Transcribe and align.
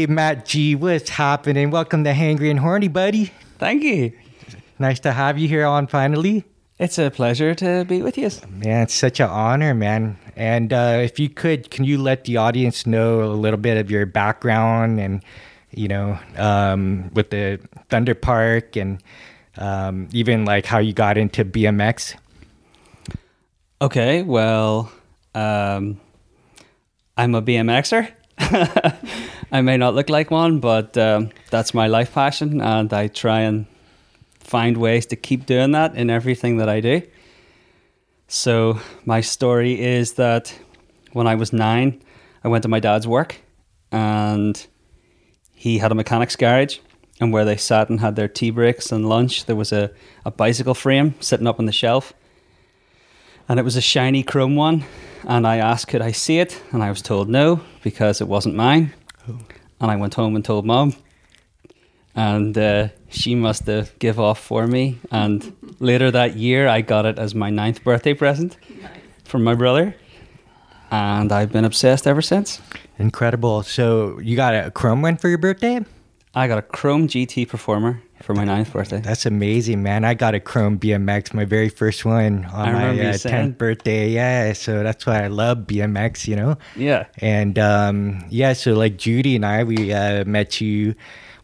Hey, 0.00 0.06
Matt 0.06 0.46
G, 0.46 0.74
what's 0.74 1.10
happening? 1.10 1.70
Welcome 1.70 2.04
to 2.04 2.12
Hangry 2.14 2.50
and 2.50 2.58
Horny, 2.58 2.88
buddy. 2.88 3.32
Thank 3.58 3.82
you. 3.82 4.12
Nice 4.78 4.98
to 5.00 5.12
have 5.12 5.36
you 5.36 5.46
here 5.46 5.66
on 5.66 5.88
finally. 5.88 6.46
It's 6.78 6.96
a 6.96 7.10
pleasure 7.10 7.54
to 7.56 7.84
be 7.84 8.00
with 8.00 8.16
you. 8.16 8.30
Man, 8.48 8.84
it's 8.84 8.94
such 8.94 9.20
an 9.20 9.28
honor, 9.28 9.74
man. 9.74 10.16
And 10.36 10.72
uh, 10.72 11.00
if 11.02 11.18
you 11.18 11.28
could, 11.28 11.70
can 11.70 11.84
you 11.84 11.98
let 11.98 12.24
the 12.24 12.38
audience 12.38 12.86
know 12.86 13.24
a 13.24 13.34
little 13.34 13.58
bit 13.58 13.76
of 13.76 13.90
your 13.90 14.06
background 14.06 15.00
and, 15.00 15.22
you 15.70 15.88
know, 15.88 16.18
um, 16.38 17.10
with 17.12 17.28
the 17.28 17.60
Thunder 17.90 18.14
Park 18.14 18.76
and 18.76 19.02
um, 19.58 20.08
even 20.14 20.46
like 20.46 20.64
how 20.64 20.78
you 20.78 20.94
got 20.94 21.18
into 21.18 21.44
BMX? 21.44 22.16
Okay, 23.82 24.22
well, 24.22 24.90
um, 25.34 26.00
I'm 27.18 27.34
a 27.34 27.42
BMXer. 27.42 28.12
I 29.52 29.62
may 29.62 29.76
not 29.76 29.94
look 29.94 30.08
like 30.08 30.30
one, 30.30 30.60
but 30.60 30.96
um, 30.96 31.30
that's 31.50 31.74
my 31.74 31.88
life 31.88 32.14
passion, 32.14 32.60
and 32.60 32.92
I 32.92 33.08
try 33.08 33.40
and 33.40 33.66
find 34.38 34.76
ways 34.76 35.06
to 35.06 35.16
keep 35.16 35.46
doing 35.46 35.72
that 35.72 35.94
in 35.96 36.08
everything 36.08 36.58
that 36.58 36.68
I 36.68 36.80
do. 36.80 37.02
So, 38.28 38.78
my 39.04 39.20
story 39.20 39.80
is 39.80 40.14
that 40.14 40.54
when 41.12 41.26
I 41.26 41.34
was 41.34 41.52
nine, 41.52 42.00
I 42.44 42.48
went 42.48 42.62
to 42.62 42.68
my 42.68 42.78
dad's 42.78 43.08
work, 43.08 43.40
and 43.90 44.64
he 45.52 45.78
had 45.78 45.90
a 45.90 45.96
mechanic's 45.96 46.36
garage. 46.36 46.78
And 47.20 47.34
where 47.34 47.44
they 47.44 47.58
sat 47.58 47.90
and 47.90 48.00
had 48.00 48.16
their 48.16 48.28
tea 48.28 48.48
breaks 48.48 48.90
and 48.90 49.06
lunch, 49.06 49.44
there 49.44 49.56
was 49.56 49.72
a, 49.72 49.90
a 50.24 50.30
bicycle 50.30 50.72
frame 50.72 51.16
sitting 51.20 51.46
up 51.46 51.58
on 51.58 51.66
the 51.66 51.72
shelf. 51.72 52.14
And 53.46 53.60
it 53.60 53.62
was 53.62 53.76
a 53.76 53.82
shiny 53.82 54.22
chrome 54.22 54.56
one 54.56 54.84
and 55.24 55.46
I 55.46 55.56
asked, 55.56 55.88
could 55.88 56.02
I 56.02 56.12
see 56.12 56.38
it? 56.38 56.62
And 56.72 56.82
I 56.82 56.88
was 56.88 57.02
told 57.02 57.28
no 57.28 57.60
because 57.82 58.20
it 58.20 58.28
wasn't 58.28 58.54
mine. 58.54 58.92
Oh. 59.28 59.38
And 59.80 59.90
I 59.90 59.96
went 59.96 60.14
home 60.14 60.36
and 60.36 60.44
told 60.44 60.66
mom, 60.66 60.94
and 62.14 62.56
uh, 62.56 62.88
she 63.08 63.34
must 63.34 63.66
have 63.66 63.98
give 63.98 64.20
off 64.20 64.38
for 64.38 64.66
me. 64.66 64.98
And 65.10 65.56
later 65.80 66.10
that 66.10 66.36
year, 66.36 66.68
I 66.68 66.82
got 66.82 67.06
it 67.06 67.18
as 67.18 67.34
my 67.34 67.50
ninth 67.50 67.82
birthday 67.82 68.14
present 68.14 68.56
nice. 68.82 68.90
from 69.24 69.42
my 69.42 69.54
brother, 69.54 69.96
and 70.90 71.32
I've 71.32 71.52
been 71.52 71.64
obsessed 71.64 72.06
ever 72.06 72.22
since. 72.22 72.60
Incredible. 72.98 73.62
So 73.62 74.18
you 74.18 74.36
got 74.36 74.54
a 74.54 74.70
chrome 74.70 75.02
one 75.02 75.16
for 75.16 75.28
your 75.28 75.38
birthday? 75.38 75.80
I 76.34 76.46
got 76.46 76.58
a 76.58 76.62
Chrome 76.62 77.08
GT 77.08 77.48
Performer 77.48 78.02
for 78.22 78.34
my 78.34 78.44
ninth 78.44 78.72
birthday. 78.72 79.00
That's 79.00 79.26
amazing, 79.26 79.82
man. 79.82 80.04
I 80.04 80.14
got 80.14 80.34
a 80.34 80.40
Chrome 80.40 80.78
BMX, 80.78 81.32
my 81.34 81.44
very 81.44 81.68
first 81.68 82.04
one 82.04 82.44
on 82.46 82.68
I 82.68 82.72
my 82.72 82.90
uh, 82.90 83.12
10th 83.14 83.58
birthday. 83.58 84.10
Yeah, 84.10 84.52
so 84.52 84.82
that's 84.82 85.06
why 85.06 85.24
I 85.24 85.28
love 85.28 85.58
BMX, 85.58 86.28
you 86.28 86.36
know? 86.36 86.56
Yeah. 86.76 87.06
And 87.18 87.58
um, 87.58 88.24
yeah, 88.28 88.52
so 88.52 88.74
like 88.74 88.96
Judy 88.96 89.36
and 89.36 89.46
I, 89.46 89.64
we 89.64 89.92
uh, 89.92 90.24
met 90.24 90.60
you. 90.60 90.94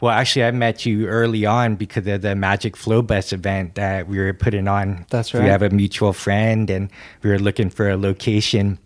Well, 0.00 0.12
actually, 0.12 0.44
I 0.44 0.50
met 0.50 0.84
you 0.84 1.06
early 1.06 1.46
on 1.46 1.76
because 1.76 2.06
of 2.06 2.20
the 2.20 2.34
Magic 2.34 2.76
Flow 2.76 3.00
Bus 3.00 3.32
event 3.32 3.76
that 3.76 4.08
we 4.08 4.18
were 4.18 4.34
putting 4.34 4.68
on. 4.68 5.06
That's 5.08 5.32
right. 5.32 5.44
We 5.44 5.48
have 5.48 5.62
a 5.62 5.70
mutual 5.70 6.12
friend 6.12 6.68
and 6.68 6.90
we 7.22 7.30
were 7.30 7.38
looking 7.38 7.70
for 7.70 7.88
a 7.88 7.96
location 7.96 8.78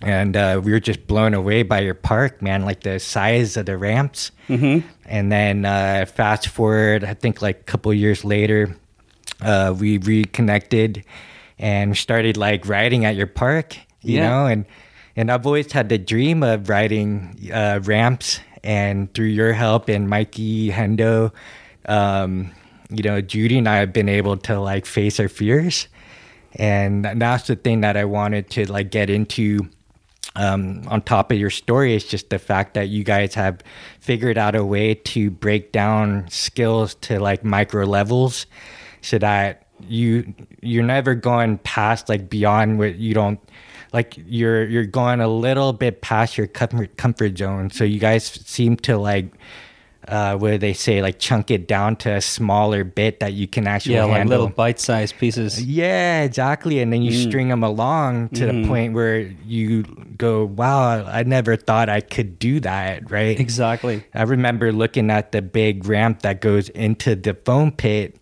and 0.00 0.36
uh, 0.36 0.60
we 0.62 0.70
were 0.72 0.80
just 0.80 1.06
blown 1.06 1.34
away 1.34 1.62
by 1.64 1.80
your 1.80 1.94
park, 1.94 2.40
man. 2.40 2.64
Like 2.64 2.82
the 2.82 3.00
size 3.00 3.56
of 3.56 3.66
the 3.66 3.76
ramps. 3.76 4.30
Mm-hmm. 4.48 4.86
And 5.06 5.32
then 5.32 5.64
uh, 5.64 6.06
fast 6.06 6.48
forward, 6.48 7.02
I 7.04 7.14
think 7.14 7.42
like 7.42 7.60
a 7.60 7.64
couple 7.64 7.92
years 7.92 8.24
later, 8.24 8.76
uh, 9.40 9.74
we 9.76 9.98
reconnected 9.98 11.04
and 11.58 11.96
started 11.96 12.36
like 12.36 12.68
riding 12.68 13.04
at 13.04 13.16
your 13.16 13.26
park. 13.26 13.76
You 14.02 14.18
yeah. 14.18 14.28
know, 14.28 14.46
and 14.46 14.66
and 15.16 15.32
I've 15.32 15.46
always 15.46 15.72
had 15.72 15.88
the 15.88 15.98
dream 15.98 16.42
of 16.42 16.68
riding 16.68 17.50
uh, 17.52 17.80
ramps. 17.82 18.40
And 18.64 19.12
through 19.14 19.26
your 19.26 19.52
help 19.52 19.88
and 19.88 20.08
Mikey 20.08 20.70
Hendo, 20.70 21.32
um, 21.86 22.50
you 22.90 23.02
know, 23.04 23.20
Judy 23.20 23.58
and 23.58 23.68
I 23.68 23.76
have 23.76 23.92
been 23.92 24.08
able 24.08 24.36
to 24.36 24.60
like 24.60 24.84
face 24.84 25.20
our 25.20 25.28
fears. 25.28 25.86
And 26.54 27.04
that's 27.04 27.46
the 27.46 27.54
thing 27.54 27.82
that 27.82 27.96
I 27.96 28.04
wanted 28.04 28.50
to 28.50 28.70
like 28.70 28.90
get 28.90 29.10
into 29.10 29.68
um, 30.36 30.82
on 30.88 31.02
top 31.02 31.32
of 31.32 31.38
your 31.38 31.50
story 31.50 31.94
is 31.94 32.04
just 32.04 32.30
the 32.30 32.38
fact 32.38 32.74
that 32.74 32.88
you 32.88 33.04
guys 33.04 33.34
have 33.34 33.60
figured 34.00 34.38
out 34.38 34.54
a 34.54 34.64
way 34.64 34.94
to 34.94 35.30
break 35.30 35.72
down 35.72 36.26
skills 36.28 36.94
to 36.96 37.18
like 37.18 37.44
micro 37.44 37.84
levels 37.84 38.46
so 39.00 39.18
that 39.18 39.66
you 39.80 40.34
you're 40.60 40.84
never 40.84 41.14
going 41.14 41.58
past 41.58 42.08
like 42.08 42.28
beyond 42.28 42.78
what 42.78 42.96
you 42.96 43.14
don't 43.14 43.40
like 43.92 44.18
you're 44.26 44.66
you're 44.66 44.84
going 44.84 45.20
a 45.20 45.28
little 45.28 45.72
bit 45.72 46.02
past 46.02 46.36
your 46.36 46.46
comfort 46.46 46.96
comfort 46.96 47.38
zone. 47.38 47.70
So 47.70 47.84
you 47.84 47.98
guys 47.98 48.24
seem 48.24 48.76
to 48.78 48.98
like 48.98 49.32
uh, 50.08 50.36
where 50.36 50.58
they 50.58 50.72
say 50.72 51.02
like 51.02 51.18
chunk 51.18 51.50
it 51.50 51.68
down 51.68 51.94
to 51.96 52.10
a 52.14 52.20
smaller 52.20 52.82
bit 52.82 53.20
that 53.20 53.34
you 53.34 53.46
can 53.46 53.66
actually 53.66 53.94
yeah 53.94 54.06
handle. 54.06 54.18
like 54.18 54.28
little 54.28 54.48
bite-sized 54.48 55.16
pieces 55.18 55.62
yeah 55.62 56.22
exactly 56.22 56.80
and 56.80 56.92
then 56.92 57.02
you 57.02 57.12
mm. 57.12 57.28
string 57.28 57.48
them 57.48 57.62
along 57.62 58.28
to 58.30 58.46
mm. 58.46 58.62
the 58.62 58.68
point 58.68 58.94
where 58.94 59.20
you 59.44 59.82
go 60.16 60.44
wow 60.44 61.04
i 61.04 61.22
never 61.22 61.56
thought 61.56 61.88
i 61.88 62.00
could 62.00 62.38
do 62.38 62.58
that 62.58 63.10
right 63.10 63.38
exactly 63.38 64.02
i 64.14 64.22
remember 64.22 64.72
looking 64.72 65.10
at 65.10 65.32
the 65.32 65.42
big 65.42 65.86
ramp 65.86 66.22
that 66.22 66.40
goes 66.40 66.70
into 66.70 67.14
the 67.14 67.34
foam 67.44 67.70
pit 67.70 68.16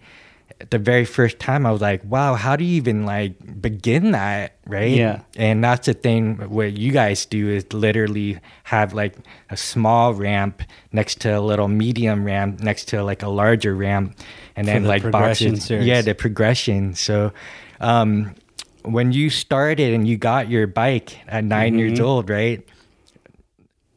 the 0.71 0.79
very 0.79 1.05
first 1.05 1.39
time 1.39 1.67
I 1.67 1.71
was 1.71 1.83
like, 1.83 2.03
wow, 2.05 2.35
how 2.35 2.57
do 2.57 2.65
you 2.65 2.77
even 2.77 3.05
like 3.05 3.61
begin 3.61 4.13
that? 4.13 4.57
Right. 4.67 4.97
Yeah. 4.97 5.23
And 5.37 5.63
that's 5.63 5.87
the 5.87 5.95
thing 5.95 6.37
what 6.49 6.73
you 6.73 6.93
guys 6.93 7.27
do 7.27 7.49
is 7.51 7.71
literally 7.73 8.39
have 8.65 8.95
like 8.95 9.17
a 9.51 9.57
small 9.57 10.15
ramp 10.15 10.63
next 10.93 11.21
to 11.23 11.39
a 11.39 11.41
little 11.41 11.69
medium 11.69 12.25
ramp 12.25 12.61
next 12.61 12.87
to 12.89 13.03
like 13.05 13.23
a 13.23 13.29
larger 13.29 13.75
ramp 13.75 14.19
and 14.57 14.67
then 14.67 14.85
the 14.85 14.89
like 14.89 15.11
boxes. 15.11 15.65
Series. 15.65 15.87
Yeah, 15.87 16.01
the 16.01 16.15
progression. 16.15 16.95
So 16.95 17.33
um 17.81 18.35
when 18.83 19.13
you 19.13 19.29
started 19.31 19.93
and 19.93 20.07
you 20.09 20.17
got 20.17 20.49
your 20.49 20.67
bike 20.67 21.19
at 21.27 21.45
9 21.45 21.73
mm-hmm. 21.73 21.79
years 21.79 22.01
old, 22.01 22.31
right? 22.31 22.67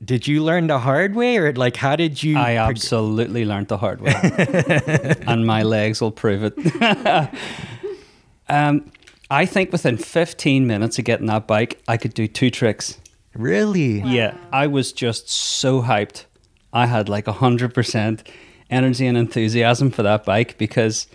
Did 0.09 0.28
you 0.28 0.44
learn 0.44 0.66
the 0.66 0.80
hard 0.80 1.14
way 1.14 1.38
or 1.38 1.53
like 1.53 1.75
how 1.75 1.96
did 1.96 2.24
you 2.24 2.36
i 2.36 2.56
absolutely 2.58 3.46
learned 3.46 3.68
the 3.68 3.78
hard 3.78 4.02
way. 4.02 4.16
And 5.28 5.46
my 5.46 5.62
legs 5.62 6.02
will 6.02 6.12
prove 6.12 6.42
it. 6.44 6.56
Um, 8.52 8.92
i 9.30 9.46
think 9.46 9.72
within 9.72 9.97
15 9.97 10.66
minutes 10.66 10.97
of 10.97 11.06
getting 11.06 11.28
that 11.28 11.46
bike 11.46 11.80
i 11.88 11.96
could 11.97 12.16
do 12.16 12.25
two 12.28 12.50
tricks. 12.50 12.97
Really? 13.36 14.02
Wow. 14.02 14.09
yeah 14.09 14.34
i 14.52 14.66
was 14.66 14.92
just 14.92 15.30
so 15.30 15.84
hyped. 15.84 16.26
I 16.74 16.88
had 16.88 17.08
like 17.09 17.26
100% 17.26 18.28
energy 18.72 19.06
and 19.08 19.18
enthusiasm 19.18 19.91
for 19.91 20.02
that 20.02 20.26
bike 20.26 20.58
because 20.58 21.06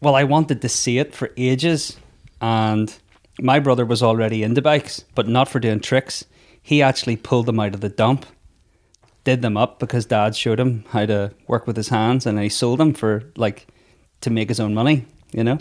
well 0.00 0.14
i 0.14 0.24
wanted 0.24 0.62
to 0.62 0.68
see 0.70 0.96
it 0.98 1.14
for 1.14 1.28
ages 1.36 1.98
and 2.40 2.96
my 3.40 3.58
brother 3.60 3.84
was 3.84 4.02
already 4.02 4.42
into 4.42 4.62
bikes 4.62 5.04
but 5.14 5.28
not 5.28 5.48
for 5.50 5.60
doing 5.60 5.80
tricks 5.80 6.24
he 6.68 6.82
actually 6.82 7.16
pulled 7.16 7.46
them 7.46 7.58
out 7.58 7.72
of 7.72 7.80
the 7.80 7.88
dump, 7.88 8.26
did 9.24 9.40
them 9.40 9.56
up 9.56 9.78
because 9.78 10.04
dad 10.04 10.36
showed 10.36 10.60
him 10.60 10.84
how 10.90 11.06
to 11.06 11.32
work 11.46 11.66
with 11.66 11.78
his 11.78 11.88
hands 11.88 12.26
and 12.26 12.38
he 12.38 12.50
sold 12.50 12.78
them 12.78 12.92
for 12.92 13.32
like 13.38 13.68
to 14.20 14.28
make 14.28 14.50
his 14.50 14.60
own 14.60 14.74
money, 14.74 15.06
you 15.32 15.42
know? 15.42 15.56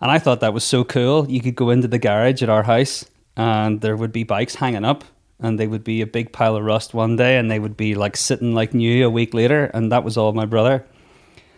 And 0.00 0.10
I 0.10 0.18
thought 0.18 0.40
that 0.40 0.54
was 0.54 0.64
so 0.64 0.82
cool. 0.82 1.30
You 1.30 1.42
could 1.42 1.56
go 1.56 1.68
into 1.68 1.88
the 1.88 1.98
garage 1.98 2.42
at 2.42 2.48
our 2.48 2.62
house 2.62 3.04
and 3.36 3.82
there 3.82 3.98
would 3.98 4.10
be 4.10 4.22
bikes 4.22 4.54
hanging 4.54 4.86
up 4.86 5.04
and 5.40 5.60
they 5.60 5.66
would 5.66 5.84
be 5.84 6.00
a 6.00 6.06
big 6.06 6.32
pile 6.32 6.56
of 6.56 6.64
rust 6.64 6.94
one 6.94 7.16
day 7.16 7.36
and 7.36 7.50
they 7.50 7.58
would 7.58 7.76
be 7.76 7.94
like 7.94 8.16
sitting 8.16 8.54
like 8.54 8.72
new 8.72 9.06
a 9.06 9.10
week 9.10 9.34
later 9.34 9.66
and 9.74 9.92
that 9.92 10.04
was 10.04 10.16
all 10.16 10.32
my 10.32 10.46
brother. 10.46 10.86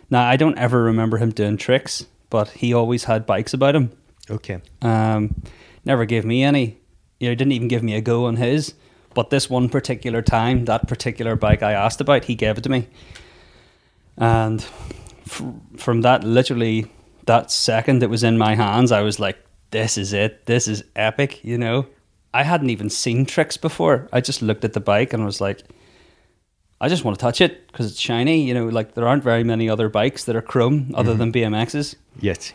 Now 0.09 0.27
I 0.27 0.35
don't 0.35 0.57
ever 0.57 0.83
remember 0.83 1.19
him 1.19 1.31
doing 1.31 1.55
tricks, 1.55 2.05
but 2.29 2.49
he 2.49 2.73
always 2.73 3.05
had 3.05 3.25
bikes 3.25 3.53
about 3.53 3.77
him. 3.77 3.93
Okay. 4.29 4.59
Um 4.81 5.41
never 5.85 6.03
gave 6.03 6.25
me 6.25 6.43
any 6.43 6.80
you 7.21 7.29
know, 7.29 7.35
didn't 7.35 7.51
even 7.51 7.67
give 7.67 7.83
me 7.83 7.93
a 7.95 8.01
go 8.01 8.25
on 8.25 8.37
his. 8.37 8.73
But 9.13 9.29
this 9.29 9.49
one 9.49 9.69
particular 9.69 10.21
time, 10.21 10.65
that 10.65 10.87
particular 10.87 11.35
bike 11.35 11.61
I 11.61 11.73
asked 11.73 12.01
about, 12.01 12.25
he 12.25 12.35
gave 12.35 12.57
it 12.57 12.63
to 12.63 12.69
me. 12.69 12.87
And 14.17 14.65
f- 15.25 15.43
from 15.77 16.01
that, 16.01 16.23
literally, 16.23 16.87
that 17.27 17.51
second 17.51 18.01
it 18.01 18.09
was 18.09 18.23
in 18.23 18.37
my 18.37 18.55
hands, 18.55 18.91
I 18.91 19.01
was 19.01 19.19
like, 19.19 19.37
this 19.69 19.97
is 19.97 20.13
it. 20.13 20.47
This 20.47 20.67
is 20.67 20.83
epic, 20.95 21.43
you 21.43 21.57
know? 21.57 21.85
I 22.33 22.43
hadn't 22.43 22.69
even 22.71 22.89
seen 22.89 23.25
tricks 23.25 23.57
before. 23.57 24.09
I 24.11 24.21
just 24.21 24.41
looked 24.41 24.63
at 24.63 24.73
the 24.73 24.79
bike 24.79 25.13
and 25.13 25.23
was 25.23 25.41
like, 25.41 25.61
I 26.79 26.89
just 26.89 27.03
want 27.03 27.19
to 27.19 27.21
touch 27.21 27.41
it 27.41 27.67
because 27.67 27.91
it's 27.91 27.99
shiny. 27.99 28.43
You 28.43 28.55
know, 28.55 28.67
like 28.67 28.95
there 28.95 29.07
aren't 29.07 29.23
very 29.23 29.43
many 29.43 29.69
other 29.69 29.89
bikes 29.89 30.23
that 30.23 30.35
are 30.35 30.41
chrome 30.41 30.91
other 30.95 31.11
mm-hmm. 31.11 31.31
than 31.31 31.33
BMXs. 31.33 31.95
Yes. 32.19 32.53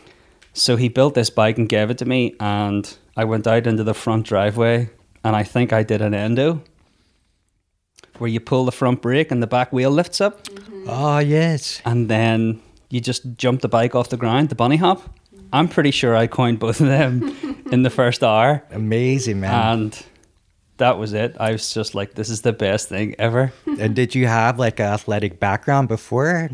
So 0.53 0.75
he 0.75 0.89
built 0.89 1.13
this 1.13 1.29
bike 1.29 1.57
and 1.57 1.69
gave 1.69 1.91
it 1.91 1.99
to 1.99 2.05
me, 2.05 2.35
and 2.39 2.97
I 3.17 3.25
went 3.25 3.47
out 3.47 3.65
into 3.65 3.83
the 3.83 3.95
front 3.95 4.27
driveway, 4.27 4.89
and 5.23 5.35
I 5.35 5.43
think 5.43 5.73
I 5.73 5.81
did 5.81 6.01
an 6.01 6.13
endo 6.13 6.61
where 8.19 8.29
you 8.29 8.39
pull 8.39 8.65
the 8.65 8.71
front 8.71 9.01
brake 9.01 9.31
and 9.31 9.41
the 9.41 9.47
back 9.47 9.73
wheel 9.73 9.89
lifts 9.89 10.21
up. 10.21 10.43
Mm-hmm. 10.43 10.85
Oh, 10.87 11.17
yes. 11.19 11.81
And 11.83 12.09
then 12.09 12.61
you 12.89 13.01
just 13.01 13.35
jump 13.35 13.61
the 13.61 13.67
bike 13.67 13.95
off 13.95 14.09
the 14.09 14.17
ground, 14.17 14.49
the 14.49 14.55
bunny 14.55 14.77
hop. 14.77 15.01
I'm 15.51 15.67
pretty 15.67 15.91
sure 15.91 16.15
I 16.15 16.27
coined 16.27 16.59
both 16.59 16.79
of 16.79 16.87
them 16.87 17.63
in 17.71 17.83
the 17.83 17.89
first 17.89 18.23
hour. 18.23 18.63
Amazing, 18.71 19.39
man. 19.39 19.79
And 19.79 20.05
that 20.77 20.99
was 20.99 21.13
it. 21.13 21.35
I 21.39 21.53
was 21.53 21.73
just 21.73 21.95
like, 21.95 22.13
this 22.13 22.29
is 22.29 22.41
the 22.41 22.53
best 22.53 22.87
thing 22.87 23.15
ever. 23.17 23.51
and 23.79 23.95
did 23.95 24.13
you 24.13 24.27
have 24.27 24.59
like 24.59 24.79
an 24.79 24.87
athletic 24.87 25.39
background 25.39 25.87
before 25.87 26.49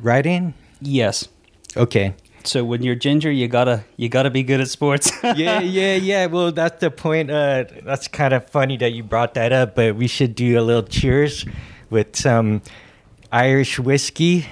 riding? 0.00 0.54
Yes. 0.80 1.28
Okay. 1.76 2.14
So 2.48 2.64
when 2.64 2.82
you're 2.82 2.94
ginger, 2.94 3.30
you 3.30 3.46
gotta 3.46 3.84
you 3.98 4.08
gotta 4.08 4.30
be 4.30 4.42
good 4.42 4.60
at 4.62 4.68
sports. 4.68 5.12
yeah, 5.22 5.60
yeah, 5.60 5.96
yeah. 5.96 6.24
Well, 6.26 6.50
that's 6.50 6.80
the 6.80 6.90
point. 6.90 7.30
Uh, 7.30 7.64
that's 7.84 8.08
kind 8.08 8.32
of 8.32 8.48
funny 8.48 8.78
that 8.78 8.92
you 8.92 9.02
brought 9.02 9.34
that 9.34 9.52
up, 9.52 9.74
but 9.74 9.96
we 9.96 10.06
should 10.08 10.34
do 10.34 10.58
a 10.58 10.62
little 10.62 10.82
cheers 10.82 11.44
with 11.90 12.16
some 12.16 12.62
Irish 13.30 13.78
whiskey. 13.78 14.46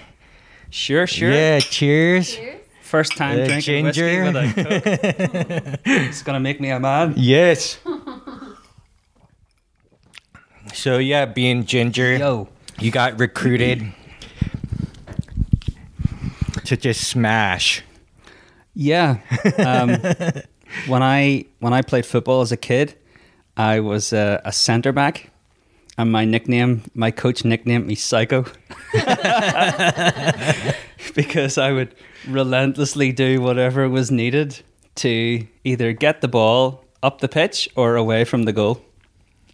Sure, 0.68 1.06
sure. 1.06 1.32
Yeah, 1.32 1.60
cheers. 1.60 2.36
Cheers. 2.36 2.60
First 2.82 3.16
time 3.16 3.40
Uh, 3.40 3.46
drinking 3.46 3.86
whiskey 3.86 4.02
ginger. 4.02 4.24
with 4.24 4.36
a 4.36 4.52
Coke. 5.72 5.80
it's 5.86 6.22
gonna 6.22 6.40
make 6.40 6.60
me 6.60 6.68
a 6.70 6.78
man. 6.78 7.14
Yes. 7.16 7.78
so 10.74 10.98
yeah, 10.98 11.24
being 11.24 11.64
ginger, 11.64 12.18
Yo. 12.18 12.48
you 12.78 12.90
got 12.90 13.18
recruited 13.18 13.90
to 16.66 16.76
just 16.76 17.08
smash. 17.08 17.82
Yeah. 18.74 19.18
Um, 19.58 19.96
when 20.86 21.02
I 21.02 21.46
when 21.60 21.72
I 21.72 21.82
played 21.82 22.06
football 22.06 22.40
as 22.40 22.52
a 22.52 22.56
kid, 22.56 22.94
I 23.56 23.80
was 23.80 24.12
uh, 24.12 24.40
a 24.44 24.52
centre 24.52 24.92
back, 24.92 25.30
and 25.96 26.12
my 26.12 26.24
nickname, 26.24 26.82
my 26.94 27.10
coach 27.10 27.44
nicknamed 27.44 27.86
me 27.86 27.94
Psycho, 27.94 28.44
because 31.14 31.58
I 31.58 31.72
would 31.72 31.94
relentlessly 32.28 33.12
do 33.12 33.40
whatever 33.40 33.88
was 33.88 34.10
needed 34.10 34.60
to 34.96 35.46
either 35.64 35.92
get 35.92 36.20
the 36.20 36.28
ball 36.28 36.84
up 37.02 37.20
the 37.20 37.28
pitch 37.28 37.68
or 37.76 37.96
away 37.96 38.24
from 38.24 38.42
the 38.42 38.52
goal, 38.52 38.82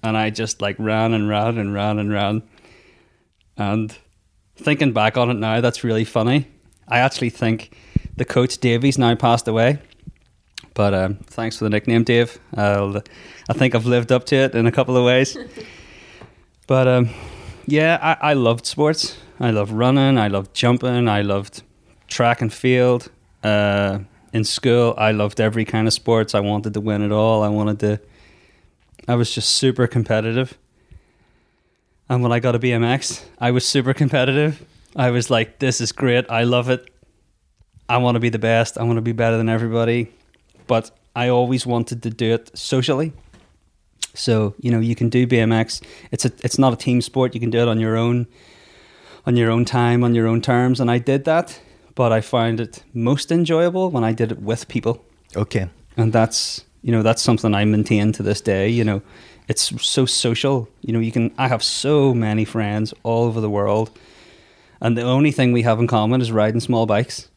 and 0.03 0.17
I 0.17 0.31
just 0.31 0.61
like 0.61 0.77
ran 0.79 1.13
and 1.13 1.29
ran 1.29 1.59
and 1.59 1.73
ran 1.73 1.99
and 1.99 2.13
ran, 2.13 2.43
and 3.57 3.97
thinking 4.57 4.93
back 4.93 5.17
on 5.17 5.31
it 5.31 5.35
now, 5.35 5.61
that's 5.61 5.85
really 5.85 6.05
funny. 6.05 6.47
I 6.93 6.99
actually 6.99 7.31
think 7.31 7.75
the 8.19 8.27
coach 8.27 8.59
Davies 8.59 8.99
now 8.99 9.15
passed 9.15 9.49
away. 9.49 9.79
But 10.75 10.93
um, 10.93 11.15
thanks 11.25 11.57
for 11.57 11.65
the 11.65 11.71
nickname, 11.71 12.05
Dave. 12.05 12.39
I'll, 12.55 12.99
I 13.49 13.55
think 13.55 13.75
I've 13.75 13.87
lived 13.87 14.13
up 14.13 14.25
to 14.27 14.37
it 14.37 14.55
in 14.55 14.67
a 14.67 14.73
couple 14.73 14.97
of 14.99 15.05
ways. 15.05 15.37
but 16.67 16.87
um, 16.87 17.09
yeah, 17.67 17.99
I, 18.03 18.31
I 18.31 18.33
loved 18.35 18.67
sports. 18.67 19.17
I 19.41 19.51
loved 19.53 19.73
running. 19.73 20.19
I 20.19 20.29
loved 20.29 20.55
jumping. 20.55 21.09
I 21.09 21.23
loved 21.23 21.63
track 22.09 22.43
and 22.43 22.53
field. 22.53 23.11
Uh, 23.43 24.01
in 24.35 24.45
school, 24.45 24.95
I 24.99 25.13
loved 25.13 25.41
every 25.41 25.65
kind 25.65 25.87
of 25.87 25.95
sports. 25.95 26.35
I 26.35 26.41
wanted 26.41 26.75
to 26.75 26.81
win 26.81 27.01
it 27.01 27.11
all. 27.11 27.43
I 27.43 27.49
wanted 27.49 27.81
to. 27.81 28.01
I 29.09 29.15
was 29.15 29.35
just 29.35 29.51
super 29.55 29.87
competitive. 29.87 30.59
And 32.11 32.23
when 32.23 32.33
I 32.33 32.39
got 32.39 32.55
a 32.55 32.59
BMX, 32.59 33.25
I 33.39 33.51
was 33.51 33.67
super 33.67 33.95
competitive. 33.95 34.63
I 34.97 35.11
was 35.11 35.31
like, 35.31 35.59
this 35.59 35.81
is 35.81 35.93
great. 35.93 36.31
I 36.31 36.45
love 36.45 36.69
it. 36.69 36.91
I 37.89 37.99
want 37.99 38.17
to 38.17 38.21
be 38.21 38.29
the 38.29 38.39
best. 38.39 38.79
I 38.79 38.83
want 38.83 38.97
to 38.97 39.03
be 39.03 39.13
better 39.13 39.37
than 39.37 39.49
everybody. 39.49 40.13
But 40.67 40.91
I 41.15 41.29
always 41.29 41.67
wanted 41.67 42.03
to 42.03 42.11
do 42.11 42.33
it 42.33 42.57
socially. 42.57 43.13
So, 44.15 44.55
you 44.59 44.71
know, 44.71 44.81
you 44.81 44.95
can 44.95 45.09
do 45.09 45.27
BMX. 45.27 45.83
It's 46.11 46.25
a 46.25 46.33
it's 46.45 46.59
not 46.59 46.73
a 46.73 46.77
team 46.77 47.01
sport. 47.01 47.35
You 47.35 47.41
can 47.41 47.51
do 47.51 47.59
it 47.59 47.69
on 47.69 47.81
your 47.81 47.97
own 47.97 48.27
on 49.27 49.37
your 49.37 49.51
own 49.51 49.65
time, 49.65 50.05
on 50.05 50.15
your 50.15 50.27
own 50.27 50.41
terms, 50.41 50.81
and 50.81 50.91
I 50.91 50.99
did 50.99 51.25
that, 51.25 51.61
but 51.95 52.13
I 52.13 52.21
find 52.21 52.61
it 52.61 52.83
most 52.93 53.31
enjoyable 53.31 53.91
when 53.91 54.05
I 54.05 54.13
did 54.13 54.33
it 54.33 54.41
with 54.41 54.69
people. 54.69 55.05
Okay. 55.37 55.69
And 55.97 56.13
that's, 56.13 56.65
you 56.83 56.91
know, 56.91 57.03
that's 57.03 57.23
something 57.23 57.55
I 57.55 57.65
maintain 57.65 58.13
to 58.13 58.23
this 58.23 58.41
day, 58.41 58.69
you 58.69 58.85
know. 58.85 59.03
It's 59.49 59.73
so 59.85 60.07
social. 60.07 60.69
You 60.81 60.93
know, 60.93 61.01
you 61.01 61.13
can 61.13 61.33
I 61.39 61.49
have 61.49 61.63
so 61.63 62.15
many 62.15 62.45
friends 62.45 62.95
all 63.03 63.25
over 63.25 63.41
the 63.41 63.51
world. 63.51 63.91
And 64.83 64.99
the 64.99 65.03
only 65.03 65.31
thing 65.31 65.53
we 65.53 65.63
have 65.63 65.79
in 65.79 65.87
common 65.87 66.21
is 66.21 66.33
riding 66.33 66.61
small 66.61 66.87
bikes 66.87 67.29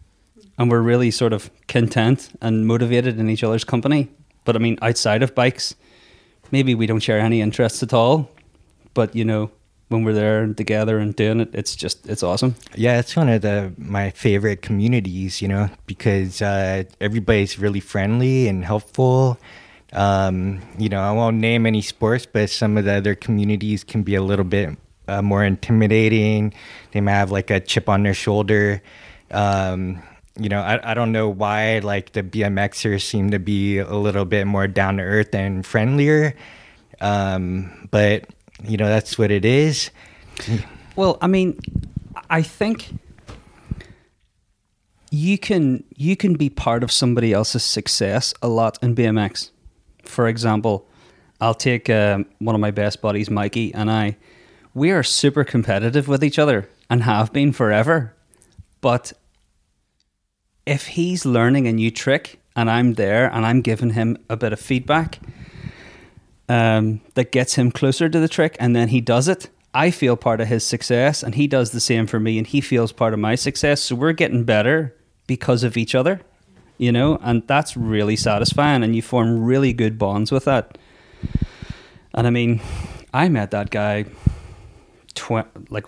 and 0.58 0.72
we're 0.72 0.82
really 0.82 1.12
sort 1.12 1.32
of 1.32 1.52
content 1.68 2.30
and 2.42 2.66
motivated 2.66 3.20
in 3.20 3.30
each 3.30 3.44
other's 3.44 3.64
company. 3.64 4.10
But 4.46 4.56
I 4.56 4.60
mean, 4.60 4.80
outside 4.82 5.22
of 5.22 5.36
bikes, 5.36 5.76
maybe 6.52 6.74
we 6.74 6.88
don't 6.88 7.02
share 7.02 7.20
any 7.20 7.42
interests 7.42 7.84
at 7.84 7.94
all. 7.94 8.32
But 8.96 9.16
you 9.16 9.26
know, 9.26 9.52
when 9.90 10.04
we're 10.04 10.14
there 10.14 10.42
and 10.42 10.58
together 10.58 10.98
and 10.98 11.16
doing 11.16 11.40
it, 11.40 11.54
it's 11.54 11.76
just 11.76 12.08
it's 12.08 12.24
awesome. 12.24 12.56
Yeah, 12.74 12.98
it's 12.98 13.16
one 13.16 13.30
of 13.30 13.44
the 13.44 13.74
my 13.78 14.10
favorite 14.10 14.64
communities, 14.64 15.40
you 15.40 15.48
know, 15.48 15.70
because 15.86 16.42
uh, 16.42 16.84
everybody's 17.00 17.60
really 17.60 17.80
friendly 17.80 18.48
and 18.48 18.66
helpful. 18.66 19.38
Um, 19.94 20.62
you 20.80 20.90
know, 20.90 21.00
I 21.00 21.12
won't 21.12 21.38
name 21.38 21.68
any 21.68 21.82
sports, 21.82 22.26
but 22.26 22.50
some 22.50 22.76
of 22.76 22.86
the 22.86 22.94
other 22.94 23.14
communities 23.14 23.84
can 23.84 24.02
be 24.02 24.16
a 24.16 24.22
little 24.24 24.46
bit 24.46 24.78
uh, 25.08 25.22
more 25.22 25.44
intimidating. 25.44 26.54
They 26.92 27.02
may 27.02 27.12
have 27.12 27.32
like 27.32 27.50
a 27.50 27.60
chip 27.60 27.90
on 27.90 28.04
their 28.04 28.14
shoulder. 28.14 28.82
Um, 29.32 30.02
you 30.38 30.50
know, 30.50 30.60
I, 30.60 30.92
I 30.92 30.94
don't 30.94 31.12
know 31.12 31.30
why 31.30 31.80
like 31.80 32.12
the 32.12 32.24
BMXers 32.24 33.02
seem 33.02 33.32
to 33.32 33.40
be 33.40 33.80
a 33.80 33.96
little 33.96 34.26
bit 34.26 34.46
more 34.46 34.68
down 34.68 34.98
to 34.98 35.04
earth 35.04 35.34
and 35.34 35.66
friendlier. 35.66 36.36
Um, 37.02 37.88
but 37.92 38.30
you 38.64 38.78
know, 38.78 38.88
that's 38.88 39.18
what 39.18 39.32
it 39.32 39.46
is. 39.46 39.92
Well, 40.96 41.18
I 41.22 41.28
mean, 41.28 41.60
I 42.30 42.42
think 42.42 42.94
you 45.12 45.38
can 45.38 45.84
you 45.96 46.16
can 46.16 46.36
be 46.36 46.50
part 46.50 46.84
of 46.84 46.92
somebody 46.92 47.34
else's 47.34 47.64
success 47.64 48.34
a 48.42 48.48
lot 48.48 48.78
in 48.82 48.96
BMX. 48.96 49.52
For 50.04 50.28
example, 50.28 50.88
I'll 51.42 51.54
take 51.54 51.90
um, 51.90 52.26
one 52.40 52.56
of 52.56 52.62
my 52.62 52.72
best 52.72 53.02
buddies, 53.02 53.30
Mikey, 53.30 53.74
and 53.74 53.92
I. 53.92 54.18
We 54.76 54.92
are 54.92 55.04
super 55.04 55.46
competitive 55.46 56.10
with 56.10 56.22
each 56.22 56.38
other 56.38 56.70
and 56.90 57.04
have 57.04 57.32
been 57.32 57.54
forever. 57.54 58.14
But 58.82 59.14
if 60.66 60.88
he's 60.88 61.26
learning 61.26 61.66
a 61.66 61.72
new 61.72 61.90
trick 61.90 62.42
and 62.58 62.70
I'm 62.70 62.96
there 62.96 63.34
and 63.34 63.46
I'm 63.46 63.62
giving 63.62 63.92
him 63.92 64.18
a 64.30 64.36
bit 64.36 64.52
of 64.52 64.60
feedback 64.60 65.20
um, 66.50 67.00
that 67.14 67.32
gets 67.32 67.56
him 67.56 67.72
closer 67.72 68.10
to 68.10 68.20
the 68.20 68.28
trick 68.28 68.58
and 68.60 68.76
then 68.76 68.90
he 68.90 69.00
does 69.00 69.30
it, 69.30 69.50
I 69.74 69.92
feel 69.92 70.18
part 70.18 70.42
of 70.42 70.50
his 70.50 70.66
success 70.66 71.24
and 71.24 71.36
he 71.36 71.48
does 71.48 71.72
the 71.72 71.80
same 71.80 72.06
for 72.06 72.20
me 72.20 72.38
and 72.38 72.46
he 72.46 72.60
feels 72.60 72.92
part 72.92 73.14
of 73.14 73.20
my 73.20 73.36
success. 73.36 73.80
So 73.82 73.96
we're 73.96 74.12
getting 74.12 74.44
better 74.44 74.94
because 75.26 75.64
of 75.64 75.78
each 75.78 75.96
other, 75.96 76.20
you 76.78 76.92
know, 76.92 77.18
and 77.22 77.48
that's 77.48 77.78
really 77.78 78.18
satisfying 78.18 78.84
and 78.84 78.94
you 78.94 79.02
form 79.02 79.42
really 79.42 79.72
good 79.72 79.98
bonds 79.98 80.34
with 80.34 80.44
that. 80.44 80.78
And 82.14 82.28
I 82.28 82.30
mean, 82.30 82.60
I 83.14 83.30
met 83.30 83.52
that 83.52 83.70
guy 83.70 84.04
tw- 85.16 85.48
like 85.72 85.86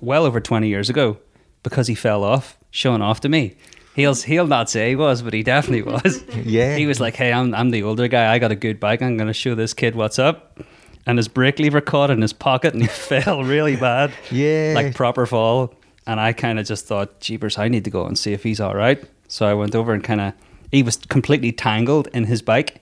well 0.00 0.24
over 0.26 0.40
20 0.40 0.68
years 0.68 0.90
ago 0.90 1.16
because 1.62 1.86
he 1.86 1.94
fell 1.94 2.22
off 2.24 2.58
showing 2.70 3.00
off 3.02 3.20
to 3.20 3.28
me. 3.28 3.56
He'll 3.94 4.14
he'll 4.14 4.46
not 4.46 4.68
say 4.68 4.90
he 4.90 4.96
was, 4.96 5.22
but 5.22 5.32
he 5.32 5.42
definitely 5.42 5.82
was. 5.92 6.22
Yeah. 6.44 6.76
He 6.76 6.84
was 6.86 7.00
like, 7.00 7.16
"Hey, 7.16 7.32
I'm 7.32 7.54
I'm 7.54 7.70
the 7.70 7.82
older 7.82 8.08
guy. 8.08 8.30
I 8.32 8.38
got 8.38 8.52
a 8.52 8.56
good 8.56 8.78
bike. 8.78 9.00
I'm 9.00 9.16
going 9.16 9.28
to 9.28 9.32
show 9.32 9.54
this 9.54 9.72
kid 9.72 9.94
what's 9.94 10.18
up." 10.18 10.60
And 11.06 11.18
his 11.18 11.28
brake 11.28 11.58
lever 11.60 11.80
caught 11.80 12.10
in 12.10 12.20
his 12.20 12.32
pocket, 12.34 12.74
and 12.74 12.82
he 12.82 12.88
fell 13.08 13.42
really 13.44 13.76
bad. 13.76 14.12
Yeah. 14.30 14.72
like 14.74 14.94
proper 14.94 15.24
fall. 15.24 15.72
And 16.06 16.20
I 16.20 16.32
kind 16.34 16.58
of 16.60 16.66
just 16.66 16.86
thought, 16.86 17.20
"Jeepers, 17.20 17.56
I 17.58 17.68
need 17.68 17.84
to 17.84 17.90
go 17.90 18.04
and 18.06 18.18
see 18.18 18.32
if 18.34 18.42
he's 18.42 18.60
all 18.60 18.74
right." 18.74 19.02
So 19.28 19.46
I 19.46 19.54
went 19.54 19.74
over 19.74 19.94
and 19.94 20.04
kind 20.04 20.20
of 20.20 20.34
he 20.70 20.82
was 20.82 20.96
completely 20.96 21.52
tangled 21.52 22.08
in 22.12 22.24
his 22.24 22.42
bike 22.42 22.80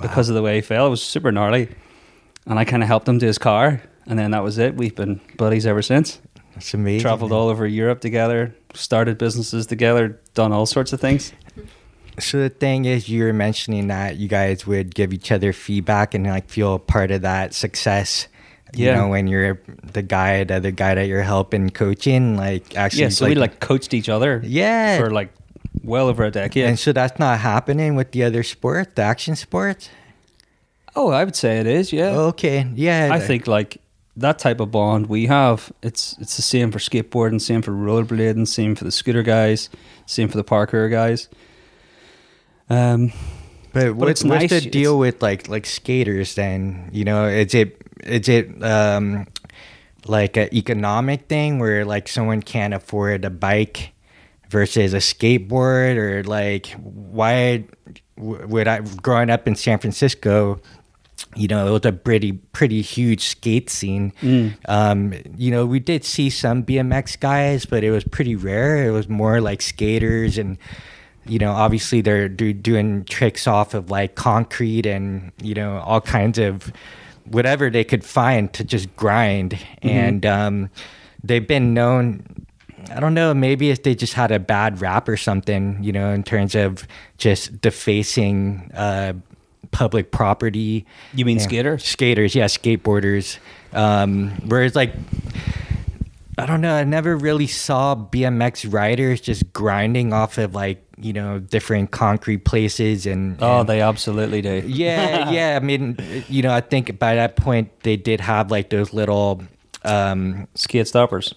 because 0.00 0.28
of 0.28 0.34
the 0.34 0.42
way 0.42 0.56
he 0.56 0.60
fell. 0.60 0.86
It 0.88 0.90
was 0.90 1.02
super 1.02 1.32
gnarly, 1.32 1.68
and 2.46 2.58
I 2.58 2.64
kind 2.66 2.82
of 2.82 2.86
helped 2.88 3.08
him 3.08 3.18
to 3.18 3.26
his 3.26 3.38
car, 3.38 3.80
and 4.08 4.18
then 4.18 4.32
that 4.32 4.42
was 4.42 4.58
it. 4.58 4.74
We've 4.76 4.94
been 4.96 5.20
buddies 5.36 5.66
ever 5.66 5.82
since 5.82 6.20
That's 6.54 6.74
amazing. 6.74 7.02
traveled 7.02 7.30
all 7.32 7.48
over 7.48 7.66
Europe 7.66 8.00
together, 8.00 8.54
started 8.74 9.18
businesses 9.18 9.66
together, 9.66 10.20
done 10.34 10.50
all 10.52 10.66
sorts 10.66 10.92
of 10.92 11.00
things. 11.00 11.32
So 12.18 12.38
the 12.38 12.48
thing 12.48 12.84
is, 12.84 13.08
you 13.08 13.22
were 13.22 13.32
mentioning 13.32 13.86
that 13.88 14.16
you 14.16 14.26
guys 14.26 14.66
would 14.66 14.92
give 14.94 15.12
each 15.12 15.30
other 15.30 15.52
feedback 15.52 16.14
and 16.14 16.26
like 16.26 16.48
feel 16.50 16.78
part 16.80 17.12
of 17.12 17.22
that 17.22 17.54
success. 17.54 18.26
Yeah. 18.74 18.86
You 18.90 18.96
know, 18.96 19.08
when 19.08 19.28
you're 19.28 19.60
the 19.92 20.02
guy, 20.02 20.42
the 20.44 20.56
other 20.56 20.72
guy 20.72 20.94
that 20.96 21.06
you're 21.06 21.22
helping, 21.22 21.70
coaching, 21.70 22.36
like 22.36 22.76
actually, 22.76 23.02
Yeah, 23.02 23.08
so 23.10 23.26
we 23.28 23.34
like 23.36 23.60
coached 23.60 23.94
each 23.94 24.08
other. 24.08 24.42
Yeah. 24.44 24.98
for 24.98 25.10
like 25.10 25.30
well 25.84 26.08
over 26.08 26.24
a 26.24 26.30
decade. 26.30 26.64
and 26.64 26.76
so 26.78 26.92
that's 26.92 27.18
not 27.20 27.38
happening 27.38 27.94
with 27.94 28.10
the 28.10 28.24
other 28.24 28.42
sport, 28.42 28.96
the 28.96 29.02
action 29.02 29.36
sports. 29.36 29.88
oh, 30.96 31.10
I 31.10 31.24
would 31.24 31.36
say 31.36 31.60
it 31.60 31.66
is. 31.68 31.92
Yeah, 31.92 32.18
Okay, 32.34 32.66
yeah, 32.74 33.10
I 33.12 33.20
think 33.20 33.46
like 33.46 33.78
that 34.18 34.38
type 34.38 34.60
of 34.60 34.70
bond 34.70 35.06
we 35.06 35.26
have. 35.26 35.72
It's 35.82 36.16
it's 36.18 36.36
the 36.36 36.42
same 36.42 36.70
for 36.72 36.78
skateboarding, 36.78 37.40
same 37.40 37.62
for 37.62 37.72
rollerblading, 37.72 38.46
same 38.48 38.74
for 38.74 38.84
the 38.84 38.92
scooter 38.92 39.22
guys, 39.22 39.70
same 40.06 40.28
for 40.28 40.36
the 40.36 40.44
parkour 40.44 40.90
guys. 40.90 41.28
Um, 42.68 43.12
But, 43.72 43.86
it's 44.08 44.24
what's 44.24 44.24
nice, 44.24 44.50
the 44.50 44.60
deal 44.60 44.98
with 44.98 45.22
like 45.22 45.48
like 45.48 45.66
skaters 45.66 46.34
then? 46.34 46.90
You 46.92 47.04
know, 47.04 47.26
is 47.26 47.54
it 47.54 47.80
is 48.04 48.28
it 48.28 48.62
um 48.62 49.26
like 50.06 50.36
an 50.36 50.48
economic 50.54 51.28
thing 51.28 51.58
where 51.58 51.84
like 51.84 52.08
someone 52.08 52.42
can't 52.42 52.74
afford 52.74 53.24
a 53.24 53.30
bike 53.30 53.92
versus 54.50 54.94
a 54.94 54.98
skateboard 54.98 55.96
or 55.96 56.24
like 56.24 56.68
why 56.80 57.64
would 58.16 58.66
I 58.66 58.80
growing 58.80 59.30
up 59.30 59.46
in 59.46 59.54
San 59.54 59.78
Francisco 59.78 60.60
you 61.34 61.48
know, 61.48 61.66
it 61.68 61.70
was 61.70 61.84
a 61.84 61.92
pretty 61.92 62.32
pretty 62.32 62.82
huge 62.82 63.22
skate 63.22 63.70
scene. 63.70 64.12
Um, 64.66 65.14
you 65.36 65.50
know, 65.50 65.66
we 65.66 65.80
did 65.80 66.04
see 66.04 66.30
some 66.30 66.64
BMX 66.64 67.18
guys, 67.20 67.66
but 67.66 67.84
it 67.84 67.90
was 67.90 68.04
pretty 68.04 68.34
rare. 68.36 68.86
It 68.88 68.90
was 68.90 69.08
more 69.08 69.40
like 69.40 69.62
skaters 69.62 70.38
and 70.38 70.58
you 71.26 71.38
know, 71.38 71.52
obviously 71.52 72.00
they're 72.00 72.28
do, 72.28 72.52
doing 72.52 73.04
tricks 73.04 73.46
off 73.46 73.74
of 73.74 73.90
like 73.90 74.14
concrete 74.14 74.86
and 74.86 75.30
you 75.42 75.54
know 75.54 75.78
all 75.78 76.00
kinds 76.00 76.38
of 76.38 76.72
whatever 77.26 77.70
they 77.70 77.84
could 77.84 78.04
find 78.04 78.52
to 78.54 78.64
just 78.64 78.94
grind. 78.96 79.58
And 79.82 80.24
um, 80.24 80.70
they've 81.22 81.46
been 81.46 81.74
known. 81.74 82.24
I 82.90 83.00
don't 83.00 83.12
know. 83.12 83.34
Maybe 83.34 83.70
if 83.70 83.82
they 83.82 83.94
just 83.94 84.14
had 84.14 84.30
a 84.30 84.38
bad 84.38 84.80
rap 84.80 85.08
or 85.08 85.16
something, 85.16 85.82
you 85.82 85.92
know, 85.92 86.10
in 86.10 86.22
terms 86.22 86.54
of 86.54 86.86
just 87.18 87.60
defacing 87.60 88.70
uh, 88.74 89.12
public 89.70 90.10
property. 90.10 90.86
You 91.14 91.24
mean 91.24 91.38
Yeah. 91.38 91.42
skaters? 91.44 91.84
Skaters, 91.84 92.34
yeah, 92.34 92.46
skateboarders. 92.46 93.38
Um, 93.72 94.30
whereas 94.46 94.74
like 94.74 94.92
I 96.38 96.46
don't 96.46 96.60
know. 96.60 96.72
I 96.74 96.84
never 96.84 97.16
really 97.16 97.48
saw 97.48 97.96
BMX 97.96 98.72
riders 98.72 99.20
just 99.20 99.52
grinding 99.52 100.12
off 100.12 100.38
of 100.38 100.54
like 100.54 100.84
you 101.00 101.12
know 101.12 101.38
different 101.40 101.90
concrete 101.90 102.44
places 102.44 103.06
and. 103.06 103.36
Oh, 103.42 103.60
and- 103.60 103.68
they 103.68 103.80
absolutely 103.80 104.40
do. 104.42 104.62
yeah, 104.66 105.30
yeah. 105.32 105.56
I 105.60 105.64
mean, 105.64 105.96
you 106.28 106.42
know, 106.42 106.52
I 106.52 106.60
think 106.60 106.96
by 106.98 107.16
that 107.16 107.34
point 107.36 107.70
they 107.82 107.96
did 107.96 108.20
have 108.20 108.50
like 108.50 108.70
those 108.70 108.92
little. 108.92 109.42
Um, 109.84 110.48
Skate 110.54 110.88
stoppers. 110.88 111.32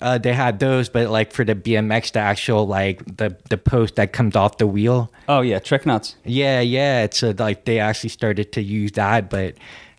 uh, 0.00 0.18
they 0.18 0.32
had 0.32 0.58
those, 0.58 0.88
but 0.88 1.10
like 1.10 1.32
for 1.32 1.44
the 1.44 1.54
BMX, 1.54 2.12
the 2.12 2.18
actual 2.18 2.66
like 2.66 3.16
the 3.16 3.36
the 3.50 3.56
post 3.56 3.96
that 3.96 4.12
comes 4.12 4.34
off 4.36 4.58
the 4.58 4.66
wheel. 4.66 5.12
Oh 5.28 5.40
yeah, 5.42 5.58
trick 5.60 5.86
nuts. 5.86 6.16
Yeah, 6.24 6.60
yeah. 6.60 7.04
It's 7.04 7.22
uh 7.22 7.34
like 7.38 7.64
they 7.64 7.78
actually 7.78 8.10
started 8.10 8.52
to 8.52 8.62
use 8.62 8.92
that, 8.92 9.30
but 9.30 9.54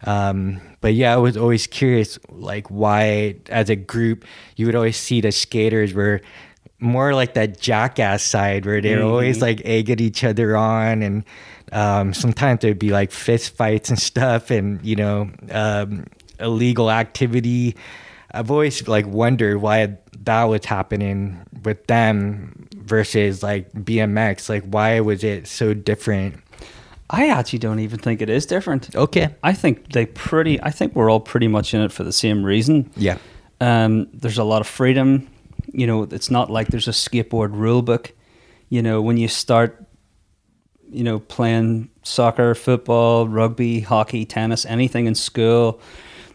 um, 0.05 0.61
but 0.81 0.93
yeah, 0.93 1.13
I 1.13 1.17
was 1.17 1.35
always 1.37 1.67
curious, 1.67 2.19
like 2.29 2.67
why 2.67 3.35
as 3.49 3.69
a 3.69 3.75
group 3.75 4.25
you 4.55 4.65
would 4.65 4.75
always 4.75 4.97
see 4.97 5.21
the 5.21 5.31
skaters 5.31 5.93
were 5.93 6.21
more 6.79 7.13
like 7.13 7.33
that 7.33 7.59
jackass 7.59 8.23
side 8.23 8.65
where 8.65 8.79
they're 8.79 9.03
always 9.03 9.41
like 9.41 9.61
egging 9.65 9.99
each 9.99 10.23
other 10.23 10.55
on 10.55 11.03
and 11.03 11.25
um, 11.73 12.13
sometimes 12.13 12.61
there'd 12.61 12.79
be 12.79 12.89
like 12.89 13.11
fist 13.11 13.53
fights 13.55 13.89
and 13.89 13.99
stuff 13.99 14.49
and 14.49 14.83
you 14.85 14.95
know 14.95 15.29
um, 15.51 16.05
illegal 16.39 16.89
activity 16.91 17.75
i've 18.31 18.49
always 18.51 18.87
like 18.87 19.05
wondered 19.07 19.57
why 19.57 19.97
that 20.23 20.43
was 20.43 20.65
happening 20.65 21.37
with 21.63 21.85
them 21.87 22.67
versus 22.75 23.41
like 23.43 23.71
bmx 23.73 24.49
like 24.49 24.63
why 24.65 24.99
was 24.99 25.23
it 25.23 25.47
so 25.47 25.73
different 25.73 26.35
I 27.11 27.29
actually 27.29 27.57
don't 27.57 27.79
even 27.79 27.97
think 27.97 28.21
it 28.21 28.29
is 28.29 28.45
different. 28.45 28.95
okay 28.95 29.33
I 29.41 29.53
think 29.53 29.93
they 29.93 30.05
pretty. 30.05 30.61
I 30.61 30.69
think 30.69 30.93
we're 30.95 31.09
all 31.09 31.19
pretty 31.19 31.47
much 31.47 31.73
in 31.73 31.81
it 31.81 31.91
for 31.91 32.03
the 32.03 32.13
same 32.13 32.43
reason. 32.45 32.91
yeah 32.95 33.17
Um, 33.59 34.07
there's 34.13 34.37
a 34.37 34.43
lot 34.43 34.61
of 34.61 34.67
freedom. 34.67 35.27
You 35.73 35.87
know, 35.87 36.03
it's 36.03 36.29
not 36.29 36.51
like 36.51 36.67
there's 36.67 36.87
a 36.87 36.91
skateboard 36.91 37.53
rule 37.53 37.81
book. 37.81 38.13
You 38.69 38.83
know, 38.83 39.01
when 39.01 39.17
you 39.17 39.27
start, 39.27 39.83
you 40.91 41.03
know, 41.03 41.17
playing 41.19 41.89
soccer, 42.03 42.53
football, 42.53 43.27
rugby, 43.27 43.79
hockey, 43.79 44.23
tennis, 44.25 44.63
anything 44.67 45.07
in 45.07 45.15
school, 45.15 45.81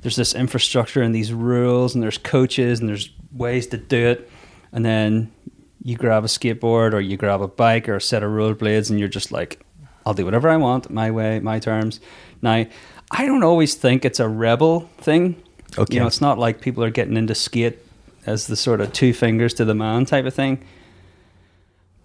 there's 0.04 0.16
this 0.16 0.34
infrastructure 0.34 1.00
and 1.00 1.14
these 1.14 1.32
rules, 1.32 1.94
and 1.94 2.02
there's 2.02 2.18
coaches 2.18 2.78
and 2.78 2.86
there's 2.90 3.08
ways 3.32 3.66
to 3.68 3.78
do 3.78 4.06
it. 4.06 4.30
And 4.70 4.84
then 4.84 5.32
you 5.82 5.96
grab 5.96 6.24
a 6.24 6.26
skateboard 6.26 6.92
or 6.92 7.00
you 7.00 7.16
grab 7.16 7.40
a 7.40 7.48
bike 7.48 7.88
or 7.88 7.96
a 7.96 8.00
set 8.02 8.22
of 8.22 8.30
rollerblades, 8.30 8.90
and 8.90 9.00
you're 9.00 9.08
just 9.08 9.32
like, 9.32 9.64
I'll 10.04 10.12
do 10.12 10.26
whatever 10.26 10.50
I 10.50 10.58
want, 10.58 10.90
my 10.90 11.10
way, 11.10 11.40
my 11.40 11.58
terms. 11.58 12.00
Now, 12.42 12.66
I 13.10 13.24
don't 13.24 13.42
always 13.42 13.76
think 13.76 14.04
it's 14.04 14.20
a 14.20 14.28
rebel 14.28 14.90
thing. 14.98 15.42
Okay. 15.78 15.94
You 15.94 16.00
know, 16.00 16.06
it's 16.06 16.20
not 16.20 16.38
like 16.38 16.60
people 16.60 16.84
are 16.84 16.90
getting 16.90 17.16
into 17.16 17.34
skate 17.34 17.78
as 18.26 18.46
the 18.46 18.56
sort 18.56 18.82
of 18.82 18.92
two 18.92 19.14
fingers 19.14 19.54
to 19.54 19.64
the 19.64 19.74
man 19.74 20.04
type 20.04 20.26
of 20.26 20.34
thing. 20.34 20.62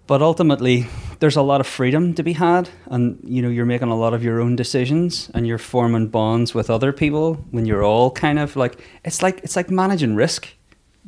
But 0.09 0.23
ultimately, 0.23 0.87
there's 1.19 1.35
a 1.35 1.43
lot 1.43 1.61
of 1.61 1.67
freedom 1.67 2.15
to 2.15 2.23
be 2.23 2.33
had, 2.33 2.67
and 2.87 3.19
you 3.23 3.43
know, 3.43 3.49
you're 3.49 3.67
making 3.67 3.89
a 3.89 3.95
lot 3.95 4.15
of 4.15 4.23
your 4.23 4.41
own 4.41 4.55
decisions, 4.55 5.29
and 5.35 5.45
you're 5.45 5.59
forming 5.59 6.07
bonds 6.07 6.55
with 6.55 6.71
other 6.71 6.91
people 6.91 7.35
when 7.51 7.67
you're 7.67 7.83
all 7.83 8.09
kind 8.09 8.39
of 8.39 8.55
like 8.55 8.83
it's 9.05 9.21
like 9.21 9.39
it's 9.43 9.55
like 9.55 9.69
managing 9.69 10.15
risk, 10.15 10.47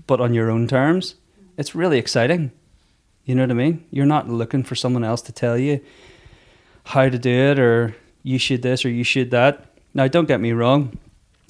but 0.06 0.22
on 0.22 0.36
your 0.36 0.52
own 0.52 0.68
terms. 0.68 1.16
It's 1.58 1.74
really 1.74 1.98
exciting. 1.98 2.52
You 3.26 3.34
know 3.34 3.42
what 3.42 3.50
I 3.50 3.56
mean? 3.56 3.84
You're 3.90 4.06
not 4.06 4.30
looking 4.30 4.62
for 4.62 4.76
someone 4.76 5.04
else 5.04 5.24
to 5.24 5.32
tell 5.32 5.58
you 5.58 5.82
how 6.84 7.10
to 7.10 7.18
do 7.18 7.32
it, 7.32 7.58
or 7.58 7.96
you 8.22 8.38
should 8.38 8.62
this 8.62 8.86
or 8.86 8.90
you 8.90 9.04
should 9.04 9.32
that. 9.32 9.66
Now, 9.96 10.08
don't 10.10 10.28
get 10.28 10.42
me 10.42 10.52
wrong. 10.52 11.00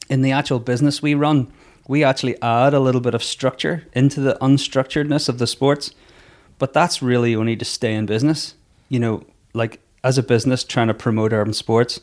In 0.07 0.21
the 0.21 0.31
actual 0.31 0.59
business 0.59 1.01
we 1.01 1.15
run, 1.15 1.51
we 1.85 2.01
actually 2.01 2.41
add 2.41 2.73
a 2.73 2.79
little 2.79 3.01
bit 3.01 3.13
of 3.13 3.21
structure 3.21 3.83
into 3.91 4.21
the 4.21 4.37
unstructuredness 4.39 5.27
of 5.27 5.37
the 5.37 5.47
sports, 5.47 5.91
but 6.61 6.73
that's 6.73 7.01
really 7.01 7.35
only 7.35 7.55
to 7.55 7.65
stay 7.65 7.95
in 7.95 8.05
business. 8.05 8.53
You 8.87 8.99
know, 8.99 9.25
like 9.55 9.79
as 10.03 10.19
a 10.19 10.21
business 10.21 10.63
trying 10.63 10.89
to 10.89 10.93
promote 10.93 11.33
urban 11.33 11.53
sports, 11.53 12.01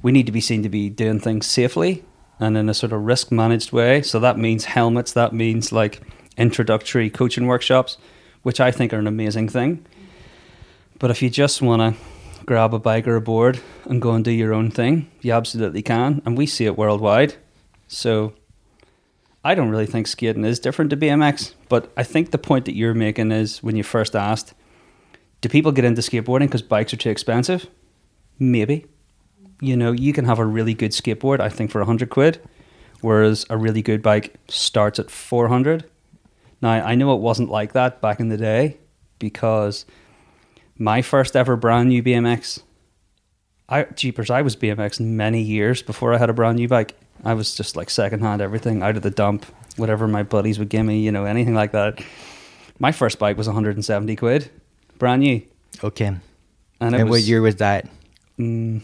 we 0.00 0.10
need 0.10 0.24
to 0.24 0.32
be 0.32 0.40
seen 0.40 0.62
to 0.62 0.70
be 0.70 0.88
doing 0.88 1.20
things 1.20 1.46
safely 1.46 2.02
and 2.38 2.56
in 2.56 2.70
a 2.70 2.72
sort 2.72 2.92
of 2.92 3.02
risk 3.02 3.30
managed 3.30 3.72
way. 3.72 4.00
So 4.00 4.18
that 4.20 4.38
means 4.38 4.64
helmets, 4.64 5.12
that 5.12 5.34
means 5.34 5.70
like 5.70 6.00
introductory 6.38 7.10
coaching 7.10 7.46
workshops, 7.46 7.98
which 8.42 8.58
I 8.58 8.70
think 8.70 8.94
are 8.94 8.98
an 8.98 9.06
amazing 9.06 9.50
thing. 9.50 9.84
But 10.98 11.10
if 11.10 11.20
you 11.20 11.28
just 11.28 11.60
want 11.60 11.82
to 11.82 12.02
grab 12.46 12.72
a 12.72 12.78
bike 12.78 13.06
or 13.06 13.16
a 13.16 13.20
board 13.20 13.60
and 13.84 14.00
go 14.00 14.12
and 14.12 14.24
do 14.24 14.30
your 14.30 14.54
own 14.54 14.70
thing, 14.70 15.10
you 15.20 15.32
absolutely 15.32 15.82
can. 15.82 16.22
And 16.24 16.38
we 16.38 16.46
see 16.46 16.64
it 16.64 16.78
worldwide. 16.78 17.34
So 17.86 18.32
I 19.42 19.54
don't 19.54 19.70
really 19.70 19.86
think 19.86 20.06
skating 20.06 20.44
is 20.44 20.58
different 20.58 20.90
to 20.90 20.96
BMX. 20.96 21.54
But 21.68 21.90
I 21.96 22.02
think 22.02 22.30
the 22.30 22.38
point 22.38 22.66
that 22.66 22.74
you're 22.74 22.94
making 22.94 23.32
is 23.32 23.62
when 23.62 23.76
you 23.76 23.82
first 23.82 24.14
asked, 24.14 24.54
do 25.40 25.48
people 25.48 25.72
get 25.72 25.84
into 25.84 26.02
skateboarding 26.02 26.46
because 26.46 26.62
bikes 26.62 26.92
are 26.92 26.98
too 26.98 27.10
expensive? 27.10 27.66
Maybe. 28.38 28.86
You 29.60 29.76
know, 29.76 29.92
you 29.92 30.12
can 30.12 30.24
have 30.26 30.38
a 30.38 30.44
really 30.44 30.74
good 30.74 30.92
skateboard, 30.92 31.40
I 31.40 31.48
think, 31.48 31.70
for 31.70 31.80
100 31.80 32.10
quid, 32.10 32.40
whereas 33.00 33.46
a 33.50 33.56
really 33.56 33.82
good 33.82 34.02
bike 34.02 34.34
starts 34.48 34.98
at 34.98 35.10
400. 35.10 35.84
Now, 36.62 36.72
I 36.72 36.94
know 36.94 37.14
it 37.14 37.20
wasn't 37.20 37.50
like 37.50 37.72
that 37.72 38.00
back 38.00 38.20
in 38.20 38.28
the 38.28 38.36
day 38.36 38.78
because 39.18 39.86
my 40.76 41.02
first 41.02 41.36
ever 41.36 41.56
brand 41.56 41.88
new 41.88 42.02
BMX, 42.02 42.62
I 43.68 43.84
jeepers, 43.84 44.30
I 44.30 44.42
was 44.42 44.56
BMX 44.56 45.00
many 45.00 45.40
years 45.40 45.82
before 45.82 46.12
I 46.12 46.18
had 46.18 46.30
a 46.30 46.34
brand 46.34 46.56
new 46.56 46.68
bike. 46.68 46.96
I 47.24 47.34
was 47.34 47.54
just 47.54 47.76
like 47.76 47.90
secondhand 47.90 48.40
everything 48.42 48.82
out 48.82 48.96
of 48.96 49.02
the 49.02 49.10
dump, 49.10 49.44
whatever 49.76 50.08
my 50.08 50.22
buddies 50.22 50.58
would 50.58 50.68
give 50.70 50.84
me, 50.86 51.00
you 51.00 51.12
know, 51.12 51.24
anything 51.24 51.54
like 51.54 51.72
that. 51.72 52.02
My 52.78 52.92
first 52.92 53.18
bike 53.18 53.36
was 53.36 53.46
170 53.46 54.16
quid, 54.16 54.50
brand 54.98 55.20
new. 55.22 55.42
okay 55.84 56.06
And, 56.06 56.20
and, 56.80 56.94
it 56.94 57.04
what 57.08 57.22
year 57.22 57.42
was 57.42 57.56
that 57.56 57.86
Mm, 58.38 58.80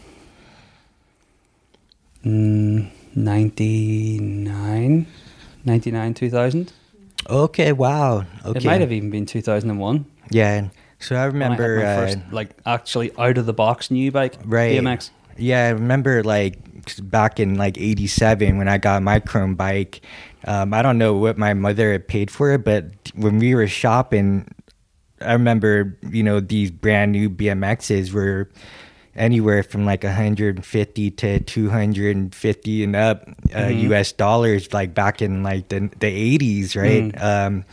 mm, 2.23 2.89
99, 3.15 5.05
99, 5.65 6.13
2000. 6.13 6.73
okay 7.29 7.71
wow 7.73 8.23
okay 8.45 8.57
It 8.59 8.65
might 8.65 8.81
have 8.81 8.91
even 8.91 9.09
been 9.09 9.25
2001. 9.25 10.05
yeah 10.29 10.67
so 10.99 11.15
i 11.15 11.19
when 11.27 11.41
I 11.41 11.45
remember 11.55 11.77
my 11.77 11.83
uh, 11.85 11.95
first, 12.05 12.17
like 12.31 12.49
actually 12.65 13.11
out 13.17 13.37
of 13.37 13.45
the 13.45 13.53
box 13.53 13.89
new 13.91 14.11
bike, 14.11 14.35
right 14.45 14.73
BMX. 14.81 15.09
Yeah 15.37 15.67
i 15.67 15.69
remember 15.69 16.23
like 16.23 16.57
back 17.01 17.39
in 17.39 17.55
like 17.55 17.77
87 17.77 18.57
when 18.57 18.67
i 18.67 18.77
got 18.77 19.03
my 19.03 19.19
chrome 19.19 19.55
bike 19.55 20.01
um, 20.45 20.73
i 20.73 20.81
don't 20.81 20.97
know 20.97 21.13
what 21.15 21.37
my 21.37 21.53
mother 21.53 21.91
had 21.91 22.07
paid 22.07 22.31
for 22.31 22.51
it 22.53 22.63
but 22.63 22.85
when 23.15 23.39
we 23.39 23.53
were 23.55 23.67
shopping 23.67 24.47
i 25.21 25.33
remember 25.33 25.97
you 26.09 26.23
know 26.23 26.39
these 26.39 26.71
brand 26.71 27.11
new 27.11 27.29
bmxs 27.29 28.13
were 28.13 28.49
anywhere 29.15 29.63
from 29.63 29.83
like 29.85 30.03
150 30.03 31.11
to 31.11 31.39
250 31.39 32.83
and 32.83 32.95
up 32.95 33.23
uh, 33.27 33.33
Mm-hmm. 33.57 33.91
us 33.93 34.11
dollars 34.11 34.71
like 34.73 34.93
back 34.93 35.21
in 35.21 35.41
like 35.43 35.67
the, 35.69 35.89
the 35.99 36.37
80s 36.37 36.75
right 36.75 37.11
Mm. 37.11 37.21
um, 37.23 37.65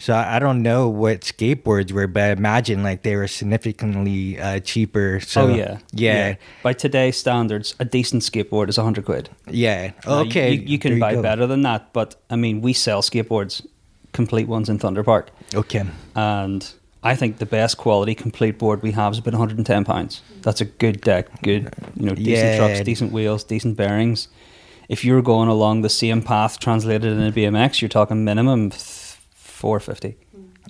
so 0.00 0.14
I 0.14 0.36
I 0.36 0.38
don't 0.40 0.62
know 0.62 0.88
what 0.88 1.20
skateboards 1.20 1.92
were, 1.92 2.08
but 2.08 2.22
I 2.22 2.30
imagine 2.32 2.82
like 2.82 3.02
they 3.02 3.14
were 3.16 3.28
significantly 3.28 4.40
uh, 4.40 4.58
cheaper. 4.60 5.20
So, 5.20 5.42
oh 5.42 5.54
yeah. 5.54 5.78
yeah, 5.92 6.34
By 6.62 6.72
today's 6.72 7.16
standards, 7.16 7.74
a 7.78 7.84
decent 7.84 8.22
skateboard 8.22 8.68
is 8.68 8.76
100 8.78 9.04
quid. 9.04 9.28
yeah. 9.48 9.92
Now, 10.06 10.22
you- 10.22 10.26
Okay, 10.28 10.52
you, 10.54 10.62
you 10.72 10.78
can 10.78 10.90
there 10.92 11.00
buy 11.00 11.14
go. 11.14 11.22
better 11.22 11.46
than 11.46 11.62
that, 11.62 11.92
but 11.92 12.16
I 12.30 12.36
mean, 12.36 12.60
we 12.62 12.72
sell 12.72 13.02
skateboards, 13.02 13.64
complete 14.12 14.48
ones 14.48 14.68
in 14.68 14.78
Thunder 14.78 15.02
Park, 15.04 15.30
Okay, 15.54 15.84
and 16.16 16.72
I 17.02 17.14
think 17.16 17.38
the 17.38 17.46
best 17.46 17.76
quality 17.78 18.14
complete 18.14 18.58
board 18.58 18.82
we 18.82 18.92
have 18.92 19.12
is 19.12 19.18
about 19.18 19.32
110 19.34 19.84
pounds. 19.84 20.22
That's 20.42 20.60
a 20.60 20.66
good 20.66 21.00
deck, 21.00 21.26
good 21.42 21.62
you 21.96 22.06
know, 22.06 22.14
decent 22.14 22.50
Yeah. 22.52 22.56
trucks, 22.58 22.80
decent 22.80 23.12
wheels, 23.12 23.44
decent 23.44 23.76
bearings. 23.76 24.28
If 24.88 25.04
you're 25.04 25.22
going 25.22 25.48
along 25.48 25.82
the 25.82 25.88
same 25.88 26.20
path 26.20 26.58
translated 26.58 27.12
in 27.12 27.22
a 27.22 27.30
BMX, 27.32 27.80
you're 27.80 27.88
talking 27.88 28.24
minimum 28.24 28.70
450. 29.60 30.16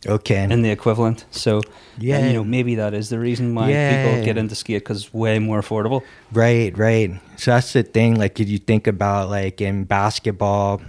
Okay. 0.07 0.43
in 0.45 0.63
the 0.63 0.71
equivalent. 0.71 1.27
So 1.31 1.61
yeah, 1.99 2.19
Yeah. 2.19 2.27
you 2.29 2.33
know 2.35 2.45
maybe 2.45 2.75
that 2.77 2.95
is 2.95 3.09
the 3.11 3.19
reason 3.19 3.55
why 3.55 3.69
Yeah. 3.71 3.91
people 4.07 4.25
get 4.25 4.37
into 4.39 4.55
skate 4.55 4.81
because 4.83 5.03
it's 5.05 5.13
way 5.15 5.39
more 5.39 5.61
affordable. 5.61 6.01
Right, 6.33 6.73
right. 6.79 7.11
So 7.37 7.51
that's 7.51 7.73
the 7.75 7.83
thing. 7.83 8.19
Like, 8.19 8.41
if 8.41 8.49
you 8.49 8.57
think 8.59 8.87
about 8.87 9.29
like 9.29 9.61
in 9.61 9.85
basketball, 9.85 10.81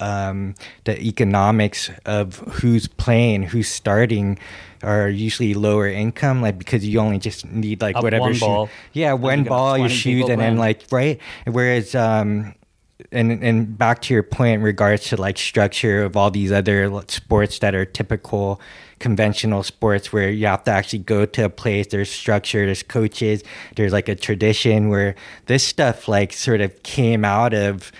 um, 0.00 0.54
the 0.84 0.98
economics 1.00 1.90
of 2.06 2.38
who's 2.62 2.88
playing, 2.88 3.42
who's 3.44 3.68
starting, 3.68 4.38
are 4.82 5.08
usually 5.08 5.52
lower 5.54 5.86
income. 5.88 6.40
Like 6.40 6.56
because 6.58 6.86
you 6.86 7.00
only 7.00 7.18
just 7.18 7.44
need 7.46 7.82
like 7.82 7.96
Up 7.96 8.02
whatever. 8.02 8.22
one 8.22 8.34
shoe- 8.34 8.46
ball, 8.46 8.68
Yeah, 8.94 9.12
one 9.12 9.44
ball, 9.44 9.76
your 9.76 9.88
20 9.88 9.94
shoes, 9.94 10.14
people 10.22 10.30
and 10.32 10.40
then 10.40 10.56
like 10.56 10.82
right. 10.90 11.18
Whereas 11.46 11.94
um, 11.94 12.54
and 13.12 13.42
and 13.42 13.78
back 13.78 14.02
to 14.02 14.14
your 14.14 14.22
point 14.22 14.56
in 14.56 14.62
regards 14.62 15.04
to 15.08 15.16
like 15.16 15.38
structure 15.38 16.02
of 16.02 16.16
all 16.16 16.30
these 16.30 16.52
other 16.52 16.90
sports 17.08 17.58
that 17.60 17.74
are 17.74 17.84
typical 17.84 18.60
conventional 18.98 19.62
sports 19.62 20.12
where 20.12 20.30
you 20.30 20.46
have 20.46 20.64
to 20.64 20.70
actually 20.70 20.98
go 20.98 21.26
to 21.26 21.44
a 21.44 21.50
place 21.50 21.86
there's 21.88 22.10
structure 22.10 22.66
there's 22.66 22.82
coaches 22.82 23.42
there's 23.76 23.92
like 23.92 24.08
a 24.08 24.14
tradition 24.14 24.88
where 24.88 25.14
this 25.46 25.64
stuff 25.64 26.08
like 26.08 26.32
sort 26.32 26.60
of 26.60 26.82
came 26.82 27.24
out 27.24 27.52
of 27.52 27.92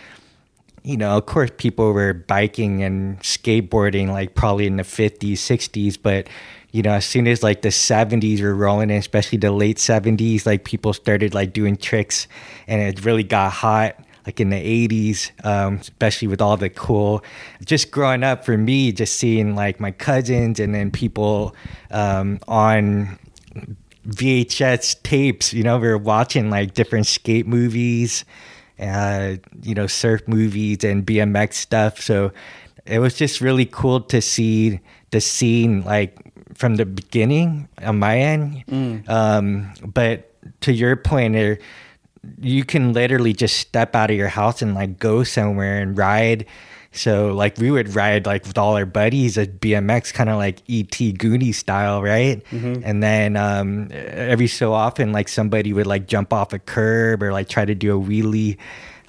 you 0.83 0.97
know 0.97 1.17
of 1.17 1.27
course 1.27 1.51
people 1.57 1.93
were 1.93 2.15
biking 2.15 2.83
and 2.83 3.19
skateboarding 3.21 4.09
like 4.09 4.35
probably 4.35 4.67
in 4.67 4.77
the 4.77 4.83
50s 4.83 5.33
60s 5.33 5.99
but 6.01 6.29
you 6.73 6.83
know 6.83 6.93
as 6.93 7.05
soon 7.05 7.27
as 7.27 7.43
like 7.43 7.63
the 7.63 7.69
70s 7.69 8.41
were 8.41 8.55
rolling 8.55 8.91
in 8.91 8.97
especially 8.97 9.39
the 9.39 9.51
late 9.51 9.79
70s 9.79 10.47
like 10.47 10.65
people 10.65 10.93
started 10.93 11.35
like 11.35 11.53
doing 11.53 11.77
tricks 11.77 12.29
and 12.67 12.81
it 12.83 13.05
really 13.05 13.25
got 13.25 13.53
hot 13.53 14.04
like 14.27 14.41
in 14.41 14.51
the 14.51 14.89
80s 14.89 15.31
um, 15.45 15.77
especially 15.77 16.29
with 16.29 16.41
all 16.41 16.57
the 16.57 16.71
cool 16.71 17.23
just 17.65 17.91
growing 17.91 18.23
up 18.23 18.45
for 18.45 18.57
me 18.57 18.93
just 18.93 19.19
seeing 19.19 19.55
like 19.55 19.81
my 19.81 19.91
cousins 19.91 20.59
and 20.61 20.75
then 20.75 20.91
people 20.91 21.55
um, 21.91 22.39
on 22.49 23.19
VHS 24.07 25.03
tapes. 25.03 25.53
You 25.53 25.63
know, 25.63 25.79
we 25.79 25.89
were 25.89 25.99
watching 25.99 26.51
like 26.51 26.75
different 26.75 27.07
skate 27.07 27.47
movies, 27.47 28.25
uh, 28.79 29.37
you 29.63 29.75
know, 29.75 29.87
surf 29.87 30.27
movies 30.27 30.85
and 30.85 31.07
BMX 31.07 31.55
stuff. 31.55 32.01
So 32.01 32.33
it 32.87 32.99
was 32.99 33.15
just 33.15 33.41
really 33.41 33.67
cool 33.67 34.01
to 34.03 34.21
see 34.21 34.81
the 35.11 35.21
scene 35.21 35.83
like 35.83 36.19
from 36.55 36.77
the 36.77 36.85
beginning 36.87 37.69
on 37.83 37.99
my 37.99 38.19
end. 38.19 38.65
Um, 39.09 39.73
but 39.85 40.31
to 40.63 40.73
your 40.73 40.97
point, 40.97 41.33
there, 41.35 41.59
you 42.41 42.65
can 42.65 42.93
literally 42.93 43.33
just 43.33 43.59
step 43.59 43.95
out 43.95 44.11
of 44.11 44.17
your 44.17 44.29
house 44.29 44.63
and 44.63 44.75
like 44.75 44.99
go 44.99 45.25
somewhere 45.25 45.81
and 45.81 45.97
ride. 45.97 46.47
So 46.93 47.35
like 47.35 47.59
we 47.59 47.73
would 47.73 47.95
ride 47.97 48.25
like 48.25 48.45
with 48.45 48.57
all 48.57 48.77
our 48.77 48.87
buddies 48.87 49.37
at 49.37 49.59
BMX, 49.61 50.15
kind 50.15 50.31
of 50.31 50.37
like 50.37 50.59
ET 50.71 50.91
Goonie 50.91 51.53
style, 51.55 52.03
right? 52.03 52.41
And 52.85 53.03
then 53.03 53.37
um, 53.37 53.89
every 53.93 54.47
so 54.47 54.73
often, 54.73 55.11
like 55.11 55.29
somebody 55.29 55.73
would 55.73 55.89
like 55.89 56.07
jump 56.07 56.33
off 56.33 56.53
a 56.53 56.59
curb 56.61 57.23
or 57.23 57.33
like 57.33 57.49
try 57.49 57.65
to 57.65 57.75
do 57.75 57.99
a 57.99 58.01
wheelie. 58.01 58.59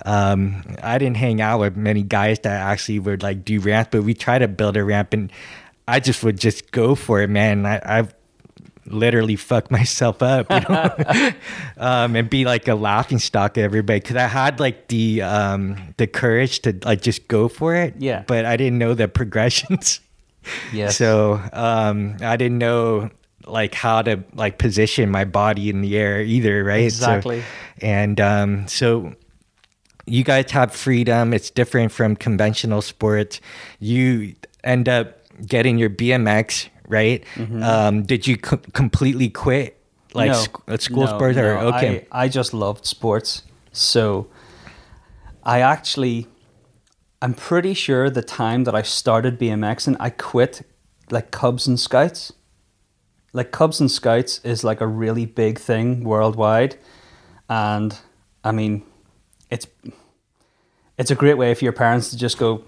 Um, 0.04 0.64
I 0.84 0.98
didn't 0.98 1.18
hang 1.18 1.42
out 1.42 1.60
with 1.60 1.78
many 1.78 2.04
guys 2.04 2.40
that 2.40 2.60
actually 2.60 3.00
would 3.00 3.24
like 3.24 3.46
do 3.46 3.60
ramps, 3.60 3.90
but 3.92 4.04
we 4.04 4.14
try 4.14 4.40
to 4.40 4.48
build 4.48 4.78
a 4.78 4.84
ramp, 4.84 5.14
and 5.14 5.32
I 5.88 6.00
just 6.00 6.24
would 6.24 6.40
just 6.40 6.72
go 6.72 6.96
for 6.96 7.22
it, 7.22 7.30
man. 7.30 7.66
I, 7.66 7.80
I've 7.84 8.14
literally 8.88 9.36
fuck 9.36 9.72
myself 9.72 10.22
up, 10.22 10.50
you 10.52 10.60
know, 10.70 11.32
um, 11.78 12.16
and 12.16 12.30
be 12.30 12.46
like 12.46 12.68
a 12.68 12.76
laughing 12.76 13.20
stock 13.20 13.54
to 13.56 13.62
everybody 13.62 14.00
because 14.00 14.16
I 14.16 14.28
had 14.28 14.60
like 14.60 14.88
the 14.90 15.22
um, 15.22 15.94
the 15.98 16.08
courage 16.08 16.60
to 16.62 16.78
like 16.84 17.02
just 17.02 17.28
go 17.28 17.48
for 17.48 17.76
it. 17.76 17.96
Yeah. 18.00 18.24
but 18.28 18.46
I 18.46 18.58
didn't 18.58 18.78
know 18.80 18.94
the 18.94 19.08
progressions. 19.08 20.00
yeah 20.74 20.90
So 20.90 21.42
um, 21.54 22.18
I 22.22 22.38
didn't 22.38 22.60
know 22.60 23.10
like 23.48 23.74
how 23.76 24.02
to 24.02 24.24
like 24.34 24.58
position 24.58 25.10
my 25.12 25.26
body 25.26 25.70
in 25.70 25.82
the 25.82 25.98
air 25.98 26.22
either, 26.22 26.64
right? 26.64 26.92
So- 26.92 27.06
Exactly. 27.06 27.44
and 27.82 28.20
um, 28.22 28.68
so 28.68 29.14
you 30.08 30.24
guys 30.24 30.52
have 30.52 30.72
freedom. 30.76 31.34
It's 31.34 31.50
different 31.50 31.92
from 31.92 32.16
conventional 32.16 32.82
sports. 32.84 33.42
You 33.80 34.36
end 34.64 34.88
up 34.88 35.18
getting 35.48 35.80
your 35.80 35.90
BMX, 35.90 36.70
right? 36.88 37.24
Um, 37.62 38.04
did 38.04 38.28
you 38.28 38.38
co- 38.38 38.58
completely 38.74 39.30
quit 39.30 39.78
like 40.14 40.32
No. 40.32 40.38
sc- 40.38 40.70
uh, 40.70 40.78
school 40.78 41.04
No, 41.06 41.08
sports? 41.18 41.38
Or 41.38 41.56
no. 41.56 41.68
okay, 41.76 42.06
I, 42.12 42.24
I 42.26 42.28
just 42.30 42.54
loved 42.54 42.86
sports. 42.86 43.44
So 43.72 44.28
I 45.44 45.62
actually, 45.62 46.28
I'm 47.22 47.34
pretty 47.34 47.74
sure 47.74 48.10
the 48.10 48.22
time 48.22 48.64
that 48.64 48.76
I 48.76 48.82
started 48.82 49.40
BMX 49.40 49.88
and 49.88 49.98
I 50.00 50.10
quit 50.10 50.62
like 51.12 51.32
Cubs 51.32 51.68
and 51.68 51.80
Scouts. 51.80 52.32
Like 53.34 53.52
Cubs 53.52 53.80
and 53.82 53.92
Scouts 53.92 54.40
is 54.44 54.64
like 54.64 54.80
a 54.82 54.88
really 54.88 55.26
big 55.26 55.60
thing 55.60 56.04
worldwide. 56.04 56.78
And 57.50 57.98
I 58.44 58.52
mean, 58.52 58.84
it's 59.52 59.68
it's 60.98 61.12
a 61.12 61.16
great 61.16 61.34
way 61.38 61.54
for 61.54 61.66
your 61.66 61.74
parents 61.74 62.10
to 62.12 62.18
just 62.18 62.38
go 62.38 62.64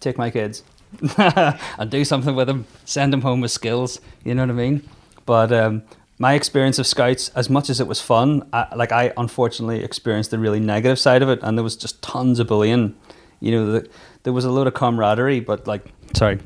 take 0.00 0.18
my 0.18 0.30
kids 0.30 0.62
and 1.16 1.90
do 1.90 2.04
something 2.04 2.34
with 2.34 2.46
them, 2.46 2.66
send 2.84 3.12
them 3.12 3.22
home 3.22 3.40
with 3.40 3.50
skills. 3.50 4.00
You 4.24 4.34
know 4.34 4.42
what 4.42 4.50
I 4.50 4.54
mean? 4.54 4.88
But 5.26 5.52
um, 5.52 5.82
my 6.18 6.34
experience 6.34 6.78
of 6.78 6.86
scouts, 6.86 7.30
as 7.30 7.48
much 7.48 7.70
as 7.70 7.80
it 7.80 7.86
was 7.86 8.00
fun, 8.00 8.46
I, 8.52 8.74
like 8.74 8.92
I 8.92 9.12
unfortunately 9.16 9.82
experienced 9.82 10.30
the 10.30 10.38
really 10.38 10.60
negative 10.60 10.98
side 10.98 11.22
of 11.22 11.28
it, 11.28 11.40
and 11.42 11.56
there 11.56 11.64
was 11.64 11.76
just 11.76 12.02
tons 12.02 12.38
of 12.38 12.46
bullying. 12.48 12.94
You 13.40 13.52
know, 13.52 13.72
the, 13.72 13.90
there 14.24 14.32
was 14.32 14.44
a 14.44 14.50
load 14.50 14.66
of 14.66 14.74
camaraderie, 14.74 15.40
but 15.40 15.66
like, 15.66 15.86
sorry, 16.14 16.38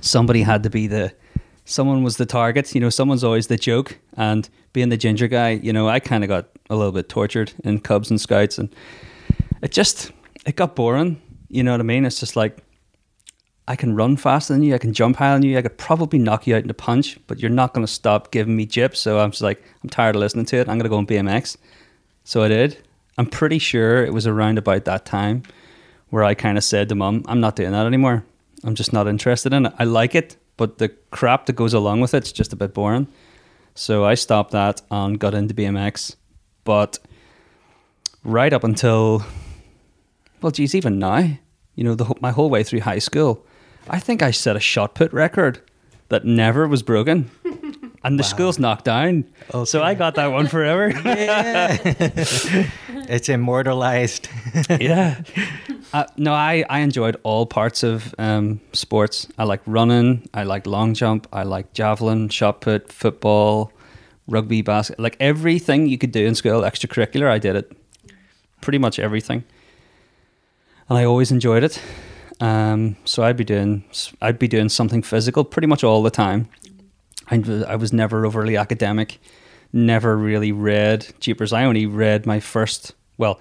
somebody 0.00 0.42
had 0.42 0.62
to 0.64 0.70
be 0.70 0.86
the, 0.86 1.14
someone 1.64 2.02
was 2.02 2.18
the 2.18 2.26
target. 2.26 2.74
You 2.74 2.80
know, 2.80 2.90
someone's 2.90 3.24
always 3.24 3.46
the 3.46 3.56
joke, 3.56 3.98
and 4.16 4.48
being 4.74 4.90
the 4.90 4.98
ginger 4.98 5.28
guy, 5.28 5.50
you 5.50 5.72
know, 5.72 5.88
I 5.88 5.98
kind 5.98 6.22
of 6.22 6.28
got 6.28 6.48
a 6.68 6.76
little 6.76 6.92
bit 6.92 7.08
tortured 7.08 7.54
in 7.64 7.80
Cubs 7.80 8.10
and 8.10 8.20
Scouts, 8.20 8.58
and 8.58 8.74
it 9.62 9.70
just 9.70 10.12
it 10.44 10.56
got 10.56 10.76
boring. 10.76 11.22
You 11.48 11.62
know 11.62 11.70
what 11.70 11.80
I 11.80 11.84
mean? 11.84 12.04
It's 12.04 12.20
just 12.20 12.36
like 12.36 12.58
I 13.68 13.74
can 13.76 13.96
run 13.96 14.16
faster 14.16 14.52
than 14.52 14.62
you, 14.62 14.74
I 14.74 14.78
can 14.78 14.92
jump 14.92 15.16
higher 15.16 15.34
than 15.34 15.42
you, 15.42 15.58
I 15.58 15.62
could 15.62 15.76
probably 15.76 16.18
knock 16.18 16.46
you 16.46 16.54
out 16.54 16.62
in 16.62 16.70
a 16.70 16.74
punch, 16.74 17.18
but 17.26 17.40
you're 17.40 17.50
not 17.50 17.74
going 17.74 17.84
to 17.84 17.92
stop 17.92 18.30
giving 18.30 18.56
me 18.56 18.66
jips. 18.66 18.96
So 18.96 19.18
I'm 19.18 19.32
just 19.32 19.42
like, 19.42 19.62
I'm 19.82 19.90
tired 19.90 20.14
of 20.14 20.20
listening 20.20 20.46
to 20.46 20.56
it. 20.56 20.68
I'm 20.68 20.78
going 20.78 20.84
to 20.84 20.88
go 20.88 20.98
on 20.98 21.06
BMX. 21.06 21.56
So 22.24 22.42
I 22.42 22.48
did. 22.48 22.78
I'm 23.18 23.26
pretty 23.26 23.58
sure 23.58 24.04
it 24.04 24.12
was 24.12 24.26
around 24.26 24.58
about 24.58 24.84
that 24.84 25.04
time 25.04 25.42
where 26.10 26.22
I 26.22 26.34
kind 26.34 26.56
of 26.58 26.64
said 26.64 26.88
to 26.90 26.94
mum, 26.94 27.24
I'm 27.26 27.40
not 27.40 27.56
doing 27.56 27.72
that 27.72 27.86
anymore. 27.86 28.24
I'm 28.64 28.74
just 28.74 28.92
not 28.92 29.08
interested 29.08 29.52
in 29.52 29.66
it. 29.66 29.72
I 29.78 29.84
like 29.84 30.14
it, 30.14 30.36
but 30.56 30.78
the 30.78 30.88
crap 31.10 31.46
that 31.46 31.54
goes 31.54 31.74
along 31.74 32.00
with 32.00 32.14
it's 32.14 32.32
just 32.32 32.52
a 32.52 32.56
bit 32.56 32.74
boring. 32.74 33.08
So 33.74 34.04
I 34.04 34.14
stopped 34.14 34.52
that 34.52 34.82
and 34.90 35.18
got 35.18 35.34
into 35.34 35.54
BMX. 35.54 36.16
But 36.64 36.98
right 38.24 38.52
up 38.52 38.64
until, 38.64 39.24
well, 40.40 40.52
geez, 40.52 40.74
even 40.74 40.98
now, 40.98 41.36
you 41.74 41.84
know, 41.84 41.94
the, 41.94 42.14
my 42.20 42.30
whole 42.30 42.50
way 42.50 42.62
through 42.62 42.80
high 42.80 42.98
school, 42.98 43.44
I 43.88 43.98
think 43.98 44.22
I 44.22 44.30
set 44.30 44.56
a 44.56 44.60
shot 44.60 44.94
put 44.94 45.12
record 45.12 45.60
that 46.08 46.24
never 46.24 46.66
was 46.66 46.82
broken. 46.82 47.30
And 48.04 48.18
the 48.20 48.24
school's 48.24 48.58
knocked 48.58 48.84
down. 48.84 49.24
So 49.64 49.82
I 49.82 49.94
got 49.94 50.14
that 50.14 50.28
one 50.28 50.46
forever. 50.46 50.92
it's 53.08 53.28
immortalized. 53.28 54.28
yeah. 54.70 55.20
Uh, 55.92 56.04
no, 56.16 56.32
I, 56.32 56.64
I 56.70 56.80
enjoyed 56.80 57.16
all 57.24 57.46
parts 57.46 57.82
of 57.82 58.14
um, 58.18 58.60
sports. 58.72 59.26
I 59.38 59.44
like 59.44 59.60
running. 59.66 60.28
I 60.32 60.44
like 60.44 60.66
long 60.68 60.94
jump. 60.94 61.26
I 61.32 61.42
like 61.42 61.72
javelin, 61.72 62.28
shot 62.28 62.60
put, 62.60 62.92
football, 62.92 63.72
rugby, 64.28 64.62
basket. 64.62 65.00
Like 65.00 65.16
everything 65.18 65.86
you 65.88 65.98
could 65.98 66.12
do 66.12 66.24
in 66.24 66.36
school, 66.36 66.62
extracurricular, 66.62 67.28
I 67.28 67.38
did 67.38 67.56
it. 67.56 67.72
Pretty 68.60 68.78
much 68.78 69.00
everything. 69.00 69.42
And 70.88 70.96
I 70.96 71.04
always 71.04 71.32
enjoyed 71.32 71.64
it. 71.64 71.82
Um, 72.40 72.96
so 73.04 73.22
I'd 73.22 73.36
be 73.36 73.44
doing 73.44 73.84
I'd 74.20 74.38
be 74.38 74.48
doing 74.48 74.68
something 74.68 75.02
physical 75.02 75.44
pretty 75.44 75.66
much 75.66 75.82
all 75.82 76.02
the 76.02 76.10
time. 76.10 76.48
I, 77.30 77.42
I 77.66 77.76
was 77.76 77.92
never 77.92 78.26
overly 78.26 78.56
academic. 78.56 79.18
Never 79.72 80.16
really 80.16 80.52
read. 80.52 81.14
Jeepers, 81.20 81.52
I 81.52 81.64
only 81.64 81.86
read 81.86 82.26
my 82.26 82.40
first. 82.40 82.94
Well, 83.18 83.40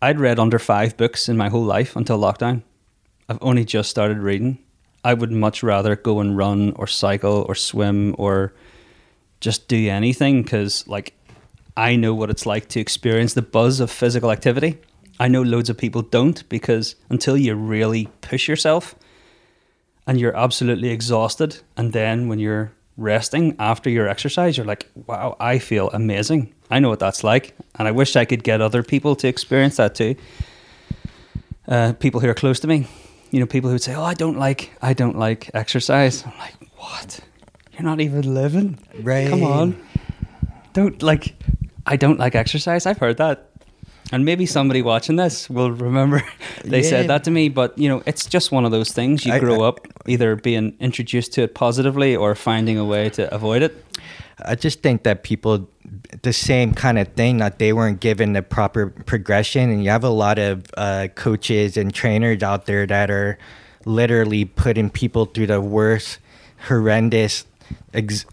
I'd 0.00 0.20
read 0.20 0.38
under 0.38 0.58
five 0.58 0.96
books 0.96 1.28
in 1.28 1.36
my 1.36 1.48
whole 1.48 1.64
life 1.64 1.96
until 1.96 2.18
lockdown. 2.18 2.62
I've 3.28 3.38
only 3.40 3.64
just 3.64 3.90
started 3.90 4.18
reading. 4.18 4.58
I 5.04 5.14
would 5.14 5.32
much 5.32 5.62
rather 5.62 5.96
go 5.96 6.20
and 6.20 6.36
run 6.36 6.72
or 6.76 6.86
cycle 6.86 7.44
or 7.48 7.54
swim 7.54 8.14
or 8.18 8.52
just 9.40 9.68
do 9.68 9.88
anything 9.88 10.42
because, 10.42 10.86
like, 10.88 11.14
I 11.76 11.96
know 11.96 12.14
what 12.14 12.30
it's 12.30 12.46
like 12.46 12.68
to 12.70 12.80
experience 12.80 13.34
the 13.34 13.42
buzz 13.42 13.80
of 13.80 13.90
physical 13.90 14.30
activity. 14.30 14.78
I 15.18 15.28
know 15.28 15.42
loads 15.42 15.70
of 15.70 15.76
people 15.78 16.02
don't 16.02 16.46
because 16.48 16.94
until 17.08 17.36
you 17.36 17.54
really 17.54 18.08
push 18.20 18.48
yourself 18.48 18.94
and 20.06 20.20
you're 20.20 20.36
absolutely 20.36 20.90
exhausted, 20.90 21.58
and 21.76 21.92
then 21.92 22.28
when 22.28 22.38
you're 22.38 22.72
resting 22.96 23.56
after 23.58 23.90
your 23.90 24.08
exercise, 24.08 24.56
you're 24.56 24.66
like, 24.66 24.88
wow, 25.06 25.36
I 25.40 25.58
feel 25.58 25.90
amazing. 25.90 26.54
I 26.70 26.78
know 26.80 26.88
what 26.88 26.98
that's 27.00 27.24
like, 27.24 27.54
and 27.76 27.88
I 27.88 27.90
wish 27.90 28.14
I 28.16 28.24
could 28.24 28.42
get 28.44 28.60
other 28.60 28.82
people 28.82 29.16
to 29.16 29.28
experience 29.28 29.76
that 29.76 29.94
too. 29.94 30.14
Uh, 31.68 31.92
people 31.94 32.20
who 32.20 32.28
are 32.28 32.34
close 32.34 32.60
to 32.60 32.68
me. 32.68 32.86
you 33.32 33.40
know, 33.40 33.46
people 33.46 33.68
who 33.68 33.74
would 33.74 33.82
say, 33.82 33.94
"Oh, 33.94 34.04
I 34.04 34.14
don't 34.14 34.38
like, 34.38 34.70
I 34.80 34.92
don't 34.94 35.18
like 35.18 35.50
exercise." 35.52 36.24
I'm 36.24 36.38
like, 36.38 36.54
"What? 36.76 37.20
You're 37.72 37.82
not 37.82 38.00
even 38.00 38.32
living, 38.34 38.78
Right. 39.02 39.28
Come 39.28 39.42
on, 39.42 39.76
don't 40.72 41.02
like, 41.02 41.34
I 41.84 41.96
don't 41.96 42.18
like 42.18 42.36
exercise." 42.36 42.86
I've 42.86 42.98
heard 42.98 43.16
that, 43.16 43.50
and 44.12 44.24
maybe 44.24 44.46
somebody 44.46 44.82
watching 44.82 45.16
this 45.16 45.50
will 45.50 45.70
remember 45.72 46.22
they 46.64 46.82
Yeah. 46.82 46.88
said 46.90 47.08
that 47.10 47.24
to 47.24 47.30
me. 47.30 47.48
But 47.48 47.76
you 47.78 47.88
know, 47.88 48.02
it's 48.06 48.26
just 48.26 48.52
one 48.52 48.64
of 48.64 48.70
those 48.70 48.92
things. 48.92 49.24
You 49.26 49.32
I- 49.34 49.38
grow 49.38 49.62
I- 49.64 49.68
up 49.68 49.86
either 50.06 50.36
being 50.36 50.76
introduced 50.80 51.32
to 51.34 51.42
it 51.42 51.54
positively 51.54 52.14
or 52.16 52.34
finding 52.34 52.78
a 52.78 52.84
way 52.84 53.10
to 53.10 53.32
avoid 53.34 53.62
it. 53.62 53.84
I 54.44 54.54
just 54.54 54.82
think 54.82 55.02
that 55.04 55.22
people, 55.22 55.66
the 56.22 56.32
same 56.32 56.74
kind 56.74 56.98
of 56.98 57.08
thing, 57.14 57.38
that 57.38 57.58
they 57.58 57.72
weren't 57.72 58.00
given 58.00 58.34
the 58.34 58.42
proper 58.42 58.88
progression. 58.88 59.70
And 59.70 59.82
you 59.82 59.88
have 59.90 60.04
a 60.04 60.10
lot 60.10 60.38
of 60.38 60.66
uh, 60.76 61.08
coaches 61.14 61.76
and 61.78 61.92
trainers 61.92 62.42
out 62.42 62.66
there 62.66 62.86
that 62.86 63.10
are 63.10 63.38
literally 63.86 64.44
putting 64.44 64.90
people 64.90 65.24
through 65.24 65.46
the 65.46 65.60
worst, 65.62 66.18
horrendous, 66.68 67.46
ex- 67.94 68.26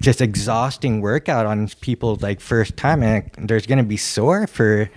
just 0.00 0.20
exhausting 0.20 1.00
workout 1.00 1.44
on 1.44 1.68
people 1.80 2.16
like 2.20 2.40
first 2.40 2.76
time. 2.76 3.02
And 3.02 3.28
there's 3.36 3.66
going 3.66 3.78
to 3.78 3.84
be 3.84 3.96
sore 3.96 4.46
for 4.46 4.88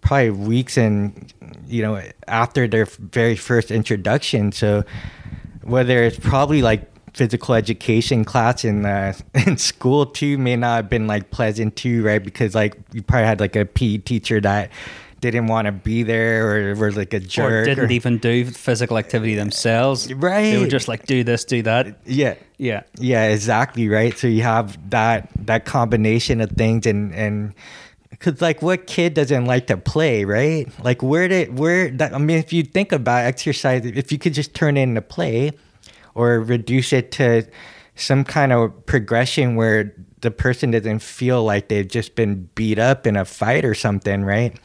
probably 0.00 0.30
weeks 0.30 0.76
and, 0.76 1.32
you 1.66 1.82
know, 1.82 2.02
after 2.26 2.66
their 2.68 2.86
very 2.86 3.36
first 3.36 3.70
introduction. 3.70 4.52
So, 4.52 4.84
whether 5.62 6.02
it's 6.02 6.18
probably 6.18 6.62
like 6.62 6.90
physical 7.14 7.54
education 7.54 8.24
class 8.24 8.64
in 8.64 8.86
uh, 8.86 9.12
in 9.46 9.56
school 9.58 10.06
too 10.06 10.38
may 10.38 10.56
not 10.56 10.76
have 10.76 10.88
been 10.90 11.06
like 11.06 11.30
pleasant 11.30 11.76
too, 11.76 12.02
right? 12.04 12.22
Because 12.22 12.54
like 12.54 12.76
you 12.92 13.02
probably 13.02 13.26
had 13.26 13.40
like 13.40 13.56
a 13.56 13.64
PE 13.64 13.98
teacher 13.98 14.40
that 14.40 14.70
didn't 15.20 15.48
want 15.48 15.66
to 15.66 15.72
be 15.72 16.04
there 16.04 16.70
or 16.70 16.74
was 16.76 16.96
like 16.96 17.12
a 17.12 17.18
jerk 17.18 17.50
Or 17.52 17.64
didn't 17.64 17.90
even 17.90 18.18
do 18.18 18.44
physical 18.44 18.96
activity 18.98 19.34
themselves. 19.34 20.12
Right 20.14 20.52
they 20.52 20.58
were 20.58 20.68
just 20.68 20.86
like, 20.86 21.06
do 21.06 21.24
this, 21.24 21.44
do 21.44 21.60
that. 21.62 21.98
yeah 22.06 22.36
Yeah. 22.56 22.82
yeah 23.00 23.24
exactly 23.24 23.88
right 23.88 24.16
so 24.16 24.28
you 24.28 24.42
have 24.42 24.78
that 24.90 25.28
that 25.46 25.64
combination 25.64 26.40
of 26.40 26.50
things 26.52 26.86
and 26.86 27.12
and 27.14 27.52
because 28.10 28.40
like 28.40 28.62
what 28.62 28.86
kid 28.86 29.14
doesn't 29.14 29.44
like 29.44 29.66
to 29.68 29.76
play 29.76 30.24
right? 30.24 30.66
Like 30.82 31.02
where 31.02 31.28
did 31.28 31.58
where 31.58 31.90
that 31.90 32.14
i 32.14 32.18
mean 32.18 32.38
if 32.38 32.52
you 32.52 32.62
think 32.62 32.92
about 32.92 33.24
exercise 33.24 33.84
if 33.84 34.10
you 34.12 34.18
could 34.18 34.34
just 34.34 34.54
turn 34.54 34.76
it 34.76 34.82
into 34.82 35.02
play 35.02 35.52
or 36.14 36.40
reduce 36.40 36.92
it 36.92 37.12
to 37.12 37.46
some 37.94 38.24
kind 38.24 38.52
of 38.52 38.86
progression 38.86 39.56
where 39.56 39.92
the 40.20 40.30
person 40.30 40.70
doesn't 40.72 40.98
feel 41.00 41.44
like 41.44 41.68
they've 41.68 41.86
just 41.86 42.14
been 42.16 42.48
beat 42.54 42.78
up 42.78 43.06
in 43.06 43.16
a 43.16 43.24
fight 43.24 43.64
or 43.64 43.74
something 43.74 44.24
right? 44.24 44.58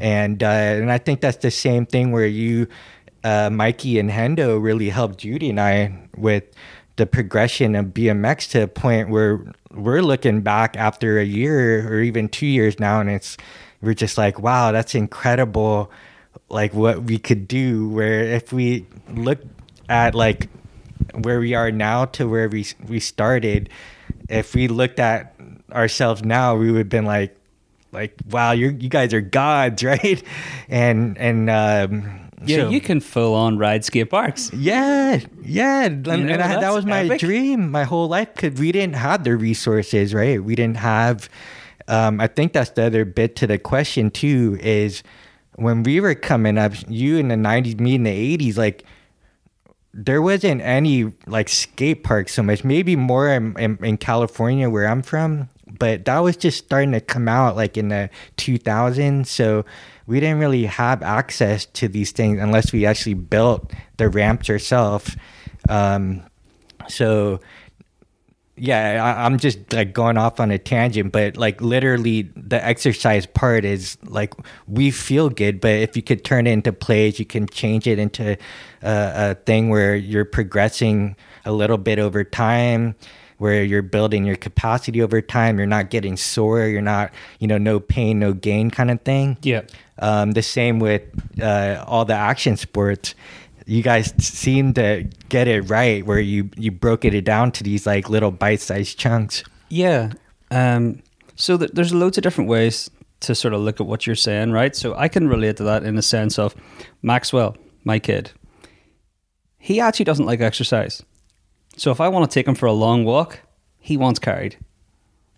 And 0.00 0.42
uh, 0.42 0.46
and 0.46 0.90
i 0.90 0.98
think 0.98 1.20
that's 1.20 1.38
the 1.38 1.50
same 1.50 1.86
thing 1.86 2.12
where 2.12 2.26
you 2.26 2.66
uh, 3.24 3.50
mikey 3.50 3.98
and 3.98 4.10
hendo 4.10 4.60
really 4.62 4.88
helped 4.88 5.18
judy 5.18 5.50
and 5.50 5.60
i 5.60 5.92
with 6.16 6.44
the 6.96 7.06
progression 7.06 7.74
of 7.74 7.86
BMX 7.86 8.50
to 8.52 8.62
a 8.62 8.68
point 8.68 9.10
where 9.10 9.40
we're 9.70 10.02
looking 10.02 10.40
back 10.40 10.76
after 10.76 11.18
a 11.18 11.24
year 11.24 11.86
or 11.88 12.00
even 12.00 12.28
two 12.28 12.46
years 12.46 12.80
now, 12.80 13.00
and 13.00 13.10
it's 13.10 13.36
we're 13.82 13.94
just 13.94 14.16
like, 14.16 14.38
wow, 14.38 14.72
that's 14.72 14.94
incredible, 14.94 15.90
like 16.48 16.72
what 16.72 17.02
we 17.02 17.18
could 17.18 17.46
do. 17.46 17.88
Where 17.88 18.24
if 18.24 18.52
we 18.52 18.86
look 19.10 19.38
at 19.88 20.14
like 20.14 20.48
where 21.14 21.38
we 21.38 21.54
are 21.54 21.70
now 21.70 22.06
to 22.06 22.28
where 22.28 22.48
we 22.48 22.66
we 22.86 23.00
started, 23.00 23.68
if 24.28 24.54
we 24.54 24.68
looked 24.68 24.98
at 24.98 25.34
ourselves 25.70 26.24
now, 26.24 26.56
we 26.56 26.70
would 26.70 26.78
have 26.78 26.88
been 26.88 27.06
like, 27.06 27.36
like 27.92 28.14
wow, 28.30 28.52
you 28.52 28.76
you 28.80 28.88
guys 28.88 29.12
are 29.12 29.20
gods, 29.20 29.84
right? 29.84 30.22
And 30.68 31.18
and 31.18 31.50
um, 31.50 32.25
Yeah, 32.44 32.56
so- 32.56 32.68
you 32.70 32.80
can 32.80 33.00
full 33.00 33.34
on 33.34 33.58
ride 33.58 33.84
skate 33.84 34.10
parks. 34.10 34.52
yeah, 34.52 35.20
yeah, 35.42 35.84
and, 35.84 36.04
know, 36.06 36.12
and 36.12 36.42
I, 36.42 36.60
that 36.60 36.72
was 36.72 36.84
my 36.84 37.04
epic. 37.04 37.20
dream 37.20 37.70
my 37.70 37.84
whole 37.84 38.08
life 38.08 38.34
because 38.34 38.60
we 38.60 38.72
didn't 38.72 38.96
have 38.96 39.24
the 39.24 39.36
resources, 39.36 40.12
right? 40.12 40.42
We 40.42 40.54
didn't 40.54 40.76
have. 40.78 41.28
Um, 41.88 42.20
I 42.20 42.26
think 42.26 42.52
that's 42.52 42.70
the 42.70 42.84
other 42.84 43.04
bit 43.04 43.36
to 43.36 43.46
the 43.46 43.58
question 43.58 44.10
too. 44.10 44.58
Is 44.60 45.02
when 45.54 45.82
we 45.82 46.00
were 46.00 46.14
coming 46.14 46.58
up, 46.58 46.72
you 46.88 47.16
in 47.16 47.28
the 47.28 47.36
'90s, 47.36 47.80
me 47.80 47.94
in 47.94 48.02
the 48.02 48.36
'80s, 48.36 48.58
like 48.58 48.84
there 49.94 50.20
wasn't 50.20 50.60
any 50.60 51.12
like 51.26 51.48
skate 51.48 52.04
parks 52.04 52.34
so 52.34 52.42
much. 52.42 52.62
Maybe 52.64 52.96
more 52.96 53.30
in, 53.30 53.58
in, 53.58 53.78
in 53.82 53.96
California 53.96 54.68
where 54.68 54.86
I'm 54.86 55.00
from, 55.00 55.48
but 55.78 56.04
that 56.04 56.18
was 56.18 56.36
just 56.36 56.58
starting 56.58 56.92
to 56.92 57.00
come 57.00 57.28
out 57.28 57.56
like 57.56 57.78
in 57.78 57.88
the 57.88 58.10
2000s. 58.36 59.26
So 59.26 59.64
we 60.06 60.20
didn't 60.20 60.38
really 60.38 60.66
have 60.66 61.02
access 61.02 61.66
to 61.66 61.88
these 61.88 62.12
things 62.12 62.40
unless 62.40 62.72
we 62.72 62.86
actually 62.86 63.14
built 63.14 63.72
the 63.96 64.08
ramps 64.08 64.48
ourselves. 64.48 65.16
Um, 65.68 66.22
so 66.88 67.40
yeah, 68.58 69.04
I, 69.04 69.26
I'm 69.26 69.38
just 69.38 69.72
like 69.72 69.92
going 69.92 70.16
off 70.16 70.40
on 70.40 70.50
a 70.50 70.58
tangent, 70.58 71.12
but 71.12 71.36
like 71.36 71.60
literally 71.60 72.22
the 72.34 72.64
exercise 72.64 73.26
part 73.26 73.64
is 73.64 73.98
like 74.04 74.34
we 74.66 74.90
feel 74.90 75.28
good, 75.28 75.60
but 75.60 75.72
if 75.72 75.96
you 75.96 76.02
could 76.02 76.24
turn 76.24 76.46
it 76.46 76.52
into 76.52 76.72
plays, 76.72 77.18
you 77.18 77.26
can 77.26 77.46
change 77.48 77.86
it 77.86 77.98
into 77.98 78.32
a, 78.82 79.30
a 79.30 79.34
thing 79.34 79.68
where 79.68 79.94
you're 79.94 80.24
progressing 80.24 81.16
a 81.44 81.52
little 81.52 81.78
bit 81.78 81.98
over 81.98 82.24
time, 82.24 82.94
where 83.38 83.62
you're 83.62 83.82
building 83.82 84.24
your 84.24 84.36
capacity 84.36 85.02
over 85.02 85.20
time. 85.20 85.58
You're 85.58 85.66
not 85.66 85.90
getting 85.90 86.16
sore. 86.16 86.66
You're 86.66 86.82
not, 86.82 87.12
you 87.38 87.46
know, 87.46 87.58
no 87.58 87.80
pain, 87.80 88.18
no 88.18 88.32
gain 88.32 88.70
kind 88.70 88.90
of 88.90 89.00
thing. 89.02 89.36
Yeah. 89.42 89.62
Um, 89.98 90.32
the 90.32 90.42
same 90.42 90.78
with 90.78 91.02
uh, 91.40 91.84
all 91.86 92.04
the 92.04 92.14
action 92.14 92.56
sports. 92.56 93.14
You 93.66 93.82
guys 93.82 94.14
seem 94.18 94.74
to 94.74 95.08
get 95.28 95.48
it 95.48 95.62
right, 95.62 96.06
where 96.06 96.20
you 96.20 96.50
you 96.56 96.70
broke 96.70 97.04
it 97.04 97.20
down 97.22 97.50
to 97.52 97.64
these 97.64 97.86
like 97.86 98.08
little 98.08 98.30
bite-sized 98.30 98.96
chunks. 98.96 99.42
Yeah. 99.68 100.12
Um, 100.50 101.02
so 101.34 101.58
th- 101.58 101.72
there's 101.72 101.92
loads 101.92 102.16
of 102.16 102.22
different 102.22 102.48
ways 102.48 102.88
to 103.20 103.34
sort 103.34 103.54
of 103.54 103.60
look 103.60 103.80
at 103.80 103.86
what 103.86 104.06
you're 104.06 104.14
saying, 104.14 104.52
right? 104.52 104.76
So 104.76 104.94
I 104.94 105.08
can 105.08 105.26
relate 105.26 105.56
to 105.56 105.64
that 105.64 105.82
in 105.82 105.96
the 105.96 106.02
sense 106.02 106.38
of 106.38 106.54
Maxwell, 107.02 107.56
my 107.82 107.98
kid. 107.98 108.30
He 109.58 109.80
actually 109.80 110.04
doesn't 110.04 110.26
like 110.26 110.40
exercise. 110.40 111.02
So 111.76 111.90
if 111.90 112.00
I 112.00 112.08
want 112.08 112.28
to 112.30 112.34
take 112.34 112.48
him 112.48 112.54
for 112.54 112.66
a 112.66 112.72
long 112.72 113.04
walk, 113.04 113.40
he 113.78 113.96
wants 113.96 114.18
carried. 114.18 114.56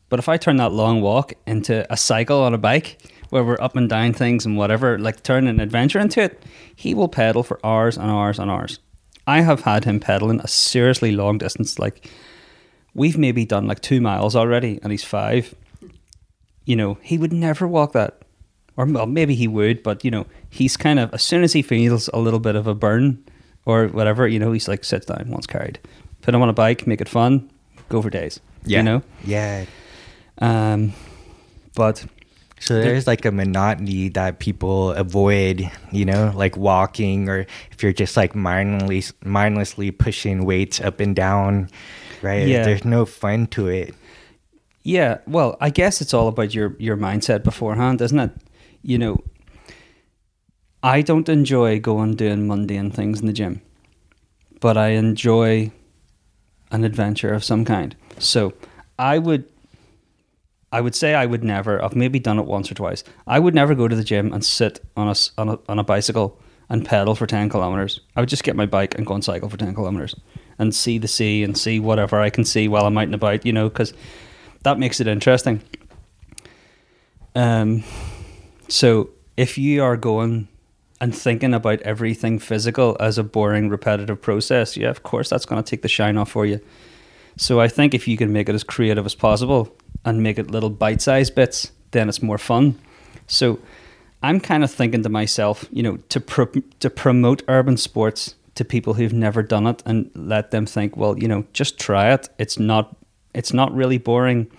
But 0.09 0.19
if 0.19 0.29
I 0.29 0.37
turn 0.37 0.57
that 0.57 0.73
long 0.73 1.03
walk 1.03 1.35
into 1.47 1.91
a 1.93 1.97
cycle 1.97 2.41
on 2.43 2.55
a 2.55 2.59
bike 2.59 2.99
where 3.31 3.45
we're 3.45 3.61
up 3.61 3.77
and 3.77 3.89
down 3.89 4.15
things 4.15 4.47
and 4.47 4.57
whatever, 4.57 4.99
like 4.99 5.23
turn 5.23 5.47
an 5.47 5.61
adventure 5.61 5.99
into 5.99 6.23
it, 6.23 6.43
he 6.75 6.95
will 6.95 7.09
pedal 7.09 7.43
for 7.43 7.61
hours 7.65 7.99
and 7.99 8.11
hours 8.11 8.39
and 8.39 8.51
hours. 8.51 8.79
I 9.27 9.43
have 9.43 9.63
had 9.63 9.85
him 9.85 10.01
pedaling 10.01 10.41
a 10.41 10.49
seriously 10.49 11.13
long 11.13 11.37
distance. 11.37 11.79
Like 11.79 12.09
we've 12.95 13.19
maybe 13.19 13.45
done 13.45 13.67
like 13.67 13.81
two 13.81 14.01
miles 14.01 14.35
already, 14.35 14.79
and 14.83 14.91
he's 14.91 15.05
five. 15.05 15.55
You 16.65 16.77
know, 16.77 16.99
he 17.03 17.19
would 17.19 17.33
never 17.33 17.69
walk 17.69 17.93
that, 17.93 18.23
or 18.77 18.87
well, 18.87 19.07
maybe 19.07 19.35
he 19.35 19.49
would, 19.49 19.83
but 19.83 20.05
you 20.05 20.11
know, 20.11 20.27
he's 20.49 20.77
kind 20.77 20.99
of 20.99 21.13
as 21.13 21.23
soon 21.23 21.43
as 21.43 21.53
he 21.53 21.63
feels 21.63 22.09
a 22.15 22.19
little 22.19 22.41
bit 22.41 22.57
of 22.57 22.67
a 22.67 22.75
burn 22.75 23.23
or 23.67 23.89
whatever, 23.89 24.27
you 24.27 24.39
know, 24.39 24.53
he's 24.53 24.69
like 24.69 24.85
sits 24.85 25.05
down, 25.05 25.29
wants 25.29 25.47
carried, 25.47 25.79
put 26.23 26.33
them 26.33 26.43
on 26.43 26.49
a 26.49 26.53
bike, 26.53 26.87
make 26.87 27.01
it 27.01 27.09
fun, 27.09 27.51
go 27.89 28.03
for 28.03 28.11
days. 28.11 28.41
you 28.65 28.83
know. 28.83 29.03
Yeah. 29.25 29.65
Um, 30.41 30.93
but 31.75 32.05
So 32.61 32.81
there's 32.81 33.07
like 33.07 33.25
a 33.25 33.33
monotony 33.33 34.09
that 34.11 34.39
people 34.41 34.93
avoid, 34.93 35.71
you 35.93 36.05
know, 36.05 36.33
like 36.35 36.57
walking, 36.57 37.29
or 37.29 37.47
if 37.71 37.83
you're 37.83 37.93
just 37.93 38.17
like 38.17 38.35
mindlessly 38.35 39.17
mindlessly 39.25 39.91
pushing 39.91 40.45
weights 40.45 40.81
up 40.81 41.01
and 41.01 41.15
down, 41.17 41.71
right? 42.23 42.47
Yeah. 42.47 42.65
There's 42.65 42.85
no 42.85 43.05
fun 43.07 43.47
to 43.49 43.69
it. 43.69 43.95
Yeah, 44.83 45.19
well, 45.27 45.57
I 45.61 45.71
guess 45.71 46.01
it's 46.01 46.15
all 46.15 46.29
about 46.29 46.55
your 46.55 46.75
your 46.79 46.97
mindset 46.97 47.43
beforehand, 47.43 48.01
isn't 48.01 48.19
it? 48.19 48.31
You 48.83 48.99
know, 48.99 49.19
I 50.83 51.03
don't 51.03 51.29
enjoy 51.29 51.81
going 51.81 52.15
doing 52.17 52.47
mundane 52.47 52.91
things 52.91 53.21
in 53.21 53.27
the 53.27 53.33
gym, 53.33 53.61
but 54.61 54.77
I 54.77 54.91
enjoy 54.91 55.71
an 56.71 56.85
adventure 56.85 57.33
of 57.33 57.45
some 57.45 57.65
kind. 57.65 57.97
So, 58.19 58.55
I 58.99 59.19
would 59.19 59.45
I 60.71 60.81
would 60.81 60.95
say 60.95 61.15
I 61.15 61.27
would 61.27 61.43
never. 61.43 61.83
I've 61.83 61.97
maybe 61.97 62.19
done 62.19 62.39
it 62.39 62.45
once 62.45 62.71
or 62.71 62.75
twice. 62.75 63.03
I 63.27 63.39
would 63.39 63.55
never 63.55 63.75
go 63.75 63.89
to 63.89 63.97
the 63.97 64.05
gym 64.05 64.33
and 64.33 64.45
sit 64.45 64.81
on 64.97 65.09
a 65.09 65.15
on 65.39 65.49
a, 65.49 65.59
on 65.69 65.79
a 65.79 65.85
bicycle 65.85 66.39
and 66.69 66.85
pedal 66.85 67.15
for 67.15 67.27
ten 67.27 67.49
kilometers. 67.49 68.01
I 68.17 68.21
would 68.21 68.29
just 68.29 68.45
get 68.45 68.57
my 68.57 68.67
bike 68.67 68.95
and 68.97 69.07
go 69.07 69.15
and 69.15 69.25
cycle 69.25 69.49
for 69.49 69.57
ten 69.57 69.75
kilometers 69.75 70.15
and 70.59 70.75
see 70.75 70.99
the 70.99 71.09
sea 71.09 71.43
and 71.43 71.57
see 71.57 71.81
whatever 71.81 72.21
I 72.21 72.29
can 72.31 72.45
see 72.45 72.69
while 72.69 72.85
I'm 72.85 72.99
out 72.99 73.05
and 73.05 73.15
about. 73.15 73.47
You 73.47 73.53
know, 73.53 73.69
because 73.69 73.95
that 74.65 74.79
makes 74.79 75.01
it 75.01 75.07
interesting. 75.07 75.63
Um, 77.35 77.85
so 78.69 79.11
if 79.37 79.57
you 79.57 79.83
are 79.83 79.97
going 79.97 80.49
and 81.01 81.15
thinking 81.15 81.55
about 81.55 81.81
everything 81.83 82.39
physical 82.39 82.97
as 82.99 83.19
a 83.19 83.23
boring, 83.25 83.69
repetitive 83.69 84.21
process, 84.21 84.77
yeah, 84.77 84.91
of 84.91 85.03
course 85.03 85.31
that's 85.31 85.47
going 85.47 85.63
to 85.63 85.69
take 85.69 85.83
the 85.83 85.89
shine 85.89 86.17
off 86.17 86.31
for 86.31 86.45
you. 86.45 86.61
So 87.37 87.61
I 87.61 87.69
think 87.69 87.95
if 87.95 88.09
you 88.09 88.17
can 88.17 88.33
make 88.33 88.49
it 88.49 88.55
as 88.55 88.65
creative 88.65 89.07
as 89.07 89.15
possible 89.15 89.75
and 90.05 90.23
make 90.23 90.39
it 90.39 90.51
little 90.51 90.71
bite-sized 90.71 91.35
bits, 91.35 91.71
then 91.93 92.09
it's 92.09 92.23
more 92.23 92.39
fun. 92.39 92.79
So 93.29 93.61
I'm 94.23 94.41
kind 94.41 94.65
of 94.65 94.71
thinking 94.71 95.03
to 95.05 95.09
myself, 95.09 95.65
you 95.71 95.83
know, 95.83 95.99
to 96.09 96.63
to 96.81 96.91
promote 96.91 97.43
urban 97.47 97.77
sports 97.77 98.35
to 98.57 98.65
people 98.65 98.95
who've 98.95 99.13
never 99.13 99.43
done 99.43 99.69
it 99.69 99.83
and 99.87 100.11
let 100.15 100.51
them 100.51 100.67
think, 100.67 100.97
well, 100.97 101.17
you 101.17 101.29
know, 101.29 101.45
just 101.53 101.79
try 101.79 102.13
it. 102.13 102.29
It's 102.39 102.59
not 102.59 102.97
it's 103.35 103.53
not 103.53 103.73
really 103.73 103.99
boring. 103.99 104.51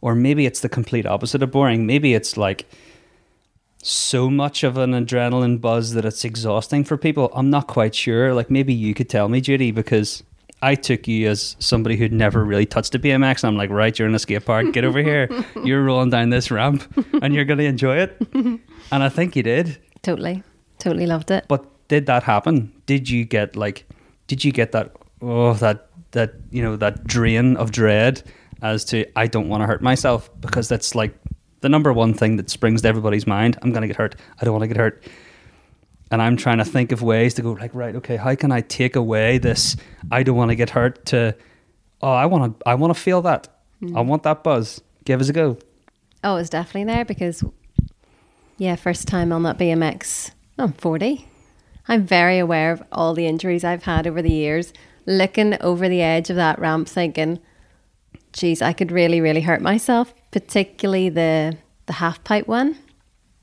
Or 0.00 0.14
maybe 0.14 0.46
it's 0.46 0.60
the 0.60 0.68
complete 0.68 1.06
opposite 1.06 1.42
of 1.42 1.50
boring. 1.50 1.86
Maybe 1.86 2.14
it's 2.14 2.36
like 2.36 2.66
so 3.84 4.30
much 4.30 4.64
of 4.64 4.78
an 4.78 4.92
adrenaline 4.92 5.60
buzz 5.60 5.92
that 5.92 6.04
it's 6.04 6.24
exhausting 6.24 6.84
for 6.84 6.96
people. 6.96 7.30
I'm 7.34 7.50
not 7.50 7.66
quite 7.66 7.94
sure. 7.94 8.32
Like 8.34 8.50
maybe 8.50 8.72
you 8.72 8.94
could 8.94 9.08
tell 9.08 9.28
me, 9.28 9.40
Judy, 9.40 9.70
because 9.70 10.22
I 10.62 10.74
took 10.74 11.06
you 11.06 11.28
as 11.28 11.56
somebody 11.58 11.96
who'd 11.96 12.12
never 12.12 12.42
really 12.42 12.64
touched 12.64 12.94
a 12.94 12.98
BMX. 12.98 13.44
And 13.44 13.48
I'm 13.48 13.56
like, 13.56 13.68
right, 13.68 13.96
you're 13.98 14.08
in 14.08 14.14
a 14.14 14.18
skate 14.18 14.46
park. 14.46 14.72
Get 14.72 14.84
over 14.84 15.02
here. 15.02 15.28
You're 15.64 15.84
rolling 15.84 16.08
down 16.08 16.30
this 16.30 16.50
ramp 16.50 16.82
and 17.22 17.34
you're 17.34 17.44
going 17.44 17.58
to 17.58 17.64
enjoy 17.66 17.98
it. 17.98 18.20
And 18.92 19.02
I 19.02 19.08
think 19.08 19.34
you 19.34 19.42
did. 19.42 19.78
Totally. 20.02 20.42
Totally 20.78 21.06
loved 21.06 21.30
it. 21.30 21.46
But 21.48 21.64
did 21.88 22.04
that 22.06 22.22
happen? 22.22 22.70
Did 22.84 23.08
you 23.08 23.24
get 23.24 23.56
like, 23.56 23.86
did 24.26 24.44
you 24.44 24.52
get 24.52 24.72
that, 24.72 24.92
oh, 25.22 25.54
that, 25.54 25.88
that, 26.10 26.34
you 26.50 26.62
know, 26.62 26.76
that 26.76 27.04
drain 27.04 27.56
of 27.56 27.72
dread 27.72 28.22
as 28.60 28.84
to, 28.86 29.06
I 29.18 29.26
don't 29.26 29.48
want 29.48 29.62
to 29.62 29.66
hurt 29.66 29.82
myself 29.82 30.30
because 30.40 30.68
that's 30.68 30.94
like 30.94 31.14
the 31.64 31.70
number 31.70 31.94
one 31.94 32.12
thing 32.12 32.36
that 32.36 32.50
springs 32.50 32.82
to 32.82 32.88
everybody's 32.88 33.26
mind. 33.26 33.58
I'm 33.62 33.70
going 33.72 33.80
to 33.80 33.86
get 33.88 33.96
hurt. 33.96 34.16
I 34.38 34.44
don't 34.44 34.52
want 34.52 34.64
to 34.64 34.68
get 34.68 34.76
hurt. 34.76 35.02
And 36.10 36.20
I'm 36.20 36.36
trying 36.36 36.58
to 36.58 36.64
think 36.64 36.92
of 36.92 37.00
ways 37.00 37.32
to 37.34 37.42
go 37.42 37.52
like 37.52 37.74
right 37.74 37.96
okay 37.96 38.16
how 38.16 38.34
can 38.34 38.52
I 38.52 38.60
take 38.60 38.94
away 38.94 39.38
this 39.38 39.74
I 40.12 40.22
don't 40.22 40.36
want 40.36 40.50
to 40.50 40.54
get 40.54 40.70
hurt 40.70 41.06
to 41.06 41.34
oh 42.02 42.12
I 42.12 42.26
want 42.26 42.60
to 42.60 42.68
I 42.68 42.74
want 42.74 42.94
to 42.94 43.00
feel 43.00 43.22
that. 43.22 43.48
Mm. 43.80 43.96
I 43.96 44.02
want 44.02 44.24
that 44.24 44.44
buzz. 44.44 44.82
Give 45.06 45.20
us 45.22 45.30
a 45.30 45.32
go. 45.32 45.56
Oh 46.22 46.36
it's 46.36 46.50
definitely 46.50 46.84
there 46.92 47.06
because 47.06 47.42
yeah 48.58 48.76
first 48.76 49.08
time 49.08 49.32
on 49.32 49.42
that 49.44 49.56
BMX 49.56 50.32
I'm 50.58 50.74
40 50.74 51.26
I'm 51.88 52.04
very 52.06 52.38
aware 52.38 52.72
of 52.72 52.82
all 52.92 53.14
the 53.14 53.26
injuries 53.26 53.64
I've 53.64 53.84
had 53.84 54.06
over 54.06 54.20
the 54.20 54.30
years. 54.30 54.74
Looking 55.06 55.56
over 55.62 55.88
the 55.88 56.02
edge 56.02 56.28
of 56.28 56.36
that 56.36 56.58
ramp 56.58 56.88
thinking 56.88 57.40
geez 58.34 58.60
I 58.60 58.74
could 58.74 58.92
really 58.92 59.22
really 59.22 59.40
hurt 59.40 59.62
myself 59.62 60.12
particularly 60.34 61.08
the 61.08 61.56
the 61.86 61.92
half 61.92 62.24
pipe 62.24 62.48
one 62.48 62.76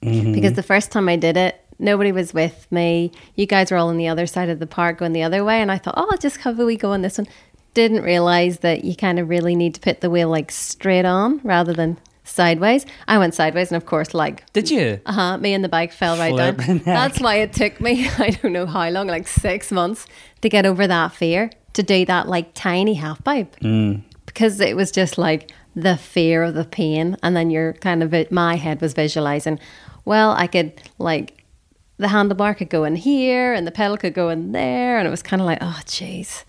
mm-hmm. 0.03 0.33
because 0.33 0.53
the 0.53 0.63
first 0.63 0.91
time 0.91 1.07
I 1.07 1.15
did 1.15 1.37
it 1.37 1.57
nobody 1.79 2.11
was 2.11 2.33
with 2.33 2.67
me. 2.71 3.11
You 3.35 3.45
guys 3.45 3.71
were 3.71 3.77
all 3.77 3.87
on 3.87 3.97
the 3.97 4.07
other 4.07 4.27
side 4.27 4.49
of 4.49 4.59
the 4.59 4.67
park 4.67 4.99
going 4.99 5.13
the 5.13 5.23
other 5.23 5.43
way. 5.43 5.61
And 5.61 5.71
I 5.71 5.79
thought, 5.79 5.95
oh, 5.97 6.07
I'll 6.11 6.17
just 6.17 6.37
have 6.41 6.59
a 6.59 6.65
wee 6.65 6.75
go 6.77 6.91
on 6.91 7.01
this 7.01 7.17
one. 7.17 7.27
Didn't 7.73 8.03
realize 8.03 8.59
that 8.59 8.83
you 8.83 8.95
kind 8.95 9.17
of 9.17 9.29
really 9.29 9.55
need 9.55 9.73
to 9.75 9.81
put 9.81 10.01
the 10.01 10.09
wheel 10.11 10.29
like 10.29 10.51
straight 10.51 11.05
on 11.05 11.39
rather 11.43 11.73
than 11.73 11.97
sideways. 12.23 12.85
I 13.07 13.17
went 13.17 13.33
sideways, 13.33 13.71
and 13.71 13.77
of 13.77 13.85
course, 13.87 14.13
like 14.13 14.51
did 14.53 14.69
you? 14.69 14.99
Uh 15.05 15.11
huh. 15.11 15.37
Me 15.37 15.53
and 15.53 15.63
the 15.63 15.69
bike 15.69 15.91
fell 15.91 16.17
right 16.17 16.35
down. 16.35 16.81
That's 16.85 17.19
why 17.19 17.37
it 17.37 17.53
took 17.53 17.81
me 17.81 18.07
I 18.17 18.29
don't 18.29 18.53
know 18.53 18.67
how 18.67 18.89
long, 18.89 19.07
like 19.07 19.27
six 19.27 19.71
months, 19.71 20.05
to 20.41 20.49
get 20.49 20.65
over 20.65 20.85
that 20.85 21.13
fear 21.13 21.49
to 21.73 21.83
do 21.83 22.05
that 22.05 22.27
like 22.27 22.53
tiny 22.53 22.95
half 22.95 23.23
pipe 23.23 23.55
mm. 23.61 24.01
because 24.25 24.59
it 24.59 24.75
was 24.75 24.91
just 24.91 25.17
like 25.17 25.51
the 25.75 25.97
fear 25.97 26.43
of 26.43 26.53
the 26.53 26.65
pain, 26.65 27.17
and 27.23 27.35
then 27.35 27.49
you're 27.49 27.73
kind 27.73 28.03
of 28.03 28.31
my 28.31 28.55
head 28.55 28.81
was 28.81 28.93
visualizing. 28.93 29.59
Well, 30.05 30.31
I 30.31 30.47
could 30.47 30.81
like 30.97 31.41
the 32.01 32.07
handlebar 32.07 32.57
could 32.57 32.69
go 32.69 32.83
in 32.83 32.95
here 32.95 33.53
and 33.53 33.67
the 33.67 33.71
pedal 33.71 33.95
could 33.95 34.15
go 34.15 34.29
in 34.29 34.53
there. 34.53 34.97
And 34.97 35.07
it 35.07 35.11
was 35.11 35.21
kind 35.21 35.39
of 35.39 35.45
like, 35.45 35.59
oh, 35.61 35.79
jeez. 35.85 36.43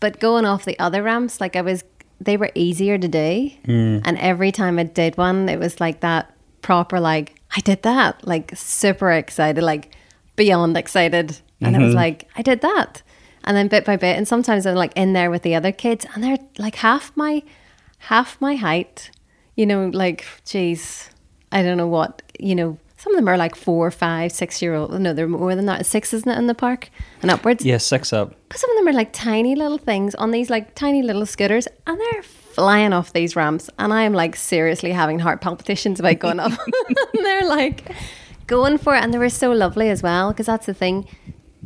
But 0.00 0.18
going 0.18 0.44
off 0.44 0.64
the 0.64 0.78
other 0.80 1.04
ramps, 1.04 1.40
like 1.40 1.54
I 1.54 1.62
was, 1.62 1.84
they 2.20 2.36
were 2.36 2.50
easier 2.56 2.98
to 2.98 3.06
do. 3.06 3.50
Mm. 3.64 4.02
And 4.04 4.18
every 4.18 4.50
time 4.50 4.76
I 4.78 4.82
did 4.82 5.16
one, 5.16 5.48
it 5.48 5.60
was 5.60 5.80
like 5.80 6.00
that 6.00 6.34
proper, 6.62 6.98
like, 6.98 7.40
I 7.56 7.60
did 7.60 7.82
that. 7.84 8.26
Like 8.26 8.50
super 8.56 9.12
excited, 9.12 9.62
like 9.62 9.94
beyond 10.34 10.76
excited. 10.76 11.38
And 11.60 11.74
mm-hmm. 11.74 11.80
it 11.80 11.84
was 11.84 11.90
mm-hmm. 11.90 11.96
like, 11.96 12.28
I 12.36 12.42
did 12.42 12.60
that. 12.62 13.02
And 13.44 13.56
then 13.56 13.68
bit 13.68 13.84
by 13.84 13.96
bit, 13.96 14.16
and 14.16 14.26
sometimes 14.26 14.66
I'm 14.66 14.74
like 14.74 14.92
in 14.96 15.12
there 15.12 15.30
with 15.30 15.42
the 15.42 15.54
other 15.54 15.72
kids, 15.72 16.04
and 16.12 16.22
they're 16.22 16.38
like 16.58 16.74
half 16.74 17.16
my 17.16 17.42
half 17.98 18.40
my 18.40 18.56
height. 18.56 19.10
You 19.56 19.66
know, 19.66 19.88
like, 19.88 20.24
geez, 20.44 21.10
I 21.50 21.62
don't 21.62 21.76
know 21.76 21.88
what, 21.88 22.22
you 22.38 22.54
know, 22.54 22.78
some 22.98 23.12
of 23.12 23.16
them 23.18 23.28
are 23.28 23.36
like 23.36 23.54
four, 23.54 23.92
five, 23.92 24.32
six 24.32 24.60
year 24.60 24.74
old. 24.74 24.92
No, 25.00 25.12
they're 25.12 25.28
more 25.28 25.54
than 25.54 25.66
that. 25.66 25.86
Six, 25.86 26.12
isn't 26.12 26.28
it, 26.28 26.36
in 26.36 26.48
the 26.48 26.54
park 26.54 26.90
and 27.22 27.30
upwards? 27.30 27.64
Yeah, 27.64 27.78
six 27.78 28.12
up. 28.12 28.34
But 28.48 28.58
some 28.58 28.70
of 28.70 28.76
them 28.76 28.88
are 28.88 28.92
like 28.92 29.12
tiny 29.12 29.54
little 29.54 29.78
things 29.78 30.16
on 30.16 30.32
these 30.32 30.50
like 30.50 30.74
tiny 30.74 31.02
little 31.02 31.24
scooters, 31.24 31.68
and 31.86 32.00
they're 32.00 32.22
flying 32.24 32.92
off 32.92 33.12
these 33.12 33.36
ramps. 33.36 33.70
And 33.78 33.94
I'm 33.94 34.14
like 34.14 34.34
seriously 34.34 34.90
having 34.90 35.20
heart 35.20 35.40
palpitations 35.40 36.00
about 36.00 36.18
going 36.18 36.40
up. 36.40 36.50
and 36.88 37.24
they're 37.24 37.48
like 37.48 37.88
going 38.48 38.78
for 38.78 38.96
it, 38.96 39.04
and 39.04 39.14
they 39.14 39.18
were 39.18 39.28
so 39.28 39.52
lovely 39.52 39.90
as 39.90 40.02
well 40.02 40.32
because 40.32 40.46
that's 40.46 40.66
the 40.66 40.74
thing. 40.74 41.06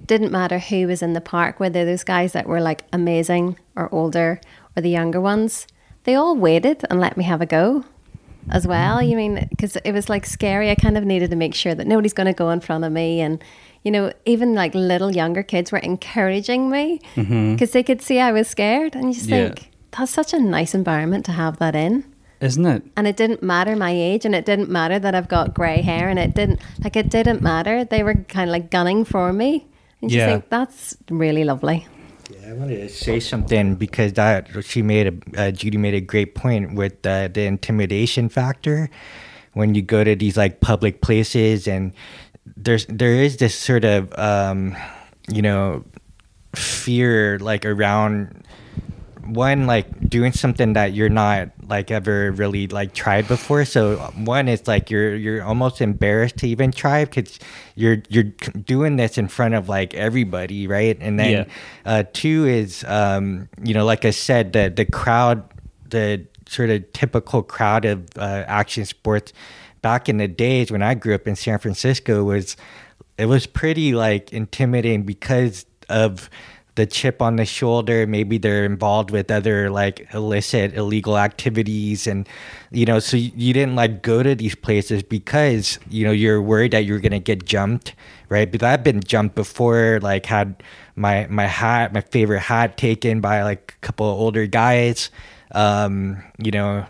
Didn't 0.05 0.33
matter 0.33 0.59
who 0.59 0.87
was 0.87 1.01
in 1.01 1.15
the 1.15 1.23
park, 1.23 1.59
whether 1.59 1.87
those 1.87 2.05
guys 2.05 2.33
that 2.35 2.47
were 2.47 2.61
like 2.61 2.85
amazing 2.93 3.57
or 3.75 3.89
older 3.95 4.39
or 4.77 4.83
the 4.83 4.91
younger 4.91 5.21
ones, 5.21 5.67
they 6.05 6.15
all 6.15 6.37
waited 6.37 6.85
and 6.91 7.01
let 7.01 7.17
me 7.17 7.25
have 7.25 7.41
a 7.41 7.47
go 7.47 7.85
as 8.51 8.67
well. 8.67 9.03
You 9.03 9.17
mean 9.17 9.47
because 9.51 9.77
it 9.77 9.93
was 9.93 10.09
like 10.09 10.27
scary. 10.27 10.71
I 10.71 10.75
kind 10.75 10.97
of 10.97 11.05
needed 11.05 11.31
to 11.31 11.37
make 11.37 11.55
sure 11.55 11.75
that 11.75 11.87
nobody's 11.87 12.13
going 12.13 12.27
to 12.27 12.33
go 12.33 12.51
in 12.51 12.61
front 12.61 12.85
of 12.85 12.93
me, 12.93 13.21
and 13.21 13.43
you 13.83 13.91
know, 13.91 14.13
even 14.25 14.55
like 14.55 14.75
little 14.75 15.11
younger 15.11 15.43
kids 15.43 15.73
were 15.73 15.79
encouraging 15.79 16.71
me 16.71 17.01
because 17.15 17.27
mm-hmm. 17.27 17.65
they 17.73 17.83
could 17.83 18.03
see 18.03 18.19
I 18.19 18.33
was 18.33 18.49
scared, 18.49 18.95
and 18.95 19.09
you 19.09 19.15
just 19.15 19.29
yeah. 19.29 19.49
think 19.49 19.71
that's 19.97 20.13
such 20.13 20.33
a 20.33 20.39
nice 20.39 20.75
environment 20.75 21.25
to 21.27 21.33
have 21.33 21.59
that 21.59 21.75
in. 21.75 22.05
Isn't 22.41 22.67
it? 22.67 22.83
And 22.97 23.07
it 23.07 23.17
didn't 23.17 23.43
matter 23.43 23.77
my 23.77 23.93
age, 23.93 24.25
and 24.25 24.35
it 24.35 24.45
didn't 24.45 24.69
matter 24.69 24.99
that 24.99 25.15
I've 25.15 25.29
got 25.29 25.55
grey 25.55 25.81
hair, 25.81 26.09
and 26.09 26.19
it 26.19 26.35
didn't 26.35 26.61
like 26.83 26.97
it 26.97 27.09
didn't 27.09 27.41
matter. 27.43 27.85
They 27.85 28.03
were 28.03 28.15
kind 28.15 28.51
of 28.51 28.53
like 28.53 28.71
gunning 28.71 29.05
for 29.05 29.33
me, 29.33 29.67
and 30.01 30.11
you 30.11 30.19
yeah. 30.19 30.27
think 30.27 30.49
that's 30.49 30.97
really 31.09 31.45
lovely. 31.45 31.87
Yeah, 32.33 32.51
I 32.51 32.53
wanted 32.55 32.77
to 32.77 32.89
say 32.89 33.21
something 33.21 33.75
because 33.75 34.15
that 34.15 34.49
she 34.65 34.83
made 34.83 35.07
a 35.37 35.41
uh, 35.41 35.51
Judy 35.51 35.77
made 35.77 35.95
a 35.95 36.01
great 36.01 36.35
point 36.35 36.75
with 36.75 37.05
uh, 37.07 37.29
the 37.29 37.43
intimidation 37.43 38.29
factor. 38.29 38.89
When 39.53 39.75
you 39.75 39.83
go 39.83 40.03
to 40.03 40.17
these 40.17 40.37
like 40.37 40.61
public 40.61 41.03
places 41.03 41.69
and 41.69 41.93
there's 42.57 42.87
there 42.87 43.15
is 43.15 43.37
this 43.37 43.55
sort 43.55 43.85
of 43.85 44.17
um, 44.19 44.77
you 45.29 45.43
know 45.43 45.85
fear 46.55 47.39
like 47.39 47.67
around 47.67 48.45
one 49.25 49.67
like 49.67 50.09
doing 50.09 50.33
something 50.33 50.73
that 50.73 50.93
you're 50.93 51.09
not 51.09 51.51
like 51.69 51.91
ever 51.91 52.33
really 52.33 52.67
like 52.67 52.93
tried 52.93 53.27
before 53.29 53.65
so 53.65 53.97
one 54.17 54.49
is 54.49 54.67
like 54.67 54.91
you're 54.91 55.15
you're 55.15 55.43
almost 55.43 55.81
embarrassed 55.81 56.37
to 56.37 56.49
even 56.49 56.73
try 56.73 57.05
because 57.05 57.39
you're 57.75 58.03
you're 58.09 58.25
doing 58.65 58.97
this 58.97 59.19
in 59.19 59.29
front 59.29 59.55
of 59.55 59.69
like 59.69 59.95
everybody 59.95 60.67
right 60.67 60.99
and 61.01 61.19
then 61.21 61.31
yeah. 61.31 61.45
uh 61.85 62.03
two 62.13 62.47
is 62.47 62.85
um 62.85 63.49
you 63.63 63.75
know 63.75 63.85
like 63.85 64.05
i 64.05 64.11
said 64.11 64.53
the 64.53 64.73
the 64.75 64.85
crowd 64.85 65.43
the 65.89 66.25
sort 66.49 66.71
of 66.71 66.93
typical 66.93 67.43
crowd 67.43 67.85
of 67.85 68.07
uh, 68.17 68.45
action 68.47 68.85
sports 68.85 69.33
back 69.83 70.09
in 70.09 70.17
the 70.17 70.29
days 70.29 70.71
when 70.71 70.83
i 70.83 70.95
grew 70.95 71.15
up 71.15 71.29
in 71.29 71.37
san 71.37 71.59
francisco 71.59 72.25
was 72.25 72.57
it 73.19 73.27
was 73.27 73.47
pretty 73.47 73.95
like 73.95 74.33
intimidating 74.33 75.05
because 75.05 75.65
of 75.89 76.29
the 76.75 76.87
chip 76.87 77.21
on 77.21 77.37
the 77.37 77.45
shoulder 77.45 78.07
maybe 78.07 78.39
they're 78.39 78.65
involved 78.65 79.11
with 79.11 79.31
other 79.31 79.71
like 79.71 80.07
illicit 80.15 80.75
illegal 80.75 81.19
activities 81.19 82.07
and 82.07 82.29
you 82.71 82.87
know 82.87 82.99
so 82.99 83.17
you 83.17 83.53
didn't 83.53 83.77
like 83.77 84.03
go 84.03 84.23
to 84.23 84.35
these 84.35 84.55
places 84.55 85.03
because 85.03 85.79
you 85.91 86.05
know 86.05 86.13
you're 86.13 86.41
worried 86.41 86.73
that 86.73 86.85
you're 86.85 87.01
gonna 87.01 87.19
get 87.19 87.45
jumped 87.45 87.95
right 88.29 88.51
but 88.51 88.63
i've 88.63 88.83
been 88.83 89.01
jumped 89.01 89.35
before 89.35 90.01
like 90.03 90.25
had 90.27 90.63
my 90.97 91.27
my 91.29 91.47
hat 91.47 91.93
my 91.93 92.01
favorite 92.01 92.41
hat 92.41 92.77
taken 92.77 93.21
by 93.21 93.43
like 93.43 93.75
a 93.77 93.87
couple 93.87 94.11
of 94.11 94.19
older 94.19 94.47
guys 94.47 95.11
um 95.53 96.23
you 96.39 96.51
know 96.51 96.87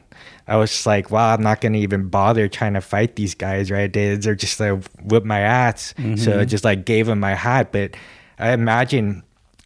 I 0.49 0.57
was 0.57 0.87
like, 0.87 1.11
wow, 1.11 1.33
I'm 1.33 1.43
not 1.43 1.61
gonna 1.61 1.79
even 1.79 2.09
bother 2.09 2.49
trying 2.49 2.75
to 2.75 2.81
fight 2.81 3.15
these 3.15 3.35
guys, 3.35 3.71
right? 3.71 3.91
They, 3.91 4.17
they're 4.17 4.35
just 4.35 4.59
like 4.59 4.85
whip 5.01 5.25
my 5.25 5.39
ass. 5.39 5.95
Mm-hmm. 5.97 6.17
So 6.17 6.41
I 6.41 6.45
just 6.45 6.65
like 6.65 6.85
gave 6.85 7.07
them 7.07 7.21
my 7.21 7.35
hat. 7.35 7.71
But 7.71 7.97
I 8.41 8.51
imagine 8.53 9.23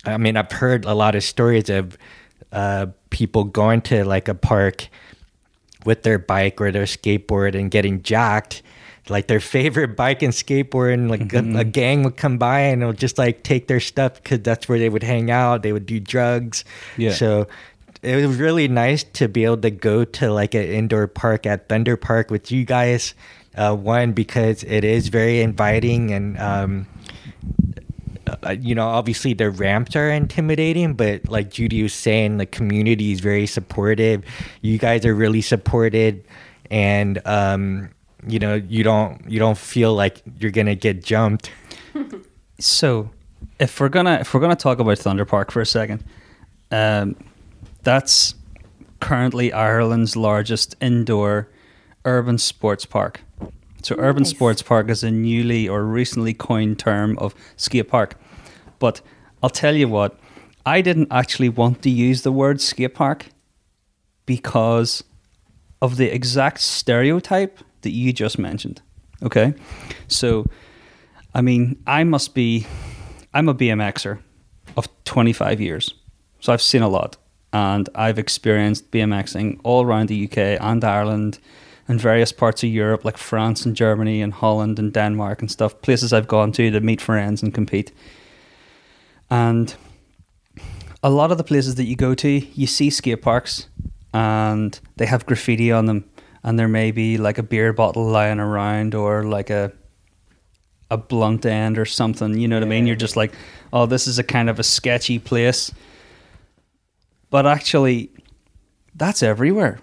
I 0.06 0.16
mean, 0.16 0.36
I've 0.36 0.52
heard 0.52 0.84
a 0.84 0.94
lot 0.94 1.14
of 1.14 1.24
stories 1.24 1.68
of 1.68 1.96
uh, 2.52 2.86
people 3.10 3.44
going 3.44 3.82
to 3.82 4.04
like 4.04 4.28
a 4.28 4.34
park 4.34 4.88
with 5.84 6.02
their 6.02 6.18
bike 6.18 6.60
or 6.60 6.72
their 6.72 6.84
skateboard 6.84 7.54
and 7.54 7.70
getting 7.70 8.02
jacked. 8.02 8.62
Like 9.08 9.28
their 9.28 9.38
favorite 9.38 9.96
bike 9.96 10.22
and 10.22 10.32
skateboard, 10.32 10.94
and 10.94 11.08
like 11.08 11.20
mm-hmm. 11.20 11.54
a, 11.54 11.60
a, 11.60 11.64
gang 11.64 12.02
would 12.02 12.16
come 12.16 12.38
by 12.38 12.58
and 12.58 12.82
it 12.82 12.86
would 12.86 12.98
just 12.98 13.18
like 13.18 13.44
take 13.44 13.68
their 13.68 13.78
stuff 13.78 14.14
because 14.14 14.40
that's 14.40 14.68
where 14.68 14.80
they 14.80 14.88
would 14.88 15.04
hang 15.04 15.30
out. 15.30 15.62
They 15.62 15.72
would 15.72 15.86
do 15.86 16.00
drugs. 16.00 16.64
Yeah. 16.96 17.12
So 17.12 17.46
it 18.02 18.26
was 18.26 18.36
really 18.36 18.66
nice 18.66 19.04
to 19.04 19.28
be 19.28 19.44
able 19.44 19.58
to 19.58 19.70
go 19.70 20.04
to 20.04 20.32
like 20.32 20.54
an 20.54 20.64
indoor 20.64 21.06
park 21.06 21.46
at 21.46 21.68
Thunder 21.68 21.96
Park 21.96 22.32
with 22.32 22.50
you 22.50 22.64
guys. 22.64 23.14
Uh, 23.56 23.74
one 23.74 24.12
because 24.12 24.64
it 24.64 24.84
is 24.84 25.08
very 25.08 25.40
inviting 25.40 26.10
and 26.10 26.38
um, 26.38 26.86
you 28.60 28.74
know, 28.74 28.86
obviously 28.86 29.34
the 29.34 29.50
ramps 29.50 29.96
are 29.96 30.10
intimidating, 30.10 30.94
but 30.94 31.28
like 31.28 31.50
Judy 31.50 31.82
was 31.82 31.94
saying, 31.94 32.38
the 32.38 32.46
community 32.46 33.12
is 33.12 33.20
very 33.20 33.46
supportive. 33.46 34.24
You 34.62 34.78
guys 34.78 35.04
are 35.04 35.14
really 35.14 35.42
supported, 35.42 36.24
and 36.70 37.20
um, 37.24 37.90
you 38.26 38.38
know, 38.38 38.54
you 38.54 38.82
don't 38.82 39.28
you 39.28 39.38
don't 39.38 39.58
feel 39.58 39.94
like 39.94 40.22
you're 40.38 40.50
gonna 40.50 40.74
get 40.74 41.02
jumped. 41.02 41.50
so, 42.58 43.10
if 43.58 43.80
we're 43.80 43.88
gonna 43.88 44.18
if 44.20 44.34
we're 44.34 44.40
gonna 44.40 44.56
talk 44.56 44.78
about 44.78 44.98
Thunder 44.98 45.24
Park 45.24 45.50
for 45.50 45.60
a 45.60 45.66
second, 45.66 46.04
um, 46.70 47.16
that's 47.82 48.34
currently 49.00 49.52
Ireland's 49.52 50.16
largest 50.16 50.74
indoor 50.80 51.48
urban 52.04 52.38
sports 52.38 52.86
park. 52.86 53.20
So, 53.86 53.94
urban 53.98 54.24
sports 54.24 54.62
park 54.62 54.90
is 54.90 55.04
a 55.04 55.12
newly 55.12 55.68
or 55.68 55.84
recently 55.84 56.34
coined 56.34 56.76
term 56.76 57.16
of 57.18 57.36
skate 57.54 57.88
park. 57.88 58.16
But 58.80 59.00
I'll 59.44 59.48
tell 59.48 59.76
you 59.76 59.86
what, 59.86 60.18
I 60.66 60.80
didn't 60.80 61.06
actually 61.12 61.50
want 61.50 61.82
to 61.82 61.90
use 61.90 62.22
the 62.22 62.32
word 62.32 62.60
skate 62.60 62.96
park 62.96 63.26
because 64.26 65.04
of 65.80 65.98
the 65.98 66.12
exact 66.12 66.62
stereotype 66.62 67.60
that 67.82 67.90
you 67.90 68.12
just 68.12 68.40
mentioned. 68.40 68.82
Okay, 69.22 69.54
so 70.08 70.46
I 71.32 71.40
mean, 71.40 71.80
I 71.86 72.02
must 72.02 72.34
be, 72.34 72.66
I'm 73.34 73.48
a 73.48 73.54
BMXer 73.54 74.18
of 74.76 74.88
25 75.04 75.60
years. 75.60 75.94
So 76.40 76.52
I've 76.52 76.60
seen 76.60 76.82
a 76.82 76.88
lot 76.88 77.18
and 77.52 77.88
I've 77.94 78.18
experienced 78.18 78.90
BMXing 78.90 79.60
all 79.62 79.84
around 79.84 80.08
the 80.08 80.24
UK 80.24 80.60
and 80.60 80.82
Ireland 80.82 81.38
and 81.88 82.00
various 82.00 82.32
parts 82.32 82.62
of 82.62 82.70
Europe 82.70 83.04
like 83.04 83.16
France 83.16 83.64
and 83.64 83.76
Germany 83.76 84.20
and 84.22 84.32
Holland 84.32 84.78
and 84.78 84.92
Denmark 84.92 85.40
and 85.40 85.50
stuff, 85.50 85.80
places 85.82 86.12
I've 86.12 86.28
gone 86.28 86.52
to 86.52 86.70
to 86.70 86.80
meet 86.80 87.00
friends 87.00 87.42
and 87.42 87.54
compete. 87.54 87.92
And 89.30 89.74
a 91.02 91.10
lot 91.10 91.30
of 91.30 91.38
the 91.38 91.44
places 91.44 91.76
that 91.76 91.84
you 91.84 91.96
go 91.96 92.14
to, 92.14 92.28
you 92.28 92.66
see 92.66 92.90
skate 92.90 93.22
parks 93.22 93.68
and 94.12 94.78
they 94.96 95.06
have 95.06 95.26
graffiti 95.26 95.70
on 95.70 95.86
them 95.86 96.04
and 96.42 96.58
there 96.58 96.68
may 96.68 96.92
be 96.92 97.18
like 97.18 97.38
a 97.38 97.42
beer 97.42 97.72
bottle 97.72 98.06
lying 98.06 98.38
around 98.38 98.94
or 98.94 99.24
like 99.24 99.50
a 99.50 99.72
a 100.90 100.96
blunt 100.96 101.44
end 101.44 101.78
or 101.78 101.84
something. 101.84 102.38
You 102.38 102.46
know 102.46 102.56
what 102.56 102.62
I 102.62 102.68
mean? 102.68 102.86
You're 102.86 102.96
just 102.96 103.16
like, 103.16 103.34
oh, 103.72 103.86
this 103.86 104.06
is 104.06 104.20
a 104.20 104.22
kind 104.22 104.48
of 104.48 104.60
a 104.60 104.62
sketchy 104.62 105.18
place. 105.18 105.72
But 107.30 107.46
actually, 107.46 108.10
that's 108.94 109.22
everywhere. 109.22 109.80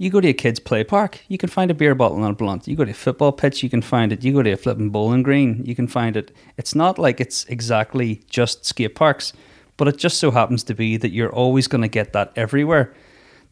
You 0.00 0.08
go 0.08 0.22
to 0.22 0.28
a 0.28 0.32
kid's 0.32 0.60
play 0.60 0.82
park, 0.82 1.20
you 1.28 1.36
can 1.36 1.50
find 1.50 1.70
a 1.70 1.74
beer 1.74 1.94
bottle 1.94 2.24
and 2.24 2.32
a 2.32 2.34
blunt. 2.34 2.66
You 2.66 2.74
go 2.74 2.86
to 2.86 2.90
a 2.90 2.94
football 2.94 3.32
pitch, 3.32 3.62
you 3.62 3.68
can 3.68 3.82
find 3.82 4.12
it. 4.12 4.24
You 4.24 4.32
go 4.32 4.42
to 4.42 4.52
a 4.52 4.56
flipping 4.56 4.88
bowling 4.88 5.22
green, 5.22 5.62
you 5.66 5.74
can 5.74 5.86
find 5.86 6.16
it. 6.16 6.34
It's 6.56 6.74
not 6.74 6.98
like 6.98 7.20
it's 7.20 7.44
exactly 7.50 8.22
just 8.30 8.64
skate 8.64 8.94
parks, 8.94 9.34
but 9.76 9.88
it 9.88 9.98
just 9.98 10.16
so 10.16 10.30
happens 10.30 10.64
to 10.64 10.74
be 10.74 10.96
that 10.96 11.12
you're 11.12 11.30
always 11.30 11.68
going 11.68 11.82
to 11.82 11.88
get 11.88 12.14
that 12.14 12.32
everywhere. 12.34 12.94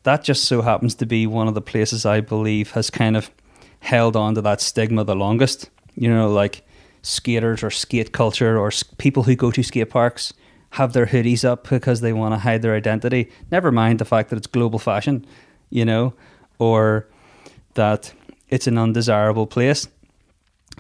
That 0.05 0.25
just 0.25 0.45
so 0.45 0.63
happens 0.63 0.95
to 0.95 1.05
be 1.05 1.27
one 1.27 1.49
of 1.49 1.55
the 1.55 1.61
places 1.61 2.07
I 2.07 2.23
believe 2.23 2.71
has 2.71 2.89
kind 2.89 3.15
of 3.15 3.31
held 3.81 4.17
on 4.17 4.35
to 4.35 4.41
that 4.41 4.63
stigma 4.63 5.05
the 5.05 5.15
longest. 5.15 5.69
You 5.97 6.09
know, 6.09 6.31
like 6.31 6.67
skaters 7.03 7.63
or 7.63 7.71
skate 7.71 8.13
culture 8.13 8.59
or 8.59 8.71
people 8.97 9.25
who 9.25 9.37
go 9.37 9.51
to 9.51 9.63
skate 9.63 9.91
parks 9.91 10.33
have 10.71 10.95
their 10.95 11.05
hoodies 11.05 11.45
up 11.45 11.69
because 11.69 12.01
they 12.01 12.15
want 12.15 12.33
to 12.33 12.39
hide 12.39 12.63
their 12.63 12.75
identity. 12.75 13.31
Never 13.51 13.71
mind 13.71 13.99
the 13.99 14.07
fact 14.07 14.31
that 14.31 14.37
it's 14.37 14.47
global 14.47 14.79
fashion, 14.79 15.27
you 15.69 15.85
know, 15.85 16.15
or 16.59 17.07
that 17.75 18.13
it's 18.49 18.67
an 18.67 18.79
undesirable 18.79 19.47
place. 19.47 19.89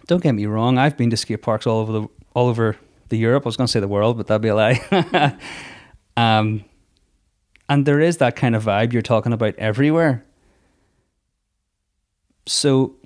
Don't 0.06 0.22
get 0.22 0.32
me 0.32 0.46
wrong, 0.46 0.78
I've 0.78 0.96
been 0.96 1.10
to 1.10 1.16
skate 1.16 1.42
parks 1.42 1.66
all 1.66 1.80
over 1.80 1.92
the 1.92 2.08
all 2.34 2.48
over 2.48 2.76
the 3.08 3.16
Europe. 3.16 3.44
I 3.44 3.48
was 3.48 3.56
going 3.56 3.66
to 3.66 3.72
say 3.72 3.80
the 3.80 3.88
world, 3.88 4.16
but 4.16 4.26
that'd 4.26 4.42
be 4.42 4.48
a 4.48 4.54
lie. 4.54 4.80
um, 6.16 6.64
and 7.68 7.84
there 7.84 8.00
is 8.00 8.18
that 8.18 8.36
kind 8.36 8.54
of 8.54 8.64
vibe 8.64 8.92
you're 8.92 9.02
talking 9.02 9.32
about 9.32 9.54
everywhere. 9.56 10.24
So 12.46 12.96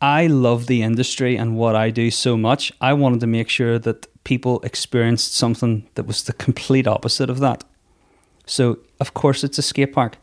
I 0.00 0.26
love 0.26 0.66
the 0.66 0.82
industry 0.82 1.36
and 1.36 1.56
what 1.56 1.74
I 1.74 1.90
do 1.90 2.10
so 2.10 2.36
much. 2.36 2.72
I 2.80 2.92
wanted 2.92 3.20
to 3.20 3.26
make 3.26 3.48
sure 3.48 3.78
that 3.78 4.06
people 4.24 4.60
experienced 4.60 5.34
something 5.34 5.88
that 5.94 6.06
was 6.06 6.24
the 6.24 6.32
complete 6.34 6.86
opposite 6.86 7.30
of 7.30 7.38
that. 7.40 7.64
So, 8.46 8.78
of 9.00 9.14
course, 9.14 9.42
it's 9.44 9.56
a 9.56 9.62
skate 9.62 9.94
park. 9.94 10.18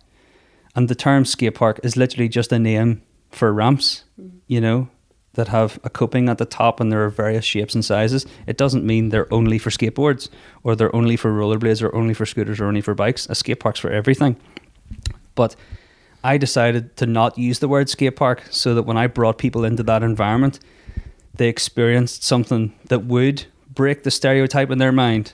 And 0.76 0.88
the 0.88 0.96
term 0.96 1.26
skate 1.26 1.56
park 1.56 1.80
is 1.84 1.98
literally 1.98 2.30
just 2.30 2.52
a 2.52 2.60
name 2.60 3.02
for 3.30 3.54
ramps, 3.54 4.04
mm-hmm. 4.20 4.38
you 4.48 4.62
know, 4.62 4.90
that 5.34 5.48
have 5.48 5.80
a 5.84 5.90
coping 5.90 6.28
at 6.28 6.38
the 6.38 6.46
top 6.46 6.80
and 6.80 6.92
there 6.92 7.04
are 7.06 7.10
various 7.10 7.46
shapes 7.46 7.74
and 7.74 7.84
sizes. 7.84 8.26
It 8.48 8.58
doesn't 8.58 8.86
mean 8.86 9.10
they're 9.10 9.34
only 9.34 9.58
for 9.58 9.70
skateboards 9.70 10.30
or 10.64 10.76
they're 10.76 10.96
only 10.96 11.16
for 11.16 11.32
rollerblades 11.32 11.82
or 11.82 11.94
only 11.96 12.14
for 12.14 12.26
scooters 12.26 12.60
or 12.60 12.66
only 12.66 12.82
for 12.82 12.94
bikes. 12.94 13.28
A 13.30 13.36
skate 13.36 13.60
park's 13.60 13.80
for 13.80 13.90
everything. 13.90 14.36
But 15.36 15.56
I 16.24 16.38
decided 16.38 16.98
to 16.98 17.06
not 17.06 17.38
use 17.38 17.60
the 17.60 17.68
word 17.68 17.90
skate 17.90 18.16
park 18.16 18.44
so 18.52 18.76
that 18.76 18.84
when 18.84 18.98
I 18.98 19.08
brought 19.08 19.38
people 19.38 19.64
into 19.64 19.84
that 19.84 20.04
environment, 20.04 20.60
they 21.36 21.48
experienced 21.48 22.24
something 22.24 22.74
that 22.86 23.06
would 23.06 23.46
break 23.74 24.04
the 24.04 24.12
stereotype 24.12 24.70
in 24.70 24.78
their 24.78 24.92
mind. 24.92 25.34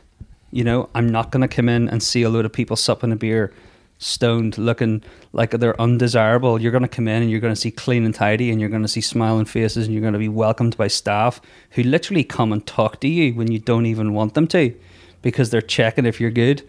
You 0.51 0.63
know, 0.63 0.89
I'm 0.95 1.09
not 1.09 1.31
going 1.31 1.41
to 1.41 1.53
come 1.53 1.67
in 1.67 1.89
and 1.89 2.01
see 2.01 2.21
a 2.21 2.29
load 2.29 2.45
of 2.45 2.53
people 2.53 2.75
supping 2.75 3.11
a 3.11 3.15
beer, 3.15 3.51
stoned, 3.99 4.57
looking 4.57 5.03
like 5.33 5.51
they're 5.51 5.79
undesirable. 5.81 6.61
You're 6.61 6.71
going 6.71 6.83
to 6.83 6.87
come 6.87 7.07
in 7.07 7.21
and 7.23 7.31
you're 7.31 7.39
going 7.39 7.53
to 7.53 7.59
see 7.59 7.71
clean 7.71 8.05
and 8.05 8.13
tidy, 8.13 8.51
and 8.51 8.59
you're 8.59 8.69
going 8.69 8.83
to 8.83 8.87
see 8.87 9.01
smiling 9.01 9.45
faces, 9.45 9.85
and 9.85 9.93
you're 9.93 10.01
going 10.01 10.13
to 10.13 10.19
be 10.19 10.29
welcomed 10.29 10.77
by 10.77 10.87
staff 10.87 11.41
who 11.71 11.83
literally 11.83 12.23
come 12.23 12.51
and 12.51 12.65
talk 12.65 12.99
to 13.01 13.07
you 13.07 13.33
when 13.33 13.51
you 13.51 13.59
don't 13.59 13.85
even 13.85 14.13
want 14.13 14.33
them 14.33 14.47
to 14.47 14.75
because 15.21 15.49
they're 15.49 15.61
checking 15.61 16.05
if 16.05 16.21
you're 16.21 16.31
good 16.31 16.63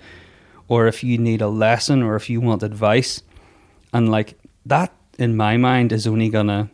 or 0.69 0.87
if 0.87 1.05
you 1.05 1.19
need 1.19 1.41
a 1.41 1.49
lesson 1.49 2.03
or 2.03 2.17
if 2.17 2.29
you 2.29 2.41
want 2.41 2.63
advice. 2.63 3.23
And 3.93 4.11
like 4.11 4.39
that, 4.67 4.93
in 5.19 5.37
my 5.37 5.57
mind, 5.57 5.93
is 5.93 6.07
only 6.07 6.29
going 6.29 6.49
to 6.49 6.69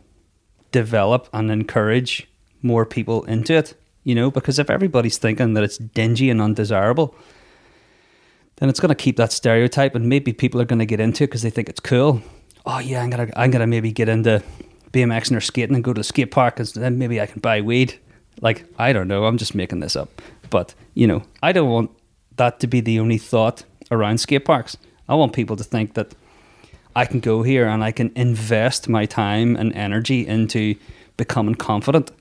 develop 0.71 1.29
and 1.33 1.49
encourage 1.49 2.27
more 2.61 2.85
people 2.85 3.23
into 3.25 3.53
it, 3.53 3.75
you 4.03 4.15
know, 4.15 4.29
because 4.29 4.59
if 4.59 4.69
everybody's 4.69 5.17
thinking 5.17 5.53
that 5.53 5.63
it's 5.63 5.77
dingy 5.77 6.29
and 6.29 6.41
undesirable, 6.41 7.15
then 8.57 8.69
it's 8.69 8.79
going 8.79 8.89
to 8.89 8.95
keep 8.95 9.17
that 9.17 9.31
stereotype 9.31 9.95
and 9.95 10.07
maybe 10.07 10.33
people 10.33 10.61
are 10.61 10.65
going 10.65 10.79
to 10.79 10.85
get 10.85 10.99
into 10.99 11.23
it 11.23 11.27
because 11.27 11.41
they 11.41 11.49
think 11.49 11.69
it's 11.69 11.79
cool. 11.79 12.21
Oh 12.65 12.79
yeah, 12.79 13.01
I'm 13.01 13.09
going 13.09 13.27
to 13.27 13.39
I'm 13.39 13.51
to 13.51 13.67
maybe 13.67 13.91
get 13.91 14.09
into 14.09 14.43
BMXing 14.91 15.35
or 15.35 15.41
skating 15.41 15.75
and 15.75 15.83
go 15.83 15.93
to 15.93 15.99
the 15.99 16.03
skate 16.03 16.31
park 16.31 16.55
cuz 16.55 16.73
then 16.73 16.97
maybe 16.97 17.19
I 17.21 17.25
can 17.25 17.39
buy 17.39 17.61
weed. 17.61 17.99
Like, 18.41 18.65
I 18.77 18.93
don't 18.93 19.07
know, 19.07 19.25
I'm 19.25 19.37
just 19.37 19.55
making 19.55 19.79
this 19.79 19.95
up. 19.95 20.21
But, 20.49 20.73
you 20.93 21.07
know, 21.07 21.23
I 21.41 21.51
don't 21.51 21.69
want 21.69 21.91
that 22.37 22.59
to 22.61 22.67
be 22.67 22.81
the 22.81 22.99
only 22.99 23.17
thought 23.17 23.63
around 23.91 24.19
skate 24.19 24.45
parks. 24.45 24.77
I 25.07 25.15
want 25.15 25.33
people 25.33 25.55
to 25.55 25.63
think 25.63 25.93
that 25.93 26.13
I 26.95 27.05
can 27.05 27.19
go 27.19 27.43
here 27.43 27.67
and 27.67 27.83
I 27.83 27.91
can 27.91 28.11
invest 28.15 28.89
my 28.89 29.05
time 29.05 29.55
and 29.55 29.73
energy 29.73 30.25
into 30.25 30.75
becoming 31.17 31.55
confident 31.55 32.11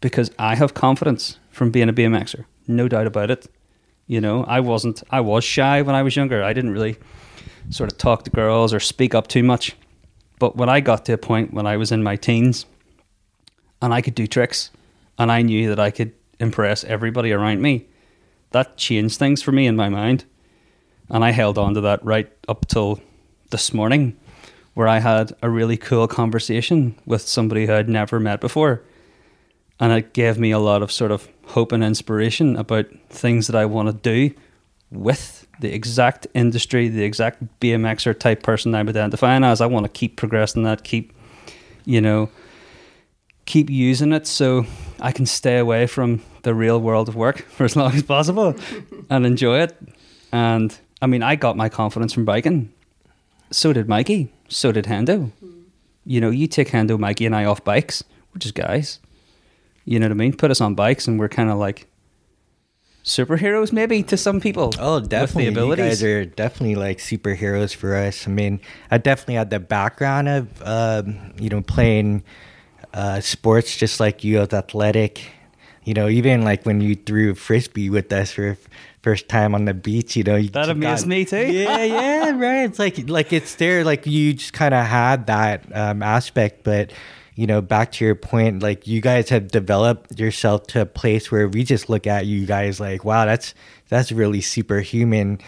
because 0.00 0.30
I 0.38 0.54
have 0.54 0.74
confidence 0.74 1.38
from 1.50 1.70
being 1.70 1.88
a 1.88 1.92
BMXer. 1.92 2.44
No 2.66 2.88
doubt 2.88 3.06
about 3.06 3.30
it. 3.30 3.46
You 4.08 4.20
know, 4.20 4.42
I 4.44 4.60
wasn't, 4.60 5.02
I 5.10 5.20
was 5.20 5.44
shy 5.44 5.82
when 5.82 5.94
I 5.94 6.02
was 6.02 6.16
younger. 6.16 6.42
I 6.42 6.54
didn't 6.54 6.72
really 6.72 6.96
sort 7.70 7.92
of 7.92 7.98
talk 7.98 8.24
to 8.24 8.30
girls 8.30 8.72
or 8.72 8.80
speak 8.80 9.14
up 9.14 9.28
too 9.28 9.42
much. 9.42 9.76
But 10.38 10.56
when 10.56 10.68
I 10.68 10.80
got 10.80 11.04
to 11.04 11.12
a 11.12 11.18
point 11.18 11.52
when 11.52 11.66
I 11.66 11.76
was 11.76 11.92
in 11.92 12.02
my 12.02 12.16
teens 12.16 12.64
and 13.82 13.92
I 13.92 14.00
could 14.00 14.14
do 14.14 14.26
tricks 14.26 14.70
and 15.18 15.30
I 15.30 15.42
knew 15.42 15.68
that 15.68 15.78
I 15.78 15.90
could 15.90 16.14
impress 16.40 16.84
everybody 16.84 17.32
around 17.32 17.60
me, 17.60 17.86
that 18.52 18.78
changed 18.78 19.18
things 19.18 19.42
for 19.42 19.52
me 19.52 19.66
in 19.66 19.76
my 19.76 19.90
mind. 19.90 20.24
And 21.10 21.22
I 21.22 21.30
held 21.32 21.58
on 21.58 21.74
to 21.74 21.80
that 21.82 22.04
right 22.04 22.32
up 22.48 22.66
till 22.66 23.00
this 23.50 23.74
morning, 23.74 24.16
where 24.74 24.88
I 24.88 25.00
had 25.00 25.32
a 25.42 25.50
really 25.50 25.76
cool 25.76 26.06
conversation 26.06 26.98
with 27.04 27.22
somebody 27.22 27.66
who 27.66 27.74
I'd 27.74 27.88
never 27.88 28.20
met 28.20 28.40
before. 28.40 28.82
And 29.80 29.92
it 29.92 30.12
gave 30.12 30.38
me 30.38 30.50
a 30.50 30.58
lot 30.58 30.82
of 30.82 30.92
sort 30.92 31.10
of 31.10 31.28
hope 31.58 31.72
and 31.72 31.82
inspiration 31.82 32.54
about 32.54 32.86
things 33.10 33.48
that 33.48 33.56
I 33.56 33.64
want 33.64 33.88
to 33.88 33.92
do 33.92 34.32
with 34.92 35.44
the 35.58 35.74
exact 35.74 36.24
industry, 36.32 36.86
the 36.86 37.02
exact 37.02 37.42
BMXer 37.58 38.16
type 38.16 38.44
person 38.44 38.76
I'm 38.76 38.88
identifying 38.88 39.42
as. 39.42 39.60
I 39.60 39.66
want 39.66 39.84
to 39.84 39.88
keep 39.88 40.14
progressing 40.14 40.62
that, 40.62 40.84
keep, 40.84 41.12
you 41.84 42.00
know, 42.00 42.30
keep 43.44 43.68
using 43.70 44.12
it 44.12 44.28
so 44.28 44.66
I 45.00 45.10
can 45.10 45.26
stay 45.26 45.58
away 45.58 45.88
from 45.88 46.22
the 46.44 46.54
real 46.54 46.80
world 46.80 47.08
of 47.08 47.16
work 47.16 47.38
for 47.56 47.64
as 47.64 47.74
long 47.74 47.92
as 47.92 48.04
possible 48.04 48.54
and 49.10 49.26
enjoy 49.26 49.58
it. 49.62 49.76
And 50.30 50.78
I 51.02 51.08
mean, 51.08 51.24
I 51.24 51.34
got 51.34 51.56
my 51.56 51.68
confidence 51.68 52.12
from 52.12 52.24
biking. 52.24 52.72
So 53.50 53.72
did 53.72 53.88
Mikey. 53.88 54.32
So 54.48 54.70
did 54.70 54.84
Hendo. 54.84 55.32
Hmm. 55.32 55.62
You 56.06 56.20
know, 56.20 56.30
you 56.30 56.46
take 56.46 56.68
Hendo, 56.68 56.96
Mikey, 57.00 57.26
and 57.26 57.34
I 57.34 57.46
off 57.46 57.64
bikes. 57.64 58.04
We're 58.32 58.38
just 58.38 58.54
guys. 58.54 59.00
You 59.88 59.98
know 59.98 60.04
what 60.04 60.12
I 60.12 60.16
mean? 60.16 60.34
Put 60.34 60.50
us 60.50 60.60
on 60.60 60.74
bikes, 60.74 61.08
and 61.08 61.18
we're 61.18 61.30
kind 61.30 61.48
of 61.48 61.56
like 61.56 61.86
superheroes, 63.04 63.72
maybe 63.72 64.02
to 64.02 64.18
some 64.18 64.38
people. 64.38 64.70
Oh, 64.78 65.00
definitely. 65.00 65.44
You 65.44 65.50
abilities. 65.52 65.86
guys 65.86 66.02
are 66.02 66.26
definitely 66.26 66.74
like 66.74 66.98
superheroes 66.98 67.74
for 67.74 67.96
us. 67.96 68.28
I 68.28 68.30
mean, 68.30 68.60
I 68.90 68.98
definitely 68.98 69.36
had 69.36 69.48
the 69.48 69.60
background 69.60 70.28
of, 70.28 70.62
um, 70.62 71.32
you 71.40 71.48
know, 71.48 71.62
playing 71.62 72.22
uh, 72.92 73.20
sports 73.20 73.78
just 73.78 73.98
like 73.98 74.22
you, 74.22 74.38
was 74.40 74.52
athletic. 74.52 75.32
You 75.84 75.94
know, 75.94 76.06
even 76.06 76.42
like 76.44 76.66
when 76.66 76.82
you 76.82 76.94
threw 76.94 77.34
frisbee 77.34 77.88
with 77.88 78.12
us 78.12 78.32
for 78.32 78.58
first 79.00 79.26
time 79.30 79.54
on 79.54 79.64
the 79.64 79.72
beach, 79.72 80.16
you 80.16 80.22
know, 80.22 80.36
you 80.36 80.50
That 80.50 80.68
amazed 80.68 81.06
me 81.06 81.24
too. 81.24 81.50
Yeah, 81.50 81.82
yeah, 81.82 82.30
right. 82.36 82.64
It's 82.64 82.78
like 82.78 83.08
like 83.08 83.32
it's 83.32 83.54
there. 83.54 83.84
Like 83.84 84.06
you 84.06 84.34
just 84.34 84.52
kind 84.52 84.74
of 84.74 84.84
had 84.84 85.28
that 85.28 85.64
um, 85.74 86.02
aspect, 86.02 86.62
but 86.62 86.92
you 87.38 87.46
know, 87.46 87.60
back 87.60 87.92
to 87.92 88.04
your 88.04 88.16
point, 88.16 88.64
like 88.64 88.88
you 88.88 89.00
guys 89.00 89.28
have 89.28 89.52
developed 89.52 90.18
yourself 90.18 90.66
to 90.66 90.80
a 90.80 90.86
place 90.86 91.30
where 91.30 91.48
we 91.48 91.62
just 91.62 91.88
look 91.88 92.04
at 92.04 92.26
you 92.26 92.44
guys 92.46 92.80
like, 92.80 93.04
wow, 93.04 93.26
that's 93.26 93.54
that's 93.88 94.10
really 94.10 94.40
superhuman. 94.40 95.38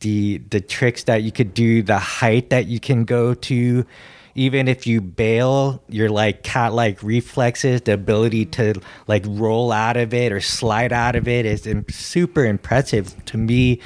The 0.00 0.42
the 0.50 0.60
tricks 0.60 1.04
that 1.04 1.22
you 1.22 1.32
could 1.32 1.54
do, 1.54 1.82
the 1.82 1.98
height 1.98 2.50
that 2.50 2.66
you 2.66 2.78
can 2.78 3.06
go 3.06 3.32
to, 3.32 3.86
even 4.34 4.68
if 4.68 4.86
you 4.86 5.00
bail, 5.00 5.82
your 5.88 6.10
like 6.10 6.42
cat 6.42 6.74
like 6.74 7.02
reflexes, 7.02 7.80
the 7.80 7.94
ability 7.94 8.44
to 8.44 8.74
like 9.06 9.24
roll 9.26 9.72
out 9.72 9.96
of 9.96 10.12
it 10.12 10.32
or 10.32 10.42
slide 10.42 10.92
out 10.92 11.16
of 11.16 11.26
it 11.26 11.46
is 11.46 11.66
super 11.88 12.44
impressive 12.44 13.24
to 13.24 13.38
me. 13.38 13.80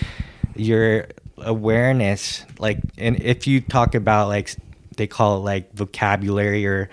Your 0.57 1.07
awareness, 1.39 2.45
like, 2.59 2.81
and 2.99 3.23
if 3.23 3.47
you 3.47 3.61
talk 3.61 3.95
about 3.95 4.27
like 4.27 4.53
they 4.97 5.07
call 5.07 5.37
it 5.37 5.41
like 5.45 5.73
vocabulary 5.75 6.67
or 6.67 6.91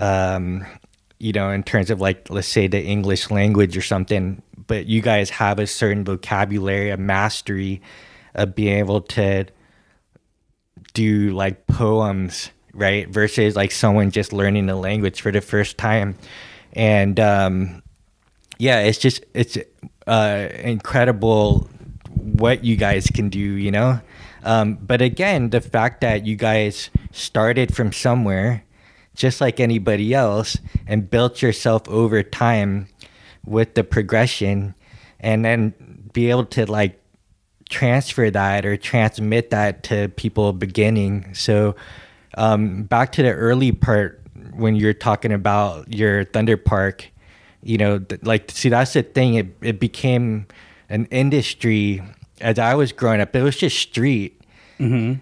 um, 0.00 0.66
you 1.18 1.32
know, 1.32 1.50
in 1.50 1.62
terms 1.62 1.90
of 1.90 2.00
like, 2.00 2.28
let's 2.30 2.48
say 2.48 2.66
the 2.66 2.82
English 2.82 3.30
language 3.30 3.76
or 3.76 3.82
something, 3.82 4.42
but 4.66 4.86
you 4.86 5.02
guys 5.02 5.30
have 5.30 5.58
a 5.58 5.66
certain 5.66 6.04
vocabulary, 6.04 6.90
a 6.90 6.96
mastery 6.96 7.82
of 8.34 8.54
being 8.54 8.78
able 8.78 9.02
to 9.02 9.44
do 10.94 11.30
like 11.30 11.66
poems, 11.66 12.50
right? 12.72 13.08
Versus 13.08 13.54
like 13.54 13.70
someone 13.70 14.10
just 14.10 14.32
learning 14.32 14.66
the 14.66 14.76
language 14.76 15.20
for 15.20 15.30
the 15.30 15.42
first 15.42 15.76
time. 15.76 16.16
And 16.72 17.20
um, 17.20 17.82
yeah, 18.58 18.80
it's 18.80 18.98
just, 18.98 19.24
it's 19.34 19.58
uh, 20.06 20.48
incredible 20.60 21.68
what 22.14 22.64
you 22.64 22.76
guys 22.76 23.06
can 23.08 23.28
do, 23.28 23.38
you 23.38 23.70
know? 23.70 24.00
Um, 24.42 24.76
but 24.76 25.02
again, 25.02 25.50
the 25.50 25.60
fact 25.60 26.00
that 26.00 26.24
you 26.24 26.36
guys 26.36 26.88
started 27.12 27.74
from 27.74 27.92
somewhere, 27.92 28.64
just 29.20 29.40
like 29.40 29.60
anybody 29.60 30.14
else, 30.14 30.56
and 30.86 31.10
built 31.10 31.42
yourself 31.42 31.86
over 31.88 32.22
time 32.22 32.88
with 33.44 33.74
the 33.74 33.84
progression, 33.84 34.74
and 35.20 35.44
then 35.44 35.74
be 36.14 36.30
able 36.30 36.46
to 36.46 36.64
like 36.64 36.98
transfer 37.68 38.30
that 38.30 38.64
or 38.64 38.76
transmit 38.78 39.50
that 39.50 39.82
to 39.84 40.08
people 40.16 40.52
beginning. 40.54 41.34
So, 41.34 41.76
um, 42.36 42.84
back 42.84 43.12
to 43.12 43.22
the 43.22 43.32
early 43.32 43.72
part 43.72 44.22
when 44.54 44.74
you're 44.74 44.94
talking 44.94 45.32
about 45.32 45.92
your 45.92 46.24
Thunder 46.24 46.56
Park, 46.56 47.06
you 47.62 47.76
know, 47.76 47.98
th- 47.98 48.22
like, 48.22 48.50
see, 48.50 48.70
that's 48.70 48.94
the 48.94 49.02
thing. 49.02 49.34
It, 49.34 49.46
it 49.60 49.80
became 49.80 50.46
an 50.88 51.06
industry 51.10 52.02
as 52.40 52.58
I 52.58 52.74
was 52.74 52.90
growing 52.92 53.20
up. 53.20 53.36
It 53.36 53.42
was 53.42 53.56
just 53.56 53.78
street. 53.78 54.40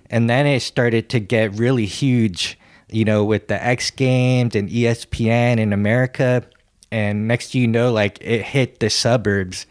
And 0.08 0.30
then 0.30 0.46
it 0.46 0.60
started 0.60 1.08
to 1.10 1.18
get 1.18 1.52
really 1.58 1.86
huge, 1.86 2.56
you 2.90 3.04
know, 3.04 3.24
with 3.24 3.48
the 3.48 3.64
X 3.64 3.90
Games 3.90 4.54
and 4.54 4.68
ESPN 4.68 5.58
in 5.58 5.72
America. 5.72 6.42
And 6.90 7.28
next 7.28 7.54
you 7.54 7.66
know, 7.66 7.92
like 7.92 8.18
it 8.20 8.42
hit 8.42 8.80
the 8.80 8.88
suburbs 8.88 9.66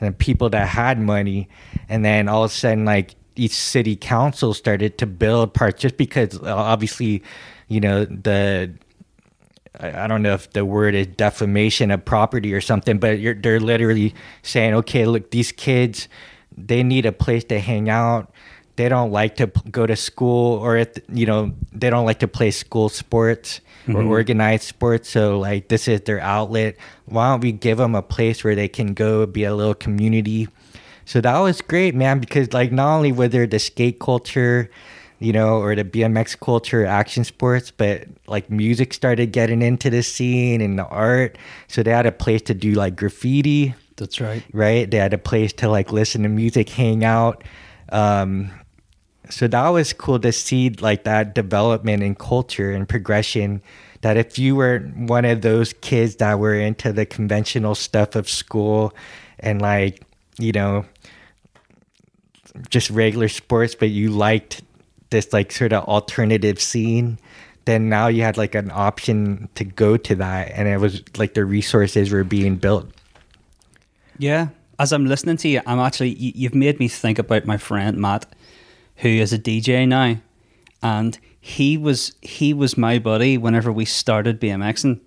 and 0.00 0.16
people 0.16 0.50
that 0.50 0.68
had 0.68 0.98
money. 0.98 1.48
And 1.88 2.04
then 2.04 2.28
all 2.28 2.44
of 2.44 2.50
a 2.50 2.54
sudden, 2.54 2.84
like 2.84 3.14
each 3.36 3.54
city 3.54 3.96
council 3.96 4.54
started 4.54 4.98
to 4.98 5.06
build 5.06 5.54
parks 5.54 5.80
just 5.80 5.96
because 5.96 6.38
uh, 6.42 6.54
obviously, 6.54 7.22
you 7.68 7.80
know, 7.80 8.04
the 8.04 8.72
I 9.80 10.06
don't 10.06 10.22
know 10.22 10.34
if 10.34 10.50
the 10.52 10.64
word 10.64 10.94
is 10.94 11.06
defamation 11.06 11.90
of 11.90 12.04
property 12.04 12.52
or 12.52 12.60
something, 12.60 12.98
but 12.98 13.18
they're 13.42 13.58
literally 13.58 14.14
saying, 14.42 14.74
okay, 14.74 15.06
look, 15.06 15.30
these 15.30 15.50
kids, 15.50 16.08
they 16.56 16.82
need 16.82 17.06
a 17.06 17.12
place 17.12 17.42
to 17.44 17.58
hang 17.58 17.88
out. 17.88 18.32
They 18.76 18.88
don't 18.88 19.12
like 19.12 19.36
to 19.36 19.48
go 19.70 19.86
to 19.86 19.96
school, 19.96 20.58
or 20.58 20.76
if, 20.76 20.88
you 21.12 21.26
know, 21.26 21.52
they 21.72 21.90
don't 21.90 22.06
like 22.06 22.20
to 22.20 22.28
play 22.28 22.50
school 22.50 22.88
sports 22.88 23.60
or 23.88 24.02
organized 24.02 24.64
sports. 24.64 25.10
So 25.10 25.38
like, 25.38 25.68
this 25.68 25.88
is 25.88 26.02
their 26.02 26.20
outlet. 26.20 26.76
Why 27.06 27.30
don't 27.30 27.40
we 27.40 27.52
give 27.52 27.78
them 27.78 27.94
a 27.94 28.02
place 28.02 28.42
where 28.44 28.54
they 28.54 28.68
can 28.68 28.94
go 28.94 29.26
be 29.26 29.44
a 29.44 29.54
little 29.54 29.74
community? 29.74 30.48
So 31.04 31.20
that 31.20 31.38
was 31.38 31.60
great, 31.60 31.94
man, 31.94 32.20
because 32.20 32.52
like 32.52 32.72
not 32.72 32.96
only 32.96 33.12
was 33.12 33.30
there 33.30 33.46
the 33.46 33.58
skate 33.58 33.98
culture, 33.98 34.70
you 35.18 35.32
know, 35.32 35.60
or 35.60 35.74
the 35.74 35.84
BMX 35.84 36.38
culture, 36.38 36.86
action 36.86 37.24
sports, 37.24 37.70
but 37.70 38.06
like 38.26 38.50
music 38.50 38.94
started 38.94 39.32
getting 39.32 39.62
into 39.62 39.90
the 39.90 40.02
scene 40.02 40.60
and 40.60 40.78
the 40.78 40.86
art. 40.86 41.36
So 41.68 41.82
they 41.82 41.90
had 41.90 42.06
a 42.06 42.12
place 42.12 42.42
to 42.42 42.54
do 42.54 42.72
like 42.72 42.96
graffiti, 42.96 43.74
That's 43.96 44.20
right. 44.20 44.42
right? 44.52 44.90
They 44.90 44.96
had 44.96 45.12
a 45.12 45.18
place 45.18 45.52
to 45.54 45.68
like 45.68 45.92
listen 45.92 46.22
to 46.22 46.28
music, 46.28 46.68
hang 46.70 47.04
out. 47.04 47.44
Um, 47.90 48.50
so 49.30 49.48
that 49.48 49.68
was 49.68 49.92
cool 49.92 50.18
to 50.20 50.32
see 50.32 50.70
like 50.70 51.04
that 51.04 51.34
development 51.34 52.02
in 52.02 52.14
culture 52.14 52.70
and 52.72 52.88
progression. 52.88 53.62
That 54.00 54.16
if 54.16 54.38
you 54.38 54.56
were 54.56 54.80
one 54.96 55.24
of 55.24 55.42
those 55.42 55.72
kids 55.74 56.16
that 56.16 56.38
were 56.38 56.54
into 56.54 56.92
the 56.92 57.06
conventional 57.06 57.74
stuff 57.74 58.16
of 58.16 58.28
school 58.28 58.92
and 59.38 59.62
like, 59.62 60.02
you 60.38 60.52
know, 60.52 60.84
just 62.68 62.90
regular 62.90 63.28
sports, 63.28 63.74
but 63.74 63.90
you 63.90 64.10
liked 64.10 64.62
this 65.10 65.32
like 65.32 65.52
sort 65.52 65.72
of 65.72 65.84
alternative 65.84 66.60
scene, 66.60 67.18
then 67.64 67.88
now 67.88 68.08
you 68.08 68.22
had 68.22 68.36
like 68.36 68.56
an 68.56 68.70
option 68.72 69.48
to 69.54 69.64
go 69.64 69.96
to 69.96 70.16
that. 70.16 70.50
And 70.50 70.66
it 70.66 70.80
was 70.80 71.02
like 71.16 71.34
the 71.34 71.44
resources 71.44 72.10
were 72.10 72.24
being 72.24 72.56
built. 72.56 72.90
Yeah. 74.18 74.48
As 74.78 74.92
I'm 74.92 75.06
listening 75.06 75.36
to 75.38 75.48
you, 75.48 75.60
I'm 75.64 75.78
actually, 75.78 76.14
you, 76.14 76.32
you've 76.34 76.54
made 76.54 76.80
me 76.80 76.88
think 76.88 77.18
about 77.18 77.46
my 77.46 77.56
friend 77.56 77.98
Matt, 77.98 78.26
who 79.02 79.08
is 79.08 79.32
a 79.32 79.38
DJ 79.38 79.86
now. 79.86 80.16
And 80.82 81.18
he 81.40 81.76
was 81.76 82.12
he 82.22 82.54
was 82.54 82.78
my 82.78 82.98
buddy 82.98 83.36
whenever 83.36 83.70
we 83.70 83.84
started 83.84 84.40
BMXing. 84.40 85.00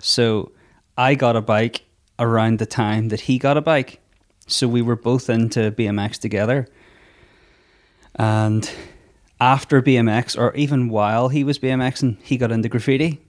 So 0.00 0.52
I 0.96 1.14
got 1.14 1.36
a 1.36 1.42
bike 1.42 1.84
around 2.18 2.58
the 2.58 2.66
time 2.66 3.08
that 3.08 3.22
he 3.22 3.38
got 3.38 3.56
a 3.56 3.62
bike. 3.62 4.00
So 4.46 4.68
we 4.68 4.82
were 4.82 4.96
both 4.96 5.30
into 5.30 5.72
BMX 5.72 6.18
together. 6.18 6.68
And 8.14 8.70
after 9.40 9.80
BMX, 9.80 10.38
or 10.38 10.54
even 10.54 10.88
while 10.88 11.28
he 11.28 11.44
was 11.44 11.58
BMXing, 11.58 12.20
he 12.22 12.36
got 12.36 12.52
into 12.52 12.68
graffiti. 12.68 13.20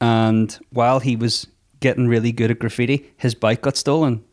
And 0.00 0.58
while 0.70 1.00
he 1.00 1.16
was 1.16 1.46
getting 1.80 2.08
really 2.08 2.32
good 2.32 2.50
at 2.50 2.58
graffiti, 2.58 3.12
his 3.16 3.34
bike 3.34 3.62
got 3.62 3.76
stolen. 3.76 4.24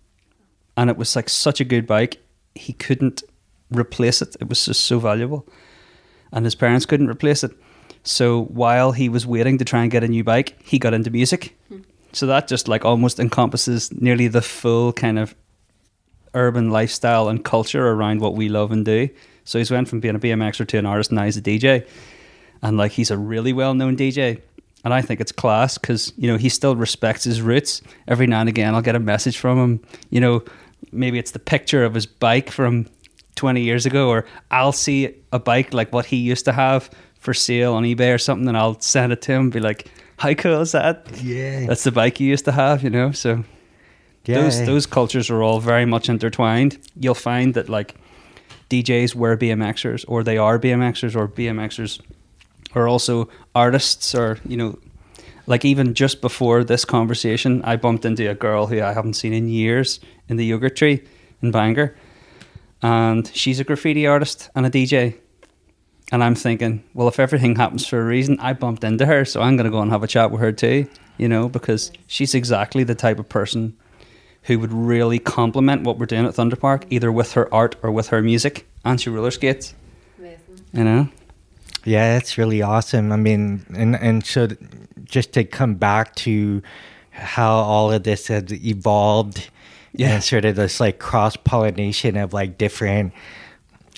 And 0.77 0.89
it 0.89 0.97
was 0.97 1.15
like 1.15 1.29
such 1.29 1.59
a 1.59 1.65
good 1.65 1.85
bike, 1.85 2.21
he 2.55 2.73
couldn't 2.73 3.23
replace 3.77 4.21
it. 4.21 4.35
It 4.39 4.49
was 4.49 4.65
just 4.65 4.85
so 4.85 4.99
valuable. 4.99 5.47
And 6.31 6.45
his 6.45 6.55
parents 6.55 6.85
couldn't 6.85 7.09
replace 7.09 7.43
it. 7.43 7.51
So 8.03 8.45
while 8.45 8.91
he 8.91 9.07
was 9.09 9.25
waiting 9.25 9.57
to 9.59 9.65
try 9.65 9.81
and 9.81 9.91
get 9.91 10.03
a 10.03 10.07
new 10.07 10.23
bike, 10.23 10.57
he 10.63 10.79
got 10.79 10.93
into 10.93 11.09
music. 11.09 11.55
Hmm. 11.69 11.81
So 12.11 12.27
that 12.27 12.47
just 12.47 12.67
like 12.67 12.85
almost 12.85 13.19
encompasses 13.19 13.91
nearly 13.91 14.27
the 14.27 14.41
full 14.41 14.93
kind 14.93 15.17
of 15.17 15.35
urban 16.33 16.69
lifestyle 16.69 17.29
and 17.29 17.43
culture 17.43 17.87
around 17.87 18.21
what 18.21 18.35
we 18.35 18.49
love 18.49 18.71
and 18.71 18.85
do. 18.85 19.09
So 19.45 19.57
he's 19.57 19.71
went 19.71 19.87
from 19.87 19.99
being 19.99 20.15
a 20.15 20.19
BMXer 20.19 20.67
to 20.67 20.77
an 20.77 20.85
artist, 20.85 21.11
and 21.11 21.17
now 21.17 21.25
he's 21.25 21.37
a 21.37 21.41
DJ, 21.41 21.87
and 22.61 22.77
like 22.77 22.93
he's 22.93 23.11
a 23.11 23.17
really 23.17 23.53
well 23.53 23.73
known 23.73 23.97
DJ. 23.97 24.41
And 24.85 24.93
I 24.93 25.01
think 25.01 25.21
it's 25.21 25.31
class 25.31 25.77
because 25.77 26.13
you 26.17 26.27
know 26.27 26.37
he 26.37 26.49
still 26.49 26.75
respects 26.75 27.23
his 27.23 27.41
roots. 27.41 27.81
Every 28.07 28.27
now 28.27 28.41
and 28.41 28.49
again, 28.49 28.75
I'll 28.75 28.81
get 28.81 28.95
a 28.95 28.99
message 28.99 29.37
from 29.37 29.57
him. 29.57 29.85
You 30.09 30.21
know, 30.21 30.43
maybe 30.91 31.19
it's 31.19 31.31
the 31.31 31.39
picture 31.39 31.83
of 31.83 31.93
his 31.93 32.05
bike 32.05 32.49
from 32.49 32.87
20 33.35 33.61
years 33.61 33.85
ago, 33.85 34.09
or 34.09 34.25
I'll 34.51 34.71
see 34.71 35.15
a 35.31 35.39
bike 35.39 35.73
like 35.73 35.91
what 35.93 36.05
he 36.05 36.17
used 36.17 36.45
to 36.45 36.51
have 36.51 36.89
for 37.19 37.33
sale 37.33 37.73
on 37.73 37.83
eBay 37.83 38.13
or 38.13 38.17
something, 38.17 38.47
and 38.47 38.57
I'll 38.57 38.79
send 38.79 39.13
it 39.13 39.21
to 39.23 39.31
him. 39.31 39.41
And 39.43 39.51
be 39.51 39.59
like, 39.59 39.89
"How 40.17 40.33
cool 40.33 40.61
is 40.61 40.73
that? 40.73 41.07
Yeah. 41.23 41.65
That's 41.65 41.83
the 41.83 41.91
bike 41.91 42.19
you 42.19 42.27
used 42.27 42.45
to 42.45 42.51
have." 42.51 42.83
You 42.83 42.89
know, 42.89 43.11
so 43.11 43.43
those 44.25 44.65
those 44.65 44.85
cultures 44.85 45.29
are 45.29 45.41
all 45.41 45.59
very 45.59 45.85
much 45.85 46.09
intertwined. 46.09 46.77
You'll 46.99 47.15
find 47.15 47.53
that 47.53 47.69
like 47.69 47.95
DJs 48.69 49.15
were 49.15 49.37
BMXers, 49.37 50.05
or 50.07 50.23
they 50.23 50.37
are 50.37 50.59
BMXers, 50.59 51.15
or 51.15 51.27
BMXers 51.27 52.01
are 52.73 52.87
also 52.87 53.29
artists, 53.53 54.15
or 54.15 54.37
you 54.47 54.57
know, 54.57 54.79
like 55.47 55.65
even 55.65 55.93
just 55.93 56.21
before 56.21 56.63
this 56.63 56.85
conversation, 56.85 57.61
I 57.63 57.75
bumped 57.75 58.05
into 58.05 58.29
a 58.29 58.35
girl 58.35 58.67
who 58.67 58.81
I 58.81 58.93
haven't 58.93 59.13
seen 59.15 59.33
in 59.33 59.47
years 59.47 59.99
in 60.29 60.37
the 60.37 60.45
yogurt 60.45 60.75
tree 60.75 61.03
in 61.41 61.51
Bangor, 61.51 61.95
and 62.83 63.31
she's 63.33 63.59
a 63.59 63.63
graffiti 63.63 64.05
artist 64.05 64.49
and 64.53 64.65
a 64.65 64.69
DJ. 64.69 65.15
And 66.11 66.23
I'm 66.23 66.35
thinking, 66.35 66.83
well, 66.93 67.07
if 67.07 67.19
everything 67.19 67.55
happens 67.55 67.87
for 67.87 67.99
a 67.99 68.05
reason, 68.05 68.37
I 68.39 68.53
bumped 68.53 68.83
into 68.83 69.05
her, 69.05 69.25
so 69.25 69.41
I'm 69.41 69.55
going 69.55 69.65
to 69.65 69.71
go 69.71 69.81
and 69.81 69.89
have 69.89 70.03
a 70.03 70.07
chat 70.07 70.29
with 70.29 70.41
her 70.41 70.51
too, 70.51 70.87
you 71.17 71.27
know, 71.27 71.49
because 71.49 71.91
she's 72.05 72.35
exactly 72.35 72.83
the 72.83 72.93
type 72.93 73.17
of 73.17 73.27
person 73.29 73.75
who 74.43 74.59
would 74.59 74.73
really 74.73 75.17
complement 75.17 75.83
what 75.83 75.97
we're 75.97 76.05
doing 76.05 76.25
at 76.25 76.35
Thunder 76.35 76.57
Park, 76.57 76.85
either 76.89 77.11
with 77.11 77.31
her 77.33 77.51
art 77.53 77.75
or 77.81 77.89
with 77.91 78.09
her 78.09 78.21
music, 78.21 78.67
and 78.83 78.99
she 78.99 79.09
roller 79.09 79.31
skates. 79.31 79.73
You 80.73 80.83
know, 80.83 81.07
Yeah, 81.85 82.13
that's 82.13 82.37
really 82.37 82.61
awesome. 82.61 83.11
I 83.11 83.15
mean, 83.15 83.65
and 83.75 83.95
and 83.95 84.25
so 84.25 84.49
just 85.05 85.33
to 85.33 85.43
come 85.45 85.75
back 85.75 86.15
to 86.15 86.61
how 87.11 87.53
all 87.53 87.91
of 87.91 88.03
this 88.03 88.27
has 88.27 88.51
evolved, 88.51 89.49
Yeah. 89.95 90.15
and 90.15 90.23
sort 90.23 90.45
of 90.45 90.55
this 90.55 90.79
like 90.79 90.99
cross 90.99 91.35
pollination 91.37 92.17
of 92.17 92.33
like 92.33 92.57
different, 92.57 93.13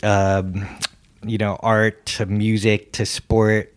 um, 0.04 0.68
you 1.26 1.38
know, 1.38 1.58
art 1.64 2.06
to 2.08 2.26
music 2.26 2.92
to 2.94 3.06
sport, 3.06 3.74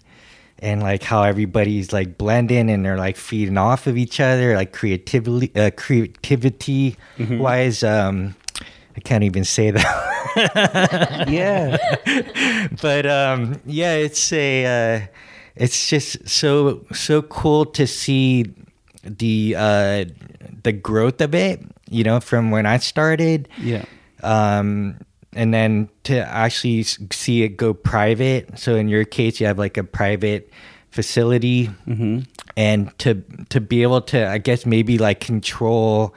and 0.60 0.82
like 0.82 1.02
how 1.04 1.22
everybody's 1.22 1.92
like 1.92 2.18
blending 2.18 2.68
and 2.70 2.84
they're 2.84 2.98
like 2.98 3.16
feeding 3.16 3.56
off 3.56 3.86
of 3.86 3.96
each 3.96 4.18
other, 4.20 4.56
like 4.56 4.72
creativity, 4.72 5.52
uh, 5.54 5.70
creativity 5.76 6.96
Mm-hmm. 7.18 7.38
wise. 7.38 7.82
Um, 7.84 8.34
I 8.96 9.00
can't 9.00 9.22
even 9.22 9.44
say 9.44 9.70
that. 9.70 11.26
yeah. 11.28 11.76
but 12.82 13.06
um, 13.06 13.60
yeah, 13.64 13.94
it's 13.94 14.32
a 14.32 14.64
uh, 14.96 15.06
it's 15.54 15.88
just 15.88 16.28
so 16.28 16.84
so 16.92 17.22
cool 17.22 17.64
to 17.66 17.86
see 17.86 18.44
the 19.04 19.54
uh, 19.56 20.04
the 20.64 20.72
growth 20.72 21.20
of 21.20 21.34
it. 21.34 21.62
You 21.90 22.04
know, 22.04 22.20
from 22.20 22.50
when 22.50 22.66
I 22.66 22.78
started, 22.78 23.48
Yeah. 23.62 23.84
um, 24.22 24.98
and 25.34 25.52
then 25.54 25.88
to 26.04 26.18
actually 26.26 26.82
see 26.82 27.42
it 27.42 27.56
go 27.56 27.74
private. 27.74 28.58
So 28.58 28.74
in 28.76 28.88
your 28.88 29.04
case, 29.04 29.40
you 29.40 29.46
have 29.46 29.58
like 29.58 29.76
a 29.76 29.84
private 29.84 30.50
facility, 30.90 31.70
and 32.56 32.98
to 32.98 33.22
to 33.50 33.60
be 33.60 33.82
able 33.82 34.00
to, 34.02 34.28
I 34.28 34.38
guess 34.38 34.66
maybe 34.66 34.98
like 34.98 35.20
control 35.20 36.14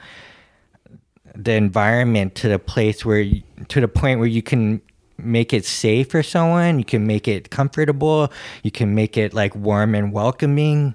the 1.34 1.52
environment 1.52 2.34
to 2.36 2.48
the 2.48 2.58
place 2.58 3.04
where 3.04 3.20
you, 3.20 3.42
to 3.68 3.80
the 3.80 3.88
point 3.88 4.18
where 4.18 4.28
you 4.28 4.42
can 4.42 4.80
make 5.18 5.52
it 5.54 5.64
safe 5.64 6.10
for 6.10 6.22
someone 6.22 6.78
you 6.78 6.84
can 6.84 7.06
make 7.06 7.28
it 7.28 7.48
comfortable 7.48 8.30
you 8.64 8.70
can 8.70 8.94
make 8.94 9.16
it 9.16 9.32
like 9.32 9.54
warm 9.54 9.94
and 9.94 10.12
welcoming 10.12 10.94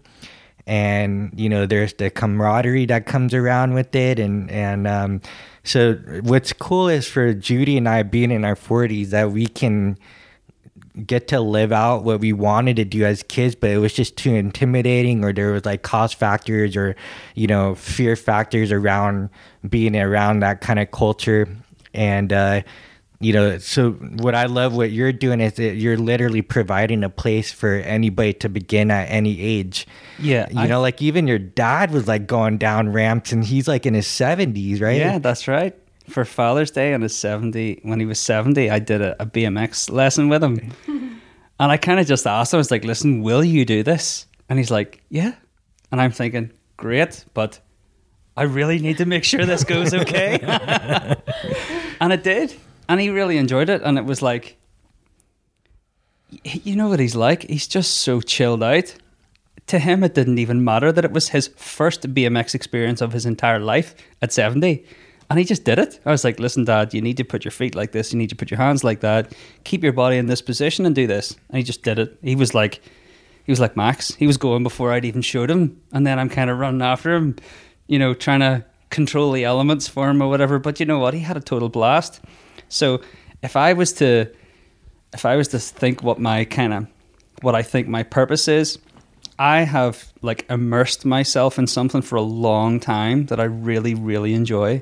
and 0.68 1.32
you 1.36 1.50
know 1.50 1.66
there's 1.66 1.94
the 1.94 2.10
camaraderie 2.10 2.86
that 2.86 3.06
comes 3.06 3.34
around 3.34 3.74
with 3.74 3.96
it 3.96 4.20
and 4.20 4.52
and 4.52 4.86
um 4.86 5.22
so 5.64 5.94
what's 6.22 6.54
cool 6.54 6.88
is 6.88 7.08
for 7.08 7.34
judy 7.34 7.78
and 7.78 7.90
i 7.90 8.04
being 8.04 8.32
in 8.32 8.46
our 8.46 8.56
40s 8.56 9.10
that 9.10 9.32
we 9.32 9.48
can 9.48 9.98
get 11.06 11.28
to 11.28 11.40
live 11.40 11.72
out 11.72 12.04
what 12.04 12.20
we 12.20 12.34
wanted 12.34 12.76
to 12.78 12.86
do 12.86 13.06
as 13.06 13.22
kids, 13.24 13.56
but 13.56 13.70
it 13.70 13.78
was 13.78 13.94
just 13.94 14.18
too 14.18 14.34
intimidating, 14.34 15.24
or 15.24 15.32
there 15.32 15.52
was 15.52 15.66
like 15.66 15.84
cost 15.84 16.16
factors 16.16 16.76
or, 16.76 16.96
you 17.36 17.46
know, 17.48 17.76
fear 17.76 18.16
factors 18.16 18.72
around 18.72 19.30
being 19.68 19.96
around 19.96 20.40
that 20.40 20.62
kind 20.62 20.80
of 20.80 20.90
culture. 20.92 21.48
And, 21.94 22.34
uh, 22.34 22.62
you 23.20 23.34
know, 23.34 23.58
so 23.58 23.92
what 23.92 24.36
I 24.36 24.46
love 24.46 24.76
what 24.76 24.92
you're 24.92 25.12
doing 25.12 25.42
is 25.42 25.54
that 25.54 25.76
you're 25.76 25.98
literally 25.98 26.42
providing 26.44 27.04
a 27.04 27.10
place 27.10 27.52
for 27.52 27.74
anybody 27.76 28.34
to 28.34 28.50
begin 28.50 28.92
at 28.92 29.06
any 29.10 29.42
age. 29.42 29.88
Yeah, 30.20 30.48
You 30.52 30.60
I- 30.62 30.68
know, 30.68 30.82
like 30.82 31.02
even 31.02 31.28
your 31.28 31.40
dad 31.40 31.92
was 31.92 32.08
like 32.08 32.28
going 32.28 32.58
down 32.60 32.92
ramps 32.94 33.32
and 33.32 33.44
he's 33.44 33.68
like 33.68 33.86
in 33.88 33.94
his 33.96 34.06
70s, 34.08 34.82
right? 34.82 34.98
Yeah, 34.98 35.18
that's 35.18 35.48
right. 35.48 35.76
For 36.10 36.26
Father's 36.26 36.72
Day 36.72 36.94
on 36.94 37.02
his 37.02 37.16
70, 37.18 37.82
when 37.84 38.00
he 38.00 38.06
was 38.06 38.20
70, 38.20 38.70
I 38.70 38.80
did 38.80 39.02
a, 39.02 39.22
a 39.22 39.26
BMX 39.26 39.92
lesson 39.92 40.30
with 40.30 40.44
him. 40.44 40.72
and 40.88 41.72
I 41.72 41.78
kind 41.78 42.00
of 42.00 42.06
just 42.08 42.26
asked 42.28 42.54
him, 42.54 42.58
I 42.58 42.60
was 42.60 42.72
like, 42.72 42.86
listen, 42.86 43.24
will 43.24 43.44
you 43.44 43.66
do 43.66 43.82
this? 43.84 44.26
And 44.48 44.58
he's 44.60 44.72
like, 44.72 45.02
yeah. 45.10 45.34
And 45.92 46.00
I'm 46.00 46.12
thinking, 46.12 46.52
great, 46.78 47.26
but 47.34 47.60
I 48.38 48.44
really 48.44 48.78
need 48.80 48.98
to 49.00 49.06
make 49.06 49.24
sure 49.24 49.46
this 49.46 49.64
goes 49.64 49.94
okay. 49.94 50.40
and 52.00 52.14
it 52.14 52.24
did. 52.24 52.56
And 52.90 53.00
he 53.02 53.10
really 53.10 53.38
enjoyed 53.38 53.70
it. 53.70 53.82
And 53.84 53.98
it 53.98 54.06
was 54.06 54.22
like, 54.22 54.58
you 56.44 56.76
know 56.76 56.90
what 56.90 57.00
he's 57.00 57.16
like? 57.16 57.44
He's 57.50 57.68
just 57.68 57.98
so 57.98 58.22
chilled 58.22 58.64
out. 58.64 58.96
To 59.68 59.80
him, 59.80 60.04
it 60.04 60.14
didn't 60.14 60.40
even 60.40 60.64
matter 60.64 60.92
that 60.92 61.04
it 61.04 61.12
was 61.12 61.30
his 61.30 61.50
first 61.50 62.14
BMX 62.14 62.56
experience 62.56 63.02
of 63.02 63.12
his 63.12 63.26
entire 63.26 63.60
life 63.60 63.96
at 64.22 64.32
70. 64.32 64.86
And 65.30 65.38
he 65.38 65.44
just 65.44 65.66
did 65.66 65.78
it. 65.78 66.00
I 66.06 66.12
was 66.12 66.24
like, 66.24 66.40
listen, 66.40 66.64
dad, 66.64 66.94
you 66.94 67.02
need 67.02 67.18
to 67.18 67.26
put 67.26 67.44
your 67.44 67.52
feet 67.52 67.76
like 67.76 67.92
this. 67.92 68.14
You 68.14 68.18
need 68.18 68.30
to 68.30 68.36
put 68.36 68.50
your 68.50 68.60
hands 68.60 68.86
like 68.86 69.02
that. 69.02 69.34
Keep 69.66 69.84
your 69.84 69.92
body 69.92 70.18
in 70.18 70.28
this 70.28 70.42
position 70.42 70.86
and 70.86 70.96
do 70.96 71.06
this. 71.06 71.36
And 71.50 71.58
he 71.58 71.64
just 71.64 71.84
did 71.84 72.00
it. 72.00 72.18
He 72.22 72.36
was 72.36 72.54
like, 72.54 72.82
he 73.44 73.52
was 73.52 73.60
like 73.60 73.76
Max. 73.76 74.16
He 74.16 74.26
was 74.26 74.38
going 74.38 74.64
before 74.64 74.94
I'd 74.94 75.04
even 75.04 75.22
showed 75.22 75.52
him. 75.52 75.82
And 75.92 76.08
then 76.08 76.18
I'm 76.18 76.30
kind 76.30 76.50
of 76.50 76.60
running 76.60 76.82
after 76.82 77.14
him, 77.14 77.36
you 77.88 78.00
know, 78.00 78.14
trying 78.14 78.40
to 78.40 78.64
control 78.90 79.34
the 79.34 79.44
elements 79.44 79.88
for 79.88 80.10
him 80.10 80.22
or 80.22 80.30
whatever. 80.30 80.60
But 80.60 80.80
you 80.80 80.86
know 80.86 81.00
what? 81.00 81.14
He 81.14 81.22
had 81.22 81.36
a 81.36 81.42
total 81.42 81.68
blast. 81.68 82.22
So 82.70 83.02
if 83.42 83.56
I 83.56 83.74
was 83.74 83.94
to, 83.94 84.28
if 85.14 85.26
I 85.26 85.36
was 85.36 85.48
to 85.50 85.60
think 85.60 86.04
what 86.04 86.20
my 86.20 86.46
kind 86.46 86.74
of, 86.74 86.88
what 87.42 87.56
I 87.56 87.62
think 87.62 87.88
my 87.88 88.04
purpose 88.04 88.48
is, 88.48 88.80
I 89.40 89.62
have 89.62 90.12
like 90.22 90.46
immersed 90.50 91.06
myself 91.06 91.60
in 91.60 91.68
something 91.68 92.02
for 92.02 92.16
a 92.16 92.22
long 92.22 92.80
time 92.80 93.28
that 93.28 93.40
I 93.40 93.44
really, 93.44 93.94
really 93.94 94.34
enjoy. 94.34 94.82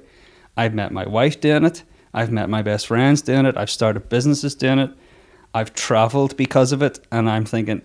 I've 0.55 0.73
met 0.73 0.91
my 0.91 1.05
wife 1.05 1.41
doing 1.41 1.65
it. 1.65 1.83
I've 2.13 2.31
met 2.31 2.49
my 2.49 2.61
best 2.61 2.87
friends 2.87 3.21
doing 3.21 3.45
it. 3.45 3.57
I've 3.57 3.69
started 3.69 4.07
businesses 4.07 4.55
doing 4.55 4.79
it. 4.79 4.91
I've 5.53 5.73
traveled 5.73 6.37
because 6.37 6.71
of 6.71 6.81
it. 6.81 6.99
And 7.11 7.29
I'm 7.29 7.43
thinking, 7.45 7.81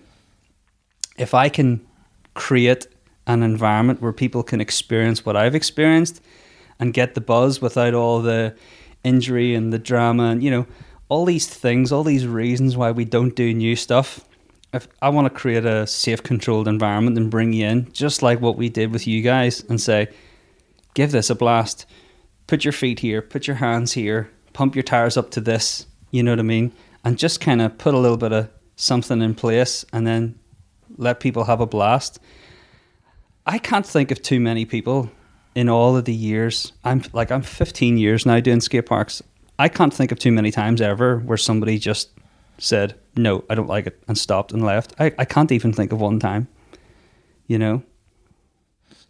if 1.17 1.33
I 1.33 1.49
can 1.49 1.85
create 2.33 2.87
an 3.27 3.43
environment 3.43 4.01
where 4.01 4.13
people 4.13 4.43
can 4.43 4.61
experience 4.61 5.25
what 5.25 5.35
I've 5.35 5.55
experienced 5.55 6.21
and 6.79 6.93
get 6.93 7.13
the 7.13 7.21
buzz 7.21 7.61
without 7.61 7.93
all 7.93 8.21
the 8.21 8.55
injury 9.03 9.55
and 9.55 9.71
the 9.71 9.79
drama 9.79 10.25
and, 10.25 10.43
you 10.43 10.51
know, 10.51 10.67
all 11.09 11.25
these 11.25 11.47
things, 11.47 11.91
all 11.91 12.03
these 12.03 12.25
reasons 12.25 12.77
why 12.77 12.91
we 12.91 13.03
don't 13.05 13.35
do 13.35 13.53
new 13.53 13.75
stuff. 13.75 14.23
If 14.73 14.87
I 15.01 15.09
want 15.09 15.25
to 15.25 15.39
create 15.39 15.65
a 15.65 15.85
safe, 15.85 16.23
controlled 16.23 16.67
environment 16.67 17.17
and 17.17 17.29
bring 17.29 17.51
you 17.51 17.65
in, 17.65 17.91
just 17.91 18.21
like 18.21 18.39
what 18.39 18.55
we 18.55 18.69
did 18.69 18.93
with 18.93 19.05
you 19.05 19.21
guys, 19.21 19.63
and 19.67 19.81
say, 19.81 20.07
give 20.93 21.11
this 21.11 21.29
a 21.29 21.35
blast. 21.35 21.85
Put 22.47 22.63
your 22.63 22.71
feet 22.71 22.99
here, 22.99 23.21
put 23.21 23.47
your 23.47 23.57
hands 23.57 23.91
here, 23.91 24.31
pump 24.53 24.75
your 24.75 24.83
tires 24.83 25.17
up 25.17 25.31
to 25.31 25.41
this, 25.41 25.85
you 26.11 26.23
know 26.23 26.31
what 26.31 26.39
I 26.39 26.43
mean? 26.43 26.71
And 27.03 27.17
just 27.17 27.41
kind 27.41 27.61
of 27.61 27.77
put 27.77 27.93
a 27.93 27.99
little 27.99 28.17
bit 28.17 28.31
of 28.31 28.49
something 28.77 29.21
in 29.21 29.35
place 29.35 29.85
and 29.91 30.07
then 30.07 30.39
let 30.97 31.19
people 31.19 31.43
have 31.45 31.59
a 31.59 31.65
blast. 31.65 32.19
I 33.45 33.57
can't 33.57 33.85
think 33.85 34.11
of 34.11 34.21
too 34.21 34.39
many 34.39 34.65
people 34.65 35.11
in 35.55 35.69
all 35.69 35.97
of 35.97 36.05
the 36.05 36.13
years. 36.13 36.73
I'm 36.83 37.03
like 37.13 37.31
I'm 37.31 37.41
15 37.41 37.97
years 37.97 38.25
now 38.25 38.39
doing 38.39 38.61
skate 38.61 38.85
parks. 38.85 39.21
I 39.59 39.69
can't 39.69 39.93
think 39.93 40.11
of 40.11 40.19
too 40.19 40.31
many 40.31 40.51
times 40.51 40.81
ever 40.81 41.19
where 41.19 41.37
somebody 41.37 41.77
just 41.77 42.09
said, 42.57 42.95
"No, 43.15 43.43
I 43.49 43.55
don't 43.55 43.67
like 43.67 43.87
it," 43.87 44.01
and 44.07 44.17
stopped 44.17 44.51
and 44.51 44.63
left. 44.63 44.93
I, 44.99 45.13
I 45.17 45.25
can't 45.25 45.51
even 45.51 45.73
think 45.73 45.91
of 45.91 45.99
one 46.01 46.19
time. 46.19 46.47
You 47.47 47.59
know, 47.59 47.83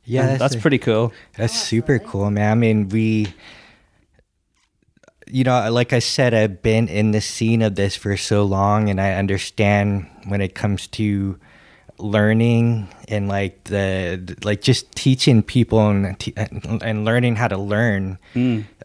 Yeah. 0.04 0.28
And 0.30 0.42
that's 0.42 0.56
a- 0.56 0.60
pretty 0.60 0.80
cool. 0.80 1.14
That's 1.38 1.54
oh, 1.54 1.66
super 1.66 2.00
cool, 2.00 2.32
man. 2.32 2.52
I 2.52 2.56
mean, 2.56 2.90
we, 2.90 3.28
you 5.28 5.44
know, 5.44 5.70
like 5.72 5.94
I 5.94 6.00
said, 6.00 6.34
I've 6.34 6.62
been 6.64 6.88
in 6.88 7.12
the 7.12 7.22
scene 7.22 7.62
of 7.62 7.76
this 7.76 7.96
for 7.96 8.18
so 8.18 8.44
long, 8.44 8.90
and 8.90 9.00
I 9.00 9.14
understand 9.14 10.08
when 10.28 10.42
it 10.42 10.56
comes 10.56 10.88
to 10.88 11.38
learning 12.02 12.88
and 13.08 13.28
like 13.28 13.64
the 13.66 14.38
like 14.44 14.62
just 14.62 14.92
teaching 14.94 15.44
people 15.44 15.88
and 15.90 16.20
te- 16.20 16.34
and 16.36 17.06
learning 17.06 17.36
how 17.36 17.48
to 17.48 17.58
learn. 17.58 18.18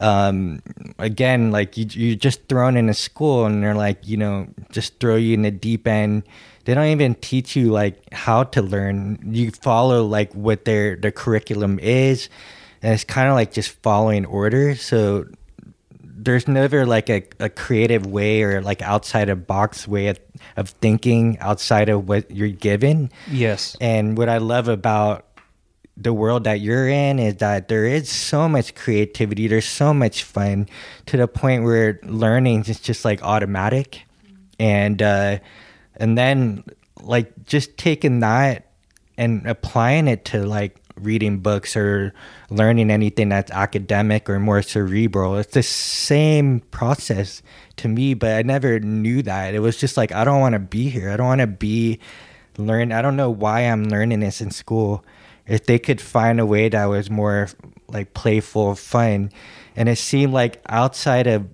Um, 0.00 0.62
again, 0.98 1.50
like 1.50 1.76
you 1.76 1.86
you're 1.90 2.16
just 2.16 2.48
thrown 2.48 2.76
in 2.76 2.88
a 2.88 2.94
school, 2.94 3.46
and 3.46 3.62
they're 3.62 3.74
like, 3.74 4.06
you 4.06 4.16
know, 4.16 4.48
just 4.70 5.00
throw 5.00 5.16
you 5.16 5.34
in 5.34 5.42
the 5.42 5.50
deep 5.50 5.86
end. 5.88 6.24
They 6.64 6.74
don't 6.74 6.86
even 6.86 7.14
teach 7.14 7.56
you 7.56 7.70
like 7.70 8.12
how 8.12 8.44
to 8.44 8.62
learn. 8.62 9.18
You 9.24 9.50
follow 9.52 10.04
like 10.04 10.32
what 10.34 10.64
their 10.64 10.96
their 10.96 11.12
curriculum 11.12 11.78
is, 11.78 12.28
and 12.82 12.92
it's 12.92 13.04
kind 13.04 13.28
of 13.28 13.34
like 13.34 13.52
just 13.52 13.70
following 13.82 14.26
orders. 14.26 14.82
So 14.82 15.26
there's 16.02 16.48
never 16.48 16.86
like 16.86 17.08
a, 17.08 17.22
a 17.38 17.48
creative 17.48 18.04
way 18.04 18.42
or 18.42 18.60
like 18.60 18.82
outside 18.82 19.28
a 19.28 19.36
box 19.36 19.86
way 19.86 20.08
of, 20.08 20.18
of 20.56 20.70
thinking 20.70 21.38
outside 21.40 21.88
of 21.88 22.08
what 22.08 22.30
you're 22.30 22.48
given. 22.48 23.10
Yes. 23.30 23.76
And 23.80 24.16
what 24.16 24.28
I 24.28 24.38
love 24.38 24.68
about 24.68 25.26
the 25.96 26.12
world 26.12 26.44
that 26.44 26.60
you're 26.60 26.88
in 26.88 27.18
is 27.18 27.36
that 27.36 27.68
there 27.68 27.86
is 27.86 28.10
so 28.10 28.48
much 28.48 28.74
creativity, 28.74 29.48
there's 29.48 29.66
so 29.66 29.94
much 29.94 30.24
fun 30.24 30.68
to 31.06 31.16
the 31.16 31.26
point 31.26 31.64
where 31.64 31.98
learning 32.02 32.64
is 32.66 32.80
just 32.80 33.04
like 33.04 33.22
automatic. 33.22 34.02
And 34.58 35.00
uh 35.02 35.38
and 35.96 36.16
then 36.16 36.64
like 37.02 37.32
just 37.44 37.78
taking 37.78 38.20
that 38.20 38.72
and 39.16 39.46
applying 39.46 40.08
it 40.08 40.24
to 40.26 40.44
like 40.44 40.76
reading 41.00 41.38
books 41.38 41.76
or 41.76 42.12
learning 42.50 42.90
anything 42.90 43.28
that's 43.28 43.50
academic 43.50 44.28
or 44.28 44.38
more 44.38 44.62
cerebral. 44.62 45.36
It's 45.36 45.52
the 45.52 45.62
same 45.62 46.60
process 46.70 47.42
to 47.78 47.88
me, 47.88 48.14
but 48.14 48.32
I 48.32 48.42
never 48.42 48.80
knew 48.80 49.22
that. 49.22 49.54
It 49.54 49.60
was 49.60 49.76
just 49.76 49.96
like 49.96 50.12
I 50.12 50.24
don't 50.24 50.40
want 50.40 50.54
to 50.54 50.58
be 50.58 50.88
here. 50.88 51.10
I 51.10 51.16
don't 51.16 51.26
want 51.26 51.40
to 51.40 51.46
be 51.46 52.00
learn. 52.58 52.92
I 52.92 53.02
don't 53.02 53.16
know 53.16 53.30
why 53.30 53.60
I'm 53.60 53.84
learning 53.84 54.20
this 54.20 54.40
in 54.40 54.50
school. 54.50 55.04
If 55.46 55.66
they 55.66 55.78
could 55.78 56.00
find 56.00 56.40
a 56.40 56.46
way 56.46 56.68
that 56.68 56.86
was 56.86 57.10
more 57.10 57.48
like 57.88 58.14
playful, 58.14 58.74
fun, 58.74 59.30
and 59.76 59.88
it 59.88 59.96
seemed 59.96 60.32
like 60.32 60.60
outside 60.68 61.26
of 61.26 61.48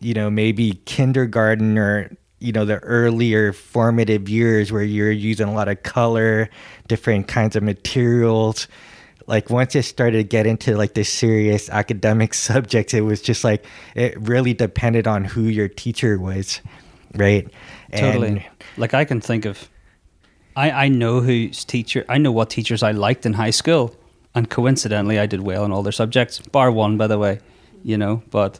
you 0.00 0.14
know 0.14 0.30
maybe 0.30 0.80
kindergarten 0.84 1.78
or 1.78 2.10
you 2.40 2.52
know 2.52 2.64
the 2.64 2.78
earlier 2.78 3.52
formative 3.52 4.28
years 4.28 4.72
where 4.72 4.82
you're 4.82 5.10
using 5.10 5.48
a 5.48 5.54
lot 5.54 5.68
of 5.68 5.82
color 5.82 6.48
different 6.88 7.28
kinds 7.28 7.54
of 7.54 7.62
materials 7.62 8.66
like 9.26 9.50
once 9.50 9.74
it 9.74 9.82
started 9.84 10.18
to 10.18 10.24
get 10.24 10.46
into 10.46 10.76
like 10.76 10.94
the 10.94 11.04
serious 11.04 11.68
academic 11.70 12.34
subjects 12.48 12.94
it 12.94 13.02
was 13.02 13.20
just 13.22 13.44
like 13.44 13.64
it 13.94 14.18
really 14.20 14.54
depended 14.54 15.06
on 15.06 15.24
who 15.24 15.42
your 15.42 15.68
teacher 15.68 16.18
was 16.18 16.60
right 17.14 17.48
Totally. 17.94 18.28
And- 18.28 18.44
like 18.76 18.94
I 18.94 19.04
can 19.04 19.20
think 19.20 19.44
of 19.44 19.68
I, 20.56 20.70
I 20.70 20.88
know 20.88 21.20
whose 21.20 21.64
teacher 21.64 22.04
I 22.08 22.18
know 22.18 22.32
what 22.32 22.50
teachers 22.50 22.82
I 22.82 22.90
liked 22.92 23.24
in 23.26 23.32
high 23.34 23.50
school, 23.52 23.94
and 24.34 24.48
coincidentally, 24.50 25.18
I 25.18 25.26
did 25.26 25.40
well 25.42 25.64
in 25.64 25.70
all 25.72 25.82
their 25.84 25.92
subjects, 25.92 26.38
bar 26.40 26.70
one, 26.72 26.96
by 26.96 27.06
the 27.06 27.18
way. 27.18 27.38
You 27.84 27.96
know, 27.96 28.22
but 28.30 28.58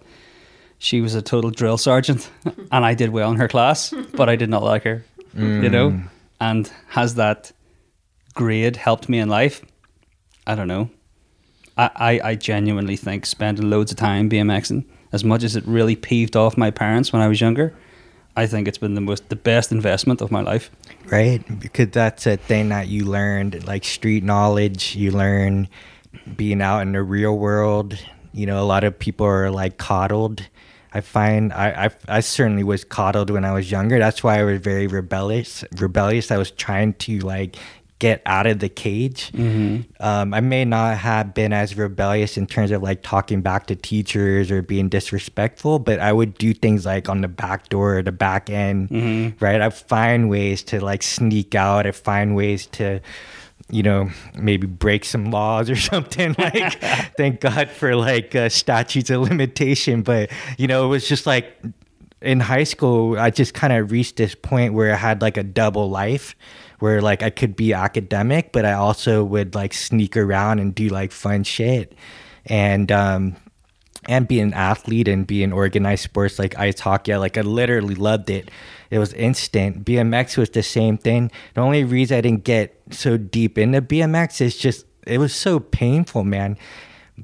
she 0.79 1.01
was 1.01 1.15
a 1.17 1.21
total 1.23 1.51
drill 1.51 1.79
sergeant, 1.79 2.31
and 2.73 2.85
I 2.85 2.95
did 2.95 3.11
well 3.11 3.31
in 3.33 3.39
her 3.39 3.49
class, 3.49 3.93
but 4.15 4.29
I 4.29 4.37
did 4.37 4.49
not 4.49 4.63
like 4.63 4.85
her. 4.85 5.05
You 5.37 5.69
know, 5.69 5.91
Mm. 5.91 6.09
and 6.41 6.73
has 6.89 7.17
that 7.17 7.51
grade 8.35 8.77
helped 8.77 9.09
me 9.09 9.19
in 9.19 9.29
life? 9.29 9.63
I 10.47 10.55
don't 10.55 10.69
know. 10.69 10.91
I, 11.77 11.91
I, 11.95 12.21
I 12.31 12.35
genuinely 12.35 12.97
think 12.97 13.27
spending 13.27 13.71
loads 13.71 13.91
of 13.91 13.97
time 13.97 14.29
BMXing, 14.29 14.85
as 15.13 15.25
much 15.25 15.43
as 15.43 15.57
it 15.57 15.67
really 15.67 15.97
peeved 15.97 16.37
off 16.37 16.57
my 16.57 16.71
parents 16.71 17.13
when 17.13 17.23
I 17.23 17.29
was 17.29 17.41
younger, 17.41 17.75
I 18.37 18.47
think 18.47 18.69
it's 18.69 18.79
been 18.79 18.95
the 18.95 19.01
most 19.01 19.29
the 19.29 19.37
best 19.37 19.73
investment 19.73 20.21
of 20.21 20.31
my 20.31 20.41
life. 20.41 20.71
right? 21.07 21.43
Because 21.61 21.89
that's 21.91 22.27
a 22.27 22.37
thing 22.37 22.69
that 22.69 22.89
you 22.89 23.05
learned, 23.05 23.67
like 23.67 23.85
street 23.85 24.23
knowledge. 24.23 24.95
You 24.97 25.11
learn 25.11 25.69
being 26.37 26.63
out 26.63 26.81
in 26.81 26.93
the 26.93 27.03
real 27.03 27.37
world. 27.37 27.99
You 28.33 28.47
know, 28.47 28.63
a 28.63 28.65
lot 28.65 28.85
of 28.85 28.99
people 28.99 29.27
are 29.27 29.51
like 29.51 29.79
coddled. 29.79 30.47
I 30.93 31.01
find 31.01 31.53
I, 31.53 31.87
I 31.87 32.17
I 32.17 32.21
certainly 32.21 32.65
was 32.65 32.85
coddled 32.85 33.31
when 33.31 33.45
I 33.45 33.53
was 33.53 33.71
younger. 33.71 33.99
That's 33.99 34.23
why 34.23 34.41
I 34.41 34.45
was 34.45 34.61
very 34.61 34.87
rebellious. 34.87 35.65
Rebellious. 35.77 36.31
I 36.31 36.39
was 36.39 36.51
trying 36.51 36.95
to 36.95 37.19
like 37.21 37.57
get 38.01 38.23
out 38.27 38.47
of 38.47 38.59
the 38.59 38.69
cage. 38.69 39.31
Um, 40.01 40.35
I 40.35 40.41
may 40.41 40.65
not 40.65 40.97
have 40.97 41.33
been 41.35 41.53
as 41.53 41.77
rebellious 41.77 42.37
in 42.37 42.47
terms 42.47 42.73
of 42.73 42.83
like 42.83 43.03
talking 43.03 43.43
back 43.43 43.67
to 43.69 43.77
teachers 43.77 44.51
or 44.51 44.63
being 44.63 44.89
disrespectful, 44.89 45.79
but 45.79 46.01
I 46.01 46.13
would 46.13 46.35
do 46.37 46.53
things 46.53 46.85
like 46.85 47.09
on 47.09 47.21
the 47.21 47.29
back 47.29 47.69
door 47.69 47.99
or 47.99 48.03
the 48.03 48.11
back 48.11 48.51
end, 48.51 48.91
right? 49.41 49.61
I 49.61 49.71
find 49.71 50.29
ways 50.29 50.63
to 50.65 50.85
like 50.85 51.03
sneak 51.05 51.55
out. 51.55 51.87
I 51.87 51.93
find 51.93 52.35
ways 52.35 52.67
to, 52.73 53.01
you 53.71 53.83
know, 53.83 54.11
maybe 54.35 54.67
break 54.67 55.05
some 55.05 55.31
laws 55.31 55.69
or 55.71 55.77
something. 55.93 56.35
Like, 56.39 56.81
thank 57.17 57.41
God 57.41 57.69
for 57.71 57.95
like 57.95 58.35
uh, 58.35 58.49
statutes 58.49 59.11
of 59.11 59.21
limitation. 59.21 60.03
But 60.03 60.31
you 60.57 60.67
know, 60.67 60.87
it 60.87 60.89
was 60.89 61.07
just 61.07 61.27
like 61.27 61.55
in 62.23 62.41
high 62.41 62.65
school, 62.65 63.19
I 63.19 63.31
just 63.31 63.55
kind 63.55 63.73
of 63.73 63.91
reached 63.91 64.17
this 64.17 64.35
point 64.35 64.75
where 64.75 64.93
I 64.93 64.97
had 64.97 65.21
like 65.23 65.37
a 65.37 65.43
double 65.43 65.91
life 65.91 66.35
where 66.81 67.01
like 67.01 67.23
I 67.23 67.31
could 67.31 67.57
be 67.57 67.73
academic, 67.73 68.53
but 68.53 68.65
I 68.65 68.73
also 68.73 69.25
would 69.25 69.55
like 69.55 69.73
sneak 69.73 70.17
around 70.17 70.59
and 70.59 70.75
do 70.75 70.89
like 70.89 71.13
fun 71.13 71.45
shit. 71.45 71.95
And, 72.47 72.91
um, 72.91 73.37
and 74.09 74.27
be 74.27 74.41
an 74.41 74.53
athlete 74.55 75.09
and 75.09 75.27
be 75.27 75.43
in 75.43 75.53
organized 75.53 76.03
sports 76.03 76.39
like 76.39 76.59
ice 76.59 76.81
hockey. 76.81 77.13
I, 77.13 77.19
like 77.19 77.37
I 77.37 77.43
literally 77.43 77.95
loved 77.95 78.31
it. 78.31 78.51
It 78.91 78.99
was 78.99 79.13
instant. 79.13 79.85
BMX 79.85 80.37
was 80.37 80.51
the 80.51 80.63
same 80.63 80.99
thing. 80.99 81.31
The 81.55 81.61
only 81.61 81.85
reason 81.85 82.19
I 82.19 82.21
didn't 82.21 82.45
get 82.45 82.81
so 82.91 83.17
deep 83.17 83.59
into 83.59 83.83
BMX 83.83 84.41
is 84.41 84.57
just 84.57 84.87
it 85.07 85.19
was 85.19 85.35
so 85.35 85.61
painful, 85.61 86.25
man. 86.25 86.57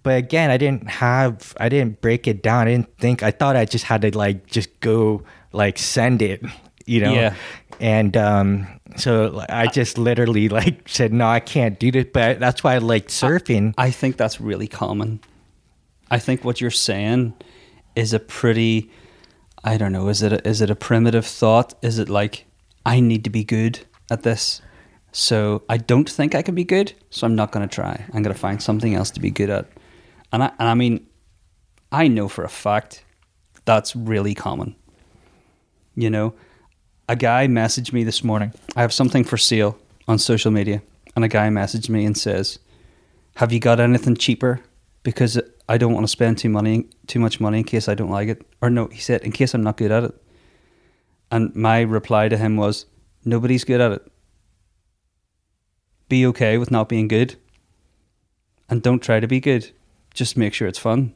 But 0.03 0.19
again, 0.19 0.51
I 0.51 0.59
didn't 0.59 0.89
have 0.89 1.55
I 1.59 1.69
didn't 1.69 2.01
break 2.01 2.29
it 2.29 2.43
down. 2.43 2.69
I 2.69 2.73
didn't 2.73 2.97
think 2.99 3.23
I 3.23 3.31
thought 3.31 3.57
I 3.57 3.65
just 3.65 3.85
had 3.85 4.03
to 4.03 4.17
like 4.17 4.47
just 4.47 4.79
go 4.81 5.25
like 5.53 5.79
send 5.79 6.23
it, 6.23 6.45
you 6.87 7.01
know. 7.01 7.15
Yeah. 7.15 7.35
And 7.81 8.17
um 8.17 8.67
so 8.97 9.45
I 9.49 9.67
just 9.67 9.99
literally 9.99 10.49
like 10.49 10.89
said 10.89 11.13
no, 11.13 11.27
I 11.27 11.41
can't 11.41 11.79
do 11.79 11.91
this, 11.91 12.07
but 12.13 12.41
that's 12.41 12.65
why 12.65 12.75
I 12.75 12.79
like 12.79 13.09
surfing. 13.09 13.75
I 13.77 13.91
think 13.91 14.17
that's 14.17 14.41
really 14.41 14.69
common. 14.69 15.21
I 16.11 16.19
think 16.19 16.45
what 16.45 16.61
you're 16.61 16.71
saying 16.71 17.35
is 17.95 18.13
a 18.13 18.21
pretty 18.21 18.91
I 19.65 19.77
don't 19.77 19.93
know, 19.93 20.09
is 20.09 20.23
it 20.23 20.33
a, 20.33 20.49
is 20.49 20.61
it 20.61 20.71
a 20.71 20.77
primitive 20.77 21.27
thought? 21.27 21.75
Is 21.83 21.99
it 21.99 22.09
like 22.09 22.47
I 22.85 23.01
need 23.01 23.25
to 23.25 23.31
be 23.31 23.43
good 23.43 23.81
at 24.11 24.23
this? 24.23 24.63
So 25.11 25.63
I 25.69 25.79
don't 25.79 26.09
think 26.09 26.35
I 26.35 26.43
can 26.43 26.55
be 26.55 26.63
good, 26.63 26.93
so 27.11 27.27
I'm 27.27 27.35
not 27.35 27.51
going 27.51 27.67
to 27.67 27.75
try. 27.75 28.05
I'm 28.13 28.23
going 28.23 28.35
to 28.35 28.39
find 28.39 28.63
something 28.63 28.95
else 28.95 29.11
to 29.13 29.21
be 29.21 29.31
good 29.31 29.51
at. 29.51 29.67
And 30.31 30.43
I 30.43 30.53
and 30.59 30.69
I 30.69 30.75
mean 30.75 31.07
I 31.91 32.09
know 32.09 32.29
for 32.29 32.45
a 32.45 32.49
fact 32.49 33.05
that's 33.65 33.97
really 33.97 34.35
common. 34.35 34.77
You 35.95 36.11
know, 36.11 36.35
a 37.09 37.17
guy 37.17 37.47
messaged 37.47 37.93
me 37.93 38.05
this 38.05 38.25
morning. 38.25 38.53
I 38.75 38.81
have 38.83 38.93
something 38.93 39.25
for 39.25 39.37
sale 39.37 39.79
on 40.09 40.19
social 40.19 40.51
media, 40.51 40.83
and 41.15 41.25
a 41.25 41.29
guy 41.29 41.49
messaged 41.49 41.89
me 41.89 42.05
and 42.05 42.17
says, 42.17 42.59
"Have 43.37 43.53
you 43.53 43.61
got 43.61 43.81
anything 43.81 44.17
cheaper? 44.17 44.61
Because 45.03 45.41
I 45.69 45.79
don't 45.79 45.93
want 45.93 46.05
to 46.05 46.09
spend 46.09 46.39
too 46.39 46.49
money, 46.49 46.87
too 47.07 47.21
much 47.21 47.41
money 47.41 47.59
in 47.59 47.65
case 47.65 47.89
I 47.89 47.95
don't 47.95 48.11
like 48.11 48.29
it." 48.29 48.45
Or 48.61 48.71
no, 48.71 48.87
he 48.87 49.01
said, 49.01 49.23
"In 49.23 49.33
case 49.33 49.55
I'm 49.55 49.63
not 49.63 49.77
good 49.77 49.93
at 49.93 50.05
it." 50.05 50.15
And 51.31 51.55
my 51.55 51.81
reply 51.81 52.29
to 52.29 52.37
him 52.37 52.57
was, 52.57 52.87
"Nobody's 53.25 53.65
good 53.65 53.81
at 53.81 53.93
it. 53.93 54.13
Be 56.09 56.27
okay 56.27 56.59
with 56.59 56.71
not 56.71 56.89
being 56.89 57.09
good, 57.09 57.37
and 58.69 58.83
don't 58.83 59.03
try 59.03 59.21
to 59.21 59.27
be 59.27 59.41
good. 59.41 59.71
Just 60.15 60.37
make 60.37 60.55
sure 60.55 60.69
it's 60.69 60.79
fun." 60.79 61.15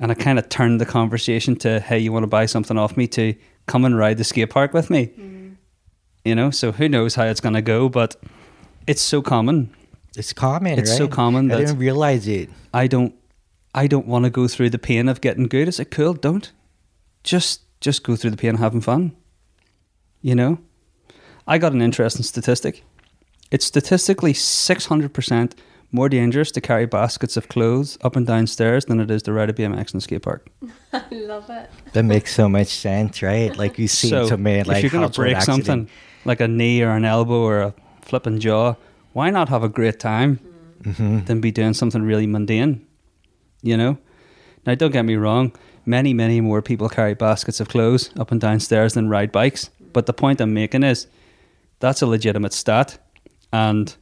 And 0.00 0.12
I 0.12 0.14
kind 0.14 0.38
of 0.38 0.48
turned 0.48 0.80
the 0.80 0.86
conversation 0.86 1.56
to, 1.56 1.80
"Hey, 1.80 1.98
you 1.98 2.12
want 2.12 2.22
to 2.22 2.28
buy 2.28 2.46
something 2.46 2.78
off 2.78 2.96
me 2.96 3.08
to 3.08 3.34
come 3.68 3.84
and 3.84 3.96
ride 3.96 4.18
the 4.18 4.24
skate 4.24 4.50
park 4.50 4.72
with 4.74 4.90
me?" 4.90 5.06
Hmm. 5.06 5.48
You 6.24 6.34
know, 6.34 6.50
so 6.50 6.72
who 6.72 6.88
knows 6.88 7.14
how 7.14 7.24
it's 7.24 7.40
going 7.40 7.54
to 7.54 7.62
go, 7.62 7.88
but 7.88 8.16
it's 8.86 9.00
so 9.00 9.22
common. 9.22 9.70
It's 10.16 10.32
common. 10.32 10.78
It's 10.78 10.96
so 10.96 11.04
right? 11.04 11.12
common 11.12 11.50
I 11.50 11.54
that- 11.54 11.60
didn't 11.66 11.78
realize 11.78 12.26
it. 12.26 12.50
I 12.74 12.86
don't 12.86 13.14
I 13.74 13.86
don't 13.86 14.06
want 14.06 14.24
to 14.24 14.30
go 14.30 14.48
through 14.48 14.70
the 14.70 14.78
pain 14.78 15.08
of 15.08 15.20
getting 15.20 15.46
good. 15.48 15.68
Is 15.68 15.78
it 15.78 15.90
cool? 15.90 16.14
Don't. 16.14 16.50
Just 17.22 17.60
just 17.80 18.02
go 18.02 18.16
through 18.16 18.30
the 18.32 18.36
pain 18.36 18.54
of 18.54 18.60
having 18.60 18.80
fun. 18.80 19.12
You 20.20 20.34
know? 20.34 20.58
I 21.46 21.58
got 21.58 21.72
an 21.72 21.80
interesting 21.80 22.24
statistic. 22.24 22.82
It's 23.50 23.64
statistically 23.64 24.34
six 24.34 24.86
hundred 24.86 25.12
percent 25.14 25.54
more 25.90 26.08
dangerous 26.08 26.50
to 26.52 26.60
carry 26.60 26.86
baskets 26.86 27.36
of 27.36 27.48
clothes 27.48 27.96
up 28.02 28.14
and 28.16 28.26
down 28.26 28.46
stairs 28.46 28.84
than 28.84 29.00
it 29.00 29.10
is 29.10 29.22
to 29.22 29.32
ride 29.32 29.48
a 29.50 29.52
BMX 29.52 29.94
in 29.94 29.98
a 29.98 30.00
skate 30.00 30.22
park. 30.22 30.48
I 30.92 31.02
love 31.12 31.48
it. 31.50 31.70
That 31.94 32.04
makes 32.04 32.34
so 32.34 32.48
much 32.48 32.68
sense, 32.68 33.22
right? 33.22 33.56
Like 33.56 33.78
you 33.78 33.88
see 33.88 34.08
so, 34.10 34.36
many 34.36 34.64
like 34.64 34.78
if 34.78 34.82
you're 34.82 34.90
gonna 34.92 35.08
break 35.08 35.36
accident. 35.36 35.64
something 35.66 35.90
like 36.24 36.40
a 36.40 36.48
knee 36.48 36.82
or 36.82 36.90
an 36.90 37.04
elbow 37.04 37.40
or 37.40 37.60
a 37.60 37.74
flipping 38.02 38.38
jaw, 38.38 38.74
why 39.12 39.30
not 39.30 39.48
have 39.48 39.62
a 39.62 39.68
great 39.68 39.98
time 40.00 40.40
Mm-hmm. 40.82 41.24
than 41.24 41.40
be 41.40 41.50
doing 41.50 41.74
something 41.74 42.02
really 42.02 42.26
mundane? 42.26 42.86
You 43.62 43.76
know. 43.76 43.98
Now, 44.64 44.76
don't 44.76 44.92
get 44.92 45.04
me 45.04 45.16
wrong. 45.16 45.52
Many, 45.84 46.14
many 46.14 46.40
more 46.40 46.62
people 46.62 46.88
carry 46.88 47.14
baskets 47.14 47.58
of 47.58 47.68
clothes 47.68 48.10
up 48.16 48.30
and 48.30 48.40
down 48.40 48.60
stairs 48.60 48.92
than 48.94 49.08
ride 49.08 49.32
bikes. 49.32 49.70
But 49.92 50.06
the 50.06 50.12
point 50.12 50.40
I'm 50.40 50.54
making 50.54 50.84
is 50.84 51.08
that's 51.80 52.00
a 52.00 52.06
legitimate 52.06 52.52
stat, 52.52 52.98
and 53.52 53.96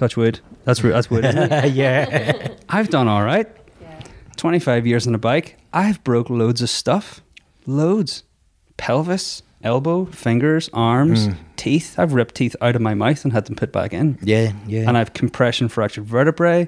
touch 0.00 0.16
wood. 0.16 0.40
That's 0.64 0.82
re- 0.82 0.92
that's 0.92 1.10
wood. 1.10 1.24
Isn't 1.24 1.52
it? 1.52 1.72
yeah. 1.74 2.48
I've 2.68 2.88
done 2.88 3.06
all 3.06 3.22
right. 3.22 3.46
Yeah. 3.80 4.00
25 4.36 4.86
years 4.86 5.06
on 5.06 5.14
a 5.14 5.18
bike, 5.18 5.58
I've 5.72 6.02
broke 6.02 6.30
loads 6.30 6.62
of 6.62 6.70
stuff. 6.70 7.20
Loads. 7.66 8.24
Pelvis, 8.78 9.42
elbow, 9.62 10.06
fingers, 10.06 10.70
arms, 10.72 11.26
hmm. 11.26 11.32
teeth. 11.56 11.98
I've 11.98 12.14
ripped 12.14 12.34
teeth 12.34 12.56
out 12.62 12.74
of 12.74 12.80
my 12.80 12.94
mouth 12.94 13.22
and 13.24 13.32
had 13.34 13.44
them 13.44 13.56
put 13.56 13.72
back 13.72 13.92
in. 13.92 14.18
Yeah, 14.22 14.52
yeah. 14.66 14.88
And 14.88 14.96
I've 14.96 15.12
compression 15.12 15.68
fractured 15.68 16.06
vertebrae, 16.06 16.66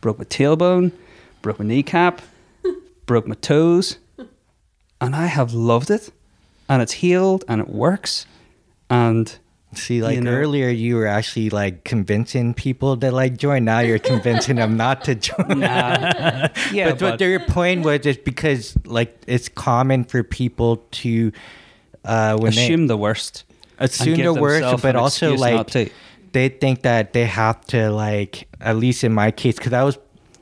broke 0.00 0.18
my 0.18 0.24
tailbone, 0.24 0.90
broke 1.40 1.60
my 1.60 1.64
kneecap, 1.64 2.20
broke 3.06 3.28
my 3.28 3.36
toes. 3.36 3.98
And 5.00 5.14
I 5.14 5.26
have 5.26 5.54
loved 5.54 5.90
it. 5.90 6.10
And 6.68 6.82
it's 6.82 6.92
healed 6.92 7.44
and 7.46 7.60
it 7.60 7.68
works. 7.68 8.26
And 8.90 9.38
See, 9.74 10.02
like 10.02 10.16
you 10.16 10.20
know- 10.20 10.32
earlier, 10.32 10.68
you 10.68 10.96
were 10.96 11.06
actually 11.06 11.50
like 11.50 11.84
convincing 11.84 12.54
people 12.54 12.96
to 12.98 13.10
like 13.10 13.36
join. 13.36 13.64
Now 13.64 13.80
you're 13.80 13.98
convincing 13.98 14.56
them 14.56 14.76
not 14.76 15.04
to 15.04 15.14
join. 15.14 15.60
yeah, 15.60 16.50
but, 16.72 17.02
what 17.02 17.18
their 17.18 17.40
point 17.40 17.84
was 17.84 18.04
is 18.06 18.18
because 18.18 18.76
like 18.84 19.16
it's 19.26 19.48
common 19.48 20.04
for 20.04 20.22
people 20.22 20.84
to 21.02 21.32
uh, 22.04 22.36
when 22.36 22.54
they 22.54 22.64
assume 22.64 22.86
the 22.86 22.96
worst. 22.96 23.44
assume 23.78 24.18
the 24.18 24.34
worst, 24.34 24.82
but 24.82 24.96
also 24.96 25.34
like 25.36 25.66
to. 25.68 25.90
they 26.32 26.48
think 26.48 26.82
that 26.82 27.12
they 27.12 27.24
have 27.24 27.64
to 27.66 27.90
like 27.90 28.48
at 28.60 28.76
least 28.76 29.04
in 29.04 29.12
my 29.12 29.30
case 29.30 29.56
because 29.56 29.72
I 29.72 29.82
was 29.84 29.98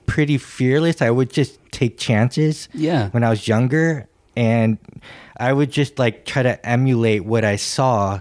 pretty 0.06 0.38
fearless. 0.38 1.00
I 1.00 1.10
would 1.10 1.30
just 1.30 1.58
take 1.70 1.98
chances. 1.98 2.68
Yeah. 2.74 3.10
When 3.10 3.22
I 3.22 3.30
was 3.30 3.46
younger, 3.46 4.08
and 4.36 4.78
I 5.36 5.52
would 5.52 5.70
just 5.70 5.98
like 5.98 6.24
try 6.24 6.42
to 6.42 6.66
emulate 6.66 7.24
what 7.24 7.44
I 7.44 7.56
saw. 7.56 8.20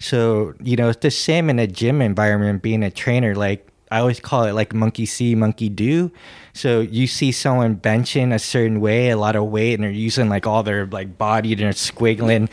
So 0.00 0.54
you 0.62 0.76
know, 0.76 0.88
it's 0.88 1.00
the 1.00 1.10
same 1.10 1.50
in 1.50 1.58
a 1.58 1.66
gym 1.66 2.02
environment. 2.02 2.62
Being 2.62 2.82
a 2.82 2.90
trainer, 2.90 3.34
like 3.34 3.69
I 3.90 3.98
always 4.00 4.20
call 4.20 4.44
it 4.44 4.52
like 4.52 4.72
monkey 4.72 5.06
see, 5.06 5.34
monkey 5.34 5.68
do. 5.68 6.12
So 6.52 6.80
you 6.80 7.06
see 7.06 7.32
someone 7.32 7.76
benching 7.76 8.32
a 8.32 8.38
certain 8.38 8.80
way, 8.80 9.10
a 9.10 9.16
lot 9.16 9.36
of 9.36 9.44
weight, 9.46 9.74
and 9.74 9.84
they're 9.84 9.90
using 9.90 10.28
like 10.28 10.46
all 10.46 10.62
their 10.62 10.86
like 10.86 11.18
body 11.18 11.52
and 11.52 11.60
they're 11.60 11.72
squiggling, 11.72 12.48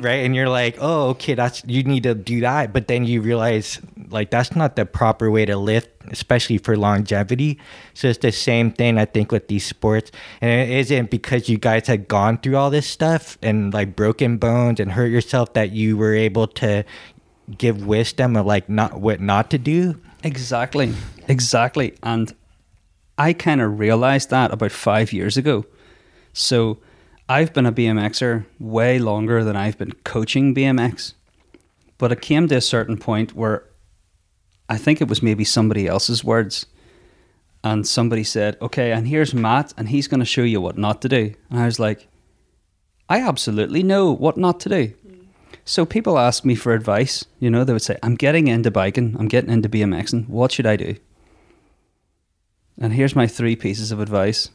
right? 0.04 0.24
And 0.24 0.34
you're 0.34 0.48
like, 0.48 0.76
oh, 0.80 1.10
okay, 1.10 1.34
that's 1.34 1.62
you 1.66 1.82
need 1.82 2.04
to 2.04 2.14
do 2.14 2.40
that. 2.40 2.72
But 2.72 2.88
then 2.88 3.04
you 3.04 3.20
realize 3.20 3.80
like 4.10 4.30
that's 4.30 4.54
not 4.54 4.76
the 4.76 4.86
proper 4.86 5.30
way 5.30 5.44
to 5.44 5.56
lift 5.56 5.90
especially 6.10 6.58
for 6.58 6.76
longevity. 6.76 7.58
So 7.94 8.08
it's 8.08 8.18
the 8.18 8.32
same 8.32 8.72
thing 8.72 8.98
I 8.98 9.04
think 9.04 9.32
with 9.32 9.48
these 9.48 9.66
sports, 9.66 10.10
and 10.40 10.50
it 10.50 10.70
isn't 10.70 11.10
because 11.10 11.48
you 11.48 11.58
guys 11.58 11.86
had 11.86 12.08
gone 12.08 12.38
through 12.38 12.56
all 12.56 12.70
this 12.70 12.86
stuff 12.86 13.38
and 13.42 13.72
like 13.72 13.96
broken 13.96 14.36
bones 14.36 14.80
and 14.80 14.92
hurt 14.92 15.06
yourself 15.10 15.52
that 15.54 15.72
you 15.72 15.96
were 15.96 16.14
able 16.14 16.46
to 16.46 16.84
give 17.58 17.86
wisdom 17.86 18.36
of 18.36 18.46
like 18.46 18.68
not 18.68 19.00
what 19.00 19.20
not 19.20 19.50
to 19.50 19.58
do. 19.58 20.00
Exactly, 20.22 20.92
exactly, 21.28 21.94
and 22.02 22.34
I 23.18 23.32
kind 23.32 23.60
of 23.60 23.78
realized 23.78 24.30
that 24.30 24.52
about 24.52 24.72
five 24.72 25.12
years 25.12 25.36
ago. 25.36 25.64
So 26.32 26.78
I've 27.28 27.52
been 27.52 27.66
a 27.66 27.72
BMXer 27.72 28.44
way 28.58 28.98
longer 28.98 29.42
than 29.42 29.56
I've 29.56 29.78
been 29.78 29.92
coaching 30.04 30.54
BMX. 30.54 31.14
But 31.98 32.12
it 32.12 32.20
came 32.20 32.46
to 32.48 32.56
a 32.56 32.60
certain 32.60 32.98
point 32.98 33.34
where 33.34 33.64
I 34.68 34.76
think 34.76 35.00
it 35.00 35.08
was 35.08 35.22
maybe 35.22 35.44
somebody 35.44 35.86
else's 35.86 36.22
words. 36.22 36.66
And 37.64 37.86
somebody 37.86 38.22
said, 38.22 38.56
okay, 38.60 38.92
and 38.92 39.08
here's 39.08 39.34
Matt, 39.34 39.72
and 39.76 39.88
he's 39.88 40.06
going 40.06 40.20
to 40.20 40.26
show 40.26 40.42
you 40.42 40.60
what 40.60 40.78
not 40.78 41.02
to 41.02 41.08
do. 41.08 41.34
And 41.50 41.58
I 41.58 41.64
was 41.64 41.80
like, 41.80 42.06
I 43.08 43.20
absolutely 43.20 43.82
know 43.82 44.12
what 44.12 44.36
not 44.36 44.60
to 44.60 44.68
do. 44.68 44.94
So 45.68 45.84
people 45.84 46.16
ask 46.16 46.44
me 46.44 46.54
for 46.54 46.72
advice. 46.72 47.24
You 47.40 47.50
know, 47.50 47.64
they 47.64 47.72
would 47.72 47.82
say, 47.82 47.98
I'm 48.00 48.14
getting 48.14 48.46
into 48.46 48.70
biking, 48.70 49.16
I'm 49.18 49.26
getting 49.26 49.50
into 49.50 49.68
BMXing. 49.68 50.28
What 50.28 50.52
should 50.52 50.64
I 50.64 50.76
do? 50.76 50.94
And 52.80 52.92
here's 52.92 53.16
my 53.16 53.26
three 53.26 53.56
pieces 53.56 53.90
of 53.90 54.00
advice 54.00 54.50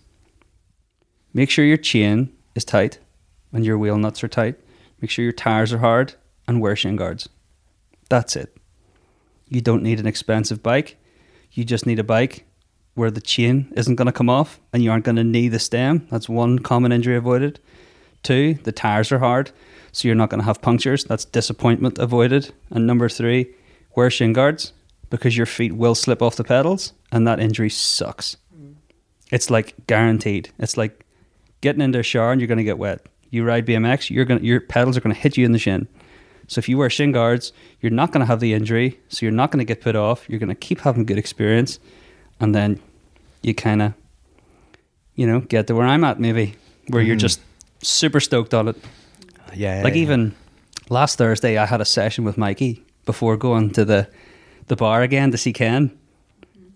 make 1.34 1.50
sure 1.50 1.66
your 1.66 1.78
chain 1.78 2.32
is 2.56 2.66
tight 2.66 3.00
and 3.52 3.66
your 3.66 3.78
wheel 3.78 3.98
nuts 3.98 4.24
are 4.24 4.30
tight. 4.30 4.56
Make 5.02 5.12
sure 5.12 5.24
your 5.24 5.34
tires 5.34 5.74
are 5.74 5.80
hard 5.80 6.14
and 6.48 6.62
wear 6.62 6.76
shin 6.76 6.96
guards. 6.96 7.28
That's 8.10 8.36
it. 8.36 8.56
You 9.50 9.60
don't 9.60 9.84
need 9.84 10.00
an 10.00 10.08
expensive 10.08 10.64
bike. 10.64 10.98
You 11.52 11.66
just 11.66 11.86
need 11.86 12.00
a 12.00 12.06
bike 12.06 12.46
where 12.94 13.12
the 13.12 13.22
chain 13.22 13.72
isn't 13.76 13.96
going 13.96 14.06
to 14.06 14.12
come 14.14 14.30
off 14.30 14.62
and 14.72 14.82
you 14.82 14.92
aren't 14.92 15.06
going 15.06 15.16
to 15.18 15.24
knee 15.26 15.50
the 15.50 15.60
stem. 15.60 16.08
That's 16.10 16.30
one 16.30 16.60
common 16.60 16.94
injury 16.94 17.18
avoided. 17.18 17.60
Two, 18.24 18.56
the 18.64 18.72
tires 18.72 19.12
are 19.12 19.20
hard, 19.20 19.52
so 19.92 20.08
you're 20.08 20.16
not 20.16 20.30
going 20.30 20.40
to 20.40 20.46
have 20.46 20.62
punctures. 20.62 21.04
That's 21.04 21.26
disappointment 21.26 22.00
avoided. 22.00 22.54
And 22.70 22.88
number 22.88 23.10
three, 23.10 23.54
wear 23.96 24.10
shin 24.10 24.34
guards 24.34 24.74
because 25.10 25.36
your 25.36 25.46
feet 25.46 25.74
will 25.74 25.96
slip 25.96 26.22
off 26.22 26.36
the 26.36 26.44
pedals 26.44 26.94
and 27.12 27.28
that 27.28 27.40
injury 27.40 27.70
sucks. 27.70 28.38
Mm. 28.56 28.76
It's 29.32 29.50
like 29.50 29.76
guaranteed. 29.88 30.50
It's 30.60 30.78
like 30.78 31.06
getting 31.62 31.82
into 31.82 32.00
a 32.00 32.04
shower 32.04 32.32
and 32.32 32.40
you're 32.40 32.48
going 32.48 32.58
to 32.58 32.64
get 32.64 32.78
wet. 32.78 33.06
You 33.30 33.44
ride 33.44 33.66
BMX, 33.66 34.10
you're 34.10 34.26
going 34.26 34.44
your 34.44 34.60
pedals 34.60 34.98
are 34.98 35.02
going 35.02 35.16
to 35.16 35.22
hit 35.22 35.38
you 35.38 35.46
in 35.46 35.52
the 35.52 35.60
shin. 35.60 35.88
So 36.48 36.60
if 36.60 36.68
you 36.68 36.78
wear 36.78 36.90
shin 36.90 37.14
guards, 37.14 37.54
you're 37.80 37.92
not 37.92 38.12
going 38.12 38.20
to 38.20 38.26
have 38.26 38.42
the 38.42 38.54
injury. 38.54 39.00
So 39.08 39.26
you're 39.26 39.32
not 39.32 39.52
going 39.52 39.60
to 39.60 39.66
get 39.66 39.80
put 39.80 39.96
off. 39.96 40.30
You're 40.30 40.40
going 40.40 40.50
to 40.50 40.56
keep 40.56 40.82
having 40.82 41.06
good 41.06 41.18
experience, 41.18 41.80
and 42.42 42.54
then 42.54 42.82
you 43.42 43.56
kind 43.56 43.82
of, 43.82 43.94
you 45.16 45.26
know, 45.26 45.40
get 45.40 45.68
to 45.68 45.76
where 45.76 45.88
I'm 45.88 46.04
at 46.04 46.20
maybe, 46.20 46.56
where 46.90 47.02
you're 47.02 47.16
mm. 47.16 47.20
just 47.20 47.40
super 47.82 48.20
stoked 48.20 48.54
on 48.54 48.68
it. 48.68 48.76
Yeah. 49.54 49.82
Like 49.84 49.96
even 49.96 50.36
last 50.90 51.18
Thursday, 51.18 51.58
I 51.58 51.66
had 51.66 51.82
a 51.82 51.86
session 51.86 52.24
with 52.24 52.38
Mikey 52.38 52.84
before 53.06 53.38
going 53.38 53.72
to 53.72 53.86
the 53.86 54.08
the 54.68 54.76
bar 54.76 55.02
again 55.02 55.32
to 55.32 55.38
see 55.38 55.54
Ken, 55.54 55.98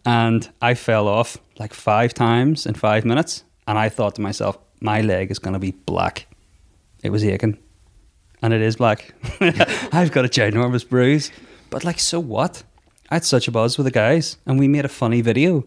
and 0.06 0.50
I 0.62 0.74
fell 0.74 1.08
off 1.08 1.38
like 1.60 1.74
five 1.74 2.14
times 2.14 2.66
in 2.66 2.76
five 2.76 3.06
minutes, 3.06 3.44
and 3.68 3.78
I 3.78 3.90
thought 3.90 4.16
to 4.16 4.22
myself, 4.22 4.58
my 4.82 5.02
leg 5.02 5.32
is 5.32 5.40
going 5.40 5.54
to 5.54 5.60
be 5.60 5.72
black. 5.72 6.28
It 7.04 7.12
was 7.12 7.24
aching, 7.24 7.58
and 8.42 8.54
it 8.54 8.62
is 8.62 8.76
black. 8.76 9.14
I've 9.40 10.12
got 10.12 10.26
a 10.26 10.30
ginormous 10.30 10.88
bruise, 10.88 11.32
but 11.70 11.84
like, 11.84 12.00
so 12.00 12.20
what? 12.20 12.64
I 13.10 13.16
had 13.16 13.24
such 13.26 13.48
a 13.48 13.52
buzz 13.52 13.78
with 13.78 13.86
the 13.86 13.92
guys, 13.92 14.38
and 14.46 14.60
we 14.60 14.68
made 14.68 14.86
a 14.86 14.90
funny 14.90 15.22
video, 15.22 15.64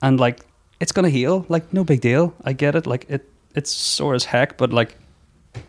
and 0.00 0.18
like, 0.18 0.40
it's 0.80 0.92
gonna 0.92 1.10
heal. 1.10 1.44
Like, 1.48 1.72
no 1.72 1.84
big 1.84 2.00
deal. 2.00 2.34
I 2.44 2.52
get 2.52 2.74
it. 2.74 2.86
Like, 2.86 3.06
it 3.08 3.28
it's 3.54 3.70
sore 3.70 4.14
as 4.14 4.24
heck, 4.24 4.56
but 4.56 4.72
like, 4.72 4.96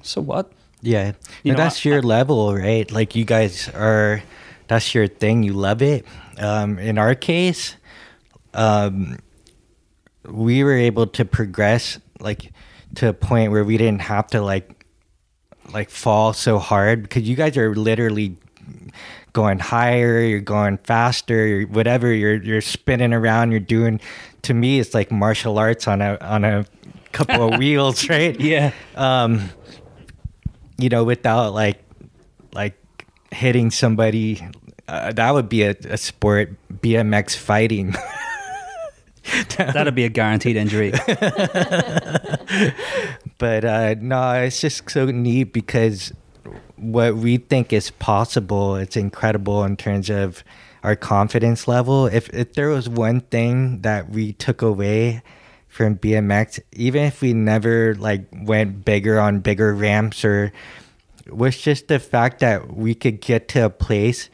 so 0.01 0.21
what? 0.21 0.51
Yeah. 0.81 1.13
You 1.43 1.53
know, 1.53 1.57
that's 1.57 1.86
I- 1.86 1.89
your 1.89 2.01
level, 2.01 2.55
right? 2.55 2.89
Like 2.91 3.15
you 3.15 3.25
guys 3.25 3.69
are 3.69 4.21
that's 4.67 4.93
your 4.95 5.07
thing, 5.07 5.43
you 5.43 5.53
love 5.53 5.81
it. 5.81 6.05
Um 6.38 6.79
in 6.79 6.97
our 6.97 7.15
case, 7.15 7.75
um 8.53 9.17
we 10.25 10.63
were 10.63 10.73
able 10.77 11.07
to 11.07 11.25
progress 11.25 11.99
like 12.19 12.51
to 12.95 13.09
a 13.09 13.13
point 13.13 13.51
where 13.51 13.63
we 13.63 13.77
didn't 13.77 14.01
have 14.01 14.27
to 14.27 14.41
like 14.41 14.86
like 15.73 15.89
fall 15.89 16.34
so 16.34 16.59
hard 16.59 17.03
because 17.03 17.23
you 17.23 17.36
guys 17.36 17.57
are 17.57 17.73
literally 17.75 18.38
going 19.34 19.57
higher, 19.59 20.21
you're 20.21 20.39
going 20.39 20.77
faster, 20.84 21.47
you're, 21.47 21.67
whatever 21.67 22.13
you're 22.13 22.41
you're 22.41 22.61
spinning 22.61 23.13
around, 23.13 23.51
you're 23.51 23.59
doing 23.59 23.99
to 24.43 24.53
me 24.53 24.79
it's 24.79 24.93
like 24.93 25.11
martial 25.11 25.57
arts 25.57 25.88
on 25.88 26.01
a 26.01 26.17
on 26.21 26.43
a 26.43 26.65
couple 27.14 27.53
of 27.53 27.59
wheels, 27.61 28.09
right? 28.09 28.38
Yeah. 28.39 28.72
um 28.95 29.49
you 30.80 30.89
know 30.89 31.03
without 31.03 31.53
like 31.53 31.78
like 32.53 32.76
hitting 33.32 33.70
somebody 33.72 34.41
uh, 34.88 35.11
that 35.14 35.32
would 35.34 35.47
be 35.47 35.61
a, 35.64 35.76
a 35.89 35.97
sport 35.97 36.49
bmx 36.82 37.36
fighting 37.38 37.95
That'd 39.55 39.95
be 39.95 40.03
a 40.03 40.09
guaranteed 40.09 40.57
injury. 40.57 40.91
but 43.38 43.64
uh 43.64 43.95
no 43.99 44.34
it's 44.34 44.59
just 44.59 44.89
so 44.89 45.05
neat 45.05 45.53
because 45.53 46.11
what 46.76 47.16
we 47.16 47.38
think 47.38 47.72
is 47.72 47.91
possible 47.91 48.76
it's 48.76 48.97
incredible 48.97 49.64
in 49.64 49.78
terms 49.78 50.09
of 50.09 50.43
our 50.84 50.95
confidence 50.95 51.68
level 51.68 52.07
if 52.07 52.30
if 52.34 52.53
there 52.53 52.70
was 52.70 52.89
one 52.89 53.22
thing 53.22 53.82
that 53.82 54.09
we 54.09 54.34
took 54.34 54.61
away 54.61 55.22
from 55.74 55.97
BMX 55.97 56.59
even 56.71 57.03
if 57.03 57.19
we 57.21 57.34
never 57.34 57.95
like 57.95 58.26
went 58.32 58.86
bigger 58.86 59.19
on 59.19 59.39
bigger 59.39 59.74
ramps 59.74 60.24
or 60.24 60.53
was 61.28 61.57
just 61.57 61.88
the 61.88 61.97
fact 61.97 62.41
that 62.41 62.76
we 62.76 62.93
could 62.93 63.19
get 63.19 63.47
to 63.47 63.65
a 63.65 63.69
place 63.71 64.30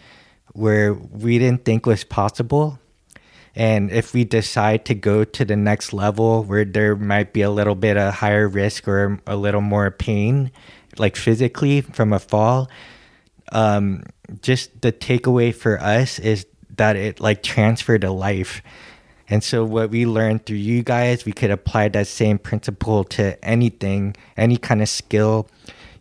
where 0.52 0.94
we 0.94 1.40
didn't 1.40 1.64
think 1.64 1.86
was 1.86 2.04
possible 2.04 2.78
and 3.56 3.92
if 3.92 4.14
we 4.14 4.24
decide 4.24 4.86
to 4.86 4.96
go 4.96 5.24
to 5.24 5.46
the 5.46 5.56
next 5.56 5.94
level 5.94 6.44
where 6.44 6.66
there 6.66 6.96
might 6.96 7.34
be 7.34 7.42
a 7.42 7.50
little 7.50 7.76
bit 7.76 7.98
of 7.98 8.14
higher 8.14 8.48
risk 8.48 8.88
or 8.88 9.20
a 9.26 9.36
little 9.36 9.62
more 9.62 9.92
pain, 9.92 10.52
like 10.98 11.16
physically 11.16 11.82
from 11.82 12.14
a 12.14 12.20
fall, 12.20 12.70
um, 13.52 14.04
just 14.42 14.82
the 14.82 14.92
takeaway 14.92 15.54
for 15.54 15.80
us 15.82 16.20
is 16.20 16.46
that 16.78 16.96
it 16.96 17.20
like 17.20 17.44
transferred 17.44 18.02
to 18.02 18.12
life. 18.12 18.62
And 19.30 19.44
so 19.44 19.64
what 19.64 19.92
we 19.92 20.06
learned 20.06 20.46
through 20.46 20.58
you 20.58 20.82
guys, 20.84 21.26
we 21.26 21.32
could 21.32 21.52
apply 21.52 21.90
that 21.90 22.08
same 22.08 22.40
principle 22.40 23.04
to 23.06 23.44
anything, 23.46 24.16
any 24.36 24.58
kind 24.58 24.82
of 24.82 24.90
skill, 24.90 25.48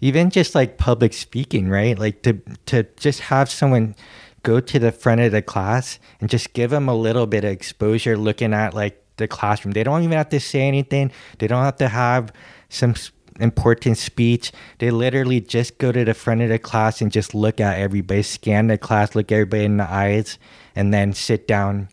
even 0.00 0.30
just 0.30 0.54
like 0.54 0.78
public 0.78 1.12
speaking, 1.12 1.68
right? 1.68 1.98
Like 1.98 2.22
to 2.22 2.40
to 2.66 2.84
just 2.96 3.20
have 3.20 3.50
someone 3.50 3.94
go 4.42 4.60
to 4.60 4.78
the 4.78 4.92
front 4.92 5.20
of 5.20 5.32
the 5.32 5.42
class 5.42 5.98
and 6.20 6.30
just 6.30 6.52
give 6.52 6.70
them 6.70 6.88
a 6.88 6.94
little 6.94 7.26
bit 7.26 7.44
of 7.44 7.50
exposure 7.50 8.16
looking 8.16 8.54
at 8.54 8.72
like 8.72 9.02
the 9.16 9.28
classroom. 9.28 9.72
They 9.72 9.84
don't 9.84 10.02
even 10.02 10.16
have 10.16 10.30
to 10.30 10.40
say 10.40 10.62
anything. 10.62 11.10
They 11.38 11.46
don't 11.46 11.64
have 11.64 11.76
to 11.76 11.88
have 11.88 12.32
some 12.68 12.94
important 13.40 13.98
speech. 13.98 14.52
They 14.78 14.90
literally 14.90 15.40
just 15.40 15.78
go 15.78 15.92
to 15.92 16.04
the 16.04 16.14
front 16.14 16.42
of 16.42 16.48
the 16.48 16.58
class 16.58 17.00
and 17.00 17.12
just 17.12 17.34
look 17.34 17.60
at 17.60 17.78
everybody, 17.78 18.22
scan 18.22 18.68
the 18.68 18.78
class, 18.78 19.14
look 19.14 19.30
everybody 19.30 19.64
in 19.64 19.76
the 19.76 19.90
eyes, 19.90 20.38
and 20.74 20.94
then 20.94 21.12
sit 21.12 21.46
down, 21.46 21.88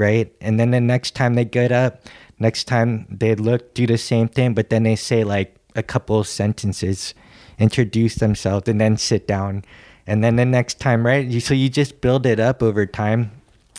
right? 0.00 0.32
And 0.40 0.58
then 0.58 0.70
the 0.70 0.80
next 0.80 1.14
time 1.14 1.34
they 1.34 1.44
get 1.44 1.70
up, 1.70 2.02
next 2.38 2.64
time 2.64 3.06
they 3.10 3.34
look, 3.34 3.74
do 3.74 3.86
the 3.86 3.98
same 3.98 4.28
thing, 4.28 4.54
but 4.54 4.70
then 4.70 4.82
they 4.82 4.96
say 4.96 5.22
like 5.22 5.54
a 5.76 5.82
couple 5.82 6.24
sentences, 6.24 7.14
introduce 7.58 8.16
themselves, 8.16 8.66
and 8.66 8.80
then 8.80 8.96
sit 8.96 9.28
down. 9.28 9.62
And 10.06 10.24
then 10.24 10.36
the 10.36 10.46
next 10.46 10.80
time, 10.80 11.06
right? 11.06 11.24
You, 11.24 11.38
so 11.38 11.54
you 11.54 11.68
just 11.68 12.00
build 12.00 12.24
it 12.24 12.40
up 12.40 12.62
over 12.62 12.86
time. 12.86 13.30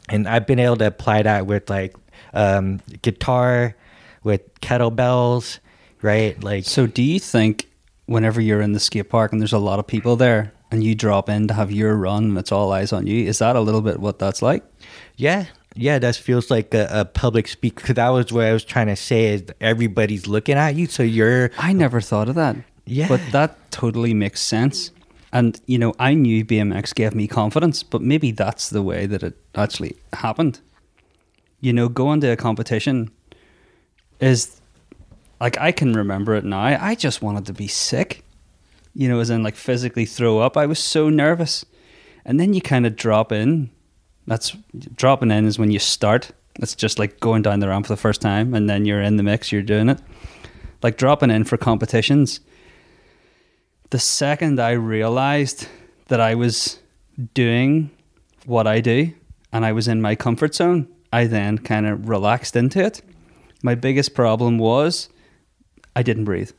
And 0.07 0.27
I've 0.27 0.45
been 0.45 0.59
able 0.59 0.77
to 0.77 0.87
apply 0.87 1.23
that 1.23 1.47
with 1.47 1.69
like 1.69 1.95
um, 2.33 2.79
guitar, 3.01 3.75
with 4.23 4.41
kettlebells, 4.61 5.59
right? 6.01 6.41
Like, 6.43 6.65
So, 6.65 6.85
do 6.85 7.01
you 7.01 7.19
think 7.19 7.67
whenever 8.05 8.39
you're 8.41 8.61
in 8.61 8.73
the 8.73 8.79
skate 8.79 9.09
park 9.09 9.31
and 9.31 9.41
there's 9.41 9.53
a 9.53 9.59
lot 9.59 9.79
of 9.79 9.87
people 9.87 10.15
there 10.15 10.53
and 10.69 10.83
you 10.83 10.95
drop 10.95 11.29
in 11.29 11.47
to 11.47 11.53
have 11.53 11.71
your 11.71 11.95
run 11.95 12.25
and 12.25 12.37
it's 12.37 12.51
all 12.51 12.71
eyes 12.71 12.93
on 12.93 13.07
you, 13.07 13.25
is 13.25 13.39
that 13.39 13.55
a 13.55 13.61
little 13.61 13.81
bit 13.81 13.99
what 13.99 14.19
that's 14.19 14.41
like? 14.41 14.63
Yeah, 15.15 15.45
yeah, 15.75 15.99
that 15.99 16.15
feels 16.15 16.51
like 16.51 16.73
a, 16.73 16.87
a 16.91 17.05
public 17.05 17.47
speak. 17.47 17.75
Because 17.75 17.95
that 17.95 18.09
was 18.09 18.31
what 18.31 18.45
I 18.45 18.53
was 18.53 18.63
trying 18.63 18.87
to 18.87 18.95
say 18.95 19.33
is 19.33 19.43
everybody's 19.59 20.27
looking 20.27 20.55
at 20.55 20.75
you, 20.75 20.87
so 20.87 21.03
you're 21.03 21.51
I 21.57 21.73
never 21.73 22.01
thought 22.01 22.29
of 22.29 22.35
that. 22.35 22.55
Yeah. 22.85 23.07
But 23.07 23.21
that 23.31 23.71
totally 23.71 24.13
makes 24.13 24.41
sense. 24.41 24.91
And, 25.31 25.59
you 25.65 25.77
know, 25.77 25.93
I 25.97 26.13
knew 26.13 26.43
BMX 26.43 26.93
gave 26.93 27.15
me 27.15 27.27
confidence, 27.27 27.83
but 27.83 28.01
maybe 28.01 28.31
that's 28.31 28.69
the 28.69 28.81
way 28.81 29.05
that 29.05 29.23
it 29.23 29.37
actually 29.55 29.95
happened. 30.11 30.59
You 31.61 31.71
know, 31.71 31.87
going 31.87 32.19
to 32.21 32.27
a 32.27 32.35
competition 32.35 33.11
is 34.19 34.59
like, 35.39 35.57
I 35.57 35.71
can 35.71 35.93
remember 35.93 36.35
it 36.35 36.43
now. 36.43 36.59
I 36.59 36.95
just 36.95 37.21
wanted 37.21 37.45
to 37.45 37.53
be 37.53 37.67
sick, 37.67 38.25
you 38.93 39.07
know, 39.07 39.19
as 39.19 39.29
in 39.29 39.41
like 39.41 39.55
physically 39.55 40.05
throw 40.05 40.39
up. 40.39 40.57
I 40.57 40.65
was 40.65 40.79
so 40.79 41.09
nervous. 41.09 41.65
And 42.25 42.39
then 42.39 42.53
you 42.53 42.61
kind 42.61 42.85
of 42.85 42.97
drop 42.97 43.31
in 43.31 43.69
That's 44.27 44.55
dropping 44.95 45.31
in 45.31 45.45
is 45.45 45.59
when 45.59 45.71
you 45.71 45.79
start. 45.79 46.31
It's 46.55 46.75
just 46.75 46.99
like 46.99 47.19
going 47.19 47.41
down 47.41 47.59
the 47.59 47.67
ramp 47.67 47.87
for 47.87 47.93
the 47.93 47.97
first 47.97 48.21
time, 48.21 48.53
and 48.53 48.69
then 48.69 48.85
you're 48.85 49.01
in 49.01 49.17
the 49.17 49.23
mix. 49.23 49.51
You're 49.51 49.61
doing 49.61 49.89
it. 49.89 49.99
Like 50.83 50.97
dropping 50.97 51.31
in 51.31 51.43
for 51.43 51.57
competitions. 51.57 52.39
The 53.89 53.99
second 53.99 54.59
I 54.59 54.71
realized 54.71 55.67
that 56.07 56.21
I 56.21 56.35
was 56.35 56.79
doing 57.33 57.91
what 58.45 58.67
I 58.67 58.79
do, 58.79 59.13
and 59.51 59.65
I 59.65 59.71
was 59.71 59.87
in 59.87 60.01
my 60.01 60.15
comfort 60.15 60.55
zone, 60.55 60.87
I 61.13 61.25
then 61.25 61.57
kind 61.57 61.85
of 61.85 62.07
relaxed 62.07 62.55
into 62.55 62.83
it. 62.83 63.01
My 63.63 63.75
biggest 63.75 64.13
problem 64.13 64.57
was 64.57 65.09
I 65.95 66.03
didn't 66.03 66.25
breathe. 66.25 66.51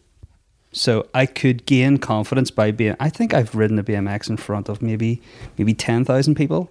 So 0.73 1.07
I 1.13 1.27
could 1.27 1.67
gain 1.67 1.99
confidence 1.99 2.51
by 2.51 2.71
being. 2.71 2.97
I 2.99 3.11
think 3.11 3.35
I've 3.35 3.55
ridden 3.55 3.79
a 3.79 3.85
BMX 3.85 4.31
in 4.31 4.37
front 4.39 4.69
of 4.69 4.81
maybe 4.81 5.21
maybe 5.59 5.75
ten 5.75 6.05
thousand 6.05 6.35
people. 6.35 6.71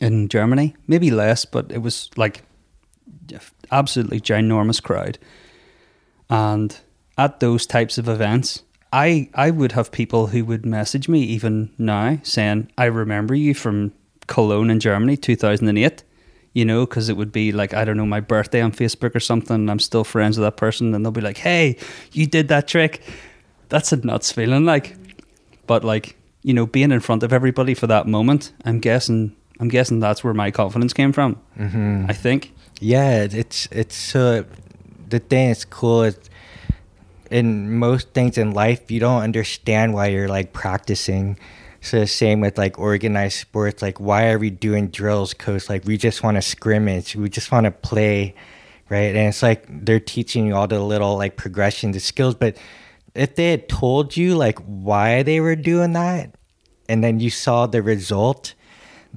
In 0.00 0.28
Germany, 0.28 0.76
maybe 0.86 1.10
less, 1.10 1.44
but 1.44 1.72
it 1.72 1.82
was 1.82 2.08
like 2.16 2.42
absolutely 3.72 4.20
ginormous 4.20 4.82
crowd. 4.82 5.18
And 6.30 6.76
at 7.16 7.40
those 7.40 7.66
types 7.66 7.98
of 7.98 8.08
events, 8.08 8.62
I 8.92 9.28
I 9.34 9.50
would 9.50 9.72
have 9.72 9.90
people 9.90 10.28
who 10.28 10.44
would 10.44 10.64
message 10.64 11.08
me 11.08 11.22
even 11.22 11.70
now 11.78 12.20
saying, 12.22 12.70
"I 12.78 12.84
remember 12.84 13.34
you 13.34 13.54
from 13.54 13.92
Cologne 14.28 14.70
in 14.70 14.78
Germany, 14.80 15.16
two 15.16 15.36
thousand 15.36 15.68
and 15.68 15.78
eight 15.78 16.04
you 16.58 16.64
know, 16.64 16.86
because 16.86 17.08
it 17.08 17.16
would 17.16 17.30
be 17.30 17.52
like, 17.52 17.72
I 17.72 17.84
don't 17.84 17.96
know, 17.96 18.04
my 18.04 18.18
birthday 18.18 18.60
on 18.60 18.72
Facebook 18.72 19.14
or 19.14 19.20
something, 19.20 19.54
and 19.54 19.70
I'm 19.70 19.78
still 19.78 20.02
friends 20.02 20.36
with 20.36 20.44
that 20.44 20.56
person, 20.56 20.92
and 20.92 21.04
they'll 21.04 21.12
be 21.12 21.20
like, 21.20 21.36
hey, 21.36 21.76
you 22.10 22.26
did 22.26 22.48
that 22.48 22.66
trick. 22.66 23.00
That's 23.68 23.92
a 23.92 23.96
nuts 23.96 24.32
feeling, 24.32 24.64
like. 24.64 24.96
But, 25.68 25.84
like, 25.84 26.16
you 26.42 26.54
know, 26.54 26.66
being 26.66 26.90
in 26.90 26.98
front 26.98 27.22
of 27.22 27.32
everybody 27.32 27.74
for 27.74 27.86
that 27.86 28.08
moment, 28.08 28.52
I'm 28.64 28.80
guessing. 28.80 29.36
I'm 29.60 29.68
guessing 29.68 30.00
that's 30.00 30.22
where 30.22 30.34
my 30.34 30.50
confidence 30.50 30.92
came 30.92 31.12
from. 31.12 31.40
Mm-hmm. 31.58 32.06
I 32.08 32.12
think. 32.12 32.52
Yeah, 32.80 33.26
it's 33.30 33.68
it's 33.72 34.14
uh, 34.14 34.44
the 35.08 35.18
thing 35.18 35.50
is 35.50 35.64
cool. 35.64 36.04
Is 36.04 36.18
in 37.30 37.78
most 37.78 38.10
things 38.10 38.38
in 38.38 38.52
life, 38.52 38.90
you 38.90 39.00
don't 39.00 39.22
understand 39.22 39.94
why 39.94 40.06
you're 40.06 40.28
like 40.28 40.52
practicing 40.52 41.38
so 41.80 42.00
the 42.00 42.06
same 42.06 42.40
with 42.40 42.58
like 42.58 42.78
organized 42.78 43.38
sports. 43.38 43.82
Like, 43.82 44.00
why 44.00 44.30
are 44.30 44.38
we 44.38 44.50
doing 44.50 44.88
drills, 44.88 45.34
coach? 45.34 45.68
Like, 45.68 45.84
we 45.84 45.96
just 45.96 46.22
want 46.22 46.36
to 46.36 46.42
scrimmage. 46.42 47.14
We 47.14 47.28
just 47.28 47.52
want 47.52 47.64
to 47.64 47.70
play, 47.70 48.34
right? 48.88 49.14
And 49.14 49.28
it's 49.28 49.42
like 49.42 49.64
they're 49.68 50.00
teaching 50.00 50.46
you 50.46 50.56
all 50.56 50.66
the 50.66 50.80
little 50.80 51.16
like 51.16 51.36
progression, 51.36 51.92
the 51.92 52.00
skills. 52.00 52.34
But 52.34 52.56
if 53.14 53.36
they 53.36 53.50
had 53.50 53.68
told 53.68 54.16
you 54.16 54.34
like 54.34 54.58
why 54.60 55.22
they 55.22 55.40
were 55.40 55.56
doing 55.56 55.92
that, 55.92 56.34
and 56.88 57.04
then 57.04 57.20
you 57.20 57.30
saw 57.30 57.66
the 57.66 57.82
result, 57.82 58.54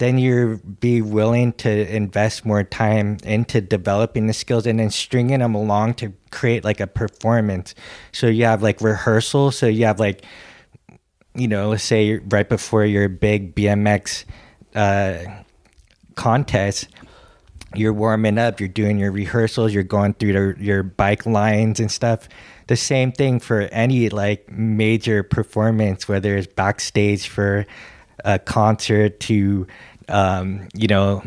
then 0.01 0.17
you're 0.17 0.57
be 0.57 1.01
willing 1.01 1.53
to 1.53 1.95
invest 1.95 2.43
more 2.43 2.63
time 2.63 3.17
into 3.23 3.61
developing 3.61 4.25
the 4.25 4.33
skills 4.33 4.65
and 4.65 4.79
then 4.79 4.89
stringing 4.89 5.39
them 5.39 5.53
along 5.53 5.93
to 5.93 6.11
create 6.31 6.63
like 6.63 6.79
a 6.79 6.87
performance. 6.87 7.75
So 8.11 8.25
you 8.25 8.45
have 8.45 8.63
like 8.63 8.81
rehearsal. 8.81 9.51
So 9.51 9.67
you 9.67 9.85
have 9.85 9.99
like 9.99 10.25
you 11.35 11.47
know, 11.47 11.69
let's 11.69 11.83
say 11.83 12.17
right 12.17 12.49
before 12.49 12.83
your 12.83 13.07
big 13.07 13.55
BMX 13.55 14.25
uh, 14.75 15.19
contest, 16.15 16.89
you're 17.75 17.93
warming 17.93 18.37
up, 18.37 18.59
you're 18.59 18.67
doing 18.67 18.99
your 18.99 19.11
rehearsals, 19.11 19.73
you're 19.73 19.83
going 19.83 20.13
through 20.15 20.33
the, 20.33 20.63
your 20.63 20.83
bike 20.83 21.25
lines 21.25 21.79
and 21.79 21.91
stuff. 21.91 22.27
The 22.67 22.75
same 22.75 23.11
thing 23.11 23.39
for 23.39 23.61
any 23.61 24.09
like 24.09 24.51
major 24.51 25.23
performance, 25.23 26.07
whether 26.07 26.35
it's 26.35 26.47
backstage 26.47 27.27
for 27.27 27.65
a 28.25 28.39
concert 28.39 29.19
to, 29.21 29.67
um, 30.11 30.67
you 30.73 30.87
know, 30.87 31.23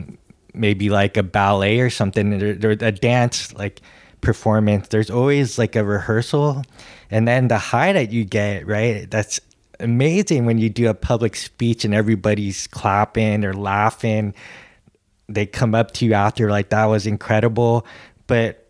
maybe 0.53 0.91
like 0.91 1.16
a 1.16 1.22
ballet 1.22 1.80
or 1.80 1.91
something, 1.91 2.43
or, 2.64 2.70
a 2.70 2.93
dance 2.93 3.53
like 3.55 3.80
performance. 4.20 4.89
There's 4.89 5.11
always 5.11 5.59
like 5.59 5.76
a 5.76 5.85
rehearsal, 5.85 6.62
and 7.11 7.26
then 7.26 7.49
the 7.49 7.59
high 7.59 7.93
that 7.93 8.12
you 8.12 8.24
get, 8.24 8.66
right? 8.66 9.11
That's 9.11 9.41
amazing 9.80 10.47
when 10.47 10.59
you 10.59 10.70
do 10.70 10.89
a 10.89 10.95
public 10.95 11.37
speech 11.37 11.85
and 11.85 11.95
everybody's 11.95 12.66
clapping 12.68 13.45
or 13.45 13.55
laughing. 13.55 14.35
They 15.28 15.47
come 15.47 15.74
up 15.74 15.93
to 15.93 16.05
you 16.05 16.14
after 16.14 16.51
like 16.51 16.68
that 16.68 16.85
was 16.85 17.07
incredible, 17.07 17.87
but 18.26 18.61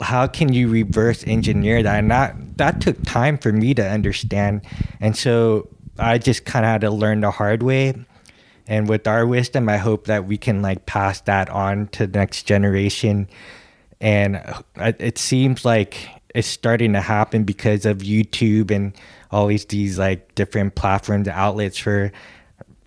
how 0.00 0.26
can 0.26 0.52
you 0.52 0.68
reverse 0.68 1.24
engineer 1.26 1.82
that? 1.82 1.98
And 1.98 2.10
that 2.10 2.36
that 2.58 2.80
took 2.80 3.02
time 3.04 3.38
for 3.38 3.52
me 3.52 3.74
to 3.74 3.88
understand, 3.88 4.62
and 5.00 5.16
so 5.16 5.68
I 5.98 6.18
just 6.18 6.44
kind 6.44 6.64
of 6.64 6.70
had 6.70 6.80
to 6.82 6.90
learn 6.90 7.20
the 7.20 7.30
hard 7.30 7.62
way. 7.62 7.94
And 8.68 8.86
with 8.86 9.06
our 9.08 9.26
wisdom, 9.26 9.68
I 9.68 9.78
hope 9.78 10.06
that 10.06 10.26
we 10.26 10.36
can 10.36 10.60
like 10.60 10.84
pass 10.84 11.22
that 11.22 11.48
on 11.48 11.88
to 11.88 12.06
the 12.06 12.18
next 12.18 12.42
generation. 12.42 13.28
And 13.98 14.36
uh, 14.76 14.92
it 14.98 15.16
seems 15.16 15.64
like 15.64 16.06
it's 16.34 16.46
starting 16.46 16.92
to 16.92 17.00
happen 17.00 17.44
because 17.44 17.86
of 17.86 17.98
YouTube 17.98 18.70
and 18.70 18.92
always 19.30 19.64
these 19.64 19.98
like 19.98 20.34
different 20.34 20.74
platforms 20.74 21.28
outlets 21.28 21.78
for 21.78 22.12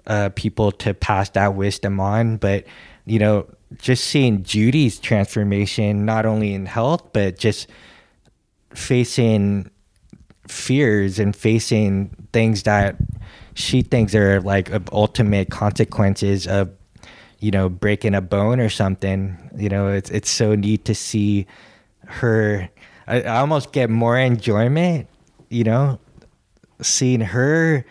uh, 0.05 0.29
people 0.35 0.71
to 0.71 0.93
pass 0.93 1.31
that 1.31 1.55
wisdom 1.55 1.99
on. 1.99 2.37
But 2.37 2.65
you 3.05 3.17
know, 3.17 3.47
just 3.79 4.03
seeing 4.03 4.43
Judy's 4.43 4.99
transformation, 4.99 6.05
not 6.05 6.27
only 6.27 6.53
in 6.53 6.67
health, 6.67 7.11
but 7.11 7.39
just 7.39 7.67
facing 8.75 9.70
fears 10.51 11.19
and 11.19 11.35
facing 11.35 12.09
things 12.33 12.63
that 12.63 12.95
she 13.53 13.81
thinks 13.81 14.13
are 14.15 14.41
like 14.41 14.69
ultimate 14.91 15.49
consequences 15.49 16.47
of 16.47 16.69
you 17.39 17.51
know 17.51 17.69
breaking 17.69 18.13
a 18.13 18.21
bone 18.21 18.59
or 18.59 18.69
something 18.69 19.37
you 19.57 19.69
know 19.69 19.87
it's 19.87 20.09
it's 20.09 20.29
so 20.29 20.55
neat 20.55 20.85
to 20.85 20.95
see 20.95 21.45
her 22.05 22.69
I, 23.07 23.21
I 23.21 23.39
almost 23.39 23.71
get 23.71 23.89
more 23.89 24.17
enjoyment 24.17 25.07
you 25.49 25.63
know 25.63 25.99
seeing 26.81 27.21
her 27.21 27.85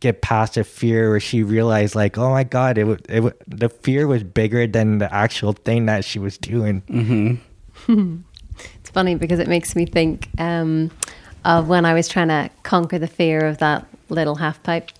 get 0.00 0.20
past 0.20 0.56
a 0.56 0.64
fear 0.64 1.10
where 1.10 1.20
she 1.20 1.42
realized 1.42 1.94
like 1.94 2.18
oh 2.18 2.30
my 2.30 2.44
god 2.44 2.78
it, 2.78 3.06
it 3.08 3.42
the 3.46 3.68
fear 3.68 4.06
was 4.06 4.24
bigger 4.24 4.66
than 4.66 4.98
the 4.98 5.12
actual 5.12 5.52
thing 5.52 5.86
that 5.86 6.04
she 6.04 6.18
was 6.18 6.38
doing 6.38 6.82
mm-hmm. 6.82 8.16
funny 8.92 9.14
because 9.14 9.38
it 9.38 9.48
makes 9.48 9.74
me 9.74 9.86
think 9.86 10.28
um, 10.38 10.90
of 11.44 11.68
when 11.68 11.84
i 11.84 11.94
was 11.94 12.08
trying 12.08 12.28
to 12.28 12.50
conquer 12.62 12.98
the 12.98 13.06
fear 13.06 13.46
of 13.46 13.58
that 13.58 13.86
little 14.08 14.36
half 14.36 14.62
pipe 14.62 14.90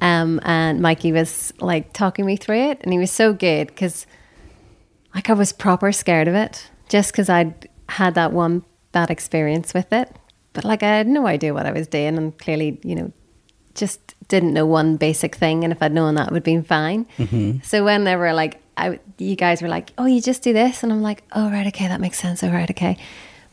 um, 0.00 0.40
and 0.44 0.80
mikey 0.80 1.12
was 1.12 1.52
like 1.60 1.92
talking 1.92 2.26
me 2.26 2.36
through 2.36 2.70
it 2.70 2.78
and 2.82 2.92
he 2.92 2.98
was 2.98 3.10
so 3.10 3.32
good 3.32 3.68
because 3.68 4.06
like 5.14 5.30
i 5.30 5.32
was 5.32 5.52
proper 5.52 5.92
scared 5.92 6.28
of 6.28 6.34
it 6.34 6.70
just 6.88 7.12
because 7.12 7.28
i'd 7.28 7.68
had 7.88 8.14
that 8.14 8.32
one 8.32 8.64
bad 8.92 9.10
experience 9.10 9.74
with 9.74 9.92
it 9.92 10.16
but 10.52 10.64
like 10.64 10.82
I 10.82 10.88
had 10.88 11.06
no 11.06 11.26
idea 11.26 11.54
what 11.54 11.66
I 11.66 11.72
was 11.72 11.86
doing, 11.86 12.16
and 12.16 12.36
clearly, 12.38 12.78
you 12.82 12.94
know, 12.94 13.12
just 13.74 14.14
didn't 14.28 14.52
know 14.52 14.66
one 14.66 14.96
basic 14.96 15.34
thing. 15.34 15.64
And 15.64 15.72
if 15.72 15.82
I'd 15.82 15.92
known 15.92 16.14
that, 16.14 16.28
it 16.28 16.32
would 16.32 16.38
have 16.38 16.44
been 16.44 16.62
fine. 16.62 17.06
Mm-hmm. 17.18 17.58
So 17.62 17.84
when 17.84 18.04
they 18.04 18.16
were 18.16 18.32
like, 18.32 18.61
I, 18.76 19.00
you 19.18 19.36
guys 19.36 19.62
were 19.62 19.68
like, 19.68 19.92
oh, 19.98 20.06
you 20.06 20.20
just 20.20 20.42
do 20.42 20.52
this, 20.52 20.82
and 20.82 20.92
I'm 20.92 21.02
like, 21.02 21.22
oh 21.32 21.50
right, 21.50 21.66
okay, 21.68 21.88
that 21.88 22.00
makes 22.00 22.18
sense. 22.18 22.42
Oh 22.42 22.50
right, 22.50 22.70
okay. 22.70 22.96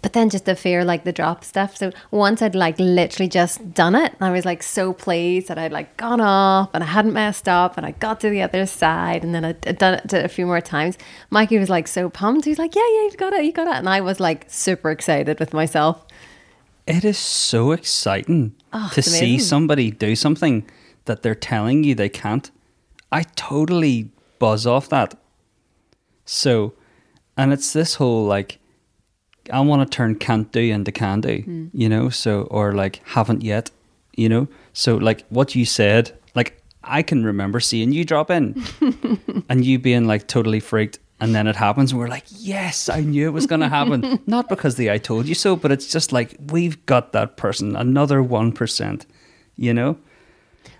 But 0.01 0.13
then 0.13 0.29
just 0.29 0.45
the 0.45 0.55
fear, 0.55 0.85
like 0.85 1.03
the 1.03 1.11
drop 1.11 1.43
stuff. 1.43 1.75
So 1.75 1.91
once 2.09 2.41
I'd 2.41 2.55
like 2.55 2.79
literally 2.79 3.27
just 3.27 3.73
done 3.73 3.95
it, 3.95 4.15
I 4.21 4.31
was 4.31 4.45
like 4.45 4.63
so 4.63 4.93
pleased 4.93 5.49
that 5.49 5.57
I'd 5.57 5.73
like 5.73 5.97
gone 5.97 6.21
off 6.21 6.69
and 6.73 6.81
I 6.81 6.87
hadn't 6.87 7.11
messed 7.11 7.49
up 7.49 7.75
and 7.75 7.85
I 7.85 7.91
got 7.91 8.21
to 8.21 8.29
the 8.29 8.41
other 8.41 8.65
side 8.65 9.25
and 9.25 9.35
then 9.35 9.43
I'd 9.43 9.77
done 9.77 9.95
it 9.95 10.13
a 10.13 10.29
few 10.29 10.45
more 10.45 10.61
times. 10.61 10.97
Mikey 11.31 11.59
was 11.59 11.69
like 11.69 11.85
so 11.85 12.09
pumped. 12.09 12.45
He's 12.45 12.57
like, 12.57 12.75
yeah, 12.75 12.87
yeah, 12.93 13.03
you 13.03 13.11
got 13.17 13.33
it, 13.33 13.43
you 13.43 13.51
got 13.51 13.67
it. 13.67 13.73
And 13.73 13.89
I 13.89 13.99
was 13.99 14.21
like 14.21 14.45
super 14.47 14.89
excited 14.89 15.37
with 15.37 15.53
myself 15.53 16.05
it 16.89 17.05
is 17.05 17.19
so 17.19 17.71
exciting 17.71 18.55
oh, 18.73 18.89
to 18.93 19.01
see 19.03 19.37
somebody 19.37 19.91
do 19.91 20.15
something 20.15 20.67
that 21.05 21.21
they're 21.21 21.35
telling 21.35 21.83
you 21.83 21.93
they 21.93 22.09
can't. 22.09 22.49
I 23.11 23.23
totally 23.35 24.09
buzz 24.39 24.65
off 24.65 24.89
that. 24.89 25.15
So, 26.25 26.73
and 27.37 27.53
it's 27.53 27.73
this 27.73 27.95
whole 27.95 28.25
like, 28.25 28.59
I 29.51 29.59
want 29.61 29.89
to 29.89 29.95
turn 29.95 30.15
can't 30.15 30.51
do 30.51 30.59
into 30.59 30.91
can 30.91 31.21
do, 31.21 31.43
mm. 31.43 31.69
you 31.73 31.89
know? 31.89 32.09
So, 32.09 32.43
or 32.43 32.73
like 32.73 33.01
haven't 33.09 33.43
yet, 33.43 33.71
you 34.15 34.29
know? 34.29 34.47
So, 34.73 34.97
like 34.97 35.25
what 35.29 35.55
you 35.55 35.65
said, 35.65 36.11
like 36.35 36.61
I 36.83 37.01
can 37.01 37.23
remember 37.23 37.59
seeing 37.59 37.91
you 37.91 38.05
drop 38.05 38.31
in 38.31 38.63
and 39.49 39.65
you 39.65 39.79
being 39.79 40.05
like 40.07 40.27
totally 40.27 40.59
freaked 40.59 40.99
and 41.19 41.35
then 41.35 41.47
it 41.47 41.55
happens 41.55 41.91
and 41.91 41.99
we're 41.99 42.07
like 42.07 42.23
yes 42.29 42.87
i 42.89 43.01
knew 43.01 43.27
it 43.27 43.31
was 43.31 43.45
going 43.45 43.59
to 43.67 43.69
happen 43.69 44.19
not 44.25 44.47
because 44.47 44.75
the 44.75 44.89
i 44.89 44.97
told 44.97 45.27
you 45.27 45.35
so 45.35 45.55
but 45.55 45.71
it's 45.71 45.91
just 45.91 46.11
like 46.11 46.35
we've 46.51 46.85
got 46.85 47.11
that 47.11 47.37
person 47.37 47.75
another 47.75 48.21
1% 48.23 49.05
you 49.55 49.73
know 49.73 49.97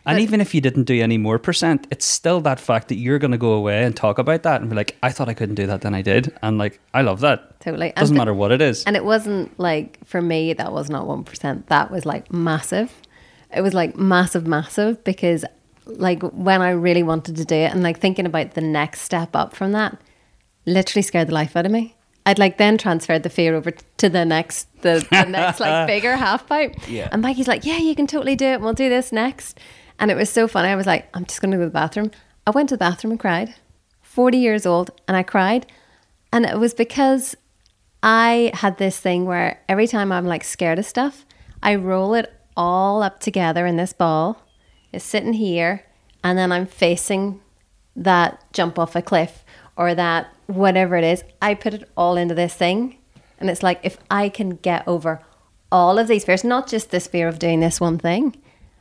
and 0.06 0.16
but, 0.16 0.22
even 0.22 0.41
if 0.41 0.54
you 0.54 0.62
didn't 0.62 0.84
do 0.84 1.02
any 1.02 1.18
more 1.18 1.39
percent 1.39 1.88
it's 1.91 2.06
still 2.06 2.41
that 2.41 2.60
fact 2.60 2.88
that 2.88 2.95
you're 2.95 3.20
going 3.20 3.32
to 3.32 3.38
go 3.38 3.54
away 3.54 3.84
and 3.84 3.95
talk 3.95 4.18
about 4.18 4.43
that 4.43 4.62
and 4.62 4.70
be 4.70 4.76
like 4.76 4.95
i 5.04 5.12
thought 5.12 5.30
i 5.30 5.34
couldn't 5.34 5.56
do 5.56 5.68
that 5.68 5.82
then 5.82 5.93
i 5.93 6.02
did 6.02 6.36
and 6.41 6.58
like 6.58 6.80
i 6.93 7.02
love 7.02 7.20
that 7.20 7.60
totally 7.60 7.91
doesn't 7.95 8.18
matter 8.18 8.34
what 8.34 8.52
it 8.52 8.62
is 8.62 8.84
and 8.86 8.95
it 8.95 9.06
wasn't 9.06 9.58
like 9.60 9.97
for 10.06 10.22
me 10.22 10.54
that 10.54 10.72
was 10.72 10.89
not 10.89 11.06
1% 11.06 11.66
that 11.68 11.91
was 11.91 12.06
like 12.06 12.32
massive 12.32 12.91
it 13.56 13.62
was 13.62 13.74
like 13.74 13.97
massive 13.97 14.45
massive 14.45 15.04
because 15.04 15.43
like 15.97 16.22
when 16.22 16.62
I 16.62 16.72
really 16.72 17.04
wanted 17.04 17.36
to 17.38 17.45
do 17.45 17.56
it 17.56 17.72
and 17.72 17.84
like 17.84 18.00
thinking 18.00 18.26
about 18.26 18.54
the 18.54 18.62
next 18.62 19.02
step 19.02 19.36
up 19.36 19.56
from 19.56 19.72
that 19.74 20.00
literally 20.66 21.02
scared 21.02 21.30
the 21.30 21.34
life 21.34 21.56
out 21.56 21.66
of 21.66 21.72
me. 21.72 21.95
I'd 22.26 22.38
like 22.38 22.58
then 22.58 22.78
transferred 22.78 23.24
the 23.24 23.30
fear 23.30 23.56
over 23.56 23.72
to 23.72 24.10
the 24.10 24.24
next 24.24 24.68
the, 24.82 25.06
the 25.10 25.26
next 25.26 25.60
like 25.60 25.88
bigger 25.88 26.16
half 26.16 26.47
pipe. 26.47 26.76
Yeah. 26.88 27.10
And 27.12 27.22
Mikey's 27.22 27.47
like, 27.47 27.66
Yeah, 27.66 27.78
you 27.78 27.95
can 27.95 28.08
totally 28.08 28.36
do 28.36 28.45
it. 28.45 28.62
We'll 28.62 28.74
do 28.74 28.89
this 28.89 29.12
next. 29.12 29.60
And 30.00 30.10
it 30.10 30.18
was 30.18 30.30
so 30.30 30.47
funny. 30.47 30.70
I 30.70 30.76
was 30.76 30.88
like, 30.88 31.08
I'm 31.14 31.26
just 31.26 31.41
gonna 31.41 31.58
go 31.58 31.64
to 31.64 31.68
the 31.68 31.72
bathroom. 31.72 32.12
I 32.47 32.52
went 32.52 32.70
to 32.70 32.76
the 32.76 32.80
bathroom 32.80 33.12
and 33.12 33.20
cried. 33.20 33.54
40 34.02 34.38
years 34.38 34.66
old 34.66 34.91
and 35.08 35.16
I 35.16 35.24
cried. 35.24 35.66
And 36.32 36.45
it 36.45 36.58
was 36.58 36.74
because 36.74 37.36
I 38.02 38.52
had 38.54 38.78
this 38.78 39.00
thing 39.00 39.26
where 39.26 39.62
every 39.68 39.88
time 39.88 40.12
I'm 40.12 40.26
like 40.26 40.43
scared 40.43 40.80
of 40.80 40.86
stuff, 40.86 41.26
I 41.62 41.76
roll 41.76 42.14
it 42.14 42.34
all 42.56 43.04
up 43.04 43.20
together 43.20 43.66
in 43.66 43.76
this 43.76 43.93
ball. 43.93 44.41
It's 44.91 45.06
sitting 45.06 45.34
here, 45.34 45.86
and 46.24 46.38
then 46.38 46.52
I'm 46.52 46.66
facing 46.66 47.41
that 47.95 48.43
jump 48.54 48.80
off 48.80 48.95
a 48.95 49.02
cliff 49.02 49.43
or 49.76 49.93
that 49.95 50.34
whatever 50.47 50.95
it 50.95 51.04
is. 51.04 51.24
I 51.41 51.54
put 51.54 51.74
it 51.74 51.89
all 51.95 52.18
into 52.18 52.34
this 52.34 52.54
thing. 52.54 52.97
And 53.39 53.50
it's 53.50 53.64
like 53.64 53.80
if 53.84 53.97
I 54.10 54.30
can 54.30 54.52
get 54.52 54.88
over 54.88 55.22
all 55.72 56.00
of 56.00 56.08
these 56.08 56.26
fears, 56.26 56.43
not 56.43 56.68
just 56.68 56.91
this 56.91 57.08
fear 57.08 57.28
of 57.28 57.39
doing 57.39 57.60
this 57.60 57.80
one 57.80 57.97
thing, 57.97 58.36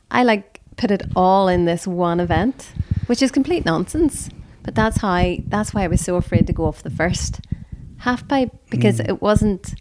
I 0.09 0.23
like 0.23 0.48
put 0.79 0.91
it 0.91 1.03
all 1.15 1.49
in 1.49 1.65
this 1.65 1.85
one 1.85 2.19
event, 2.19 2.71
which 3.07 3.21
is 3.21 3.31
complete 3.31 3.65
nonsense. 3.65 4.29
But 4.63 4.75
that's 4.75 4.97
how 4.97 5.35
that's 5.47 5.73
why 5.73 5.83
I 5.83 5.87
was 5.87 6.01
so 6.01 6.15
afraid 6.15 6.47
to 6.47 6.53
go 6.53 6.65
off 6.65 6.83
the 6.83 6.89
first 6.89 7.41
half 7.97 8.27
pipe 8.27 8.51
because 8.69 8.97
hmm. 8.99 9.09
it 9.09 9.21
wasn't 9.21 9.75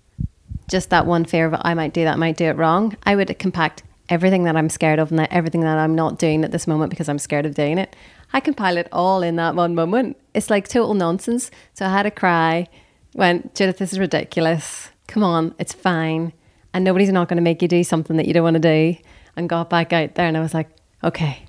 just 0.69 0.91
that 0.91 1.07
one 1.07 1.25
fear 1.25 1.47
of 1.47 1.55
I 1.63 1.75
might 1.75 1.95
do 1.95 2.05
that, 2.05 2.15
I 2.15 2.17
might 2.17 2.37
do 2.37 2.47
it 2.47 2.57
wrong. 2.57 2.97
I 3.05 3.17
would 3.17 3.39
compact 3.39 3.83
everything 4.09 4.45
that 4.45 4.57
I'm 4.57 4.69
scared 4.69 4.99
of 4.99 5.11
and 5.11 5.19
that 5.19 5.33
everything 5.33 5.61
that 5.61 5.79
I'm 5.79 5.95
not 5.95 6.19
doing 6.19 6.45
at 6.45 6.51
this 6.51 6.67
moment 6.67 6.91
because 6.91 7.09
I'm 7.09 7.19
scared 7.19 7.47
of 7.47 7.55
doing 7.55 7.79
it. 7.79 7.95
I 8.33 8.41
compile 8.41 8.77
it 8.77 8.89
all 8.93 9.23
in 9.23 9.37
that 9.37 9.55
one 9.55 9.75
moment. 9.75 10.17
It's 10.35 10.51
like 10.51 10.69
total 10.69 10.95
nonsense. 10.95 11.51
So 11.75 11.87
I 11.87 11.91
had 11.91 12.07
a 12.07 12.11
cry, 12.11 12.69
went, 13.15 13.55
Judith, 13.55 13.79
this 13.79 13.93
is 13.93 13.99
ridiculous. 13.99 14.91
Come 15.07 15.23
on, 15.23 15.55
it's 15.59 15.73
fine. 15.73 16.33
And 16.75 16.85
nobody's 16.85 17.13
not 17.13 17.29
going 17.29 17.37
to 17.37 17.43
make 17.43 17.63
you 17.63 17.69
do 17.69 17.85
something 17.85 18.17
that 18.17 18.27
you 18.27 18.35
don't 18.35 18.45
want 18.45 18.61
to 18.61 18.61
do. 18.61 18.97
And 19.37 19.49
got 19.49 19.71
back 19.71 19.93
out 19.93 20.17
there 20.17 20.27
and 20.27 20.37
I 20.37 20.41
was 20.41 20.53
like, 20.53 20.69
okay, 21.03 21.45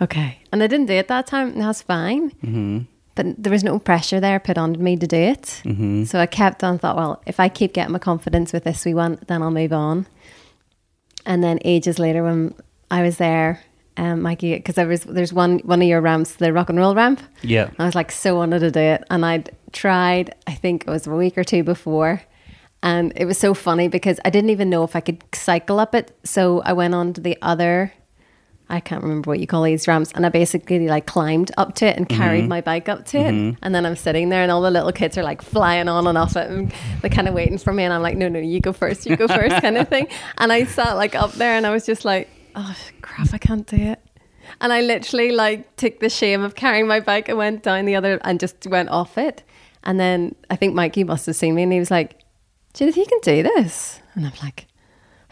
okay. 0.00 0.38
And 0.50 0.62
I 0.62 0.66
didn't 0.66 0.86
do 0.86 0.94
it 0.94 1.08
that 1.08 1.26
time. 1.26 1.48
And 1.52 1.62
that's 1.62 1.82
fine. 1.82 2.30
Mm-hmm. 2.30 2.78
But 3.14 3.42
there 3.42 3.52
was 3.52 3.62
no 3.62 3.78
pressure 3.78 4.20
there 4.20 4.40
put 4.40 4.56
on 4.56 4.82
me 4.82 4.96
to 4.96 5.06
do 5.06 5.16
it. 5.16 5.60
Mm-hmm. 5.64 6.04
So 6.04 6.18
I 6.18 6.26
kept 6.26 6.64
on 6.64 6.78
thought, 6.78 6.96
well, 6.96 7.22
if 7.26 7.38
I 7.38 7.48
keep 7.48 7.74
getting 7.74 7.92
my 7.92 7.98
confidence 7.98 8.52
with 8.52 8.64
this 8.64 8.84
we 8.84 8.94
want, 8.94 9.28
then 9.28 9.42
I'll 9.42 9.50
move 9.50 9.72
on. 9.72 10.06
And 11.26 11.44
then 11.44 11.58
ages 11.64 11.98
later, 11.98 12.24
when 12.24 12.54
I 12.90 13.02
was 13.02 13.18
there, 13.18 13.62
um, 13.96 14.22
Mikey, 14.22 14.54
because 14.54 14.76
there 14.76 14.88
was 14.88 15.02
there's 15.02 15.32
one 15.32 15.58
one 15.60 15.82
of 15.82 15.88
your 15.88 16.00
ramps, 16.00 16.34
the 16.34 16.52
rock 16.52 16.70
and 16.70 16.78
roll 16.78 16.94
ramp. 16.94 17.20
Yeah. 17.42 17.70
I 17.78 17.84
was 17.84 17.94
like 17.94 18.10
so 18.10 18.36
wanted 18.36 18.60
to 18.60 18.70
do 18.70 18.80
it, 18.80 19.04
and 19.10 19.24
I'd 19.24 19.54
tried. 19.72 20.34
I 20.46 20.54
think 20.54 20.84
it 20.86 20.90
was 20.90 21.06
a 21.06 21.10
week 21.10 21.36
or 21.36 21.44
two 21.44 21.62
before, 21.62 22.22
and 22.82 23.12
it 23.14 23.26
was 23.26 23.38
so 23.38 23.54
funny 23.54 23.88
because 23.88 24.18
I 24.24 24.30
didn't 24.30 24.50
even 24.50 24.70
know 24.70 24.82
if 24.82 24.96
I 24.96 25.00
could 25.00 25.22
cycle 25.34 25.78
up 25.78 25.94
it. 25.94 26.16
So 26.24 26.62
I 26.62 26.72
went 26.72 26.94
on 26.94 27.12
to 27.14 27.20
the 27.20 27.36
other. 27.42 27.92
I 28.72 28.80
can't 28.80 29.02
remember 29.02 29.28
what 29.28 29.38
you 29.38 29.46
call 29.46 29.62
these 29.62 29.86
ramps, 29.86 30.12
and 30.14 30.24
I 30.24 30.30
basically 30.30 30.88
like 30.88 31.06
climbed 31.06 31.52
up 31.58 31.74
to 31.76 31.86
it 31.86 31.96
and 31.96 32.08
mm-hmm. 32.08 32.20
carried 32.20 32.48
my 32.48 32.62
bike 32.62 32.88
up 32.88 33.04
to 33.08 33.18
it, 33.18 33.32
mm-hmm. 33.32 33.58
and 33.62 33.74
then 33.74 33.84
I'm 33.84 33.96
sitting 33.96 34.30
there, 34.30 34.42
and 34.42 34.50
all 34.50 34.62
the 34.62 34.70
little 34.70 34.92
kids 34.92 35.18
are 35.18 35.22
like 35.22 35.42
flying 35.42 35.88
on 35.88 36.06
and 36.06 36.16
off 36.16 36.36
it, 36.36 36.50
and 36.50 36.72
they're 37.02 37.10
kind 37.10 37.28
of 37.28 37.34
waiting 37.34 37.58
for 37.58 37.72
me, 37.72 37.84
and 37.84 37.92
I'm 37.92 38.00
like, 38.00 38.16
no, 38.16 38.28
no, 38.28 38.40
you 38.40 38.60
go 38.60 38.72
first, 38.72 39.04
you 39.04 39.14
go 39.14 39.28
first, 39.40 39.60
kind 39.60 39.76
of 39.76 39.88
thing. 39.88 40.08
And 40.38 40.50
I 40.50 40.64
sat 40.64 40.94
like 40.94 41.14
up 41.14 41.32
there, 41.32 41.52
and 41.52 41.66
I 41.66 41.70
was 41.70 41.84
just 41.84 42.06
like, 42.06 42.30
oh 42.56 42.74
crap, 43.02 43.34
I 43.34 43.38
can't 43.38 43.66
do 43.66 43.76
it. 43.76 44.00
And 44.60 44.72
I 44.72 44.80
literally 44.80 45.32
like 45.32 45.76
took 45.76 46.00
the 46.00 46.08
shame 46.08 46.42
of 46.42 46.54
carrying 46.54 46.86
my 46.86 47.00
bike 47.00 47.28
and 47.28 47.36
went 47.38 47.62
down 47.62 47.84
the 47.84 47.94
other 47.94 48.20
and 48.24 48.40
just 48.40 48.66
went 48.66 48.88
off 48.88 49.18
it. 49.18 49.42
And 49.84 50.00
then 50.00 50.34
I 50.50 50.56
think 50.56 50.74
Mikey 50.74 51.04
must 51.04 51.26
have 51.26 51.36
seen 51.36 51.54
me 51.54 51.62
and 51.62 51.72
he 51.72 51.78
was 51.78 51.90
like, 51.90 52.20
Judith, 52.74 52.96
you 52.96 53.06
can 53.06 53.18
do 53.22 53.42
this. 53.42 54.00
And 54.14 54.26
I'm 54.26 54.32
like, 54.42 54.66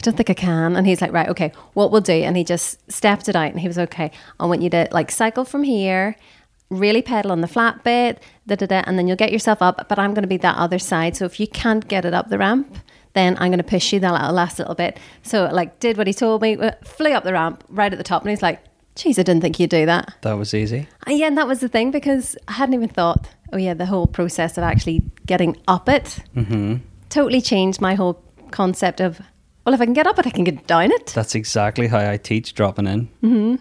I 0.01 0.03
don't 0.03 0.17
think 0.17 0.31
I 0.31 0.35
can. 0.35 0.77
And 0.77 0.87
he's 0.87 1.03
like, 1.03 1.13
right, 1.13 1.29
okay, 1.29 1.53
what 1.75 1.91
we'll 1.91 2.01
do. 2.01 2.13
And 2.13 2.37
he 2.37 2.43
just 2.43 2.91
stepped 2.91 3.29
it 3.29 3.37
out 3.37 3.51
and 3.51 3.61
he 3.61 3.69
was 3.69 3.79
okay. 3.79 4.11
I 4.39 4.47
want 4.47 4.63
you 4.63 4.71
to 4.71 4.89
like 4.93 5.11
cycle 5.11 5.45
from 5.45 5.63
here, 5.63 6.17
really 6.71 7.03
pedal 7.03 7.33
on 7.33 7.43
the 7.43 7.49
flat 7.49 7.85
bit, 7.85 8.23
da 8.47 8.57
da 8.57 8.67
da, 8.67 8.83
and 8.87 8.99
then 8.99 9.07
you'll 9.07 9.17
get 9.17 9.33
yourself 9.33 9.61
up. 9.61 9.89
But 9.89 9.99
I'm 9.99 10.15
going 10.15 10.23
to 10.23 10.29
be 10.29 10.39
that 10.39 10.57
other 10.57 10.79
side. 10.79 11.17
So 11.17 11.27
if 11.27 11.39
you 11.39 11.47
can't 11.47 11.87
get 11.87 12.05
it 12.05 12.15
up 12.15 12.31
the 12.31 12.39
ramp, 12.39 12.79
then 13.13 13.37
I'm 13.39 13.51
going 13.51 13.59
to 13.59 13.65
push 13.65 13.93
you 13.93 14.01
that 14.01 14.33
last 14.33 14.59
little 14.59 14.75
bit. 14.75 14.99
So 15.23 15.51
like 15.53 15.81
did 15.81 15.99
what 15.99 16.07
he 16.07 16.15
told 16.15 16.41
me, 16.41 16.57
uh, 16.57 16.73
flew 16.83 17.13
up 17.13 17.25
the 17.25 17.35
ramp 17.35 17.63
right 17.69 17.93
at 17.93 17.99
the 17.99 18.05
top. 18.05 18.23
And 18.23 18.31
he's 18.31 18.43
like, 18.43 18.61
geez, 18.95 19.19
I 19.19 19.23
didn't 19.23 19.43
think 19.43 19.61
you'd 19.61 19.71
do 19.71 19.85
that. 19.87 20.15
That 20.23 20.35
was 20.35 20.55
easy. 20.55 20.89
And 21.07 21.19
yeah, 21.19 21.27
and 21.27 21.37
that 21.37 21.47
was 21.47 21.61
the 21.61 21.69
thing 21.69 21.91
because 21.91 22.37
I 22.49 22.53
hadn't 22.53 22.75
even 22.75 22.89
thought, 22.89 23.29
oh 23.53 23.59
yeah, 23.59 23.75
the 23.75 23.87
whole 23.87 24.07
process 24.07 24.57
of 24.57 24.65
actually 24.65 25.03
getting 25.27 25.57
up 25.69 25.89
it 25.89 26.21
totally 27.11 27.41
changed 27.41 27.81
my 27.81 27.95
whole 27.95 28.23
concept 28.51 29.01
of, 29.01 29.21
well, 29.65 29.75
if 29.75 29.81
I 29.81 29.85
can 29.85 29.95
get 29.95 30.07
up 30.07 30.19
it, 30.19 30.27
I 30.27 30.31
can 30.31 30.45
get 30.45 30.67
down 30.67 30.91
it. 30.91 31.07
That's 31.09 31.35
exactly 31.35 31.87
how 31.87 31.99
I 31.99 32.17
teach 32.17 32.55
dropping 32.55 32.87
in. 32.87 33.07
Mm-hmm. 33.23 33.57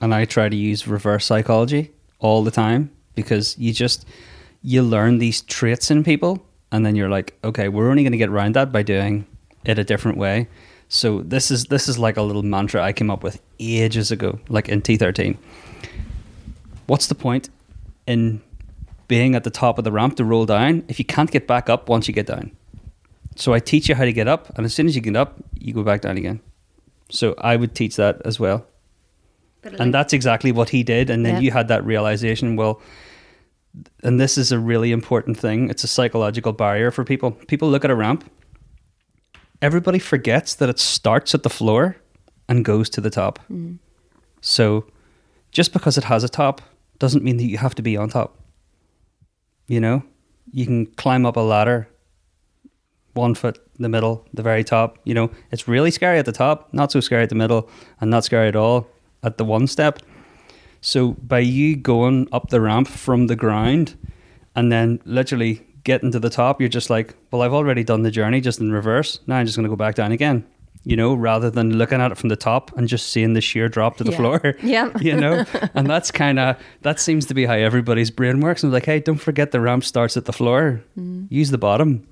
And 0.00 0.14
I 0.14 0.24
try 0.24 0.48
to 0.48 0.56
use 0.56 0.86
reverse 0.86 1.26
psychology 1.26 1.92
all 2.18 2.42
the 2.42 2.50
time 2.50 2.90
because 3.14 3.56
you 3.58 3.72
just, 3.72 4.06
you 4.62 4.82
learn 4.82 5.18
these 5.18 5.42
traits 5.42 5.90
in 5.90 6.04
people 6.04 6.42
and 6.72 6.86
then 6.86 6.96
you're 6.96 7.08
like, 7.08 7.38
okay, 7.44 7.68
we're 7.68 7.90
only 7.90 8.02
going 8.02 8.12
to 8.12 8.18
get 8.18 8.28
around 8.28 8.54
that 8.54 8.72
by 8.72 8.82
doing 8.82 9.26
it 9.64 9.78
a 9.78 9.84
different 9.84 10.18
way. 10.18 10.48
So 10.88 11.20
this 11.20 11.50
is 11.50 11.66
this 11.66 11.88
is 11.88 11.98
like 11.98 12.16
a 12.16 12.22
little 12.22 12.42
mantra 12.42 12.82
I 12.82 12.92
came 12.92 13.10
up 13.10 13.22
with 13.22 13.40
ages 13.60 14.10
ago, 14.10 14.40
like 14.48 14.68
in 14.68 14.82
T13. 14.82 15.36
What's 16.86 17.06
the 17.06 17.14
point 17.14 17.48
in 18.08 18.42
being 19.06 19.36
at 19.36 19.44
the 19.44 19.50
top 19.50 19.78
of 19.78 19.84
the 19.84 19.92
ramp 19.92 20.16
to 20.16 20.24
roll 20.24 20.46
down 20.46 20.84
if 20.88 20.98
you 20.98 21.04
can't 21.04 21.30
get 21.30 21.46
back 21.46 21.68
up 21.68 21.88
once 21.88 22.08
you 22.08 22.14
get 22.14 22.26
down? 22.26 22.50
So 23.40 23.54
I 23.54 23.58
teach 23.58 23.88
you 23.88 23.94
how 23.94 24.04
to 24.04 24.12
get 24.12 24.28
up, 24.28 24.50
and 24.56 24.66
as 24.66 24.74
soon 24.74 24.86
as 24.86 24.94
you 24.94 25.00
get 25.00 25.16
up, 25.16 25.36
you 25.58 25.72
go 25.72 25.82
back 25.82 26.02
down 26.02 26.18
again. 26.18 26.40
So 27.10 27.34
I 27.38 27.56
would 27.56 27.74
teach 27.74 27.96
that 27.96 28.20
as 28.24 28.38
well. 28.38 28.66
And 29.78 29.92
that's 29.92 30.12
exactly 30.12 30.52
what 30.52 30.68
he 30.68 30.82
did. 30.82 31.10
And 31.10 31.24
then 31.24 31.34
Yeah. 31.34 31.40
you 31.40 31.50
had 31.50 31.68
that 31.68 31.84
realization, 31.84 32.56
well, 32.56 32.80
and 34.02 34.20
this 34.20 34.36
is 34.36 34.52
a 34.52 34.58
really 34.58 34.92
important 34.92 35.38
thing. 35.38 35.70
It's 35.70 35.84
a 35.84 35.88
psychological 35.88 36.52
barrier 36.52 36.90
for 36.90 37.04
people. 37.04 37.30
People 37.32 37.70
look 37.70 37.84
at 37.84 37.90
a 37.90 37.94
ramp, 37.94 38.24
everybody 39.62 39.98
forgets 39.98 40.54
that 40.54 40.68
it 40.68 40.78
starts 40.78 41.34
at 41.34 41.42
the 41.42 41.50
floor 41.50 41.96
and 42.48 42.64
goes 42.64 42.90
to 42.90 43.00
the 43.00 43.10
top. 43.10 43.38
Mm. 43.50 43.78
So 44.40 44.86
just 45.52 45.72
because 45.72 45.98
it 45.98 46.04
has 46.04 46.24
a 46.24 46.28
top 46.28 46.60
doesn't 46.98 47.24
mean 47.24 47.36
that 47.38 47.44
you 47.44 47.58
have 47.58 47.74
to 47.76 47.82
be 47.82 47.96
on 47.96 48.10
top. 48.10 48.38
You 49.66 49.80
know, 49.80 50.02
you 50.52 50.66
can 50.66 50.86
climb 50.86 51.24
up 51.24 51.36
a 51.36 51.40
ladder, 51.40 51.88
one 53.14 53.34
foot 53.34 53.56
in 53.76 53.82
the 53.82 53.88
middle, 53.88 54.26
the 54.34 54.42
very 54.42 54.64
top. 54.64 54.98
You 55.04 55.14
know, 55.14 55.30
it's 55.50 55.66
really 55.68 55.90
scary 55.90 56.18
at 56.18 56.24
the 56.26 56.32
top, 56.32 56.72
not 56.72 56.92
so 56.92 57.00
scary 57.00 57.22
at 57.24 57.28
the 57.28 57.34
middle, 57.34 57.68
and 58.00 58.10
not 58.10 58.24
scary 58.24 58.48
at 58.48 58.56
all 58.56 58.86
at 59.22 59.36
the 59.38 59.44
one 59.44 59.66
step. 59.66 59.98
So 60.80 61.12
by 61.12 61.40
you 61.40 61.76
going 61.76 62.28
up 62.32 62.48
the 62.50 62.60
ramp 62.60 62.88
from 62.88 63.26
the 63.26 63.36
ground 63.36 63.96
and 64.56 64.72
then 64.72 65.00
literally 65.04 65.66
getting 65.84 66.10
to 66.12 66.18
the 66.18 66.30
top, 66.30 66.60
you're 66.60 66.68
just 66.70 66.88
like, 66.90 67.14
well, 67.30 67.42
I've 67.42 67.52
already 67.52 67.84
done 67.84 68.02
the 68.02 68.10
journey 68.10 68.40
just 68.40 68.60
in 68.60 68.72
reverse. 68.72 69.18
Now 69.26 69.36
I'm 69.36 69.46
just 69.46 69.56
going 69.56 69.64
to 69.64 69.68
go 69.70 69.76
back 69.76 69.94
down 69.94 70.12
again. 70.12 70.46
You 70.82 70.96
know, 70.96 71.12
rather 71.12 71.50
than 71.50 71.76
looking 71.76 72.00
at 72.00 72.10
it 72.10 72.16
from 72.16 72.30
the 72.30 72.36
top 72.36 72.74
and 72.78 72.88
just 72.88 73.10
seeing 73.10 73.34
the 73.34 73.42
sheer 73.42 73.68
drop 73.68 73.98
to 73.98 74.04
the 74.04 74.12
Yeah. 74.12 74.16
floor. 74.16 74.54
Yeah. 74.62 74.90
you 75.02 75.14
know, 75.14 75.44
and 75.74 75.86
that's 75.86 76.10
kind 76.10 76.38
of 76.38 76.56
that 76.80 76.98
seems 76.98 77.26
to 77.26 77.34
be 77.34 77.44
how 77.44 77.52
everybody's 77.52 78.10
brain 78.10 78.40
works. 78.40 78.62
And 78.62 78.72
like, 78.72 78.86
hey, 78.86 79.00
don't 79.00 79.20
forget 79.20 79.50
the 79.50 79.60
ramp 79.60 79.84
starts 79.84 80.16
at 80.16 80.24
the 80.24 80.32
floor. 80.32 80.82
Mm. 80.98 81.26
Use 81.30 81.50
the 81.50 81.58
bottom. 81.58 82.06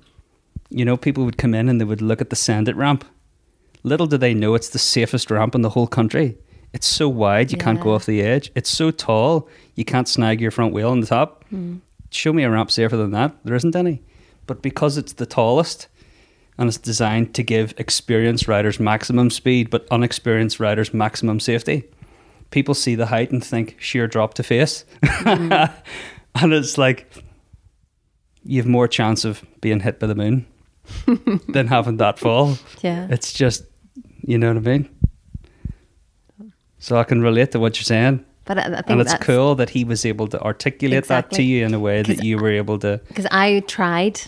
You 0.69 0.85
know, 0.85 0.97
people 0.97 1.25
would 1.25 1.37
come 1.37 1.53
in 1.53 1.67
and 1.67 1.79
they 1.81 1.85
would 1.85 2.01
look 2.01 2.21
at 2.21 2.29
the 2.29 2.35
send 2.35 2.67
it 2.67 2.75
ramp. 2.75 3.05
Little 3.83 4.07
do 4.07 4.17
they 4.17 4.33
know 4.33 4.55
it's 4.55 4.69
the 4.69 4.79
safest 4.79 5.31
ramp 5.31 5.55
in 5.55 5.61
the 5.61 5.69
whole 5.69 5.87
country. 5.87 6.37
It's 6.73 6.87
so 6.87 7.09
wide 7.09 7.51
you 7.51 7.57
can't 7.57 7.81
go 7.81 7.95
off 7.95 8.05
the 8.05 8.21
edge. 8.21 8.51
It's 8.53 8.69
so 8.69 8.91
tall 8.91 9.49
you 9.75 9.85
can't 9.85 10.07
snag 10.07 10.39
your 10.39 10.51
front 10.51 10.73
wheel 10.73 10.91
on 10.91 10.99
the 10.99 11.07
top. 11.07 11.43
Hmm. 11.49 11.77
Show 12.11 12.33
me 12.33 12.43
a 12.43 12.49
ramp 12.49 12.71
safer 12.71 12.97
than 12.97 13.11
that. 13.11 13.35
There 13.43 13.55
isn't 13.55 13.75
any. 13.75 14.03
But 14.45 14.61
because 14.61 14.97
it's 14.97 15.13
the 15.13 15.25
tallest 15.25 15.87
and 16.57 16.67
it's 16.67 16.77
designed 16.77 17.33
to 17.35 17.43
give 17.43 17.73
experienced 17.77 18.47
riders 18.47 18.79
maximum 18.79 19.29
speed 19.29 19.69
but 19.69 19.87
unexperienced 19.89 20.59
riders 20.59 20.93
maximum 20.93 21.39
safety, 21.39 21.85
people 22.51 22.75
see 22.75 22.95
the 22.95 23.07
height 23.07 23.31
and 23.31 23.43
think 23.43 23.75
sheer 23.79 24.07
drop 24.07 24.35
to 24.35 24.43
face. 24.43 24.85
Mm-hmm. 25.03 25.73
and 26.43 26.53
it's 26.53 26.77
like 26.77 27.11
you 28.43 28.61
have 28.61 28.67
more 28.69 28.87
chance 28.87 29.25
of 29.25 29.43
being 29.61 29.79
hit 29.79 29.99
by 29.99 30.07
the 30.07 30.15
moon 30.15 30.45
than 31.49 31.67
having 31.67 31.97
that 31.97 32.19
fall. 32.19 32.57
Yeah. 32.81 33.07
It's 33.09 33.33
just, 33.33 33.63
you 34.21 34.37
know 34.37 34.47
what 34.53 34.57
I 34.57 34.59
mean? 34.77 34.89
So 36.79 36.97
I 36.97 37.03
can 37.03 37.21
relate 37.21 37.51
to 37.51 37.59
what 37.59 37.77
you're 37.77 37.83
saying. 37.83 38.25
But 38.45 38.57
I, 38.57 38.61
And 38.87 39.01
it's 39.01 39.11
that's 39.11 39.23
cool 39.23 39.55
that 39.55 39.69
he 39.69 39.83
was 39.83 40.05
able 40.05 40.27
to 40.27 40.41
articulate 40.41 41.05
that 41.05 41.29
to 41.31 41.43
you 41.43 41.65
in 41.65 41.73
a 41.73 41.79
way 41.79 42.01
that 42.01 42.23
you 42.23 42.37
were 42.37 42.49
able 42.51 42.79
to. 42.79 42.99
because 43.07 43.27
I 43.31 43.59
tried, 43.67 44.21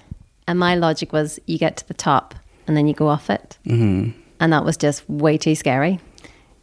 and 0.48 0.60
my 0.60 0.76
logic 0.76 1.12
was 1.14 1.40
you 1.48 1.58
get 1.58 1.78
to 1.78 1.88
the 1.88 1.94
top 1.96 2.36
and 2.68 2.78
then 2.78 2.88
you 2.88 2.94
go 2.94 3.08
off 3.08 3.30
it, 3.30 3.58
Mm-hmm. 3.66 4.12
and 4.40 4.54
that 4.54 4.64
was 4.64 4.78
just 4.78 5.10
way 5.10 5.38
too 5.38 5.56
scary. 5.56 6.00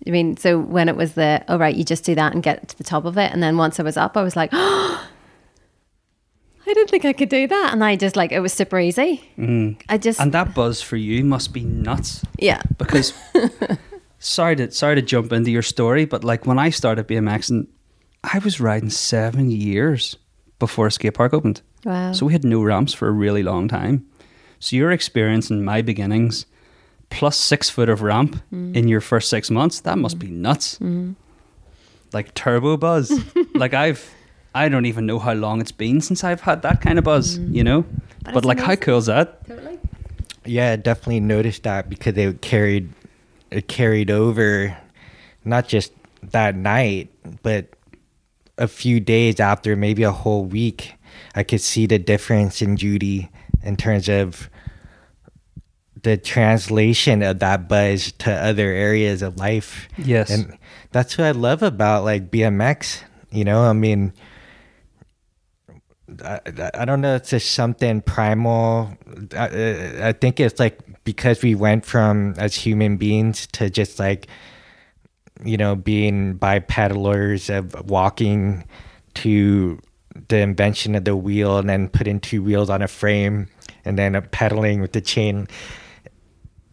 I 0.06 0.10
mean, 0.10 0.36
so 0.36 0.58
when 0.60 0.88
it 0.88 0.94
was 0.96 1.14
the, 1.14 1.44
oh, 1.48 1.58
right, 1.58 1.74
you 1.74 1.82
just 1.84 2.04
do 2.04 2.14
that 2.14 2.32
and 2.32 2.42
get 2.42 2.68
to 2.68 2.78
the 2.78 2.84
top 2.84 3.04
of 3.04 3.18
it. 3.18 3.32
And 3.32 3.42
then 3.42 3.56
once 3.56 3.80
I 3.80 3.82
was 3.82 3.96
up, 3.96 4.16
I 4.16 4.22
was 4.22 4.36
like, 4.36 4.50
oh, 4.52 5.08
I 6.68 6.74
didn't 6.74 6.90
think 6.90 7.04
I 7.04 7.12
could 7.12 7.28
do 7.28 7.46
that. 7.46 7.72
And 7.72 7.82
I 7.82 7.96
just 7.96 8.16
like, 8.16 8.30
it 8.30 8.40
was 8.40 8.52
super 8.52 8.78
easy. 8.78 9.22
Mm. 9.38 9.80
I 9.88 9.98
just. 9.98 10.20
And 10.20 10.32
that 10.32 10.54
buzz 10.54 10.82
for 10.82 10.96
you 10.96 11.24
must 11.24 11.52
be 11.52 11.64
nuts. 11.64 12.22
Yeah. 12.38 12.60
Because, 12.76 13.14
sorry 14.18 14.56
to, 14.56 14.70
sorry 14.70 14.96
to 14.96 15.02
jump 15.02 15.32
into 15.32 15.50
your 15.50 15.62
story, 15.62 16.04
but 16.04 16.24
like 16.24 16.46
when 16.46 16.58
I 16.58 16.70
started 16.70 17.08
BMXing, 17.08 17.66
I 18.22 18.38
was 18.40 18.60
riding 18.60 18.90
seven 18.90 19.50
years 19.50 20.16
before 20.58 20.88
a 20.88 20.90
skate 20.90 21.14
park 21.14 21.32
opened. 21.32 21.62
Wow. 21.84 22.12
So 22.12 22.26
we 22.26 22.32
had 22.32 22.44
no 22.44 22.62
ramps 22.62 22.92
for 22.92 23.08
a 23.08 23.12
really 23.12 23.42
long 23.42 23.68
time. 23.68 24.06
So 24.60 24.76
your 24.76 24.90
experience 24.90 25.50
in 25.50 25.64
my 25.64 25.82
beginnings, 25.82 26.44
plus 27.10 27.36
six 27.38 27.70
foot 27.70 27.88
of 27.88 28.02
ramp 28.02 28.42
mm. 28.52 28.74
in 28.74 28.88
your 28.88 29.00
first 29.00 29.30
six 29.30 29.50
months, 29.50 29.80
that 29.80 29.96
must 29.98 30.18
be 30.18 30.28
nuts. 30.28 30.78
Mm. 30.80 31.14
Like 32.12 32.34
turbo 32.34 32.76
buzz. 32.76 33.12
like 33.54 33.72
I've, 33.72 34.12
I 34.54 34.68
don't 34.68 34.86
even 34.86 35.06
know 35.06 35.18
how 35.18 35.34
long 35.34 35.60
it's 35.60 35.72
been 35.72 36.00
since 36.00 36.24
I've 36.24 36.40
had 36.40 36.62
that 36.62 36.80
kind 36.80 36.98
of 36.98 37.04
buzz, 37.04 37.38
mm. 37.38 37.54
you 37.54 37.64
know? 37.64 37.84
But, 38.24 38.34
but 38.34 38.44
like, 38.44 38.58
amazing. 38.58 38.68
how 38.68 38.76
cool 38.76 38.98
is 38.98 39.06
that? 39.06 39.46
Totally. 39.46 39.78
Yeah, 40.44 40.72
I 40.72 40.76
definitely 40.76 41.20
noticed 41.20 41.62
that 41.64 41.88
because 41.88 42.16
it 42.16 42.40
carried, 42.40 42.90
it 43.50 43.68
carried 43.68 44.10
over, 44.10 44.76
not 45.44 45.68
just 45.68 45.92
that 46.22 46.56
night, 46.56 47.10
but 47.42 47.68
a 48.56 48.66
few 48.66 49.00
days 49.00 49.40
after, 49.40 49.76
maybe 49.76 50.02
a 50.02 50.12
whole 50.12 50.44
week. 50.44 50.94
I 51.34 51.42
could 51.42 51.60
see 51.60 51.86
the 51.86 51.98
difference 51.98 52.62
in 52.62 52.76
Judy 52.76 53.30
in 53.62 53.76
terms 53.76 54.08
of 54.08 54.50
the 56.02 56.16
translation 56.16 57.22
of 57.22 57.38
that 57.40 57.68
buzz 57.68 58.12
to 58.12 58.32
other 58.32 58.68
areas 58.68 59.22
of 59.22 59.36
life. 59.36 59.88
Yes. 59.98 60.30
And 60.30 60.56
that's 60.92 61.18
what 61.18 61.26
I 61.26 61.30
love 61.32 61.62
about 61.62 62.04
like 62.04 62.30
BMX. 62.30 63.02
You 63.30 63.44
know, 63.44 63.62
I 63.62 63.72
mean, 63.72 64.12
I, 66.24 66.40
I 66.74 66.84
don't 66.84 67.00
know, 67.00 67.16
it's 67.16 67.30
just 67.30 67.52
something 67.52 68.00
primal. 68.00 68.96
I, 69.36 70.08
I 70.08 70.12
think 70.12 70.40
it's 70.40 70.58
like 70.58 70.80
because 71.04 71.42
we 71.42 71.54
went 71.54 71.84
from 71.84 72.34
as 72.38 72.54
human 72.54 72.96
beings 72.96 73.46
to 73.48 73.70
just 73.70 73.98
like, 73.98 74.26
you 75.44 75.56
know, 75.56 75.76
being 75.76 76.38
bipedalers 76.38 77.54
of 77.54 77.88
walking 77.88 78.64
to 79.14 79.78
the 80.28 80.38
invention 80.38 80.94
of 80.94 81.04
the 81.04 81.16
wheel 81.16 81.58
and 81.58 81.68
then 81.68 81.88
putting 81.88 82.20
two 82.20 82.42
wheels 82.42 82.70
on 82.70 82.82
a 82.82 82.88
frame 82.88 83.46
and 83.84 83.98
then 83.98 84.20
pedaling 84.30 84.80
with 84.80 84.92
the 84.92 85.00
chain 85.00 85.46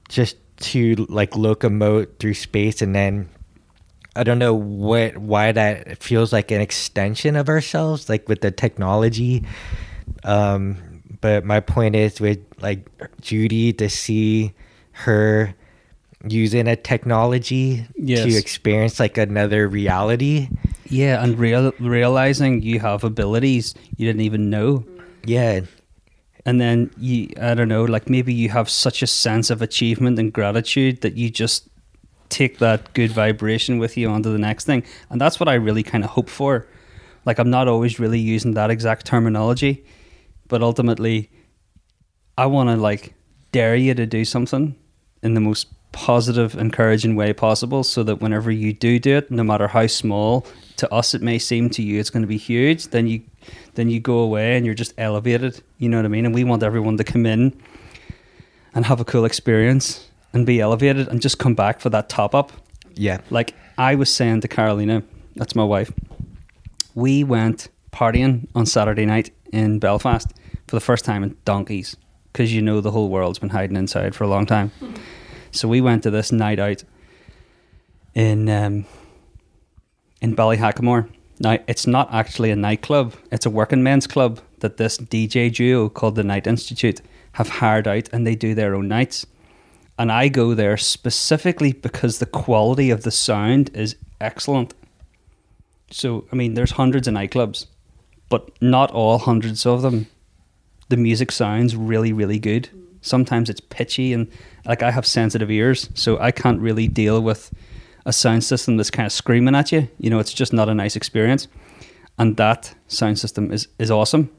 just 0.09 0.37
to 0.57 0.95
like 1.09 1.31
locomote 1.31 2.19
through 2.19 2.33
space 2.33 2.81
and 2.81 2.95
then 2.95 3.29
I 4.15 4.23
don't 4.23 4.39
know 4.39 4.53
what 4.53 5.17
why 5.17 5.51
that 5.51 6.01
feels 6.01 6.31
like 6.31 6.51
an 6.51 6.61
extension 6.61 7.35
of 7.35 7.49
ourselves 7.49 8.09
like 8.09 8.29
with 8.29 8.41
the 8.41 8.51
technology 8.51 9.43
um 10.23 10.77
but 11.21 11.43
my 11.43 11.59
point 11.59 11.95
is 11.95 12.21
with 12.21 12.39
like 12.61 12.87
Judy 13.21 13.73
to 13.73 13.89
see 13.89 14.53
her 14.91 15.53
using 16.27 16.67
a 16.67 16.75
technology 16.75 17.85
yes. 17.95 18.23
to 18.23 18.37
experience 18.37 18.99
like 18.99 19.17
another 19.17 19.67
reality 19.67 20.49
yeah, 20.89 21.23
and 21.23 21.37
real, 21.37 21.71
realizing 21.79 22.61
you 22.61 22.79
have 22.79 23.03
abilities 23.03 23.73
you 23.97 24.05
didn't 24.05 24.21
even 24.21 24.49
know. 24.49 24.85
Yeah. 25.25 25.61
And 26.45 26.61
then 26.61 26.91
you, 26.97 27.29
I 27.41 27.55
don't 27.55 27.67
know, 27.67 27.85
like 27.85 28.09
maybe 28.09 28.33
you 28.33 28.49
have 28.49 28.69
such 28.69 29.01
a 29.01 29.07
sense 29.07 29.49
of 29.49 29.61
achievement 29.61 30.19
and 30.19 30.31
gratitude 30.31 31.01
that 31.01 31.15
you 31.15 31.31
just 31.31 31.67
take 32.29 32.59
that 32.59 32.93
good 32.93 33.11
vibration 33.11 33.77
with 33.77 33.97
you 33.97 34.09
onto 34.09 34.31
the 34.31 34.37
next 34.37 34.65
thing. 34.65 34.83
And 35.09 35.19
that's 35.19 35.39
what 35.39 35.49
I 35.49 35.55
really 35.55 35.83
kind 35.83 36.03
of 36.03 36.11
hope 36.11 36.29
for. 36.29 36.67
Like, 37.25 37.39
I'm 37.39 37.49
not 37.49 37.67
always 37.67 37.99
really 37.99 38.19
using 38.19 38.53
that 38.53 38.69
exact 38.69 39.05
terminology, 39.05 39.85
but 40.47 40.61
ultimately, 40.61 41.29
I 42.37 42.45
want 42.45 42.69
to 42.69 42.75
like 42.75 43.13
dare 43.51 43.75
you 43.75 43.93
to 43.93 44.05
do 44.05 44.25
something 44.25 44.75
in 45.23 45.33
the 45.33 45.39
most 45.39 45.67
positive, 45.91 46.55
encouraging 46.55 47.15
way 47.15 47.31
possible 47.31 47.81
so 47.83 48.03
that 48.03 48.17
whenever 48.17 48.51
you 48.51 48.73
do 48.73 48.99
do 48.99 49.15
it, 49.15 49.31
no 49.31 49.43
matter 49.43 49.67
how 49.67 49.87
small, 49.87 50.45
to 50.75 50.93
us 50.93 51.13
it 51.13 51.21
may 51.21 51.39
seem 51.39 51.69
to 51.69 51.81
you 51.81 52.01
it's 52.01 52.09
going 52.09 52.21
to 52.21 52.27
be 52.27 52.37
huge, 52.37 52.87
then 52.87 53.07
you 53.07 53.21
then 53.75 53.89
you 53.89 53.99
go 53.99 54.19
away 54.19 54.57
and 54.57 54.65
you're 54.65 54.75
just 54.75 54.93
elevated. 54.97 55.63
You 55.77 55.87
know 55.87 55.97
what 55.97 56.05
I 56.05 56.09
mean? 56.09 56.25
And 56.25 56.35
we 56.35 56.43
want 56.43 56.63
everyone 56.63 56.97
to 56.97 57.03
come 57.03 57.25
in 57.25 57.57
and 58.73 58.85
have 58.85 58.99
a 58.99 59.05
cool 59.05 59.23
experience 59.23 60.09
and 60.35 60.45
be 60.45 60.59
elevated 60.59 61.07
and 61.07 61.21
just 61.21 61.39
come 61.39 61.55
back 61.55 61.79
for 61.79 61.89
that 61.89 62.09
top 62.09 62.35
up. 62.35 62.51
Yeah. 62.93 63.21
Like 63.29 63.55
I 63.77 63.95
was 63.95 64.13
saying 64.13 64.41
to 64.41 64.47
Carolina, 64.47 65.01
that's 65.35 65.55
my 65.55 65.63
wife, 65.63 65.91
we 66.93 67.23
went 67.23 67.69
partying 67.91 68.47
on 68.53 68.65
Saturday 68.65 69.05
night 69.05 69.31
in 69.51 69.79
Belfast 69.79 70.27
for 70.67 70.75
the 70.75 70.81
first 70.81 71.05
time 71.05 71.23
in 71.23 71.37
donkeys 71.45 71.95
because 72.31 72.53
you 72.53 72.61
know 72.61 72.81
the 72.81 72.91
whole 72.91 73.09
world's 73.09 73.39
been 73.39 73.49
hiding 73.49 73.77
inside 73.77 74.13
for 74.13 74.25
a 74.25 74.27
long 74.27 74.45
time. 74.45 74.71
So 75.51 75.69
we 75.69 75.79
went 75.79 76.03
to 76.03 76.11
this 76.11 76.33
night 76.33 76.59
out 76.59 76.83
in 78.13 78.49
um, 78.49 78.85
in 80.21 80.35
Ballyhackamore. 80.35 81.09
Now 81.39 81.59
it's 81.67 81.87
not 81.87 82.13
actually 82.13 82.51
a 82.51 82.57
nightclub; 82.57 83.13
it's 83.31 83.45
a 83.45 83.49
working 83.49 83.83
men's 83.83 84.05
club 84.05 84.41
that 84.59 84.75
this 84.75 84.97
DJ 84.97 85.53
duo 85.53 85.87
called 85.87 86.15
the 86.15 86.23
Night 86.25 86.45
Institute 86.45 86.99
have 87.33 87.47
hired 87.47 87.87
out, 87.87 88.09
and 88.11 88.27
they 88.27 88.35
do 88.35 88.53
their 88.53 88.75
own 88.75 88.89
nights. 88.89 89.25
And 89.97 90.11
I 90.11 90.27
go 90.27 90.53
there 90.53 90.77
specifically 90.77 91.71
because 91.71 92.19
the 92.19 92.25
quality 92.25 92.89
of 92.89 93.03
the 93.03 93.11
sound 93.11 93.71
is 93.73 93.95
excellent. 94.19 94.73
So 95.91 96.25
I 96.31 96.35
mean, 96.35 96.53
there's 96.53 96.71
hundreds 96.71 97.07
of 97.07 97.13
nightclubs, 97.13 97.67
but 98.29 98.49
not 98.61 98.91
all 98.91 99.17
hundreds 99.17 99.65
of 99.65 99.81
them. 99.81 100.07
The 100.89 100.97
music 100.97 101.31
sounds 101.31 101.75
really, 101.75 102.13
really 102.13 102.39
good 102.39 102.69
sometimes 103.05 103.49
it's 103.49 103.61
pitchy 103.61 104.13
and 104.13 104.27
like 104.65 104.83
I 104.83 104.91
have 104.91 105.05
sensitive 105.05 105.51
ears, 105.51 105.89
so 105.93 106.19
I 106.19 106.31
can't 106.31 106.59
really 106.59 106.87
deal 106.87 107.21
with 107.21 107.51
a 108.05 108.11
sound 108.11 108.43
system 108.43 108.77
that's 108.77 108.91
kind 108.91 109.05
of 109.05 109.11
screaming 109.11 109.55
at 109.55 109.71
you. 109.71 109.87
You 109.99 110.09
know, 110.09 110.19
it's 110.19 110.33
just 110.33 110.53
not 110.53 110.69
a 110.69 110.73
nice 110.73 110.95
experience. 110.95 111.47
And 112.17 112.37
that 112.37 112.73
sound 112.87 113.19
system 113.19 113.51
is 113.51 113.67
is 113.77 113.91
awesome. 113.91 114.29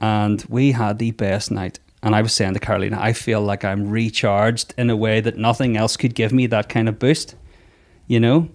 And 0.00 0.44
we 0.48 0.72
had 0.72 0.98
the 0.98 1.10
best 1.12 1.50
night. 1.50 1.78
And 2.04 2.14
I 2.14 2.20
was 2.20 2.34
saying 2.34 2.52
to 2.52 2.60
Carolina, 2.60 2.98
I 3.00 3.14
feel 3.14 3.40
like 3.40 3.64
I'm 3.64 3.88
recharged 3.88 4.74
in 4.76 4.90
a 4.90 4.96
way 4.96 5.20
that 5.22 5.38
nothing 5.38 5.74
else 5.74 5.96
could 5.96 6.14
give 6.14 6.34
me 6.34 6.46
that 6.48 6.68
kind 6.68 6.86
of 6.86 6.98
boost. 6.98 7.34
You 8.06 8.20
know? 8.20 8.50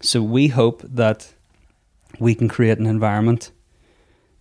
So 0.00 0.22
we 0.22 0.48
hope 0.48 0.80
that 0.82 1.34
we 2.20 2.36
can 2.36 2.48
create 2.48 2.78
an 2.78 2.86
environment 2.86 3.50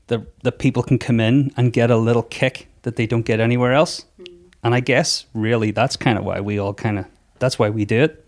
that 0.08 0.22
that 0.44 0.60
people 0.60 0.84
can 0.84 1.00
come 1.00 1.20
in 1.20 1.52
and 1.58 1.74
get 1.74 1.90
a 1.90 1.98
little 1.98 2.22
kick 2.24 2.68
that 2.84 2.96
they 2.96 3.08
don't 3.08 3.26
get 3.26 3.40
anywhere 3.40 3.74
else. 3.74 4.06
Mm. 4.20 4.38
And 4.64 4.76
I 4.76 4.80
guess 4.80 5.26
really 5.34 5.72
that's 5.72 5.96
kind 5.96 6.18
of 6.20 6.24
why 6.24 6.40
we 6.40 6.60
all 6.60 6.74
kind 6.74 7.00
of 7.00 7.06
that's 7.40 7.58
why 7.58 7.70
we 7.70 7.86
do 7.86 8.04
it. 8.04 8.26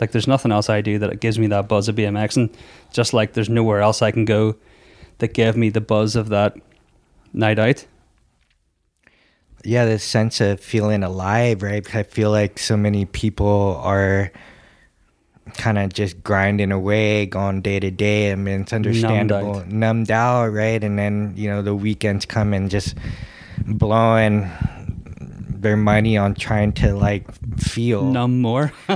Like 0.00 0.10
there's 0.10 0.28
nothing 0.28 0.52
else 0.52 0.68
I 0.68 0.82
do 0.82 0.98
that 0.98 1.10
it 1.10 1.20
gives 1.20 1.38
me 1.38 1.46
that 1.46 1.68
buzz 1.68 1.88
of 1.88 1.96
BMX. 1.96 2.36
And 2.36 2.54
Just 2.92 3.14
like 3.14 3.32
there's 3.32 3.48
nowhere 3.48 3.80
else 3.80 4.02
I 4.02 4.10
can 4.10 4.24
go 4.24 4.56
that 5.18 5.32
gave 5.32 5.56
me 5.56 5.70
the 5.70 5.80
buzz 5.80 6.16
of 6.16 6.28
that 6.28 6.56
night 7.32 7.58
out. 7.58 7.86
Yeah, 9.64 9.86
the 9.86 9.98
sense 9.98 10.40
of 10.40 10.60
feeling 10.60 11.02
alive, 11.02 11.62
right? 11.62 11.94
I 11.94 12.02
feel 12.02 12.30
like 12.30 12.58
so 12.58 12.76
many 12.76 13.06
people 13.06 13.80
are 13.82 14.30
kind 15.56 15.78
of 15.78 15.92
just 15.92 16.22
grinding 16.22 16.72
away, 16.72 17.26
going 17.26 17.62
day 17.62 17.80
to 17.80 17.90
day. 17.90 18.32
I 18.32 18.34
mean, 18.34 18.62
it's 18.62 18.72
understandable, 18.72 19.54
numbed 19.54 19.66
out. 19.66 19.72
numbed 19.72 20.10
out, 20.10 20.46
right? 20.52 20.82
And 20.82 20.98
then 20.98 21.32
you 21.36 21.48
know 21.48 21.62
the 21.62 21.74
weekends 21.74 22.26
come 22.26 22.52
and 22.52 22.70
just 22.70 22.94
blowing 23.66 24.50
their 25.64 25.76
money 25.76 26.16
on 26.16 26.34
trying 26.34 26.72
to 26.72 26.94
like 26.94 27.26
feel 27.58 28.04
numb 28.04 28.40
more. 28.40 28.72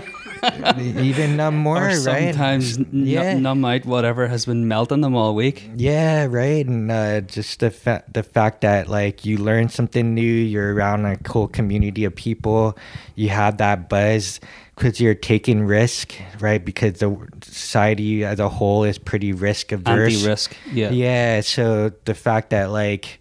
even 0.78 1.36
numb 1.36 1.56
more, 1.56 1.78
or 1.78 1.86
right? 1.88 2.34
Sometimes 2.34 2.78
yeah. 2.92 3.36
numb 3.38 3.64
out 3.64 3.84
whatever 3.84 4.28
has 4.28 4.46
been 4.46 4.68
melting 4.68 5.00
them 5.00 5.16
all 5.16 5.34
week. 5.34 5.68
Yeah, 5.74 6.26
right. 6.26 6.64
And 6.64 6.90
uh, 6.90 7.22
just 7.22 7.58
the 7.58 7.70
fa- 7.70 8.04
the 8.12 8.22
fact 8.22 8.60
that 8.60 8.88
like 8.88 9.24
you 9.24 9.38
learn 9.38 9.68
something 9.68 10.14
new, 10.14 10.22
you're 10.22 10.74
around 10.74 11.06
a 11.06 11.16
cool 11.16 11.48
community 11.48 12.04
of 12.04 12.14
people, 12.14 12.78
you 13.16 13.30
have 13.30 13.58
that 13.58 13.88
buzz 13.88 14.38
because 14.76 15.00
you're 15.00 15.14
taking 15.14 15.64
risk, 15.64 16.14
right? 16.38 16.64
Because 16.64 17.00
the 17.00 17.16
society 17.42 18.24
as 18.24 18.38
a 18.38 18.48
whole 18.48 18.84
is 18.84 18.96
pretty 18.96 19.32
risk 19.32 19.72
averse. 19.72 20.14
Anti-risk, 20.14 20.56
yeah. 20.72 20.90
Yeah. 20.90 21.40
So 21.40 21.90
the 22.04 22.14
fact 22.14 22.50
that 22.50 22.70
like 22.70 23.18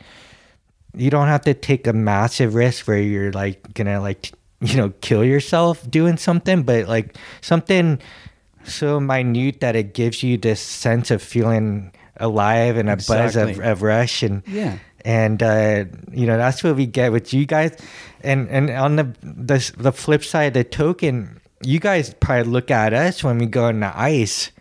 you 0.97 1.09
don't 1.09 1.27
have 1.27 1.41
to 1.41 1.53
take 1.53 1.87
a 1.87 1.93
massive 1.93 2.55
risk 2.55 2.87
where 2.87 2.99
you're 2.99 3.31
like 3.31 3.73
gonna 3.73 4.01
like 4.01 4.31
you 4.61 4.75
know 4.75 4.91
kill 5.01 5.23
yourself 5.23 5.89
doing 5.89 6.17
something 6.17 6.63
but 6.63 6.87
like 6.87 7.15
something 7.41 7.99
so 8.63 8.99
minute 8.99 9.61
that 9.61 9.75
it 9.75 9.93
gives 9.93 10.23
you 10.23 10.37
this 10.37 10.59
sense 10.59 11.09
of 11.09 11.21
feeling 11.21 11.91
alive 12.19 12.77
and 12.77 12.89
a 12.89 12.93
exactly. 12.93 13.53
buzz 13.53 13.57
of, 13.57 13.65
of 13.65 13.81
rush 13.81 14.23
and 14.23 14.43
yeah. 14.47 14.77
and 15.05 15.41
uh, 15.41 15.85
you 16.11 16.25
know 16.25 16.37
that's 16.37 16.63
what 16.63 16.75
we 16.75 16.85
get 16.85 17.11
with 17.11 17.33
you 17.33 17.45
guys. 17.45 17.77
And 18.21 18.49
and 18.49 18.69
on 18.71 18.95
the 18.95 19.03
the, 19.21 19.71
the 19.77 19.91
flip 19.91 20.23
side 20.23 20.53
the 20.53 20.63
token 20.63 21.39
you 21.63 21.79
guys 21.79 22.13
probably 22.19 22.51
look 22.51 22.69
at 22.69 22.93
us 22.93 23.23
when 23.23 23.37
we 23.37 23.45
go 23.45 23.67
in 23.67 23.79
the 23.79 23.97
ice 23.99 24.51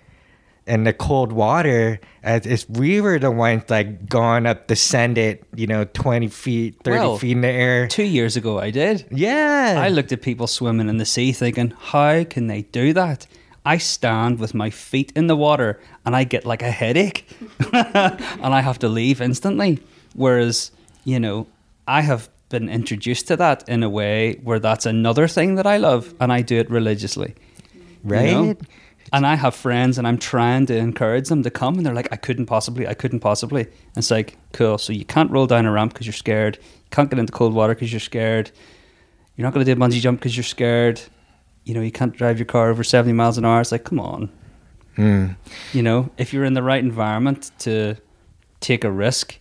and 0.67 0.87
the 0.87 0.93
cold 0.93 1.33
water 1.33 2.01
as 2.23 2.45
if 2.47 2.69
we 2.69 3.01
were 3.01 3.19
the 3.19 3.31
ones 3.31 3.63
like 3.69 4.09
going 4.09 4.47
up, 4.47 4.67
descended, 4.67 5.45
you 5.55 5.67
know, 5.67 5.85
20 5.85 6.29
feet, 6.29 6.77
30 6.83 6.99
Well, 6.99 7.19
feet 7.19 7.33
in 7.33 7.41
the 7.43 7.49
air. 7.49 7.87
Two 7.87 8.03
years 8.03 8.37
ago, 8.37 8.59
I 8.59 8.71
did. 8.71 9.07
Yeah. 9.11 9.77
I 9.79 9.89
looked 9.89 10.11
at 10.13 10.23
people 10.23 10.47
swimming 10.47 10.89
in 10.89 10.97
the 10.99 11.07
sea 11.07 11.33
thinking, 11.33 11.73
how 11.79 12.25
can 12.25 12.49
they 12.49 12.63
do 12.63 12.93
that? 12.95 13.27
I 13.65 13.79
stand 13.79 14.39
with 14.39 14.55
my 14.55 14.71
feet 14.71 15.13
in 15.17 15.27
the 15.27 15.37
water 15.37 15.81
and 16.05 16.15
I 16.15 16.25
get 16.25 16.45
like 16.45 16.63
a 16.63 16.71
headache 16.71 17.29
and 17.73 18.55
I 18.55 18.61
have 18.61 18.79
to 18.81 18.89
leave 18.89 19.21
instantly. 19.21 19.81
Whereas, 20.15 20.71
you 21.05 21.21
know, 21.21 21.47
I 21.87 22.01
have 22.03 22.29
been 22.49 22.69
introduced 22.69 23.27
to 23.29 23.37
that 23.37 23.69
in 23.69 23.83
a 23.83 23.89
way 23.91 24.35
where 24.45 24.61
that's 24.61 24.87
another 24.87 25.27
thing 25.29 25.57
that 25.57 25.67
I 25.67 25.79
love 25.79 26.15
and 26.21 26.33
I 26.33 26.43
do 26.43 26.59
it 26.59 26.71
religiously. 26.71 27.35
you 27.75 27.81
right? 28.05 28.33
know? 28.33 28.57
And 29.13 29.27
I 29.27 29.35
have 29.35 29.55
friends 29.55 29.99
and 29.99 30.07
I'm 30.07 30.19
trying 30.19 30.67
to 30.67 30.77
encourage 30.77 31.29
them 31.29 31.43
to 31.43 31.51
come 31.51 31.77
and 31.77 31.87
they're 31.87 31.95
like, 31.95 32.13
I 32.13 32.17
couldn't 32.17 32.47
possibly, 32.47 32.87
I 32.87 32.95
couldn't 32.95 33.21
possibly. 33.21 33.63
And 33.63 33.97
it's 33.97 34.11
like, 34.11 34.37
cool. 34.53 34.79
So 34.79 34.93
you 34.93 35.05
can't 35.05 35.31
roll 35.31 35.47
down 35.47 35.67
a 35.67 35.73
ramp 35.73 35.93
because 35.93 36.07
you're 36.07 36.13
scared. 36.13 36.57
You 36.57 36.91
can't 36.91 37.11
get 37.11 37.19
into 37.19 37.33
cold 37.33 37.55
water 37.55 37.75
because 37.75 37.93
you're 37.93 38.01
scared. 38.01 38.51
You're 39.37 39.45
not 39.45 39.55
going 39.55 39.65
to 39.65 39.75
do 39.75 39.81
a 39.81 39.85
bungee 39.85 40.01
jump 40.01 40.21
because 40.21 40.37
you're 40.37 40.45
scared. 40.45 41.01
You 41.65 41.75
know, 41.75 41.81
you 41.81 41.93
can't 41.93 42.17
drive 42.17 42.39
your 42.39 42.47
car 42.47 42.71
over 42.71 42.83
70 42.83 43.13
miles 43.13 43.39
an 43.39 43.45
hour. 43.45 43.61
It's 43.61 43.73
like, 43.73 43.85
come 43.85 44.01
on. 44.01 44.31
Hmm. 44.97 45.27
You 45.73 45.83
know, 45.83 46.11
if 46.17 46.33
you're 46.33 46.45
in 46.45 46.55
the 46.55 46.63
right 46.63 46.83
environment 46.83 47.51
to 47.61 47.97
take 48.61 48.83
a 48.83 48.91
risk 48.91 49.39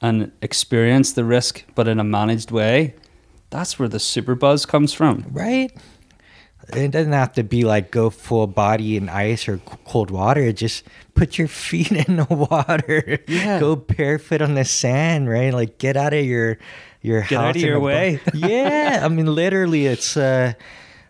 and 0.00 0.32
experience 0.40 1.12
the 1.12 1.24
risk, 1.24 1.64
but 1.74 1.86
in 1.88 2.00
a 2.00 2.04
managed 2.04 2.50
way, 2.50 2.94
that's 3.50 3.78
where 3.78 3.88
the 3.88 4.00
super 4.00 4.34
buzz 4.34 4.66
comes 4.66 4.92
from. 4.92 5.26
Right? 5.30 5.72
It 6.72 6.90
doesn't 6.90 7.12
have 7.12 7.34
to 7.34 7.42
be 7.42 7.64
like 7.64 7.90
go 7.90 8.10
full 8.10 8.46
body 8.46 8.96
in 8.96 9.08
ice 9.08 9.48
or 9.48 9.58
cold 9.84 10.10
water. 10.10 10.52
Just 10.52 10.84
put 11.14 11.38
your 11.38 11.48
feet 11.64 11.92
in 11.92 12.16
the 12.16 12.26
water. 12.26 13.18
Yeah. 13.28 13.60
Go 13.60 13.76
barefoot 13.76 14.40
on 14.42 14.54
the 14.54 14.64
sand, 14.64 15.28
right? 15.28 15.52
Like 15.52 15.78
get 15.78 15.96
out 15.96 16.14
of 16.14 16.24
your 16.24 16.58
your 17.02 17.20
Get 17.20 17.30
house 17.30 17.48
out 17.50 17.56
of 17.56 17.62
your 17.62 17.80
way. 17.80 18.20
yeah. 18.34 19.00
I 19.02 19.08
mean 19.08 19.26
literally 19.34 19.86
it's 19.86 20.16
uh 20.16 20.54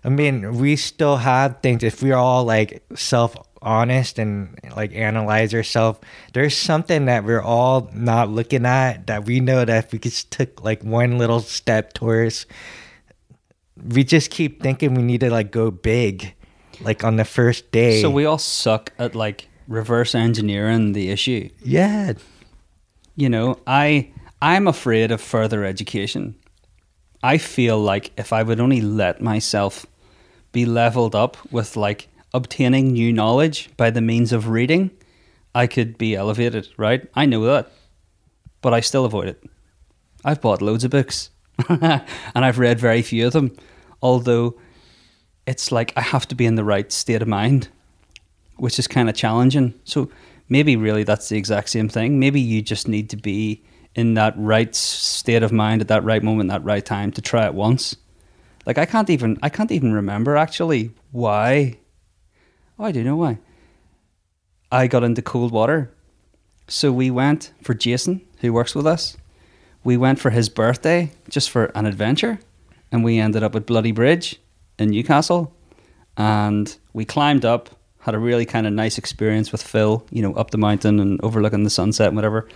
I 0.05 0.11
mean, 0.11 0.59
we 0.59 0.77
still 0.77 1.17
have 1.17 1.63
things 1.63 1.83
if 1.83 2.03
we're 2.03 2.15
all 2.15 2.45
like 2.45 2.83
self 2.95 3.35
honest 3.63 4.19
and 4.19 4.59
like 4.77 4.95
analyze 4.95 5.55
ourselves, 5.55 5.99
there's 6.35 6.55
something 6.55 7.07
that 7.07 7.25
we're 7.25 7.43
all 7.43 7.91
not 7.95 8.29
looking 8.29 8.67
at 8.67 9.07
that 9.07 9.25
we 9.25 9.41
know 9.41 9.65
that 9.65 9.87
if 9.87 9.93
we 9.93 9.99
just 9.99 10.31
took 10.31 10.63
like 10.63 10.83
one 10.83 11.17
little 11.17 11.41
step 11.41 11.95
towards 11.95 12.45
we 13.77 14.05
just 14.05 14.31
keep 14.31 14.63
thinking 14.63 14.95
we 14.95 15.03
need 15.03 15.21
to 15.21 15.31
like 15.31 15.51
go 15.51 15.71
big 15.71 16.35
like 16.81 17.05
on 17.05 17.17
the 17.17 17.25
first 17.25 17.71
day. 17.73 18.01
So 18.01 18.11
we 18.11 18.25
all 18.25 18.39
suck 18.39 18.93
at 18.99 19.15
like 19.15 19.49
reverse 19.69 20.15
engineering 20.15 20.93
the 20.93 21.11
issue. 21.11 21.49
yeah. 21.63 22.13
You 23.17 23.29
know 23.29 23.61
i 23.67 24.11
i'm 24.43 24.67
afraid 24.67 25.13
of 25.13 25.21
further 25.21 25.65
education. 25.65 26.35
I 27.23 27.39
feel 27.39 27.79
like 27.79 28.13
if 28.19 28.33
i 28.33 28.43
would 28.43 28.61
only 28.61 28.81
let 28.81 29.21
myself 29.23 29.87
be 30.53 30.67
leveled 30.67 31.15
up 31.15 31.37
with 31.53 31.77
like 31.77 32.09
obtaining 32.33 32.93
new 32.93 33.13
knowledge 33.13 33.71
by 33.77 33.91
the 33.91 34.01
means 34.01 34.33
of 34.33 34.49
reading 34.49 34.91
i 35.55 35.67
could 35.69 35.97
be 35.97 36.17
elevated 36.17 36.69
right? 36.77 37.09
I 37.15 37.25
know 37.27 37.45
that 37.45 37.71
but 38.61 38.75
i 38.75 38.81
still 38.81 39.05
avoid 39.05 39.29
it. 39.29 39.43
I've 40.25 40.41
bought 40.41 40.61
loads 40.61 40.83
of 40.85 40.91
books 40.91 41.31
and 41.69 42.03
i've 42.35 42.59
read 42.59 42.79
very 42.79 43.03
few 43.03 43.27
of 43.27 43.33
them 43.33 43.55
although 44.03 44.59
it's 45.47 45.71
like 45.71 45.93
i 45.97 46.01
have 46.01 46.27
to 46.27 46.35
be 46.35 46.47
in 46.47 46.55
the 46.55 46.65
right 46.65 46.91
state 46.93 47.23
of 47.23 47.29
mind 47.29 47.69
which 48.57 48.79
is 48.79 48.87
kind 48.87 49.09
of 49.09 49.15
challenging. 49.15 49.75
So 49.85 50.11
maybe 50.49 50.77
really 50.77 51.05
that's 51.05 51.29
the 51.29 51.37
exact 51.37 51.69
same 51.69 51.89
thing. 51.89 52.19
Maybe 52.19 52.41
you 52.41 52.63
just 52.63 52.89
need 52.89 53.11
to 53.11 53.17
be 53.17 53.63
in 53.95 54.15
that 54.15 54.35
right 54.37 54.75
state 54.75 55.43
of 55.43 55.53
mind 55.53 55.81
at 55.81 55.89
that 55.89 56.05
right 56.05 56.23
moment, 56.23 56.51
that 56.51 56.65
right 56.65 56.85
time 56.85 57.11
to 57.13 57.23
try 57.23 57.47
it 57.47 57.55
once. 57.55 57.97
Like 58.67 58.79
I 58.79 58.87
can't 58.87 59.11
even 59.11 59.39
I 59.43 59.49
can't 59.49 59.73
even 59.73 59.93
remember 59.93 60.37
actually 60.37 60.91
why. 61.13 61.79
Oh, 62.79 62.85
I 62.85 62.93
do 62.93 63.05
know 63.05 63.17
why. 63.17 63.39
I 64.73 64.87
got 64.87 65.05
into 65.05 65.23
cold 65.23 65.53
water. 65.53 65.93
So 66.67 66.91
we 66.91 67.11
went 67.11 67.53
for 67.63 67.75
Jason, 67.75 68.23
who 68.41 68.53
works 68.53 68.75
with 68.75 68.87
us. 68.87 69.17
We 69.85 69.99
went 69.99 70.19
for 70.19 70.31
his 70.31 70.49
birthday 70.49 71.13
just 71.29 71.51
for 71.51 71.67
an 71.75 71.85
adventure, 71.87 72.41
and 72.91 73.05
we 73.05 73.19
ended 73.19 73.43
up 73.43 73.55
at 73.55 73.67
Bloody 73.67 73.93
Bridge 73.93 74.41
in 74.79 74.91
Newcastle, 74.91 75.55
and 76.17 76.75
we 76.93 77.05
climbed 77.05 77.45
up. 77.45 77.69
Had 78.01 78.15
a 78.15 78.19
really 78.19 78.45
kind 78.45 78.67
of 78.67 78.73
nice 78.73 78.99
experience 78.99 79.51
with 79.51 79.63
Phil, 79.63 80.07
you 80.11 80.21
know, 80.21 80.35
up 80.35 80.51
the 80.51 80.59
mountain 80.59 81.01
and 81.01 81.19
overlooking 81.23 81.65
the 81.65 81.71
sunset 81.71 82.09
and 82.09 82.17
whatever. 82.17 82.47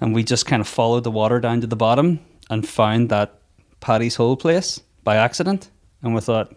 And 0.00 0.14
we 0.14 0.22
just 0.22 0.46
kind 0.46 0.60
of 0.60 0.68
followed 0.68 1.02
the 1.02 1.10
water 1.10 1.40
down 1.40 1.60
to 1.60 1.66
the 1.66 1.76
bottom 1.76 2.20
and 2.48 2.66
found 2.66 3.08
that 3.08 3.40
Paddy's 3.80 4.14
Hole 4.14 4.36
place 4.36 4.80
by 5.02 5.16
accident. 5.16 5.70
And 6.02 6.14
we 6.14 6.20
thought, 6.20 6.54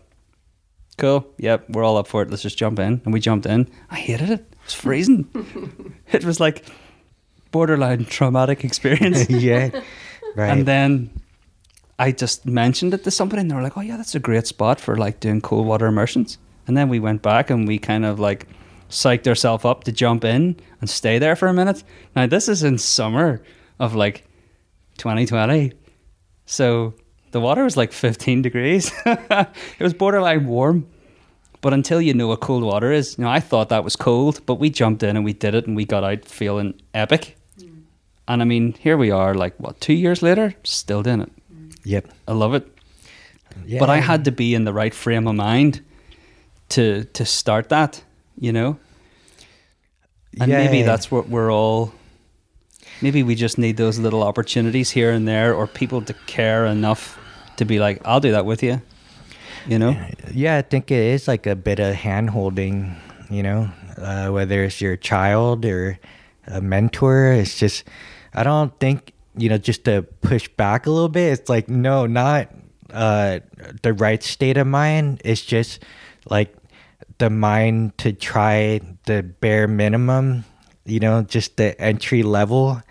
cool, 0.98 1.28
yep, 1.38 1.68
we're 1.70 1.84
all 1.84 1.98
up 1.98 2.08
for 2.08 2.22
it. 2.22 2.30
Let's 2.30 2.44
just 2.44 2.58
jump 2.58 2.78
in. 2.78 3.02
And 3.04 3.14
we 3.14 3.20
jumped 3.20 3.48
in. 3.48 3.68
I 3.90 3.96
hated 3.96 4.30
it. 4.30 4.40
It 4.40 4.58
was 4.66 4.74
freezing. 4.74 5.96
it 6.12 6.24
was 6.24 6.40
like 6.40 6.66
borderline 7.54 8.04
traumatic 8.04 8.66
experience. 8.66 9.30
yeah 9.30 9.70
right 10.36 10.50
And 10.50 10.66
then 10.66 11.10
I 12.00 12.12
just 12.12 12.46
mentioned 12.46 12.94
it 12.94 13.04
to 13.04 13.12
somebody, 13.12 13.42
and 13.42 13.52
they 13.52 13.56
were 13.56 13.62
like, 13.62 13.78
"Oh 13.78 13.82
yeah, 13.82 13.98
that's 13.98 14.16
a 14.16 14.20
great 14.20 14.48
spot 14.48 14.80
for 14.80 14.98
like 14.98 15.20
doing 15.20 15.42
cold 15.42 15.68
water 15.68 15.86
immersions." 15.88 16.38
And 16.68 16.76
then 16.76 16.90
we 16.90 17.00
went 17.00 17.22
back 17.22 17.50
and 17.50 17.68
we 17.68 17.78
kind 17.78 18.06
of 18.06 18.20
like 18.20 18.48
psyched 18.90 19.28
ourselves 19.28 19.66
up 19.66 19.84
to 19.84 19.92
jump 19.92 20.24
in 20.24 20.56
and 20.82 20.90
stay 20.90 21.20
there 21.20 21.36
for 21.36 21.48
a 21.48 21.54
minute. 21.54 21.84
Now 22.16 22.26
this 22.28 22.50
is 22.50 22.64
in 22.64 22.78
summer 22.78 23.42
of 23.80 23.96
like 23.96 24.26
2020, 24.98 25.74
so 26.46 26.94
the 27.32 27.40
water 27.40 27.64
was 27.64 27.78
like 27.78 27.92
15 27.92 28.42
degrees. 28.42 28.92
it 29.06 29.80
was 29.80 29.94
borderline 29.94 30.48
warm. 30.48 30.88
But 31.62 31.74
until 31.74 32.02
you 32.02 32.14
know 32.14 32.28
what 32.28 32.42
cold 32.42 32.64
water 32.64 32.92
is, 32.92 33.18
you 33.18 33.24
know, 33.24 33.30
I 33.30 33.40
thought 33.40 33.70
that 33.70 33.84
was 33.86 33.96
cold, 33.96 34.42
but 34.46 34.56
we 34.56 34.70
jumped 34.70 35.02
in 35.02 35.16
and 35.16 35.24
we 35.24 35.32
did 35.32 35.56
it 35.56 35.66
and 35.66 35.78
we 35.78 35.86
got 35.86 36.04
out 36.04 36.26
feeling 36.26 36.74
epic. 36.94 37.38
And 38.28 38.42
I 38.42 38.46
mean, 38.46 38.74
here 38.80 38.98
we 38.98 39.12
are, 39.12 39.34
like 39.34 39.54
what, 39.60 39.80
two 39.82 39.94
years 39.94 40.22
later, 40.22 40.54
still 40.64 41.04
doing 41.04 41.22
it. 41.22 41.32
yep 41.84 42.08
I 42.28 42.32
love 42.34 42.54
it. 42.54 42.66
yeah. 43.66 43.80
But 43.80 43.90
I 43.90 43.98
had 43.98 44.26
to 44.26 44.32
be 44.32 44.56
in 44.56 44.64
the 44.64 44.74
right 44.74 44.94
frame 44.94 45.28
of 45.28 45.36
mind 45.36 45.82
to 46.70 47.04
to 47.14 47.26
start 47.26 47.70
that, 47.70 48.04
you 48.40 48.52
know. 48.54 48.78
And 50.40 50.50
maybe 50.52 50.82
that's 50.84 51.12
what 51.12 51.28
we're 51.30 51.52
all. 51.52 51.92
Maybe 53.02 53.24
we 53.24 53.36
just 53.36 53.58
need 53.58 53.78
those 53.78 54.00
little 54.00 54.24
opportunities 54.24 54.92
here 54.92 55.12
and 55.12 55.28
there, 55.28 55.54
or 55.54 55.68
people 55.68 56.02
to 56.02 56.14
care 56.26 56.66
enough 56.66 57.20
to 57.58 57.66
be 57.66 57.78
like, 57.80 58.02
"I'll 58.06 58.20
do 58.22 58.32
that 58.32 58.46
with 58.46 58.64
you," 58.64 58.82
you 59.68 59.78
know. 59.80 59.96
yeah 60.34 60.58
i 60.58 60.62
think 60.62 60.92
it 60.92 61.04
is 61.14 61.28
like 61.28 61.46
a 61.48 61.56
bit 61.56 61.80
of 61.80 61.96
hand 61.96 62.30
holding 62.30 62.96
you 63.30 63.44
know 63.44 63.70
uh, 63.98 64.28
whether 64.30 64.64
it's 64.64 64.82
your 64.82 64.98
child 64.98 65.66
or 65.66 65.98
a 66.48 66.60
mentor 66.62 67.32
it's 67.32 67.58
just 67.60 67.84
i 68.34 68.44
don't 68.44 68.80
think 68.80 69.14
you 69.38 69.50
know 69.50 69.58
just 69.58 69.86
to 69.86 70.02
push 70.22 70.48
back 70.50 70.86
a 70.86 70.92
little 70.92 71.10
bit 71.10 71.34
it's 71.34 71.50
like 71.50 71.70
no 71.70 72.06
not 72.06 72.50
uh, 72.94 73.40
the 73.82 73.92
right 73.92 74.22
state 74.22 74.56
of 74.56 74.68
mind. 74.68 75.20
It's 75.26 75.42
just 75.42 75.84
like 76.30 76.56
the 77.18 77.32
mind 77.32 77.98
to 77.98 78.14
try 78.14 78.82
the 79.06 79.24
bare 79.24 79.68
minimum 79.68 80.46
you 80.86 81.00
know 81.00 81.24
just 81.24 81.58
the 81.58 81.80
entry 81.82 82.22
level. 82.24 82.82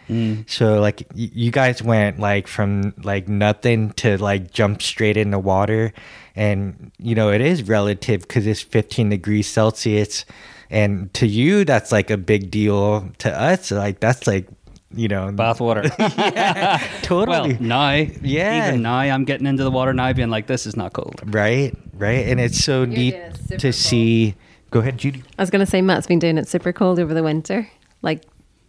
So 0.48 0.80
like 0.80 1.06
y- 1.14 1.30
you 1.32 1.50
guys 1.52 1.82
went 1.82 2.18
like 2.18 2.48
from 2.48 2.94
like 3.04 3.28
nothing 3.28 3.92
to 4.02 4.16
like 4.18 4.50
jump 4.50 4.82
straight 4.82 5.16
in 5.16 5.30
the 5.30 5.38
water. 5.38 5.92
And 6.34 6.90
you 6.98 7.14
know 7.14 7.30
it 7.30 7.40
is 7.40 7.62
relative 7.68 8.22
because 8.22 8.46
it's 8.46 8.62
15 8.62 9.10
degrees 9.10 9.46
celsius. 9.46 10.24
And 10.70 11.12
to 11.14 11.26
you 11.26 11.64
that's 11.64 11.92
like 11.92 12.10
a 12.10 12.16
big 12.16 12.50
deal. 12.50 13.08
To 13.18 13.30
us 13.40 13.70
like 13.70 14.00
that's 14.00 14.26
like 14.26 14.48
you 14.94 15.08
know 15.08 15.30
Bathwater. 15.32 15.84
yeah, 16.34 16.82
totally 17.02 17.52
Well, 17.54 17.60
now, 17.60 17.90
Yeah. 18.22 18.68
even 18.68 18.82
now, 18.82 18.96
I'm 18.98 19.24
getting 19.24 19.46
into 19.46 19.64
the 19.64 19.70
water 19.70 19.92
now, 19.92 20.12
being 20.12 20.30
like, 20.30 20.46
"This 20.46 20.66
is 20.66 20.76
not 20.76 20.92
cold." 20.92 21.20
right 21.26 21.74
right 21.94 22.26
and 22.26 22.40
it's 22.40 22.62
so 22.64 22.84
neat 22.84 23.10
doing 23.12 23.22
it 23.22 23.36
super 23.36 23.56
to 23.58 23.66
cool. 23.68 23.72
see 23.72 24.34
go 24.70 24.80
ahead 24.80 24.96
judy 24.98 25.22
I 25.38 25.42
was 25.42 25.50
going 25.50 25.60
to 25.64 25.70
say 25.70 25.82
Matt's 25.82 26.06
been 26.06 26.18
doing 26.18 26.38
it 26.38 26.48
super 26.48 26.72
cold 26.72 26.98
over 26.98 27.12
the 27.14 27.22
winter. 27.22 27.68
Like, 28.00 28.24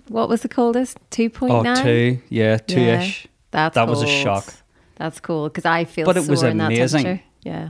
what 0.10 0.28
was 0.30 0.42
the 0.42 0.50
coldest? 0.50 0.98
2.9? 1.12 1.50
Oh, 1.78 1.84
two, 1.84 2.20
yeah, 2.30 2.58
two 2.58 2.82
Yeah, 2.82 3.02
ish. 3.02 3.28
That's 3.52 3.76
That 3.76 3.88
was 3.88 4.02
a 4.04 4.08
shock. 4.08 4.54
That's 4.98 5.20
cool 5.20 5.48
because 5.50 5.66
I 5.66 5.86
feel 5.86 6.06
But 6.06 6.18
it 6.18 6.28
was 6.28 6.44
in 6.44 6.58
that 6.58 6.66
amazing. 6.68 7.04
temperature. 7.04 7.24
Yeah. 7.44 7.70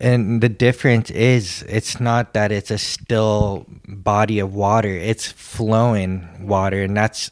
And 0.00 0.40
the 0.40 0.48
difference 0.48 1.10
is, 1.10 1.62
it's 1.68 2.00
not 2.00 2.32
that 2.32 2.50
it's 2.50 2.70
a 2.70 2.78
still 2.78 3.66
body 3.86 4.38
of 4.38 4.54
water; 4.54 4.88
it's 4.88 5.30
flowing 5.30 6.26
water, 6.46 6.82
and 6.82 6.96
that's 6.96 7.30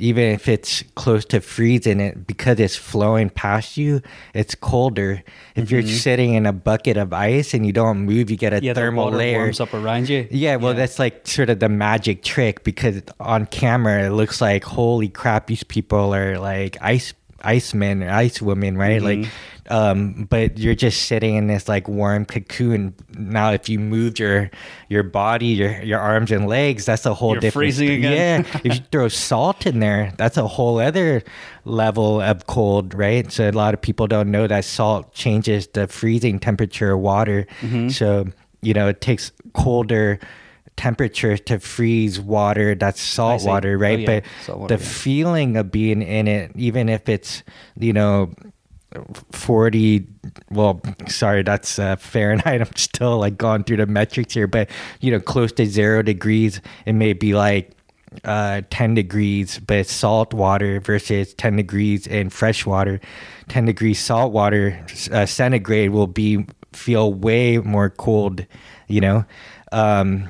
even 0.00 0.24
if 0.24 0.48
it's 0.48 0.82
close 0.96 1.24
to 1.24 1.40
freezing 1.40 2.00
it 2.00 2.26
because 2.26 2.58
it's 2.58 2.74
flowing 2.74 3.30
past 3.30 3.76
you 3.76 4.02
it's 4.34 4.56
colder 4.56 5.22
if 5.54 5.70
you're 5.70 5.82
sitting 5.86 6.34
in 6.34 6.46
a 6.46 6.52
bucket 6.52 6.96
of 6.96 7.12
ice 7.12 7.54
and 7.54 7.64
you 7.64 7.72
don't 7.72 7.98
move 7.98 8.28
you 8.28 8.36
get 8.36 8.52
a 8.52 8.56
Mm-hmm. 8.56 8.64
Yeah, 8.64 8.74
thermal 8.74 9.04
water 9.04 9.16
layer 9.16 9.38
warms 9.38 9.60
up 9.60 9.72
around 9.72 10.08
you. 10.08 10.26
yeah 10.32 10.56
well 10.56 10.74
that's 10.74 10.98
like 10.98 11.24
sort 11.28 11.48
of 11.48 11.60
the 11.60 11.68
magic 11.68 12.24
trick 12.24 12.64
because 12.64 13.02
on 13.20 13.46
camera 13.46 14.06
it 14.06 14.10
looks 14.10 14.40
like 14.40 14.64
holy 14.64 15.08
crap 15.08 15.46
these 15.46 15.62
people 15.62 16.12
are 16.12 16.38
like 16.40 16.76
ice 16.80 17.14
icemen 17.44 18.02
or 18.02 18.10
ice 18.10 18.40
women 18.42 18.76
right 18.76 19.00
Mm-hmm. 19.02 19.22
like 19.22 19.30
um 19.70 20.26
but 20.28 20.58
you're 20.58 20.74
just 20.74 21.06
sitting 21.06 21.36
in 21.36 21.46
this 21.46 21.68
like 21.68 21.88
warm 21.88 22.26
cocoon 22.26 22.94
now 23.16 23.50
if 23.52 23.66
you 23.68 23.78
moved 23.78 24.18
your 24.18 24.50
your 24.90 25.02
body 25.02 25.46
your 25.46 25.80
your 25.82 25.98
arms 25.98 26.30
and 26.30 26.46
legs 26.46 26.84
that's 26.84 27.06
a 27.06 27.14
whole 27.14 27.32
You're 27.32 27.40
different 27.40 27.64
freezing 27.74 27.90
again. 28.04 28.44
yeah 28.44 28.60
if 28.64 28.76
you 28.76 28.84
throw 28.92 29.08
salt 29.08 29.64
in 29.66 29.80
there 29.80 30.12
that's 30.18 30.36
a 30.36 30.46
whole 30.46 30.78
other 30.78 31.22
level 31.64 32.20
of 32.20 32.46
cold 32.46 32.92
right 32.94 33.30
so 33.32 33.48
a 33.48 33.52
lot 33.52 33.72
of 33.72 33.80
people 33.80 34.06
don't 34.06 34.30
know 34.30 34.46
that 34.46 34.66
salt 34.66 35.14
changes 35.14 35.66
the 35.68 35.86
freezing 35.88 36.38
temperature 36.38 36.92
of 36.92 37.00
water 37.00 37.46
Mm-hmm. 37.62 37.88
so 37.88 38.26
you 38.60 38.74
know 38.74 38.88
it 38.88 39.00
takes 39.00 39.32
colder 39.54 40.18
temperature 40.76 41.36
to 41.36 41.58
freeze 41.60 42.20
water 42.20 42.74
that's 42.74 43.00
salt 43.00 43.44
water 43.44 43.74
Oh, 43.74 43.78
right 43.80 44.00
yeah. 44.00 44.20
but 44.46 44.56
water, 44.58 44.76
the 44.76 44.82
yeah. 44.82 44.88
feeling 44.90 45.56
of 45.56 45.70
being 45.70 46.02
in 46.02 46.26
it 46.28 46.50
even 46.56 46.88
if 46.88 47.08
it's 47.08 47.42
you 47.78 47.92
know 47.92 48.30
40 49.32 50.06
well 50.50 50.80
sorry 51.08 51.42
that's 51.42 51.78
uh, 51.78 51.96
fahrenheit 51.96 52.60
i'm 52.66 52.76
still 52.76 53.18
like 53.18 53.36
going 53.36 53.64
through 53.64 53.78
the 53.78 53.86
metrics 53.86 54.34
here 54.34 54.46
but 54.46 54.68
you 55.00 55.10
know 55.10 55.20
close 55.20 55.52
to 55.52 55.66
zero 55.66 56.02
degrees 56.02 56.60
it 56.86 56.92
may 56.92 57.12
be 57.12 57.34
like 57.34 57.72
uh 58.24 58.62
10 58.70 58.94
degrees 58.94 59.58
but 59.66 59.86
salt 59.86 60.32
water 60.32 60.80
versus 60.80 61.34
10 61.34 61.56
degrees 61.56 62.06
in 62.06 62.30
fresh 62.30 62.64
water 62.64 63.00
10 63.48 63.64
degrees 63.64 63.98
salt 63.98 64.32
water 64.32 64.84
uh, 65.12 65.26
centigrade 65.26 65.90
will 65.90 66.06
be 66.06 66.46
feel 66.72 67.12
way 67.12 67.58
more 67.58 67.90
cold 67.90 68.46
you 68.86 69.00
know 69.00 69.24
um 69.72 70.28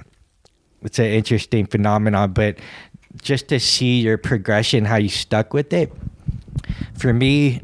it's 0.85 0.99
an 0.99 1.07
interesting 1.07 1.67
phenomenon 1.67 2.33
but 2.33 2.59
just 3.23 3.49
to 3.49 3.59
see 3.59 4.01
your 4.01 4.19
progression 4.19 4.85
how 4.85 4.97
you 4.97 5.09
stuck 5.09 5.53
with 5.53 5.73
it 5.73 5.93
for 6.99 7.13
me 7.13 7.61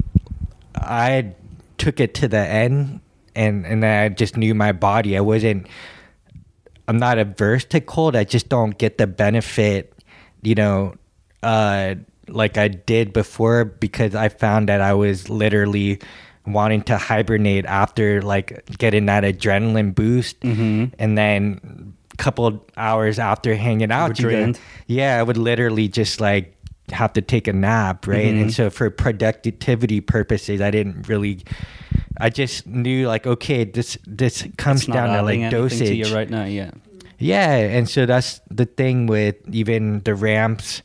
i 0.74 1.32
took 1.78 2.00
it 2.00 2.14
to 2.14 2.28
the 2.28 2.38
end 2.38 3.00
and 3.34 3.64
and 3.66 3.84
i 3.84 4.08
just 4.08 4.36
knew 4.36 4.54
my 4.54 4.72
body. 4.72 5.16
I 5.16 5.20
wasn't 5.20 5.66
i'm 6.88 6.98
not 6.98 7.18
averse 7.18 7.64
to 7.66 7.80
cold. 7.80 8.16
I 8.16 8.24
just 8.24 8.48
don't 8.48 8.76
get 8.76 8.98
the 8.98 9.06
benefit 9.06 9.92
you 10.42 10.54
know 10.54 10.94
uh 11.42 11.94
like 12.28 12.58
i 12.58 12.68
did 12.68 13.12
before 13.12 13.64
because 13.64 14.14
i 14.14 14.28
found 14.28 14.68
that 14.68 14.80
i 14.80 14.94
was 14.94 15.28
literally 15.28 15.98
wanting 16.46 16.82
to 16.82 16.96
hibernate 16.96 17.66
after 17.66 18.22
like 18.22 18.64
getting 18.78 19.06
that 19.06 19.24
adrenaline 19.24 19.94
boost. 19.94 20.36
And 20.98 21.16
then 21.18 21.94
couple 22.24 22.60
hours 22.76 23.18
after 23.18 23.54
hanging 23.56 23.90
out 23.90 24.10
were 24.10 24.30
you 24.30 24.30
get- 24.30 24.42
drained. 24.44 24.58
yeah 24.86 25.18
i 25.18 25.22
would 25.22 25.36
literally 25.38 25.88
just 25.88 26.20
like 26.20 26.54
have 26.92 27.12
to 27.12 27.22
take 27.22 27.48
a 27.48 27.52
nap 27.52 28.06
right 28.06 28.26
Mm-hmm. 28.34 28.42
and 28.42 28.52
so 28.52 28.68
for 28.68 28.90
productivity 28.90 30.00
purposes 30.00 30.60
i 30.60 30.70
didn't 30.70 31.08
really 31.08 31.38
i 32.20 32.28
just 32.28 32.66
knew 32.66 33.06
like 33.08 33.26
okay 33.26 33.64
this 33.64 33.96
this 34.06 34.44
comes 34.58 34.86
down 34.86 35.08
to 35.16 35.22
like 35.22 35.50
dosage 35.50 35.88
to 35.88 35.94
you 35.94 36.14
right 36.14 36.28
now. 36.30 36.44
Yeah. 36.44 36.70
yeah, 37.18 37.56
and 37.76 37.88
so 37.88 38.06
that's 38.06 38.40
the 38.50 38.66
thing 38.66 39.06
with 39.06 39.36
even 39.52 40.00
the 40.04 40.14
ramps. 40.14 40.82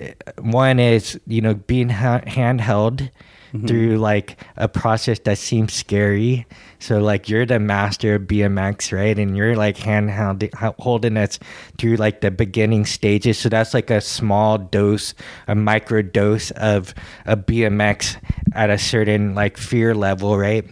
Uh, 0.00 0.12
One 0.42 0.78
is 0.78 1.18
you 1.26 1.40
know 1.40 1.54
being 1.54 1.88
ha- 1.90 2.22
handheld 2.26 3.10
Mm-hmm. 3.52 3.66
through 3.66 3.98
like 3.98 4.42
a 4.56 4.66
process 4.66 5.18
that 5.20 5.36
seems 5.36 5.74
scary. 5.74 6.46
So 6.78 7.00
like 7.00 7.28
you're 7.28 7.44
the 7.44 7.60
master 7.60 8.14
of 8.14 8.22
BMX, 8.22 8.96
right? 8.96 9.18
And 9.18 9.36
you're 9.36 9.56
like 9.56 9.76
handheld 9.76 10.48
holding 10.78 11.18
us 11.18 11.38
through 11.76 11.96
like 11.96 12.22
the 12.22 12.30
beginning 12.30 12.86
stages. 12.86 13.36
So 13.36 13.50
that's 13.50 13.74
like 13.74 13.90
a 13.90 14.00
small 14.00 14.56
dose, 14.56 15.12
a 15.48 15.54
micro 15.54 16.00
dose 16.00 16.50
of 16.52 16.94
a 17.26 17.36
BMX 17.36 18.16
at 18.54 18.70
a 18.70 18.78
certain 18.78 19.34
like 19.34 19.58
fear 19.58 19.94
level, 19.94 20.38
right? 20.38 20.64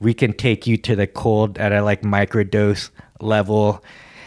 We 0.00 0.14
can 0.14 0.32
take 0.32 0.66
you 0.66 0.78
to 0.78 0.96
the 0.96 1.06
cold 1.06 1.58
at 1.58 1.72
a 1.72 1.82
like 1.82 2.02
micro 2.02 2.44
dose 2.44 2.90
level 3.20 3.84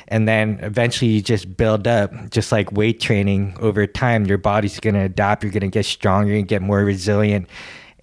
and 0.07 0.27
then 0.27 0.59
eventually 0.61 1.09
you 1.09 1.21
just 1.23 1.57
build 1.57 1.87
up 1.87 2.11
just 2.29 2.51
like 2.51 2.71
weight 2.71 2.99
training 2.99 3.57
over 3.59 3.87
time 3.87 4.25
your 4.25 4.37
body's 4.37 4.79
going 4.79 4.93
to 4.93 5.01
adapt 5.01 5.43
you're 5.43 5.51
going 5.51 5.61
to 5.61 5.67
get 5.67 5.85
stronger 5.85 6.33
and 6.33 6.47
get 6.47 6.61
more 6.61 6.85
resilient 6.85 7.47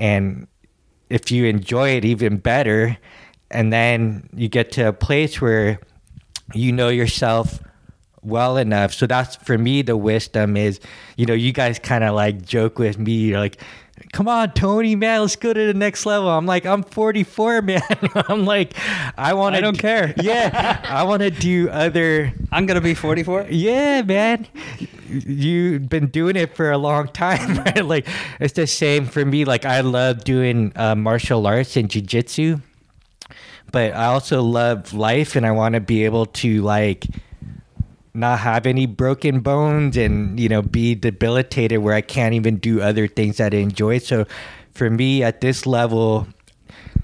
and 0.02 0.48
if 1.10 1.30
you 1.30 1.44
enjoy 1.44 1.90
it 1.90 2.04
even 2.04 2.38
better 2.38 2.98
and 3.52 3.72
then 3.72 4.28
you 4.34 4.48
get 4.48 4.72
to 4.72 4.88
a 4.88 4.92
place 4.92 5.40
where 5.40 5.78
you 6.54 6.72
know 6.72 6.88
yourself 6.88 7.60
well 8.20 8.56
enough. 8.56 8.92
So 8.92 9.06
that's 9.06 9.36
for 9.36 9.56
me 9.56 9.82
the 9.82 9.96
wisdom 9.96 10.56
is 10.56 10.80
you 11.16 11.24
know 11.24 11.34
you 11.34 11.52
guys 11.52 11.78
kind 11.78 12.02
of 12.02 12.16
like 12.16 12.42
joke 12.44 12.80
with 12.80 12.98
me 12.98 13.12
you're 13.12 13.38
like 13.38 13.60
come 14.12 14.28
on 14.28 14.52
tony 14.52 14.94
man 14.94 15.22
let's 15.22 15.36
go 15.36 15.52
to 15.52 15.66
the 15.66 15.74
next 15.74 16.04
level 16.06 16.28
i'm 16.28 16.46
like 16.46 16.66
i'm 16.66 16.82
44 16.82 17.62
man 17.62 17.80
i'm 18.28 18.44
like 18.44 18.74
i 19.16 19.32
want 19.32 19.54
to 19.54 19.58
I 19.58 19.60
don't 19.60 19.78
care. 19.78 20.14
yeah 20.22 20.80
i 20.84 21.02
want 21.02 21.22
to 21.22 21.30
do 21.30 21.68
other 21.70 22.32
I'm 22.52 22.66
gonna 22.66 22.82
be 22.82 22.92
44. 22.94 23.46
yeah, 23.48 24.02
man. 24.02 24.46
You've 25.08 25.88
been 25.88 26.08
doing 26.08 26.36
it 26.36 26.54
for 26.54 26.70
a 26.70 26.76
long 26.76 27.08
time, 27.08 27.56
right? 27.64 27.84
Like 27.84 28.06
it's 28.40 28.52
the 28.52 28.66
same 28.66 29.06
for 29.06 29.24
me. 29.24 29.46
Like 29.46 29.64
I 29.64 29.80
love 29.80 30.22
doing 30.22 30.70
uh, 30.76 30.94
martial 30.94 31.46
arts 31.46 31.78
and 31.78 31.88
jujitsu, 31.88 32.60
but 33.72 33.94
I 33.94 34.04
also 34.04 34.42
love 34.42 34.92
life, 34.92 35.34
and 35.34 35.46
I 35.46 35.52
want 35.52 35.74
to 35.74 35.80
be 35.80 36.04
able 36.04 36.26
to 36.26 36.60
like 36.60 37.06
not 38.14 38.40
have 38.40 38.66
any 38.66 38.86
broken 38.86 39.40
bones 39.40 39.96
and 39.96 40.38
you 40.38 40.48
know 40.48 40.62
be 40.62 40.94
debilitated 40.94 41.78
where 41.78 41.94
I 41.94 42.02
can't 42.02 42.34
even 42.34 42.56
do 42.56 42.80
other 42.80 43.06
things 43.06 43.38
that 43.38 43.54
I 43.54 43.58
enjoy. 43.58 43.98
So 43.98 44.26
for 44.72 44.90
me 44.90 45.22
at 45.22 45.40
this 45.40 45.66
level, 45.66 46.26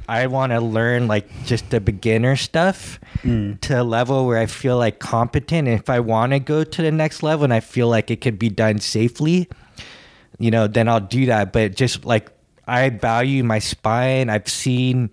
I 0.09 0.27
want 0.27 0.53
to 0.53 0.61
learn 0.61 1.07
like 1.07 1.29
just 1.45 1.71
the 1.71 1.81
beginner 1.81 2.37
stuff 2.37 2.99
mm. 3.23 3.61
to 3.61 3.83
a 3.83 3.85
level 3.85 4.27
where 4.27 4.39
I 4.39 4.47
feel 4.47 4.79
like 4.79 5.01
competent. 5.01 5.69
And 5.69 5.79
if 5.79 5.91
I 5.91 6.01
want 6.01 6.33
to 6.33 6.41
go 6.41 6.65
to 6.65 6.83
the 6.83 6.91
next 6.91 7.23
level 7.23 7.45
and 7.45 7.53
I 7.53 7.61
feel 7.61 7.89
like 7.89 8.11
it 8.11 8.21
could 8.21 8.39
be 8.39 8.49
done 8.49 8.79
safely, 8.79 9.49
you 10.39 10.51
know, 10.51 10.67
then 10.67 10.89
I'll 10.89 11.01
do 11.01 11.27
that. 11.27 11.53
But 11.53 11.75
just 11.75 12.05
like 12.07 12.31
I 12.67 12.89
value 12.89 13.45
my 13.45 13.59
spine, 13.59 14.31
I've 14.31 14.49
seen 14.49 15.11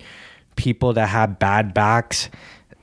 people 0.56 0.94
that 0.94 1.08
have 1.08 1.40
bad 1.40 1.74
backs 1.74 2.30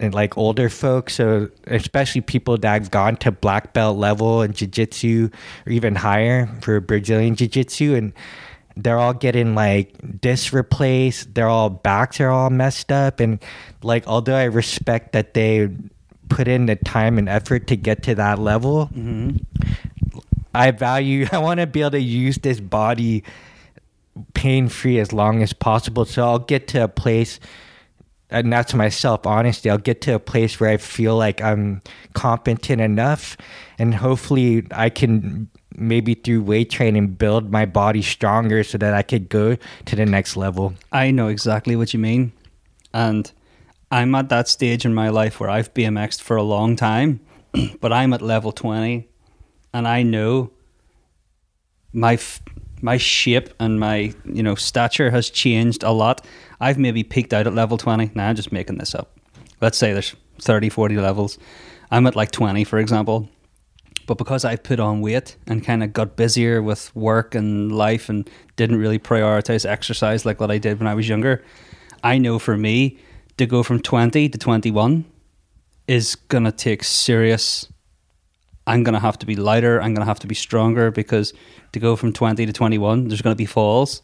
and 0.03 0.15
like 0.15 0.37
older 0.37 0.69
folks. 0.69 1.15
So 1.15 1.49
especially 1.67 2.21
people 2.21 2.59
that 2.59 2.73
have 2.73 2.91
gone 2.91 3.17
to 3.19 3.33
black 3.33 3.73
belt 3.73 3.97
level 3.97 4.43
in 4.43 4.53
jiu-jitsu 4.53 5.31
or 5.67 5.73
even 5.73 5.95
higher 5.95 6.49
for 6.61 6.81
Brazilian 6.81 7.37
jiu-jitsu 7.37 7.95
and 7.95 8.13
they're 8.77 8.99
all 8.99 9.15
getting 9.15 9.55
like 9.55 10.21
discs 10.21 10.53
replaced. 10.53 11.35
Their 11.35 11.49
all 11.49 11.71
backs 11.71 12.21
are 12.21 12.31
all 12.31 12.51
messed 12.51 12.91
up. 12.91 13.21
And 13.21 13.39
like, 13.83 14.07
although 14.07 14.35
I 14.35 14.45
respect 14.45 15.13
that 15.13 15.35
they 15.35 15.69
put 16.29 16.49
in 16.49 16.67
the 16.67 16.77
time 16.77 17.19
and 17.19 17.29
effort 17.29 17.67
to 17.67 17.77
get 17.77 18.03
to 18.05 18.15
that 18.15 18.39
level, 18.39 18.87
mm-hmm. 18.87 19.37
I 20.55 20.71
value, 20.71 21.27
I 21.33 21.39
want 21.39 21.61
to 21.61 21.67
be 21.67 21.81
able 21.81 21.93
to 21.93 22.01
use 22.01 22.39
this 22.39 22.61
body 22.61 23.25
pain 24.35 24.69
free 24.69 24.99
as 24.99 25.13
long 25.13 25.43
as 25.43 25.53
possible. 25.53 26.05
So 26.05 26.23
I'll 26.23 26.39
get 26.39 26.69
to 26.69 26.85
a 26.85 26.89
place, 26.89 27.41
Uh, 28.33 28.37
and 28.37 28.53
that's 28.53 28.75
myself, 28.75 29.27
honestly. 29.27 29.71
I'll 29.71 29.79
get 29.79 30.01
to 30.03 30.15
a 30.15 30.19
place 30.19 30.59
where 30.59 30.71
I 30.71 30.77
feel 30.77 31.17
like 31.17 31.41
I'm 31.41 31.83
competent 32.15 32.81
enough, 32.81 33.37
and 33.79 33.95
hopefully 33.95 34.67
I 34.71 34.91
can 34.91 35.49
maybe 35.77 36.15
through 36.15 36.43
weight 36.43 36.71
training 36.71 37.09
build 37.09 37.51
my 37.51 37.65
body 37.65 38.03
stronger 38.03 38.63
so 38.63 38.79
that 38.79 38.95
I 38.95 39.03
could 39.03 39.29
go 39.29 39.57
to 39.87 39.97
the 39.97 40.05
next 40.05 40.37
level. 40.37 40.75
I 40.93 41.11
know 41.11 41.29
exactly 41.29 41.77
what 41.77 41.93
you 41.93 41.99
mean. 41.99 42.33
And 42.93 43.31
I'm 43.91 44.15
at 44.15 44.29
that 44.29 44.49
stage 44.49 44.85
in 44.85 44.95
my 44.95 45.09
life 45.09 45.41
where 45.41 45.49
I've 45.49 45.73
BMXed 45.73 46.21
for 46.21 46.37
a 46.37 46.43
long 46.43 46.77
time, 46.77 47.21
but 47.81 47.93
I'm 47.93 48.13
at 48.13 48.23
level 48.23 48.53
20 48.53 49.09
and 49.75 49.89
I 49.89 50.03
know 50.03 50.51
my 51.93 52.15
f- 52.15 52.43
my 52.83 52.97
shape 52.97 53.49
and 53.61 53.79
my, 53.79 54.13
you 54.25 54.43
know, 54.43 54.57
stature 54.57 55.11
has 55.11 55.31
changed 55.31 55.85
a 55.85 55.93
lot. 55.93 56.27
I've 56.63 56.79
maybe 56.79 57.03
peaked 57.03 57.35
out 57.35 57.47
at 57.47 57.55
level 57.55 57.77
20. 57.77 58.13
Now 58.15 58.29
I'm 58.29 58.37
just 58.37 58.53
making 58.53 58.79
this 58.79 58.95
up. 58.95 59.19
Let's 59.61 59.77
say 59.77 59.93
there's 59.93 60.15
30, 60.41 60.69
40 60.69 60.97
levels. 60.97 61.37
I'm 61.91 62.07
at 62.07 62.17
like 62.17 62.31
20, 62.31 62.63
for 62.65 62.79
example. 62.79 63.29
But 64.07 64.17
because 64.17 64.45
I've 64.45 64.63
put 64.63 64.81
on 64.81 65.01
weight 65.01 65.37
and 65.47 65.65
kind 65.65 65.83
of 65.83 65.93
got 65.93 66.17
busier 66.17 66.63
with 66.63 66.95
work 66.95 67.35
and 67.35 67.73
life 67.73 68.09
and 68.09 68.29
didn't 68.57 68.77
really 68.77 68.99
prioritize 68.99 69.69
exercise 69.69 70.25
like 70.25 70.41
what 70.41 70.51
I 70.51 70.59
did 70.59 70.79
when 70.79 70.87
I 70.87 70.95
was 70.95 71.09
younger, 71.09 71.45
I 72.05 72.19
know 72.19 72.39
for 72.39 72.57
me 72.57 72.99
to 73.39 73.47
go 73.47 73.63
from 73.63 73.81
20 73.81 74.29
to 74.29 74.39
21 74.39 75.05
is 75.89 76.15
going 76.15 76.45
to 76.45 76.53
take 76.53 76.85
serious 76.85 77.69
I'm 78.67 78.85
going 78.85 78.95
to 78.95 79.01
have 79.01 79.19
to 79.19 79.27
be 79.27 79.35
lighter. 79.35 79.81
I'm 79.81 79.95
going 79.95 80.05
to 80.05 80.11
have 80.11 80.21
to 80.21 80.27
be 80.27 80.35
stronger 80.35 80.91
because 80.91 81.33
to 81.73 81.81
go 81.81 81.97
from 81.97 82.13
20 82.13 82.47
to 82.47 82.53
21, 82.53 83.09
there's 83.09 83.23
going 83.23 83.35
to 83.35 83.39
be 83.39 83.47
falls. 83.47 84.01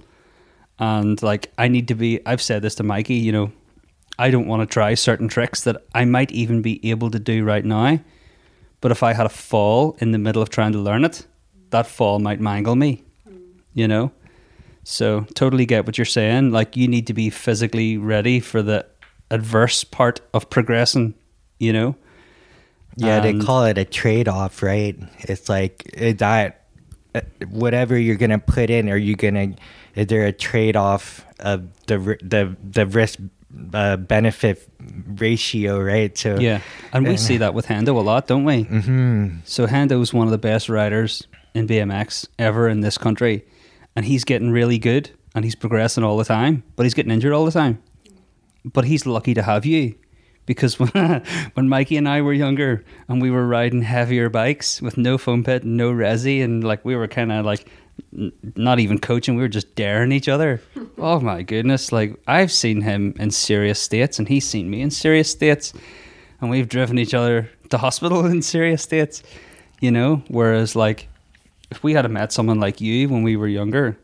And 0.79 1.21
like, 1.23 1.53
I 1.59 1.69
need 1.69 1.89
to 1.89 1.95
be, 1.95 2.21
I've 2.27 2.43
said 2.43 2.63
this 2.63 2.77
to 2.77 2.83
Mikey, 2.83 3.15
you 3.15 3.33
know, 3.33 3.53
I 4.19 4.31
don't 4.31 4.47
want 4.47 4.69
to 4.69 4.73
try 4.73 4.95
certain 4.95 5.29
tricks 5.29 5.63
that 5.65 5.85
I 5.95 6.05
might 6.05 6.31
even 6.33 6.63
be 6.63 6.91
able 6.91 7.11
to 7.11 7.19
do 7.19 7.45
right 7.45 7.65
now. 7.65 8.01
But 8.81 8.93
if 8.93 9.03
I 9.03 9.13
had 9.13 9.27
a 9.27 9.31
fall 9.31 9.97
in 10.01 10.13
the 10.13 10.19
middle 10.19 10.43
of 10.43 10.51
trying 10.51 10.73
to 10.73 10.79
learn 10.79 11.05
it, 11.05 11.27
that 11.71 11.87
fall 11.87 12.19
might 12.19 12.41
mangle 12.41 12.77
me, 12.77 13.03
you 13.75 13.89
know? 13.89 14.13
So, 14.85 15.27
totally 15.35 15.67
get 15.67 15.85
what 15.85 15.99
you're 15.99 16.05
saying. 16.07 16.53
Like, 16.53 16.77
you 16.77 16.89
need 16.89 17.07
to 17.09 17.13
be 17.13 17.29
physically 17.29 17.99
ready 17.99 18.41
for 18.41 18.63
the 18.63 18.87
adverse 19.31 19.85
part 19.85 20.21
of 20.33 20.49
progressing, 20.49 21.15
you 21.59 21.73
know? 21.73 21.97
Yeah, 22.97 23.23
And- 23.23 23.41
they 23.41 23.45
call 23.45 23.65
it 23.65 23.79
a 23.79 23.85
trade 23.85 24.29
off, 24.29 24.63
right? 24.63 24.97
It's 25.21 25.49
like 25.49 25.91
that 25.97 26.65
uh, 27.15 27.21
whatever 27.51 27.99
you're 27.99 28.17
gonna 28.17 28.39
put 28.39 28.71
in, 28.71 28.89
are 28.89 28.97
you 28.97 29.17
gonna? 29.17 29.55
Is 29.99 30.07
there 30.07 30.27
a 30.27 30.33
trade 30.33 30.77
off 30.77 31.27
of 31.41 31.69
the 31.87 31.99
the 32.23 32.57
the 32.63 32.87
risk 32.87 33.19
uh, 33.75 33.97
benefit 33.97 34.69
ratio, 35.19 35.81
right? 35.81 36.17
So 36.17 36.39
Yeah, 36.39 36.61
and 36.93 37.07
we 37.07 37.17
see 37.17 37.39
that 37.39 37.53
with 37.53 37.67
Hendo 37.67 37.97
a 37.97 38.01
lot, 38.01 38.29
don't 38.29 38.45
we? 38.45 38.65
Mm-hmm. 38.65 39.39
So 39.45 39.67
Hendo's 39.67 40.15
one 40.15 40.29
of 40.29 40.31
the 40.31 40.39
best 40.39 40.69
riders 40.69 41.27
in 41.53 41.67
BMX 41.67 42.29
ever 42.39 42.69
in 42.69 42.81
this 42.81 42.97
country, 42.97 43.45
and 43.97 44.05
he's 44.05 44.23
getting 44.23 44.51
really 44.53 44.79
good, 44.79 45.11
and 45.35 45.45
he's 45.45 45.57
progressing 45.57 46.05
all 46.05 46.17
the 46.17 46.25
time. 46.25 46.63
But 46.77 46.85
he's 46.85 46.95
getting 46.95 47.11
injured 47.11 47.33
all 47.33 47.45
the 47.45 47.51
time. 47.51 47.83
But 48.65 48.85
he's 48.85 49.05
lucky 49.05 49.35
to 49.35 49.43
have 49.43 49.67
you, 49.67 49.97
because 50.47 50.79
when 50.79 50.91
when 51.55 51.69
Mikey 51.69 51.97
and 51.97 52.09
I 52.09 52.23
were 52.23 52.33
younger, 52.33 52.85
and 53.09 53.21
we 53.21 53.33
were 53.33 53.49
riding 53.49 53.83
heavier 53.83 54.29
bikes 54.29 54.81
with 54.81 54.97
no 54.97 55.19
foam 55.19 55.43
pit, 55.43 55.65
no 55.65 55.91
resi, 55.91 56.45
and 56.45 56.63
like 56.63 56.85
we 56.85 56.95
were 56.95 57.09
kind 57.09 57.33
of 57.33 57.45
like 57.45 57.69
not 58.13 58.79
even 58.79 58.99
coaching, 58.99 59.37
we 59.37 59.43
were 59.43 59.49
just 59.49 59.75
daring 59.75 60.13
each 60.13 60.29
other. 60.29 60.61
oh 60.99 61.21
my 61.21 61.43
goodness! 61.43 61.93
Like 61.93 62.19
I've 62.27 62.53
seen 62.53 62.81
him 62.81 63.15
in 63.19 63.31
serious 63.31 63.81
states, 63.81 64.19
and 64.19 64.29
he's 64.29 64.47
seen 64.47 64.71
me 64.71 64.83
in 64.83 64.91
serious 64.91 65.31
states, 65.31 65.73
and 66.41 66.51
we've 66.51 66.69
driven 66.69 66.99
each 66.99 67.15
other 67.15 67.51
to 67.71 67.79
hospital 67.79 68.27
in 68.33 68.43
serious 68.43 68.83
states. 68.83 69.23
You 69.81 69.91
know, 69.91 70.23
whereas 70.29 70.75
like 70.75 71.09
if 71.71 71.83
we 71.83 71.93
had 71.93 72.11
met 72.11 72.33
someone 72.33 72.61
like 72.61 72.81
you 72.81 73.09
when 73.09 73.23
we 73.23 73.37
were 73.37 73.49
younger, 73.49 73.99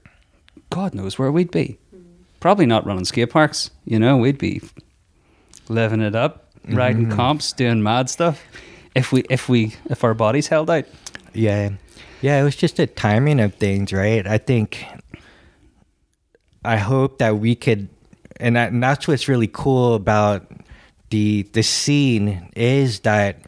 God 0.71 0.95
knows 0.95 1.19
where 1.19 1.33
we'd 1.33 1.51
be. 1.51 1.79
Mm-hmm. 1.95 2.09
Probably 2.41 2.67
not 2.67 2.87
running 2.87 3.05
skate 3.05 3.31
parks. 3.31 3.71
You 3.85 3.99
know, 3.99 4.17
we'd 4.17 4.39
be 4.39 4.63
living 5.69 6.01
it 6.01 6.15
up, 6.15 6.51
riding 6.69 7.07
mm-hmm. 7.07 7.17
comps, 7.17 7.53
doing 7.53 7.83
mad 7.83 8.11
stuff. 8.11 8.43
If 8.95 9.13
we 9.13 9.25
if 9.31 9.49
we 9.49 9.75
if 9.91 10.05
our 10.05 10.15
bodies 10.15 10.47
held 10.47 10.71
out. 10.71 10.85
Yeah. 11.33 11.71
Yeah, 12.21 12.41
it 12.41 12.45
was 12.45 12.57
just 12.57 12.77
the 12.77 12.87
timing 12.87 13.41
of 13.41 13.55
things, 13.55 13.93
right? 13.93 14.27
I 14.27 14.39
think 14.39 14.85
I 16.65 16.77
hope 16.77 17.19
that 17.19 17.39
we 17.39 17.55
could 17.55 17.89
and, 18.41 18.57
that, 18.57 18.73
and 18.73 18.83
that's 18.83 19.07
what's 19.07 19.29
really 19.29 19.49
cool 19.53 19.95
about 19.95 20.47
the 21.11 21.43
the 21.53 21.63
scene 21.63 22.51
is 22.57 23.01
that 23.01 23.43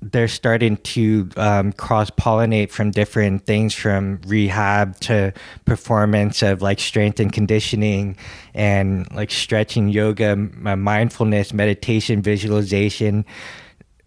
they're 0.00 0.28
starting 0.28 0.76
to 0.76 1.28
um, 1.36 1.72
cross 1.72 2.08
pollinate 2.10 2.70
from 2.70 2.90
different 2.90 3.44
things 3.46 3.74
from 3.74 4.20
rehab 4.26 4.98
to 5.00 5.32
performance 5.64 6.40
of 6.42 6.62
like 6.62 6.78
strength 6.78 7.18
and 7.18 7.32
conditioning 7.32 8.16
and 8.54 9.12
like 9.12 9.30
stretching 9.30 9.88
yoga 9.88 10.36
mindfulness 10.36 11.52
meditation 11.52 12.22
visualization 12.22 13.24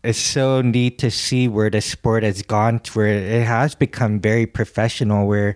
it's 0.03 0.19
so 0.19 0.61
neat 0.61 0.97
to 0.99 1.11
see 1.11 1.47
where 1.47 1.69
the 1.69 1.81
sport 1.81 2.23
has 2.23 2.41
gone 2.41 2.79
to 2.79 2.91
where 2.93 3.07
it 3.07 3.45
has 3.45 3.75
become 3.75 4.19
very 4.19 4.45
professional 4.45 5.27
where 5.27 5.55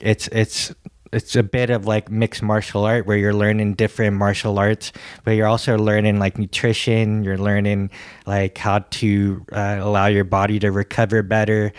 it's 0.00 0.28
it's 0.28 0.74
it's 1.12 1.36
a 1.36 1.42
bit 1.42 1.70
of 1.70 1.86
like 1.86 2.10
mixed 2.10 2.42
martial 2.42 2.84
art 2.84 3.06
where 3.06 3.16
you're 3.16 3.34
learning 3.34 3.74
different 3.74 4.16
martial 4.16 4.58
arts 4.58 4.92
but 5.24 5.32
you're 5.32 5.46
also 5.46 5.78
learning 5.78 6.18
like 6.18 6.38
nutrition 6.38 7.22
you're 7.22 7.38
learning 7.38 7.90
like 8.26 8.58
how 8.58 8.80
to 8.90 9.44
uh, 9.52 9.78
allow 9.80 10.06
your 10.06 10.24
body 10.24 10.58
to 10.58 10.70
recover 10.70 11.22
better. 11.22 11.72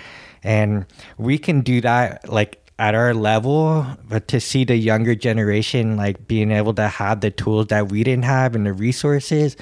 And 0.44 0.86
we 1.18 1.38
can 1.38 1.62
do 1.62 1.82
that 1.82 2.30
like 2.30 2.64
at 2.80 2.94
our 2.96 3.14
level 3.14 3.86
but 4.08 4.28
to 4.28 4.40
see 4.40 4.64
the 4.64 4.76
younger 4.76 5.16
generation 5.16 5.98
like 5.98 6.28
being 6.28 6.52
able 6.52 6.74
to 6.76 6.88
have 6.88 7.22
the 7.22 7.32
tools 7.32 7.68
that 7.68 7.92
we 7.92 8.04
didn't 8.04 8.26
have 8.26 8.56
and 8.56 8.66
the 8.66 8.74
resources 8.74 9.58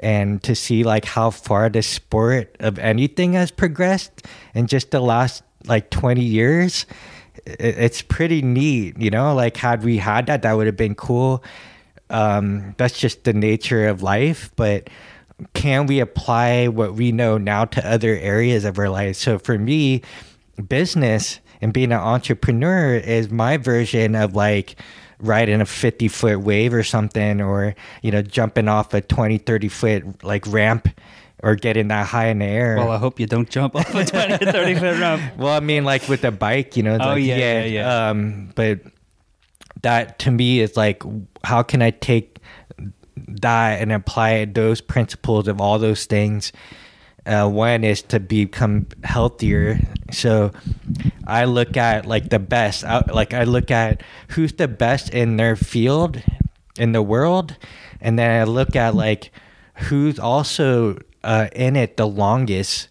and 0.00 0.42
to 0.42 0.54
see 0.54 0.84
like 0.84 1.04
how 1.04 1.30
far 1.30 1.68
the 1.68 1.82
sport 1.82 2.54
of 2.60 2.78
anything 2.78 3.32
has 3.32 3.50
progressed 3.50 4.26
in 4.54 4.66
just 4.66 4.90
the 4.90 5.00
last 5.00 5.42
like 5.66 5.90
20 5.90 6.22
years 6.22 6.86
it's 7.46 8.02
pretty 8.02 8.42
neat 8.42 8.98
you 8.98 9.10
know? 9.10 9.34
Like 9.34 9.56
had 9.56 9.82
we 9.82 9.98
had 9.98 10.26
that 10.26 10.42
that 10.42 10.52
would 10.52 10.66
have 10.66 10.76
been 10.76 10.94
cool. 10.94 11.42
Um 12.10 12.74
that's 12.78 12.98
just 12.98 13.24
the 13.24 13.32
nature 13.32 13.86
of 13.86 14.02
life 14.02 14.50
but 14.56 14.88
can 15.54 15.86
we 15.86 16.00
apply 16.00 16.66
what 16.68 16.94
we 16.94 17.12
know 17.12 17.38
now 17.38 17.64
to 17.64 17.88
other 17.88 18.16
areas 18.16 18.64
of 18.64 18.78
our 18.78 18.88
life? 18.88 19.16
So 19.16 19.38
for 19.38 19.58
me 19.58 20.02
business 20.68 21.40
and 21.60 21.72
being 21.72 21.92
an 21.92 21.98
entrepreneur 21.98 22.94
is 22.94 23.30
my 23.30 23.56
version 23.56 24.14
of 24.14 24.34
like 24.34 24.76
riding 25.20 25.60
a 25.60 25.66
50 25.66 26.08
foot 26.08 26.40
wave 26.40 26.72
or 26.72 26.82
something 26.82 27.40
or 27.40 27.74
you 28.02 28.10
know 28.12 28.22
jumping 28.22 28.68
off 28.68 28.94
a 28.94 29.00
20 29.00 29.38
30 29.38 29.68
foot 29.68 30.24
like 30.24 30.46
ramp 30.46 30.88
or 31.42 31.54
getting 31.54 31.88
that 31.88 32.06
high 32.06 32.28
in 32.28 32.38
the 32.40 32.44
air 32.44 32.76
Well, 32.76 32.90
I 32.90 32.98
hope 32.98 33.18
you 33.20 33.26
don't 33.26 33.48
jump 33.48 33.76
off 33.76 33.94
a 33.94 34.04
20 34.04 34.36
30 34.52 34.74
foot 34.74 34.98
ramp. 35.00 35.22
well, 35.36 35.52
I 35.56 35.60
mean, 35.60 35.84
like 35.84 36.08
with 36.08 36.24
a 36.24 36.30
bike, 36.32 36.76
you 36.76 36.82
know. 36.82 36.94
Oh, 37.00 37.08
like, 37.10 37.22
yeah, 37.24 37.36
yeah, 37.36 37.64
yeah. 37.64 38.08
Um, 38.10 38.52
but 38.56 38.80
that 39.82 40.18
to 40.20 40.30
me 40.32 40.60
is 40.60 40.76
like, 40.76 41.02
how 41.44 41.62
can 41.62 41.80
I 41.82 41.90
take 41.90 42.38
that 43.16 43.80
and 43.80 43.92
apply 43.92 44.44
those 44.46 44.80
principles 44.80 45.46
of 45.48 45.60
all 45.60 45.78
those 45.78 46.06
things? 46.06 46.52
One 47.28 47.84
is 47.84 48.02
to 48.02 48.20
become 48.20 48.86
healthier. 49.04 49.80
So 50.10 50.52
I 51.26 51.44
look 51.44 51.76
at 51.76 52.06
like 52.06 52.30
the 52.30 52.38
best. 52.38 52.84
I, 52.84 53.04
like 53.12 53.34
I 53.34 53.44
look 53.44 53.70
at 53.70 54.02
who's 54.28 54.52
the 54.54 54.68
best 54.68 55.12
in 55.12 55.36
their 55.36 55.56
field 55.56 56.22
in 56.78 56.92
the 56.92 57.02
world, 57.02 57.56
and 58.00 58.18
then 58.18 58.40
I 58.40 58.44
look 58.44 58.74
at 58.76 58.94
like 58.94 59.30
who's 59.92 60.18
also 60.18 60.98
uh, 61.22 61.48
in 61.52 61.76
it 61.76 61.96
the 61.96 62.06
longest. 62.06 62.88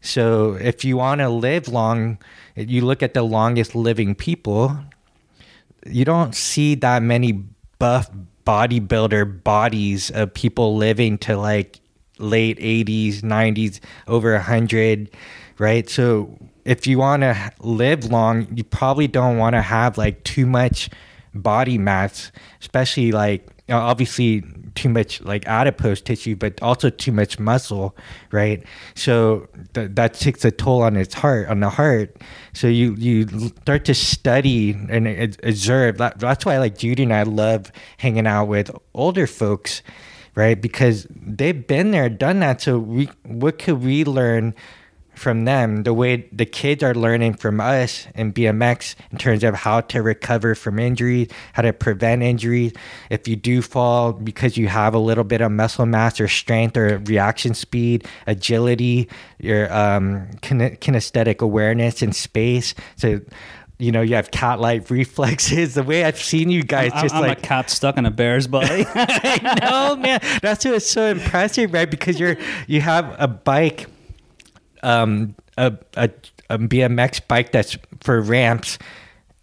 So 0.00 0.54
if 0.54 0.84
you 0.84 0.96
want 0.96 1.20
to 1.20 1.28
live 1.28 1.68
long, 1.68 2.18
you 2.54 2.84
look 2.84 3.02
at 3.02 3.14
the 3.14 3.22
longest 3.22 3.74
living 3.74 4.14
people. 4.14 4.78
You 5.84 6.04
don't 6.04 6.34
see 6.34 6.74
that 6.76 7.02
many 7.02 7.32
buff 7.78 8.10
bodybuilder 8.46 9.44
bodies 9.44 10.10
of 10.10 10.32
people 10.32 10.76
living 10.76 11.18
to 11.18 11.36
like 11.36 11.80
late 12.20 12.58
80s, 12.58 13.20
90s, 13.20 13.80
over 14.06 14.32
100, 14.32 15.10
right? 15.58 15.88
So 15.88 16.38
if 16.64 16.86
you 16.86 16.98
want 16.98 17.22
to 17.22 17.52
live 17.60 18.04
long, 18.04 18.46
you 18.56 18.64
probably 18.64 19.08
don't 19.08 19.38
want 19.38 19.54
to 19.54 19.62
have 19.62 19.98
like 19.98 20.22
too 20.24 20.46
much 20.46 20.90
body 21.34 21.78
mass, 21.78 22.32
especially 22.60 23.12
like 23.12 23.48
obviously 23.68 24.42
too 24.74 24.88
much 24.88 25.20
like 25.22 25.46
adipose 25.46 26.00
tissue, 26.00 26.36
but 26.36 26.60
also 26.62 26.90
too 26.90 27.12
much 27.12 27.38
muscle, 27.38 27.96
right? 28.30 28.64
So 28.94 29.48
th- 29.74 29.90
that 29.94 30.14
takes 30.14 30.44
a 30.44 30.50
toll 30.50 30.82
on 30.82 30.96
its 30.96 31.14
heart, 31.14 31.48
on 31.48 31.60
the 31.60 31.70
heart. 31.70 32.16
So 32.52 32.66
you 32.66 32.94
you 32.96 33.26
start 33.62 33.84
to 33.86 33.94
study 33.94 34.72
and 34.88 35.06
observe. 35.42 35.98
That, 35.98 36.18
that's 36.18 36.44
why 36.44 36.58
like 36.58 36.78
Judy 36.78 37.04
and 37.04 37.12
I 37.12 37.22
love 37.22 37.70
hanging 37.98 38.26
out 38.26 38.46
with 38.46 38.70
older 38.94 39.26
folks, 39.26 39.82
right? 40.34 40.60
Because 40.60 41.06
they've 41.10 41.66
been 41.66 41.90
there, 41.90 42.08
done 42.08 42.40
that. 42.40 42.60
So 42.60 42.78
we 42.78 43.08
what 43.24 43.58
could 43.58 43.82
we 43.82 44.04
learn? 44.04 44.54
from 45.20 45.44
them 45.44 45.82
the 45.82 45.92
way 45.92 46.26
the 46.32 46.46
kids 46.46 46.82
are 46.82 46.94
learning 46.94 47.34
from 47.34 47.60
us 47.60 48.06
in 48.14 48.32
BMX 48.32 48.94
in 49.12 49.18
terms 49.18 49.44
of 49.44 49.54
how 49.54 49.82
to 49.82 50.00
recover 50.00 50.54
from 50.54 50.78
injuries, 50.78 51.28
how 51.52 51.60
to 51.60 51.74
prevent 51.74 52.22
injuries. 52.22 52.72
If 53.10 53.28
you 53.28 53.36
do 53.36 53.60
fall 53.60 54.14
because 54.14 54.56
you 54.56 54.68
have 54.68 54.94
a 54.94 54.98
little 54.98 55.24
bit 55.24 55.42
of 55.42 55.52
muscle 55.52 55.84
mass 55.84 56.20
or 56.20 56.26
strength 56.26 56.74
or 56.74 56.98
reaction 57.04 57.52
speed, 57.52 58.06
agility, 58.26 59.10
your 59.38 59.70
um, 59.72 60.30
kine- 60.40 60.76
kinesthetic 60.76 61.40
awareness 61.40 62.00
in 62.00 62.12
space. 62.12 62.74
So, 62.96 63.20
you 63.80 63.92
know, 63.92 64.02
you 64.02 64.14
have 64.14 64.30
cat-like 64.30 64.90
reflexes. 64.90 65.74
The 65.80 65.82
way 65.82 66.04
I've 66.04 66.20
seen 66.20 66.50
you 66.50 66.62
guys, 66.62 66.90
I'm, 66.94 67.02
just 67.02 67.14
I'm 67.14 67.22
like 67.22 67.38
a 67.38 67.40
cat 67.40 67.70
stuck 67.70 67.96
in 67.96 68.04
a 68.04 68.10
bear's 68.10 68.46
body. 68.48 68.84
no 69.60 69.96
man 69.96 70.20
that's 70.42 70.64
what's 70.64 70.90
so 70.90 71.06
impressive 71.06 71.72
right 71.72 71.90
because 71.90 72.18
you're 72.18 72.36
you 72.66 72.80
have 72.80 73.14
a 73.18 73.28
bike 73.28 73.86
um 74.82 75.34
a, 75.56 75.76
a, 75.96 76.10
a 76.48 76.58
bmx 76.58 77.20
bike 77.28 77.52
that's 77.52 77.76
for 78.00 78.20
ramps 78.20 78.78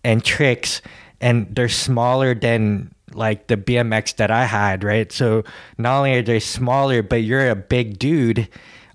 and 0.04 0.24
tricks 0.24 0.82
and 1.22 1.48
they're 1.56 1.70
smaller 1.70 2.34
than 2.34 2.92
like 3.14 3.48
the 3.48 3.58
bmx 3.58 4.16
that 4.18 4.32
i 4.32 4.46
had 4.46 4.84
right 4.84 5.12
so 5.12 5.44
not 5.78 5.98
only 5.98 6.14
are 6.18 6.22
they 6.22 6.40
smaller 6.40 7.02
but 7.02 7.24
you're 7.24 7.50
a 7.50 7.56
big 7.56 7.98
dude 8.00 8.48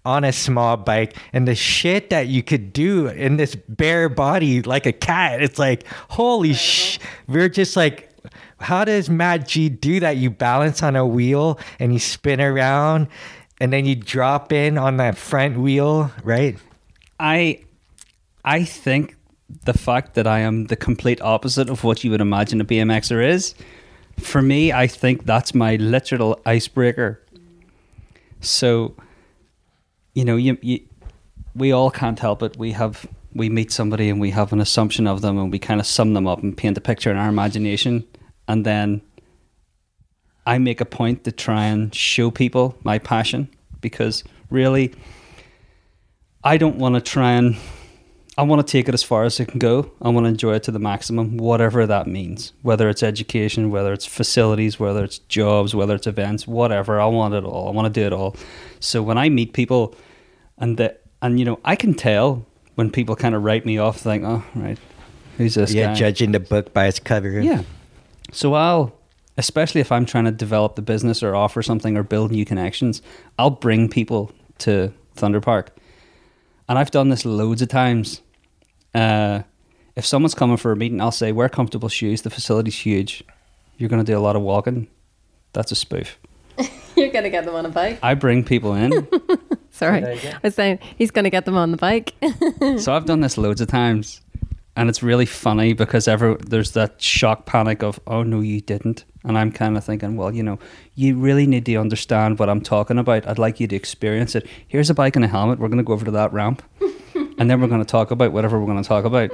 on 0.05 0.25
a 0.25 0.33
small 0.33 0.77
bike 0.77 1.17
and 1.33 1.47
the 1.47 1.55
shit 1.55 2.11
that 2.11 2.27
you 2.27 2.43
could 2.43 2.73
do 2.73 3.07
in 3.07 3.37
this 3.37 3.55
bare 3.55 4.09
body 4.09 4.63
like 4.63 4.87
a 4.87 4.93
cat. 4.93 5.43
It's 5.43 5.59
like, 5.59 5.87
holy 6.11 6.55
sh! 6.55 6.99
We're 7.29 7.49
just 7.49 7.77
like, 7.77 8.11
how 8.59 8.85
does 8.85 9.09
Matt 9.09 9.49
G 9.49 9.69
do 9.69 10.01
that? 10.01 10.17
You 10.17 10.31
balance 10.31 10.83
on 10.83 10.97
a 10.97 11.07
wheel 11.07 11.59
and 11.79 11.93
you 11.93 11.99
spin 11.99 12.41
around 12.41 13.09
and 13.61 13.73
then 13.73 13.85
you 13.85 13.95
drop 13.95 14.53
in 14.53 14.79
on 14.79 14.97
that 14.97 15.17
front 15.17 15.59
wheel, 15.59 16.11
right? 16.25 16.59
I 17.21 17.61
I 18.45 18.65
think 18.65 19.17
the 19.65 19.73
fact 19.73 20.15
that 20.15 20.27
I 20.27 20.41
am 20.41 20.67
the 20.67 20.77
complete 20.77 21.21
opposite 21.21 21.71
of 21.71 21.85
what 21.85 22.03
you 22.03 22.11
would 22.11 22.21
imagine 22.21 22.61
a 22.61 22.65
BMXer 22.65 23.25
is, 23.25 23.55
for 24.19 24.43
me, 24.43 24.73
I 24.73 24.87
think 24.87 25.25
that's 25.25 25.55
my 25.55 25.77
literal 25.77 26.41
icebreaker. 26.47 27.21
So, 28.41 28.97
you 30.15 30.25
know, 30.25 30.37
you, 30.37 30.59
you 30.61 30.81
we 31.55 31.73
all 31.73 31.91
can't 31.91 32.19
help 32.19 32.43
it. 32.43 32.57
We 32.57 32.73
have 32.73 33.07
we 33.35 33.49
meet 33.49 33.73
somebody 33.73 34.09
and 34.11 34.21
we 34.21 34.31
have 34.31 34.53
an 34.53 34.61
assumption 34.61 35.07
of 35.07 35.23
them 35.23 35.39
and 35.39 35.51
we 35.51 35.59
kind 35.59 35.81
of 35.81 35.87
sum 35.87 36.13
them 36.15 36.27
up 36.27 36.43
and 36.43 36.57
paint 36.57 36.77
a 36.77 36.81
picture 36.81 37.11
in 37.11 37.17
our 37.17 37.29
imagination 37.29 38.07
and 38.47 38.67
then 38.67 39.01
I 40.45 40.59
make 40.59 40.81
a 40.81 40.85
point 40.85 41.25
to 41.25 41.33
try 41.33 41.65
and 41.65 41.95
show 41.95 42.31
people 42.31 42.77
my 42.85 42.99
passion 42.99 43.49
because 43.81 44.25
really 44.51 44.93
I 46.45 46.57
don't 46.57 46.77
want 46.77 46.97
to 46.97 47.01
try 47.01 47.33
and 47.33 47.57
I 48.39 48.43
want 48.45 48.67
to 48.67 48.71
take 48.71 48.89
it 48.89 48.95
as 48.95 49.03
far 49.03 49.25
as 49.25 49.39
it 49.41 49.49
can 49.49 49.59
go. 49.59 49.91
I 50.01 50.09
want 50.09 50.25
to 50.25 50.29
enjoy 50.29 50.55
it 50.55 50.63
to 50.65 50.71
the 50.71 50.79
maximum, 50.79 51.37
whatever 51.37 51.87
that 51.87 52.07
means. 52.07 52.55
Whether 52.63 52.89
it's 52.89 53.03
education, 53.03 53.71
whether 53.71 53.93
it's 53.93 54.07
facilities, 54.07 54.81
whether 54.81 55.05
it's 55.05 55.19
jobs, 55.19 55.75
whether 55.75 55.95
it's 55.95 56.07
events, 56.07 56.47
whatever. 56.47 56.99
I 56.99 57.07
want 57.07 57.35
it 57.35 57.45
all. 57.45 57.69
I 57.69 57.73
want 57.73 57.93
to 57.93 58.01
do 58.01 58.07
it 58.07 58.13
all. 58.15 58.35
So 58.81 59.03
when 59.03 59.19
I 59.19 59.29
meet 59.29 59.53
people, 59.53 59.95
and 60.57 60.79
that, 60.79 61.03
and 61.21 61.39
you 61.39 61.45
know, 61.45 61.59
I 61.65 61.77
can 61.77 61.93
tell 61.93 62.47
when 62.77 62.91
people 62.91 63.17
kind 63.17 63.35
of 63.35 63.43
write 63.43 63.67
me 63.67 63.77
off, 63.77 63.99
think, 63.99 64.25
oh 64.25 64.43
right, 64.55 64.79
who's 65.37 65.55
this 65.57 65.73
Yeah, 65.75 65.89
guy? 65.89 65.95
judging 65.95 66.33
the 66.33 66.41
book 66.41 66.73
by 66.73 66.87
its 66.87 66.99
cover. 66.99 67.29
Yeah. 67.41 67.65
So 68.33 68.55
I'll, 68.55 68.95
especially 69.37 69.83
if 69.83 69.93
I'm 69.93 70.07
trying 70.07 70.25
to 70.25 70.31
develop 70.33 70.77
the 70.77 70.83
business 70.83 71.23
or 71.23 71.35
offer 71.35 71.63
something 71.63 71.99
or 71.99 72.03
build 72.03 72.31
new 72.31 72.47
connections, 72.47 73.03
I'll 73.39 73.51
bring 73.51 73.91
people 73.91 74.33
to 74.61 74.91
Thunder 75.17 75.43
Park. 75.43 75.77
And 76.69 76.79
I've 76.79 76.91
done 76.91 77.09
this 77.09 77.25
loads 77.25 77.63
of 77.63 77.69
times. 77.69 78.23
Uh, 78.95 79.43
if 79.97 80.07
someone's 80.07 80.35
coming 80.35 80.57
for 80.57 80.73
a 80.73 80.77
meeting, 80.77 81.01
I'll 81.01 81.11
say, 81.11 81.33
wear 81.33 81.49
comfortable 81.49 81.89
shoes. 81.89 82.23
The 82.23 82.31
facility's 82.31 82.79
huge. 82.79 83.25
You're 83.77 83.89
going 83.89 84.05
to 84.05 84.11
do 84.11 84.17
a 84.17 84.21
lot 84.21 84.37
of 84.37 84.43
walking. 84.43 84.89
That's 85.53 85.73
a 85.73 85.75
spoof. 85.75 86.19
You're 86.97 87.11
going 87.11 87.25
to 87.25 87.31
get 87.31 87.45
them 87.45 87.55
on 87.55 87.67
a 87.67 87.71
bike. 87.71 87.99
I 88.03 88.15
bring 88.15 88.45
people 88.45 88.75
in. 88.75 89.09
Sorry. 89.71 90.01
Say 90.01 90.07
that 90.07 90.19
again? 90.19 90.35
I 90.35 90.41
was 90.43 90.55
saying 90.55 90.79
he's 90.97 91.11
going 91.11 91.25
to 91.25 91.31
get 91.31 91.45
them 91.45 91.57
on 91.57 91.71
the 91.71 91.77
bike. 91.77 92.15
so 92.79 92.95
I've 92.95 93.07
done 93.07 93.21
this 93.21 93.39
loads 93.39 93.61
of 93.61 93.69
times, 93.69 94.21
and 94.77 94.89
it's 94.89 95.03
really 95.03 95.27
funny 95.27 95.73
because 95.73 96.07
ever 96.07 96.37
there's 96.37 96.73
that 96.73 97.01
shock 97.01 97.47
panic 97.47 97.83
of 97.83 97.99
oh 98.07 98.23
no 98.23 98.41
you 98.41 98.61
didn't, 98.61 99.05
and 99.25 99.39
I'm 99.39 99.53
kind 99.53 99.77
of 99.77 99.85
thinking 99.85 100.17
well 100.17 100.35
you 100.35 100.43
know 100.43 100.59
you 100.95 101.17
really 101.17 101.47
need 101.47 101.67
to 101.67 101.77
understand 101.77 102.39
what 102.39 102.49
I'm 102.49 102.61
talking 102.61 102.99
about. 102.99 103.27
I'd 103.27 103.39
like 103.39 103.61
you 103.61 103.67
to 103.69 103.77
experience 103.77 104.35
it. 104.35 104.47
Here's 104.69 104.91
a 104.91 104.95
bike 104.95 105.17
and 105.17 105.25
a 105.25 105.29
helmet. 105.29 105.59
We're 105.59 105.69
going 105.69 105.79
to 105.79 105.85
go 105.85 105.95
over 105.95 106.05
to 106.05 106.11
that 106.13 106.33
ramp, 106.33 106.63
and 107.39 107.51
then 107.51 107.61
we're 107.61 107.69
going 107.69 107.81
to 107.81 107.87
talk 107.87 108.11
about 108.11 108.33
whatever 108.33 108.61
we're 108.61 108.67
going 108.67 108.83
to 108.83 108.89
talk 108.89 109.05
about. 109.05 109.31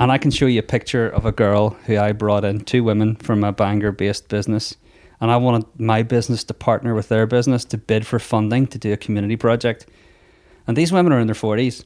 And 0.00 0.12
I 0.12 0.18
can 0.18 0.30
show 0.30 0.46
you 0.46 0.60
a 0.60 0.62
picture 0.62 1.08
of 1.08 1.24
a 1.24 1.32
girl 1.32 1.70
who 1.86 1.98
I 1.98 2.12
brought 2.12 2.44
in, 2.44 2.60
two 2.60 2.84
women 2.84 3.16
from 3.16 3.42
a 3.42 3.52
Bangor 3.52 3.92
based 3.92 4.28
business. 4.28 4.76
And 5.20 5.30
I 5.30 5.36
wanted 5.36 5.66
my 5.80 6.02
business 6.02 6.44
to 6.44 6.54
partner 6.54 6.94
with 6.94 7.08
their 7.08 7.26
business 7.26 7.64
to 7.66 7.78
bid 7.78 8.06
for 8.06 8.18
funding 8.18 8.66
to 8.68 8.78
do 8.78 8.92
a 8.92 8.96
community 8.96 9.36
project. 9.36 9.86
And 10.66 10.76
these 10.76 10.92
women 10.92 11.12
are 11.12 11.18
in 11.18 11.26
their 11.26 11.34
40s 11.34 11.84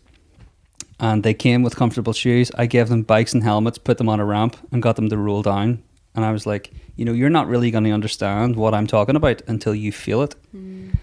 and 1.00 1.22
they 1.22 1.32
came 1.32 1.62
with 1.62 1.76
comfortable 1.76 2.12
shoes. 2.12 2.50
I 2.56 2.66
gave 2.66 2.88
them 2.88 3.02
bikes 3.02 3.32
and 3.32 3.42
helmets, 3.42 3.78
put 3.78 3.98
them 3.98 4.08
on 4.08 4.20
a 4.20 4.24
ramp, 4.24 4.56
and 4.70 4.82
got 4.82 4.96
them 4.96 5.08
to 5.08 5.16
roll 5.16 5.42
down. 5.42 5.82
And 6.14 6.24
I 6.24 6.32
was 6.32 6.46
like, 6.46 6.72
you 6.96 7.04
know, 7.04 7.12
you're 7.12 7.30
not 7.30 7.48
really 7.48 7.70
going 7.70 7.84
to 7.84 7.90
understand 7.90 8.56
what 8.56 8.74
I'm 8.74 8.86
talking 8.86 9.16
about 9.16 9.42
until 9.46 9.74
you 9.74 9.92
feel 9.92 10.22
it. 10.22 10.34
Mm. 10.54 10.96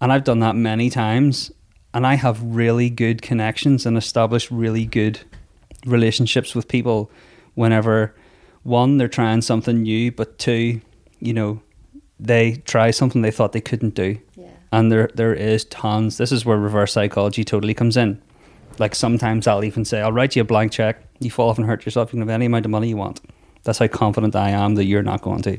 And 0.00 0.12
I've 0.12 0.24
done 0.24 0.40
that 0.40 0.56
many 0.56 0.90
times, 0.90 1.52
and 1.92 2.06
I 2.06 2.14
have 2.14 2.42
really 2.42 2.90
good 2.90 3.22
connections 3.22 3.86
and 3.86 3.96
established 3.96 4.50
really 4.50 4.84
good 4.84 5.20
relationships 5.86 6.54
with 6.54 6.68
people 6.68 7.10
whenever 7.54 8.14
one, 8.62 8.96
they're 8.96 9.08
trying 9.08 9.42
something 9.42 9.82
new, 9.82 10.10
but 10.10 10.38
two, 10.38 10.80
you 11.20 11.32
know, 11.32 11.60
they 12.18 12.56
try 12.64 12.90
something 12.90 13.22
they 13.22 13.30
thought 13.30 13.52
they 13.52 13.60
couldn't 13.60 13.94
do. 13.94 14.18
Yeah. 14.36 14.48
And 14.72 14.90
there 14.90 15.10
there 15.14 15.34
is 15.34 15.64
tons. 15.66 16.16
This 16.16 16.32
is 16.32 16.44
where 16.44 16.56
reverse 16.56 16.92
psychology 16.92 17.44
totally 17.44 17.74
comes 17.74 17.96
in. 17.96 18.20
Like 18.78 18.94
sometimes 18.94 19.46
I'll 19.46 19.64
even 19.64 19.84
say, 19.84 20.00
I'll 20.00 20.12
write 20.12 20.34
you 20.34 20.42
a 20.42 20.44
blank 20.44 20.72
check. 20.72 21.02
You 21.20 21.30
fall 21.30 21.50
off 21.50 21.58
and 21.58 21.66
hurt 21.66 21.84
yourself. 21.84 22.08
You 22.08 22.18
can 22.18 22.28
have 22.28 22.34
any 22.34 22.46
amount 22.46 22.64
of 22.64 22.70
money 22.70 22.88
you 22.88 22.96
want. 22.96 23.20
That's 23.64 23.78
how 23.78 23.88
confident 23.88 24.36
I 24.36 24.50
am 24.50 24.74
that 24.76 24.84
you're 24.84 25.02
not 25.02 25.22
going 25.22 25.42
to. 25.42 25.58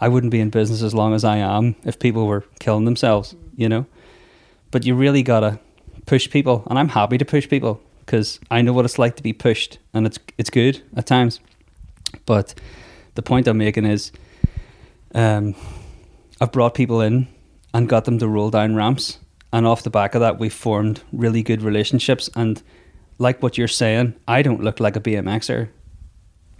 I 0.00 0.08
wouldn't 0.08 0.30
be 0.30 0.40
in 0.40 0.50
business 0.50 0.82
as 0.82 0.94
long 0.94 1.14
as 1.14 1.24
I 1.24 1.38
am 1.38 1.74
if 1.84 1.98
people 1.98 2.26
were 2.26 2.44
killing 2.60 2.84
themselves, 2.84 3.34
you 3.56 3.68
know? 3.68 3.86
But 4.70 4.84
you 4.84 4.94
really 4.94 5.22
got 5.22 5.40
to 5.40 5.58
push 6.06 6.30
people. 6.30 6.64
And 6.68 6.78
I'm 6.78 6.88
happy 6.88 7.18
to 7.18 7.24
push 7.24 7.48
people 7.48 7.80
because 8.00 8.38
I 8.50 8.62
know 8.62 8.72
what 8.72 8.84
it's 8.84 8.98
like 8.98 9.16
to 9.16 9.22
be 9.22 9.32
pushed 9.32 9.78
and 9.92 10.06
it's, 10.06 10.18
it's 10.36 10.50
good 10.50 10.82
at 10.96 11.06
times. 11.06 11.40
But 12.26 12.54
the 13.14 13.22
point 13.22 13.48
I'm 13.48 13.58
making 13.58 13.84
is 13.84 14.12
um, 15.14 15.54
I've 16.40 16.52
brought 16.52 16.74
people 16.74 17.00
in 17.00 17.26
and 17.74 17.88
got 17.88 18.04
them 18.04 18.18
to 18.18 18.28
roll 18.28 18.50
down 18.50 18.76
ramps. 18.76 19.18
And 19.52 19.66
off 19.66 19.82
the 19.82 19.90
back 19.90 20.14
of 20.14 20.20
that, 20.20 20.38
we've 20.38 20.52
formed 20.52 21.02
really 21.12 21.42
good 21.42 21.62
relationships. 21.62 22.30
And 22.36 22.62
like 23.18 23.42
what 23.42 23.58
you're 23.58 23.68
saying, 23.68 24.14
I 24.26 24.42
don't 24.42 24.62
look 24.62 24.78
like 24.78 24.96
a 24.96 25.00
BMXer. 25.00 25.70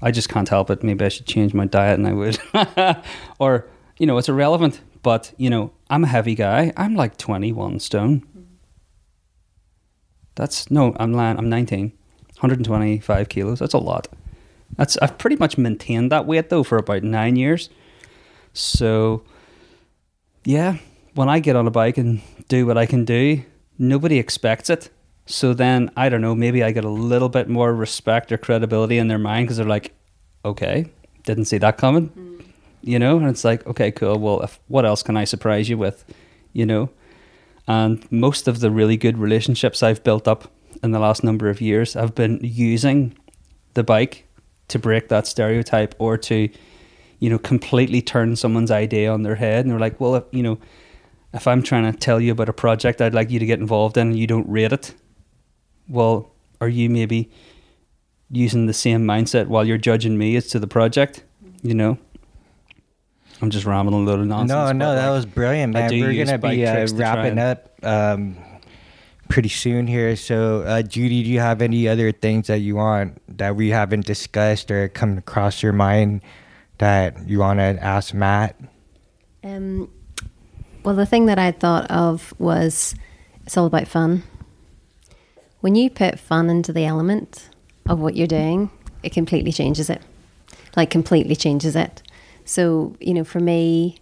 I 0.01 0.11
just 0.11 0.29
can't 0.29 0.49
help 0.49 0.71
it. 0.71 0.83
Maybe 0.83 1.05
I 1.05 1.09
should 1.09 1.27
change 1.27 1.55
my 1.55 1.67
diet 1.67 1.99
and 1.99 2.07
I 2.07 2.13
would. 2.13 2.39
or, 3.39 3.67
you 3.99 4.07
know, 4.07 4.19
it's 4.19 4.29
irrelevant. 4.29 4.81
But, 5.03 5.33
you 5.37 5.51
know, 5.51 5.73
I'm 5.91 6.05
a 6.05 6.09
heavy 6.09 6.35
guy. 6.35 6.73
I'm 6.77 6.95
like 6.95 7.17
21 7.17 7.81
stone. 7.81 8.27
That's, 10.35 10.71
no, 10.71 10.95
I'm, 10.99 11.13
lying, 11.13 11.37
I'm 11.37 11.49
19. 11.49 11.93
125 12.41 13.29
kilos. 13.29 13.59
That's 13.59 13.75
a 13.75 13.79
lot. 13.79 14.07
That's 14.77 14.97
I've 14.99 15.19
pretty 15.19 15.37
much 15.37 15.59
maintained 15.59 16.13
that 16.13 16.27
weight 16.27 16.51
though 16.51 16.63
for 16.63 16.79
about 16.79 17.03
nine 17.03 17.37
years. 17.37 17.71
So, 18.53 19.25
yeah, 20.45 20.79
when 21.15 21.29
I 21.29 21.41
get 21.41 21.57
on 21.57 21.67
a 21.67 21.71
bike 21.71 21.99
and 21.99 22.23
do 22.49 22.67
what 22.67 22.79
I 22.79 22.87
can 22.87 23.05
do, 23.05 23.43
nobody 23.79 24.19
expects 24.19 24.71
it. 24.71 24.91
So 25.31 25.53
then 25.53 25.91
I 25.95 26.09
don't 26.09 26.23
know, 26.23 26.35
maybe 26.35 26.63
I 26.65 26.73
get 26.73 26.85
a 26.85 26.89
little 26.89 27.29
bit 27.29 27.51
more 27.51 27.75
respect 27.75 28.33
or 28.33 28.39
credibility 28.39 28.97
in 28.97 29.09
their 29.09 29.19
mind 29.19 29.47
because 29.47 29.59
they're 29.59 29.67
like, 29.67 29.95
okay, 30.43 30.87
didn't 31.25 31.45
see 31.45 31.59
that 31.59 31.77
coming, 31.77 32.09
mm. 32.09 32.45
you 32.81 32.99
know. 32.99 33.19
And 33.19 33.29
it's 33.29 33.45
like, 33.45 33.67
okay, 33.67 33.93
cool. 33.93 34.19
Well, 34.19 34.41
if, 34.41 34.59
what 34.69 34.87
else 34.87 35.03
can 35.03 35.19
I 35.19 35.25
surprise 35.25 35.69
you 35.69 35.77
with, 35.77 36.03
you 36.55 36.65
know? 36.65 36.89
And 37.67 38.11
most 38.11 38.49
of 38.49 38.61
the 38.61 38.71
really 38.71 38.97
good 38.97 39.19
relationships 39.19 39.83
I've 39.83 40.03
built 40.03 40.27
up 40.27 40.51
in 40.83 40.93
the 40.93 40.99
last 40.99 41.23
number 41.23 41.51
of 41.51 41.61
years, 41.61 41.95
I've 41.95 42.15
been 42.15 42.41
using 42.43 43.15
the 43.75 43.85
bike 43.85 44.27
to 44.69 44.79
break 44.79 45.09
that 45.09 45.27
stereotype 45.27 45.95
or 45.99 46.17
to, 46.17 46.49
you 47.19 47.29
know, 47.29 47.39
completely 47.39 48.01
turn 48.01 48.35
someone's 48.35 48.71
idea 48.71 49.13
on 49.13 49.25
their 49.25 49.35
head. 49.35 49.67
And 49.67 49.71
they're 49.71 49.79
like, 49.79 50.01
well, 50.01 50.15
if, 50.17 50.25
you 50.31 50.43
know, 50.43 50.59
if 51.35 51.47
I'm 51.47 51.63
trying 51.63 51.93
to 51.93 51.99
tell 51.99 52.19
you 52.19 52.33
about 52.33 52.49
a 52.49 52.55
project 52.55 53.03
I'd 53.03 53.13
like 53.13 53.31
you 53.31 53.39
to 53.39 53.45
get 53.45 53.61
involved 53.61 53.99
in 53.99 54.09
and 54.09 54.19
you 54.19 54.27
don't 54.27 54.49
rate 54.49 54.73
it, 54.73 54.95
well, 55.89 56.31
are 56.61 56.69
you 56.69 56.91
maybe 56.91 57.31
using 58.31 58.67
the 58.67 58.75
same 58.75 59.05
mindset 59.05 59.47
while 59.47 59.65
you're 59.65 59.79
judging 59.79 60.19
me 60.19 60.37
as 60.37 60.49
to 60.49 60.59
the 60.59 60.67
project? 60.67 61.25
You 61.63 61.75
know? 61.75 61.99
I'm 63.41 63.51
just 63.51 63.67
rambling 63.67 64.03
a 64.03 64.05
little 64.05 64.25
nonsense. 64.25 64.49
no, 64.49 64.67
but, 64.67 64.77
no, 64.77 64.95
that 64.95 65.11
was 65.11 65.25
brilliant, 65.25 65.73
man. 65.73 65.91
We're 65.91 66.25
gonna 66.25 66.39
be 66.39 66.67
uh, 66.67 66.87
to 66.87 66.95
wrapping 66.95 67.39
and- 67.39 67.41
up 67.41 67.71
um, 67.83 68.37
pretty 69.29 69.49
soon 69.49 69.87
here. 69.87 70.17
So, 70.17 70.63
uh, 70.63 70.83
Judy, 70.83 71.23
do 71.23 71.31
you 71.31 71.41
have 71.41 71.63
any 71.63 71.87
other 71.89 72.11
things 72.11 72.49
that 72.49 72.59
you 72.59 72.77
want 72.77 73.21
that 73.39 73.55
we 73.55 73.71
haven't 73.71 74.07
discussed 74.07 74.71
or 74.71 74.89
come 74.89 75.19
across 75.19 75.63
your 75.63 75.73
mind 75.73 76.23
that 76.79 77.29
you 77.29 77.39
want 77.39 77.61
to 77.61 77.79
ask 77.83 78.13
Matt? 78.13 78.57
Um, 79.45 79.91
well, 80.83 80.97
the 80.97 81.07
thing 81.07 81.27
that 81.27 81.39
I 81.39 81.53
thought 81.53 81.89
of 81.91 82.35
was 82.39 82.95
it's 83.47 83.57
all 83.57 83.67
about 83.67 83.87
fun. 83.87 84.25
When 85.61 85.75
you 85.75 85.91
put 85.91 86.19
fun 86.19 86.51
into 86.51 86.73
the 86.73 86.85
element 86.85 87.49
of 87.87 87.99
what 87.99 88.17
you're 88.17 88.27
doing, 88.27 88.71
it 89.03 89.13
completely 89.13 89.53
changes 89.53 89.91
it. 89.91 90.03
Like, 90.77 90.91
completely 90.91 91.35
changes 91.35 91.75
it. 91.75 92.03
So, 92.45 92.95
you 93.01 93.15
know, 93.15 93.25
for 93.25 93.41
me, 93.41 93.99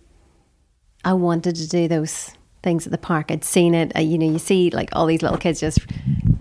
I 1.04 1.14
wanted 1.14 1.56
to 1.56 1.68
do 1.68 1.88
those 1.88 2.32
things 2.62 2.86
at 2.86 2.92
the 2.92 2.98
park. 2.98 3.30
I'd 3.30 3.44
seen 3.44 3.74
it. 3.74 3.96
You 3.96 4.18
know, 4.18 4.30
you 4.30 4.38
see 4.38 4.70
like 4.70 4.90
all 4.92 5.06
these 5.06 5.22
little 5.22 5.38
kids 5.38 5.60
just 5.60 5.78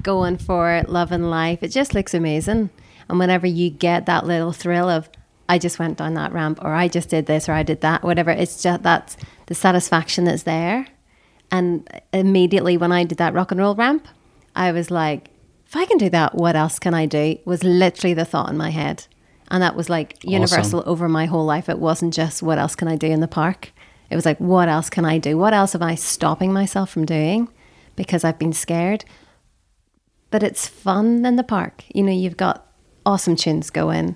going 0.02 0.38
for 0.38 0.72
it, 0.72 0.90
loving 0.90 1.24
life. 1.24 1.64
It 1.64 1.70
just 1.70 1.94
looks 1.94 2.14
amazing. 2.14 2.70
And 3.08 3.20
whenever 3.20 3.48
you 3.48 3.70
get 3.70 4.08
that 4.08 4.26
little 4.26 4.52
thrill 4.52 4.90
of, 4.90 5.10
I 5.48 5.60
just 5.60 5.78
went 5.78 6.00
down 6.00 6.16
that 6.16 6.34
ramp, 6.34 6.60
or 6.64 6.74
I 6.74 6.88
just 6.88 7.10
did 7.10 7.28
this, 7.28 7.48
or 7.48 7.54
I 7.54 7.62
did 7.62 7.82
that, 7.82 8.04
whatever, 8.04 8.32
it's 8.32 8.64
just 8.64 8.82
that's 8.82 9.16
the 9.46 9.54
satisfaction 9.54 10.24
that's 10.24 10.42
there. 10.42 10.88
And 11.52 11.88
immediately 12.12 12.78
when 12.78 12.92
I 12.92 13.04
did 13.04 13.20
that 13.20 13.36
rock 13.36 13.52
and 13.52 13.60
roll 13.60 13.76
ramp, 13.76 14.08
I 14.56 14.72
was 14.72 14.90
like, 14.90 15.30
if 15.66 15.76
I 15.76 15.86
can 15.86 15.98
do 15.98 16.10
that, 16.10 16.36
what 16.36 16.56
else 16.56 16.80
can 16.80 16.94
I 16.94 17.06
do? 17.06 17.38
Was 17.46 17.64
literally 17.64 18.14
the 18.14 18.26
thought 18.26 18.50
in 18.50 18.58
my 18.58 18.70
head. 18.70 19.06
And 19.52 19.62
that 19.62 19.76
was 19.76 19.90
like 19.90 20.18
universal 20.24 20.80
Awesome. 20.80 20.90
over 20.92 21.10
my 21.10 21.26
whole 21.26 21.46
life. 21.46 21.70
It 21.70 21.80
wasn't 21.80 22.14
just 22.14 22.42
what 22.42 22.58
else 22.58 22.76
can 22.76 22.88
I 22.88 22.96
do 22.96 23.08
in 23.08 23.20
the 23.20 23.28
park. 23.28 23.72
It 24.10 24.16
was 24.16 24.26
like, 24.26 24.40
what 24.40 24.70
else 24.70 24.90
can 24.90 25.06
I 25.06 25.18
do? 25.18 25.38
What 25.38 25.54
else 25.54 25.76
am 25.76 25.84
I 25.84 25.96
stopping 25.96 26.54
myself 26.54 26.90
from 26.90 27.06
doing 27.06 27.50
because 27.96 28.24
I've 28.24 28.40
been 28.40 28.54
scared? 28.54 29.06
But 30.32 30.44
it's 30.44 30.68
fun 30.68 31.26
in 31.26 31.36
the 31.36 31.44
park. 31.44 31.84
You 31.94 32.04
know, 32.04 32.12
you've 32.12 32.38
got 32.38 32.68
awesome 33.06 33.36
tunes 33.36 33.70
going, 33.70 34.16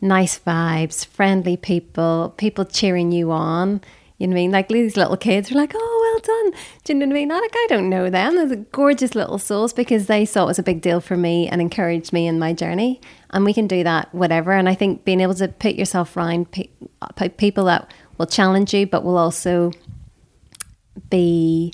nice 0.00 0.38
vibes, 0.38 1.06
friendly 1.06 1.56
people, 1.56 2.34
people 2.36 2.64
cheering 2.64 3.12
you 3.12 3.30
on. 3.30 3.80
You 4.22 4.28
know 4.28 4.34
what 4.34 4.38
I 4.38 4.42
mean? 4.42 4.50
Like 4.52 4.68
these 4.68 4.96
little 4.96 5.16
kids 5.16 5.50
are 5.50 5.56
like, 5.56 5.72
oh, 5.74 6.20
well 6.22 6.52
done. 6.52 6.62
Do 6.84 6.92
you 6.92 6.98
know 7.00 7.06
what 7.06 7.12
I 7.12 7.14
mean? 7.14 7.28
Like, 7.28 7.50
I 7.52 7.66
don't 7.68 7.90
know 7.90 8.08
them. 8.08 8.36
They're 8.36 8.56
gorgeous 8.70 9.16
little 9.16 9.36
souls 9.36 9.72
because 9.72 10.06
they 10.06 10.24
saw 10.24 10.44
it 10.44 10.46
was 10.46 10.60
a 10.60 10.62
big 10.62 10.80
deal 10.80 11.00
for 11.00 11.16
me 11.16 11.48
and 11.48 11.60
encouraged 11.60 12.12
me 12.12 12.28
in 12.28 12.38
my 12.38 12.52
journey. 12.52 13.00
And 13.30 13.44
we 13.44 13.52
can 13.52 13.66
do 13.66 13.82
that, 13.82 14.14
whatever. 14.14 14.52
And 14.52 14.68
I 14.68 14.76
think 14.76 15.04
being 15.04 15.20
able 15.20 15.34
to 15.34 15.48
put 15.48 15.74
yourself 15.74 16.16
around 16.16 16.52
pe- 16.52 16.68
uh, 17.00 17.08
pe- 17.16 17.30
people 17.30 17.64
that 17.64 17.92
will 18.16 18.26
challenge 18.26 18.72
you, 18.72 18.86
but 18.86 19.02
will 19.02 19.18
also 19.18 19.72
be 21.10 21.72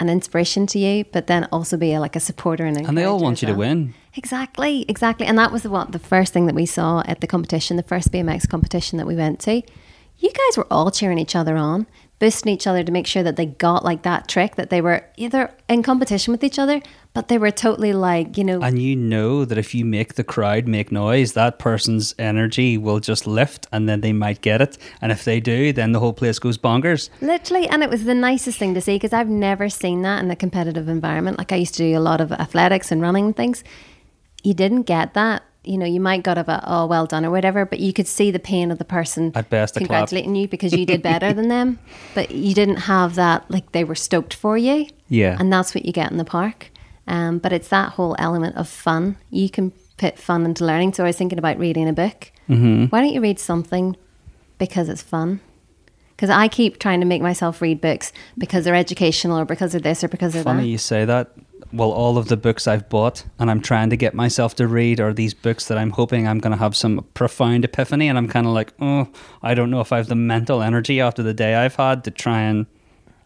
an 0.00 0.08
inspiration 0.08 0.66
to 0.66 0.80
you, 0.80 1.04
but 1.12 1.28
then 1.28 1.44
also 1.52 1.76
be 1.76 1.92
a, 1.92 2.00
like 2.00 2.16
a 2.16 2.20
supporter 2.20 2.66
and 2.66 2.76
And 2.76 2.98
they 2.98 3.04
all 3.04 3.20
want 3.20 3.40
you 3.40 3.46
to 3.46 3.54
win. 3.54 3.94
Exactly, 4.16 4.84
exactly. 4.88 5.28
And 5.28 5.38
that 5.38 5.52
was 5.52 5.62
the, 5.62 5.70
what 5.70 5.92
the 5.92 6.00
first 6.00 6.32
thing 6.32 6.46
that 6.46 6.56
we 6.56 6.66
saw 6.66 7.04
at 7.06 7.20
the 7.20 7.28
competition, 7.28 7.76
the 7.76 7.84
first 7.84 8.10
BMX 8.10 8.48
competition 8.48 8.98
that 8.98 9.06
we 9.06 9.14
went 9.14 9.38
to. 9.42 9.62
You 10.22 10.30
guys 10.30 10.56
were 10.56 10.68
all 10.70 10.92
cheering 10.92 11.18
each 11.18 11.34
other 11.34 11.56
on, 11.56 11.88
boosting 12.20 12.52
each 12.52 12.68
other 12.68 12.84
to 12.84 12.92
make 12.92 13.08
sure 13.08 13.24
that 13.24 13.34
they 13.34 13.46
got 13.46 13.84
like 13.84 14.02
that 14.02 14.28
trick, 14.28 14.54
that 14.54 14.70
they 14.70 14.80
were 14.80 15.04
either 15.16 15.52
in 15.68 15.82
competition 15.82 16.30
with 16.30 16.44
each 16.44 16.60
other, 16.60 16.80
but 17.12 17.26
they 17.26 17.38
were 17.38 17.50
totally 17.50 17.92
like, 17.92 18.38
you 18.38 18.44
know, 18.44 18.62
And 18.62 18.80
you 18.80 18.94
know 18.94 19.44
that 19.44 19.58
if 19.58 19.74
you 19.74 19.84
make 19.84 20.14
the 20.14 20.22
crowd 20.22 20.68
make 20.68 20.92
noise, 20.92 21.32
that 21.32 21.58
person's 21.58 22.14
energy 22.20 22.78
will 22.78 23.00
just 23.00 23.26
lift 23.26 23.66
and 23.72 23.88
then 23.88 24.00
they 24.00 24.12
might 24.12 24.42
get 24.42 24.60
it. 24.62 24.78
And 25.00 25.10
if 25.10 25.24
they 25.24 25.40
do, 25.40 25.72
then 25.72 25.90
the 25.90 25.98
whole 25.98 26.12
place 26.12 26.38
goes 26.38 26.56
bonkers. 26.56 27.10
Literally, 27.20 27.66
and 27.66 27.82
it 27.82 27.90
was 27.90 28.04
the 28.04 28.14
nicest 28.14 28.60
thing 28.60 28.74
to 28.74 28.80
see 28.80 28.94
because 28.94 29.12
I've 29.12 29.28
never 29.28 29.68
seen 29.68 30.02
that 30.02 30.22
in 30.22 30.30
a 30.30 30.36
competitive 30.36 30.88
environment. 30.88 31.36
Like 31.36 31.50
I 31.50 31.56
used 31.56 31.74
to 31.74 31.82
do 31.82 31.98
a 31.98 32.00
lot 32.00 32.20
of 32.20 32.30
athletics 32.30 32.92
and 32.92 33.02
running 33.02 33.26
and 33.26 33.36
things. 33.36 33.64
You 34.44 34.54
didn't 34.54 34.82
get 34.82 35.14
that. 35.14 35.42
You 35.64 35.78
know, 35.78 35.86
you 35.86 36.00
might 36.00 36.24
got 36.24 36.38
of 36.38 36.48
a 36.48 36.62
oh 36.66 36.86
well 36.86 37.06
done 37.06 37.24
or 37.24 37.30
whatever, 37.30 37.64
but 37.64 37.78
you 37.78 37.92
could 37.92 38.08
see 38.08 38.30
the 38.30 38.40
pain 38.40 38.70
of 38.72 38.78
the 38.78 38.84
person 38.84 39.30
At 39.34 39.48
best, 39.48 39.76
congratulating 39.76 40.34
you 40.34 40.48
because 40.48 40.72
you 40.72 40.84
did 40.84 41.02
better 41.02 41.32
than 41.32 41.48
them. 41.48 41.78
But 42.14 42.32
you 42.32 42.54
didn't 42.54 42.76
have 42.76 43.14
that 43.14 43.48
like 43.50 43.72
they 43.72 43.84
were 43.84 43.94
stoked 43.94 44.34
for 44.34 44.58
you. 44.58 44.88
Yeah. 45.08 45.36
And 45.38 45.52
that's 45.52 45.74
what 45.74 45.84
you 45.84 45.92
get 45.92 46.10
in 46.10 46.16
the 46.16 46.24
park. 46.24 46.70
Um, 47.06 47.38
but 47.38 47.52
it's 47.52 47.68
that 47.68 47.92
whole 47.92 48.16
element 48.18 48.56
of 48.56 48.68
fun. 48.68 49.16
You 49.30 49.48
can 49.50 49.72
put 49.98 50.18
fun 50.18 50.44
into 50.44 50.64
learning. 50.64 50.94
So 50.94 51.04
I 51.04 51.08
was 51.08 51.16
thinking 51.16 51.38
about 51.38 51.58
reading 51.58 51.88
a 51.88 51.92
book. 51.92 52.32
Mm-hmm. 52.48 52.86
Why 52.86 53.00
don't 53.00 53.12
you 53.12 53.20
read 53.20 53.38
something 53.38 53.96
because 54.58 54.88
it's 54.88 55.02
fun? 55.02 55.40
Because 56.16 56.30
I 56.30 56.48
keep 56.48 56.78
trying 56.78 57.00
to 57.00 57.06
make 57.06 57.22
myself 57.22 57.60
read 57.62 57.80
books 57.80 58.12
because 58.38 58.64
they're 58.64 58.74
educational 58.74 59.38
or 59.38 59.44
because 59.44 59.74
of 59.74 59.82
this 59.82 60.04
or 60.04 60.08
because 60.08 60.34
of 60.36 60.44
Funny 60.44 60.62
that. 60.62 60.68
you 60.68 60.78
say 60.78 61.04
that. 61.04 61.32
Well, 61.72 61.90
all 61.90 62.18
of 62.18 62.28
the 62.28 62.36
books 62.36 62.66
I've 62.66 62.88
bought 62.88 63.24
and 63.38 63.50
I'm 63.50 63.60
trying 63.60 63.90
to 63.90 63.96
get 63.96 64.14
myself 64.14 64.54
to 64.56 64.66
read 64.66 65.00
are 65.00 65.12
these 65.12 65.32
books 65.32 65.68
that 65.68 65.78
I'm 65.78 65.90
hoping 65.90 66.28
I'm 66.28 66.38
going 66.38 66.50
to 66.52 66.58
have 66.58 66.76
some 66.76 67.06
profound 67.14 67.64
epiphany. 67.64 68.08
And 68.08 68.18
I'm 68.18 68.28
kind 68.28 68.46
of 68.46 68.52
like, 68.52 68.74
oh, 68.80 69.08
I 69.42 69.54
don't 69.54 69.70
know 69.70 69.80
if 69.80 69.92
I 69.92 69.96
have 69.96 70.08
the 70.08 70.14
mental 70.14 70.62
energy 70.62 71.00
after 71.00 71.22
the 71.22 71.32
day 71.32 71.54
I've 71.54 71.76
had 71.76 72.04
to 72.04 72.10
try 72.10 72.42
and 72.42 72.66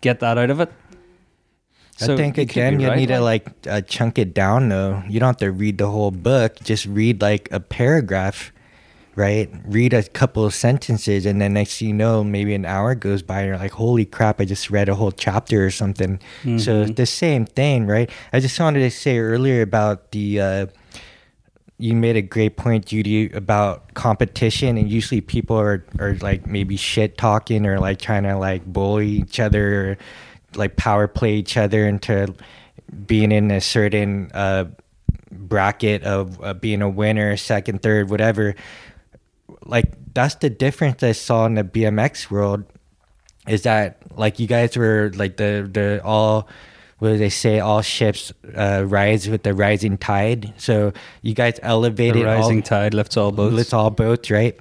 get 0.01 0.20
that 0.20 0.39
out 0.39 0.51
of 0.51 0.60
it. 0.60 0.73
I 2.01 2.06
think 2.14 2.36
again 2.36 2.78
you 2.78 2.89
right. 2.89 2.98
need 2.98 3.09
to 3.09 3.20
like 3.20 3.48
uh, 3.66 3.81
chunk 3.81 4.18
it 4.18 4.35
down 4.35 4.68
though. 4.68 5.02
You 5.09 5.18
don't 5.18 5.28
have 5.28 5.36
to 5.39 5.51
read 5.51 5.78
the 5.78 5.90
whole 5.90 6.10
book. 6.10 6.56
Just 6.62 6.85
read 6.86 7.23
like 7.23 7.48
a 7.51 7.60
paragraph, 7.60 8.52
right? 9.16 9.51
Read 9.66 9.93
a 9.93 10.02
couple 10.05 10.44
of 10.44 10.55
sentences, 10.55 11.26
and 11.26 11.40
then 11.40 11.55
next 11.55 11.78
thing 11.78 11.88
you 11.88 11.94
know, 11.94 12.22
maybe 12.22 12.55
an 12.55 12.64
hour 12.64 12.94
goes 12.94 13.22
by, 13.22 13.40
and 13.40 13.48
you're 13.48 13.59
like, 13.59 13.72
"Holy 13.72 14.05
crap! 14.05 14.40
I 14.40 14.44
just 14.44 14.70
read 14.70 14.88
a 14.88 14.94
whole 14.94 15.10
chapter 15.12 15.64
or 15.64 15.70
something." 15.70 16.20
So 16.59 16.84
the 16.84 17.06
same 17.06 17.47
thing, 17.47 17.86
right? 17.86 18.09
I 18.32 18.40
just 18.40 18.59
wanted 18.60 18.80
to 18.80 18.90
say 18.90 19.18
earlier 19.18 19.62
about 19.62 20.12
the. 20.12 20.40
Uh, 20.40 20.66
you 21.78 21.94
made 21.94 22.16
a 22.16 22.22
great 22.22 22.56
point, 22.56 22.86
Judy, 22.86 23.30
about 23.32 23.93
competition, 23.93 24.78
and 24.78 24.88
usually 24.90 25.20
people 25.20 25.56
are, 25.60 25.84
are 25.98 26.14
like 26.22 26.47
maybe 26.47 26.76
shit 26.76 27.18
talking 27.18 27.66
or 27.66 27.78
like 27.78 27.98
trying 27.98 28.22
to 28.22 28.36
like 28.38 28.64
bully 28.64 29.09
each 29.09 29.38
other, 29.40 29.90
or 29.90 29.98
like 30.55 30.76
power 30.76 31.06
play 31.06 31.34
each 31.34 31.59
other 31.59 31.86
into 31.86 32.34
being 33.06 33.30
in 33.30 33.51
a 33.51 33.60
certain 33.60 34.30
uh, 34.32 34.64
bracket 35.30 36.02
of 36.05 36.43
uh, 36.43 36.55
being 36.55 36.80
a 36.80 36.88
winner, 36.88 37.36
second, 37.36 37.82
third, 37.82 38.09
whatever. 38.09 38.55
Like 39.68 39.93
that's 40.14 40.36
the 40.36 40.51
difference 40.51 41.02
I 41.02 41.12
saw 41.12 41.47
in 41.47 41.55
the 41.55 41.64
BMX 41.64 42.30
world 42.30 42.64
is 43.48 43.62
that 43.62 43.98
like 44.18 44.38
you 44.40 44.47
guys 44.47 44.76
were 44.76 45.10
like 45.14 45.36
the 45.36 45.68
the 45.70 46.01
all 46.05 46.48
what 46.98 47.10
do 47.10 47.18
they 47.18 47.28
say 47.28 47.60
all 47.60 47.82
ships 47.82 48.32
uh, 48.56 48.82
rise 48.86 49.28
with 49.28 49.43
the 49.43 49.52
rising 49.55 49.98
tide 49.98 50.52
so 50.56 50.93
you 51.22 51.34
guys 51.34 51.60
elevated 51.62 52.22
The 52.22 52.24
rising 52.24 52.56
all, 52.59 52.62
tide 52.62 52.94
lifts 52.94 53.16
all 53.16 53.30
boats. 53.32 53.55
lifts 53.55 53.72
all 53.74 53.90
boats 53.90 54.30
right 54.30 54.59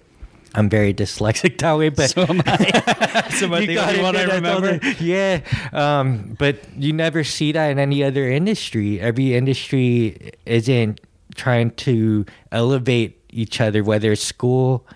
i'm 0.53 0.69
very 0.69 0.93
dyslexic 0.93 1.57
that 1.63 1.73
way 1.77 1.89
but 1.89 2.09
So 2.11 2.23
am 2.27 2.43
I. 2.45 3.29
so 3.31 3.45
am 3.47 3.53
I 3.53 3.65
the 3.65 3.77
only 3.79 4.01
one 4.03 4.15
I 4.17 4.23
remember. 4.35 4.79
yeah, 4.99 5.39
um, 5.73 6.35
but 6.37 6.57
you 6.77 6.91
never 6.93 7.23
see 7.23 7.53
that 7.53 7.71
in 7.71 7.79
any 7.79 8.03
other 8.03 8.29
industry. 8.29 8.99
Every 8.99 9.33
industry 9.33 10.31
isn't 10.45 10.99
trying 11.35 11.71
to 11.87 12.25
elevate 12.51 13.19
each 13.35 13.59
other, 13.59 13.83
whether 13.83 14.11
it's 14.11 14.23
school, 14.23 14.87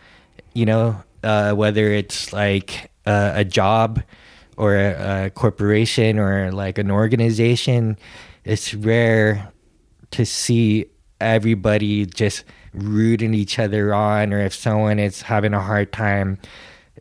you 0.53 0.66
know, 0.66 0.95
uh, 1.24 1.52
whether 1.53 1.91
it's 1.91 2.32
like 2.32 2.90
uh, 3.06 3.34
a 3.36 3.44
job 3.44 4.02
or 4.57 4.76
a, 4.76 5.26
a 5.26 5.30
corporation 5.30 6.18
or 6.18 6.52
like 6.52 6.78
an 6.78 6.90
organization. 6.90 7.98
It's 8.45 8.74
rare 8.74 9.52
to 10.11 10.26
see 10.26 10.86
everybody 11.22 12.06
just 12.06 12.45
rooting 12.74 13.34
each 13.34 13.60
other 13.60 13.94
on, 13.94 14.34
or 14.34 14.40
if 14.40 14.53
someone 14.53 14.99
is 14.99 15.22
having 15.22 15.53
a 15.53 15.61
hard 15.61 15.91
time, 15.91 16.38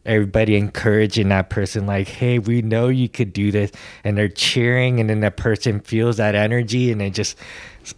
everybody 0.05 0.57
encouraging 0.57 1.29
that 1.29 1.51
person, 1.51 1.87
like, 1.87 2.09
hey, 2.09 2.39
we 2.39 2.63
know 2.63 2.89
you 2.89 3.09
could 3.09 3.33
do 3.33 3.51
this. 3.51 3.71
And 4.03 4.17
they're 4.17 4.29
cheering, 4.29 4.99
and 5.01 5.09
then 5.09 5.21
that 5.21 5.37
person 5.37 5.81
feels 5.81 6.17
that 6.17 6.35
energy, 6.35 6.91
and 6.91 7.01
it 7.01 7.15
just, 7.15 7.37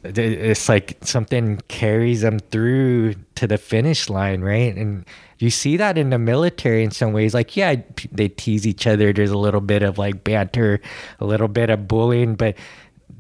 it's 0.05 0.69
like 0.69 0.99
something 1.03 1.61
carries 1.69 2.21
them 2.23 2.39
through 2.39 3.15
to 3.37 3.47
the 3.47 3.59
finish 3.59 4.09
line, 4.09 4.41
right? 4.43 4.75
And 4.77 5.05
you 5.39 5.51
see 5.51 5.77
that 5.77 5.97
in 5.97 6.11
the 6.11 6.19
military 6.19 6.85
in 6.85 6.91
some 6.91 7.13
ways. 7.13 7.35
Like, 7.35 7.57
yeah, 7.57 7.77
they 8.13 8.29
tease 8.29 8.67
each 8.67 8.87
other. 8.87 9.13
There's 9.13 9.31
a 9.31 9.39
little 9.39 9.61
bit 9.61 9.83
of 9.83 9.99
like 9.99 10.25
banter, 10.25 10.81
a 11.19 11.25
little 11.25 11.49
bit 11.49 11.71
of 11.71 11.89
bullying, 11.89 12.35
but 12.35 12.57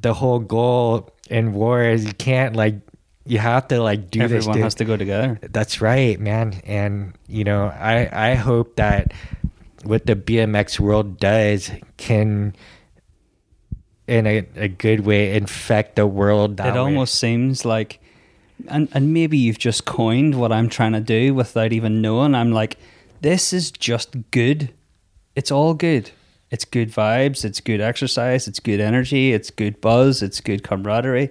the 0.01 0.15
whole 0.15 0.39
goal 0.39 1.11
in 1.29 1.53
war 1.53 1.83
is 1.83 2.05
you 2.05 2.13
can't 2.13 2.57
like 2.57 2.75
you 3.25 3.39
have 3.39 3.69
to 3.69 3.81
like 3.81 4.11
do 4.11 4.27
this. 4.27 4.47
Everyone 4.47 4.63
has 4.63 4.75
to 4.77 4.85
go 4.85 4.97
together. 4.97 5.39
That's 5.43 5.81
right, 5.81 6.19
man. 6.19 6.61
And 6.65 7.15
you 7.29 7.45
know, 7.45 7.67
I 7.67 8.31
I 8.31 8.35
hope 8.35 8.77
that 8.77 9.13
what 9.85 10.07
the 10.07 10.17
BMX 10.17 10.81
world 10.81 11.19
does 11.19 11.71
can 11.97 12.55
in 14.11 14.27
a, 14.27 14.45
a 14.57 14.67
good 14.69 15.01
way 15.07 15.37
infect 15.37 15.95
the 15.95 16.05
world 16.07 16.57
that 16.57 16.67
it 16.67 16.73
way. 16.73 16.79
almost 16.79 17.15
seems 17.15 17.65
like 17.65 18.01
and 18.67 18.89
and 18.93 19.15
maybe 19.15 19.39
you've 19.39 19.59
just 19.59 19.85
coined 19.85 20.35
what 20.35 20.51
I'm 20.51 20.69
trying 20.69 20.93
to 20.93 21.01
do 21.01 21.33
without 21.33 21.73
even 21.73 22.03
knowing. 22.03 22.35
I'm 22.35 22.51
like, 22.51 22.77
this 23.21 23.53
is 23.53 23.71
just 23.71 24.31
good. 24.33 24.75
It's 25.37 25.53
all 25.53 25.75
good. 25.75 26.11
It's 26.51 26.65
good 26.65 26.91
vibes, 26.91 27.45
it's 27.45 27.61
good 27.61 27.81
exercise, 27.81 28.49
it's 28.49 28.59
good 28.59 28.81
energy, 28.81 29.33
it's 29.33 29.51
good 29.51 29.81
buzz, 29.81 30.21
it's 30.21 30.41
good 30.41 30.65
camaraderie. 30.65 31.31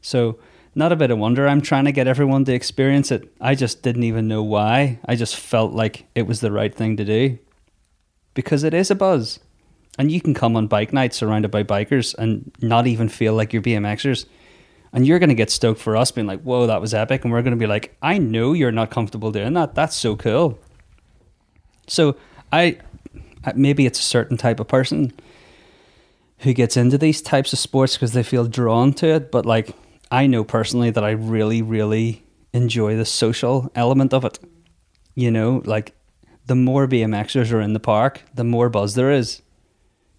So 0.00 0.38
not 0.74 0.92
a 0.92 0.96
bit 0.96 1.10
of 1.10 1.18
wonder 1.18 1.46
I'm 1.46 1.60
trying 1.60 1.84
to 1.84 1.92
get 1.92 2.08
everyone 2.08 2.46
to 2.46 2.54
experience 2.54 3.10
it. 3.10 3.30
I 3.38 3.54
just 3.54 3.82
didn't 3.82 4.04
even 4.04 4.28
know 4.28 4.42
why. 4.42 4.98
I 5.04 5.14
just 5.14 5.36
felt 5.36 5.72
like 5.72 6.06
it 6.14 6.26
was 6.26 6.40
the 6.40 6.50
right 6.50 6.74
thing 6.74 6.96
to 6.96 7.04
do. 7.04 7.38
Because 8.32 8.64
it 8.64 8.72
is 8.72 8.90
a 8.90 8.94
buzz. 8.94 9.40
And 9.98 10.12
you 10.12 10.20
can 10.20 10.34
come 10.34 10.56
on 10.56 10.66
bike 10.66 10.92
nights 10.92 11.16
surrounded 11.16 11.50
by 11.50 11.62
bikers 11.62 12.14
and 12.16 12.52
not 12.60 12.86
even 12.86 13.08
feel 13.08 13.34
like 13.34 13.52
you're 13.52 13.62
BMXers. 13.62 14.26
And 14.92 15.06
you're 15.06 15.18
going 15.18 15.30
to 15.30 15.34
get 15.34 15.50
stoked 15.50 15.80
for 15.80 15.96
us 15.96 16.10
being 16.10 16.26
like, 16.26 16.42
whoa, 16.42 16.66
that 16.66 16.80
was 16.80 16.94
epic. 16.94 17.24
And 17.24 17.32
we're 17.32 17.42
going 17.42 17.52
to 17.52 17.58
be 17.58 17.66
like, 17.66 17.96
I 18.02 18.18
know 18.18 18.52
you're 18.52 18.72
not 18.72 18.90
comfortable 18.90 19.32
doing 19.32 19.54
that. 19.54 19.74
That's 19.74 19.96
so 19.96 20.16
cool. 20.16 20.58
So 21.86 22.16
I- 22.52 22.78
maybe 23.54 23.86
it's 23.86 23.98
a 23.98 24.02
certain 24.02 24.36
type 24.36 24.60
of 24.60 24.68
person 24.68 25.12
who 26.38 26.52
gets 26.52 26.76
into 26.76 26.98
these 26.98 27.22
types 27.22 27.52
of 27.52 27.58
sports 27.58 27.94
because 27.94 28.12
they 28.12 28.22
feel 28.22 28.46
drawn 28.46 28.92
to 28.94 29.06
it. 29.06 29.30
But 29.30 29.46
like, 29.46 29.74
I 30.10 30.26
know 30.26 30.44
personally 30.44 30.90
that 30.90 31.04
I 31.04 31.10
really, 31.10 31.62
really 31.62 32.22
enjoy 32.52 32.96
the 32.96 33.04
social 33.04 33.70
element 33.74 34.12
of 34.12 34.24
it. 34.24 34.38
You 35.14 35.30
know, 35.30 35.62
like 35.64 35.94
the 36.46 36.54
more 36.54 36.86
BMXers 36.86 37.52
are 37.52 37.60
in 37.60 37.72
the 37.72 37.80
park, 37.80 38.22
the 38.34 38.44
more 38.44 38.68
buzz 38.68 38.94
there 38.94 39.10
is. 39.10 39.42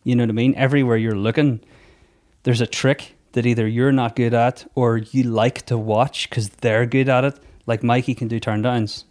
You 0.08 0.16
know 0.16 0.24
what 0.24 0.30
I 0.30 0.34
mean? 0.34 0.56
Everywhere 0.56 0.96
you're 0.96 1.18
looking, 1.18 1.60
there's 2.44 2.62
a 2.62 2.66
trick 2.66 3.18
that 3.34 3.46
either 3.46 3.68
you're 3.68 3.92
not 3.92 4.16
good 4.16 4.34
at 4.34 4.66
or 4.74 4.96
you 4.96 5.24
like 5.24 5.66
to 5.66 5.78
watch 5.78 6.30
because 6.30 6.48
they're 6.48 6.86
good 6.86 7.10
at 7.10 7.26
it. 7.26 7.38
Like 7.66 7.84
Mikey 7.84 8.16
can 8.16 8.30
do 8.30 8.40
turn 8.40 8.62
downs. 8.62 9.04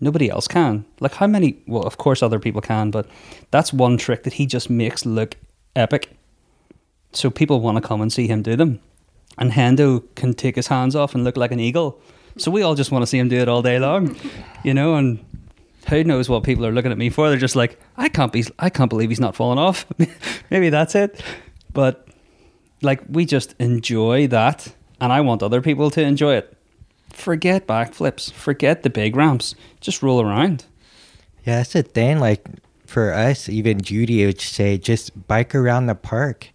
Nobody 0.00 0.30
else 0.30 0.46
can. 0.46 0.84
Like 1.00 1.14
how 1.14 1.26
many? 1.26 1.64
Well, 1.66 1.82
of 1.82 1.96
course, 1.98 2.22
other 2.22 2.38
people 2.38 2.60
can, 2.60 2.92
but 2.92 3.08
that's 3.50 3.72
one 3.72 3.96
trick 3.96 4.22
that 4.22 4.34
he 4.34 4.46
just 4.46 4.70
makes 4.70 5.04
look 5.04 5.34
epic. 5.74 6.16
So 7.12 7.28
people 7.28 7.60
want 7.60 7.78
to 7.78 7.80
come 7.80 8.00
and 8.00 8.12
see 8.12 8.28
him 8.28 8.42
do 8.42 8.54
them. 8.54 8.78
And 9.38 9.50
Hendo 9.50 10.04
can 10.14 10.32
take 10.32 10.54
his 10.54 10.68
hands 10.68 10.94
off 10.94 11.16
and 11.16 11.24
look 11.24 11.36
like 11.36 11.50
an 11.50 11.58
eagle. 11.58 12.00
So 12.38 12.52
we 12.52 12.62
all 12.62 12.76
just 12.76 12.92
want 12.92 13.02
to 13.02 13.08
see 13.08 13.18
him 13.18 13.28
do 13.28 13.38
it 13.38 13.48
all 13.48 13.62
day 13.62 13.80
long, 13.80 14.14
you 14.62 14.74
know. 14.74 14.94
And 14.94 15.24
who 15.88 16.04
knows 16.04 16.28
what 16.28 16.42
people 16.42 16.66
are 16.66 16.72
looking 16.72 16.92
at 16.92 16.98
me 16.98 17.10
for? 17.10 17.28
They're 17.28 17.38
just 17.38 17.56
like, 17.56 17.78
I 17.96 18.08
can't 18.08 18.32
be, 18.32 18.44
I 18.58 18.70
can't 18.70 18.90
believe 18.90 19.08
he's 19.08 19.20
not 19.20 19.36
falling 19.36 19.58
off. 19.58 19.86
Maybe 20.50 20.68
that's 20.68 20.94
it. 20.94 21.22
But 21.72 22.08
like, 22.82 23.02
we 23.08 23.24
just 23.24 23.54
enjoy 23.58 24.26
that, 24.28 24.74
and 25.00 25.12
I 25.12 25.20
want 25.20 25.42
other 25.42 25.62
people 25.62 25.90
to 25.90 26.02
enjoy 26.02 26.34
it. 26.34 26.56
Forget 27.12 27.66
backflips. 27.66 28.32
Forget 28.32 28.82
the 28.82 28.90
big 28.90 29.16
ramps. 29.16 29.54
Just 29.80 30.02
roll 30.02 30.20
around. 30.20 30.64
Yeah, 31.44 31.58
that's 31.58 31.72
the 31.72 31.82
thing. 31.82 32.18
Like 32.18 32.46
for 32.86 33.12
us, 33.12 33.48
even 33.48 33.80
Judy 33.80 34.26
would 34.26 34.40
say, 34.40 34.78
just 34.78 35.26
bike 35.28 35.54
around 35.54 35.86
the 35.86 35.94
park. 35.94 36.50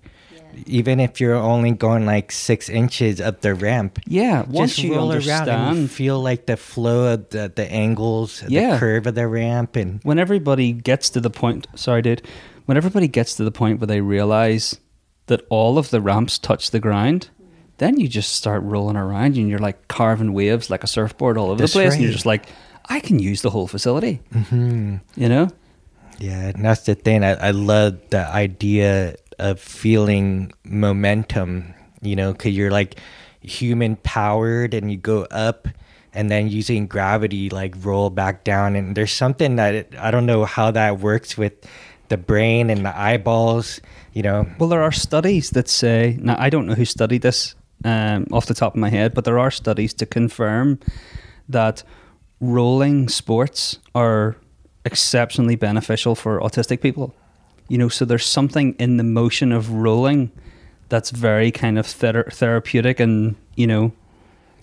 Even 0.66 1.00
if 1.00 1.20
you're 1.20 1.36
only 1.36 1.72
going 1.72 2.06
like 2.06 2.32
six 2.32 2.70
inches 2.70 3.20
up 3.22 3.42
the 3.42 3.54
ramp, 3.56 4.00
Yeah, 4.06 4.44
once 4.48 4.78
you 4.80 4.96
roll 4.96 5.12
around 5.12 5.18
and 5.18 5.26
you 5.26 5.32
understand 5.34 5.92
feel 5.92 6.22
like 6.22 6.46
the 6.46 6.58
flow 6.58 7.14
of 7.14 7.30
the, 7.30 7.52
the 7.54 7.72
angles, 7.72 8.44
Yeah. 8.48 8.74
the 8.74 8.80
curve 8.80 9.08
of 9.08 9.16
the 9.16 9.28
ramp, 9.28 9.76
and 9.76 10.00
when 10.04 10.20
everybody 10.20 10.72
gets 10.74 11.10
to 11.12 11.20
the 11.22 11.30
point 11.30 11.68
sorry 11.76 12.02
dude 12.02 12.22
when 12.66 12.78
everybody 12.78 13.08
gets 13.08 13.36
to 13.36 13.44
the 13.44 13.52
point 13.52 13.80
where 13.80 13.88
they 13.88 14.02
realize 14.02 14.80
that 15.28 15.42
all 15.50 15.78
of 15.78 15.90
the 15.90 16.00
ramps 16.02 16.38
touch 16.38 16.72
the 16.72 16.80
ground 16.80 17.30
then 17.78 18.00
you 18.00 18.08
just 18.08 18.34
start 18.34 18.62
rolling 18.64 18.96
around 18.96 19.36
and 19.38 19.50
you're 19.50 19.60
like 19.60 19.88
carving 19.88 20.34
waves 20.34 20.70
like 20.70 20.84
a 20.84 20.88
surfboard 20.88 21.38
all 21.38 21.50
over 21.50 21.58
That's 21.60 21.74
the 21.74 21.80
place 21.80 21.94
and 21.94 22.04
you're 22.04 22.12
just 22.12 22.26
like 22.28 22.46
i 22.90 23.00
can 23.00 23.18
use 23.20 23.42
the 23.42 23.50
whole 23.50 23.68
facility 23.68 24.22
mm-hmm. 24.34 24.98
you 25.16 25.30
know 25.30 25.50
Yeah, 26.20 26.50
and 26.54 26.64
that's 26.64 26.86
the 26.86 26.94
thing. 26.94 27.24
I, 27.24 27.50
I 27.50 27.52
love 27.52 27.98
the 28.12 28.22
idea 28.28 29.16
of 29.42 29.60
feeling 29.60 30.54
momentum, 30.64 31.74
you 32.02 32.16
know, 32.16 32.32
because 32.32 32.56
you're 32.56 32.72
like 32.72 33.00
human 33.42 33.96
powered 33.98 34.74
and 34.74 34.92
you 34.92 34.98
go 34.98 35.24
up 35.32 35.68
and 36.14 36.30
then 36.30 36.48
using 36.48 36.88
gravity, 36.88 37.50
like 37.50 37.76
roll 37.82 38.10
back 38.10 38.44
down. 38.44 38.76
And 38.76 38.96
there's 38.96 39.12
something 39.12 39.56
that 39.56 39.76
it, 39.76 39.96
I 39.98 40.12
don't 40.12 40.26
know 40.26 40.46
how 40.46 40.72
that 40.72 41.00
works 41.00 41.38
with 41.38 41.54
the 42.10 42.18
brain 42.18 42.70
and 42.70 42.86
the 42.86 42.98
eyeballs, 42.98 43.80
you 44.14 44.22
know. 44.22 44.46
well 44.60 44.70
there 44.70 44.84
are 44.84 44.92
studies 44.92 45.52
that 45.52 45.70
say 45.70 46.18
now 46.20 46.36
i 46.38 46.50
don't 46.50 46.66
know 46.66 46.74
who 46.74 46.84
studied 46.84 47.22
this 47.22 47.56
um, 47.86 48.28
off 48.34 48.48
the 48.48 48.54
top 48.54 48.74
of 48.74 48.80
my 48.82 48.90
head 48.90 49.14
but 49.14 49.24
there 49.24 49.40
are 49.40 49.50
studies 49.50 49.94
to 49.94 50.06
confirm 50.06 50.78
that 51.48 51.84
rolling 52.42 53.08
sports 53.08 53.78
are 53.96 54.36
exceptionally 54.84 55.56
beneficial 55.56 56.16
for 56.16 56.40
autistic 56.42 56.82
people. 56.82 57.14
You 57.68 57.78
know, 57.78 57.90
so 57.90 58.04
there's 58.06 58.26
something 58.26 58.74
in 58.80 58.98
the 58.98 59.04
motion 59.04 59.52
of 59.52 59.70
rolling 59.72 60.32
that's 60.90 61.10
very 61.12 61.52
kind 61.52 61.80
of 61.80 61.86
thera- 61.86 62.32
therapeutic 62.34 63.00
and, 63.00 63.36
you 63.56 63.66
know, 63.66 63.94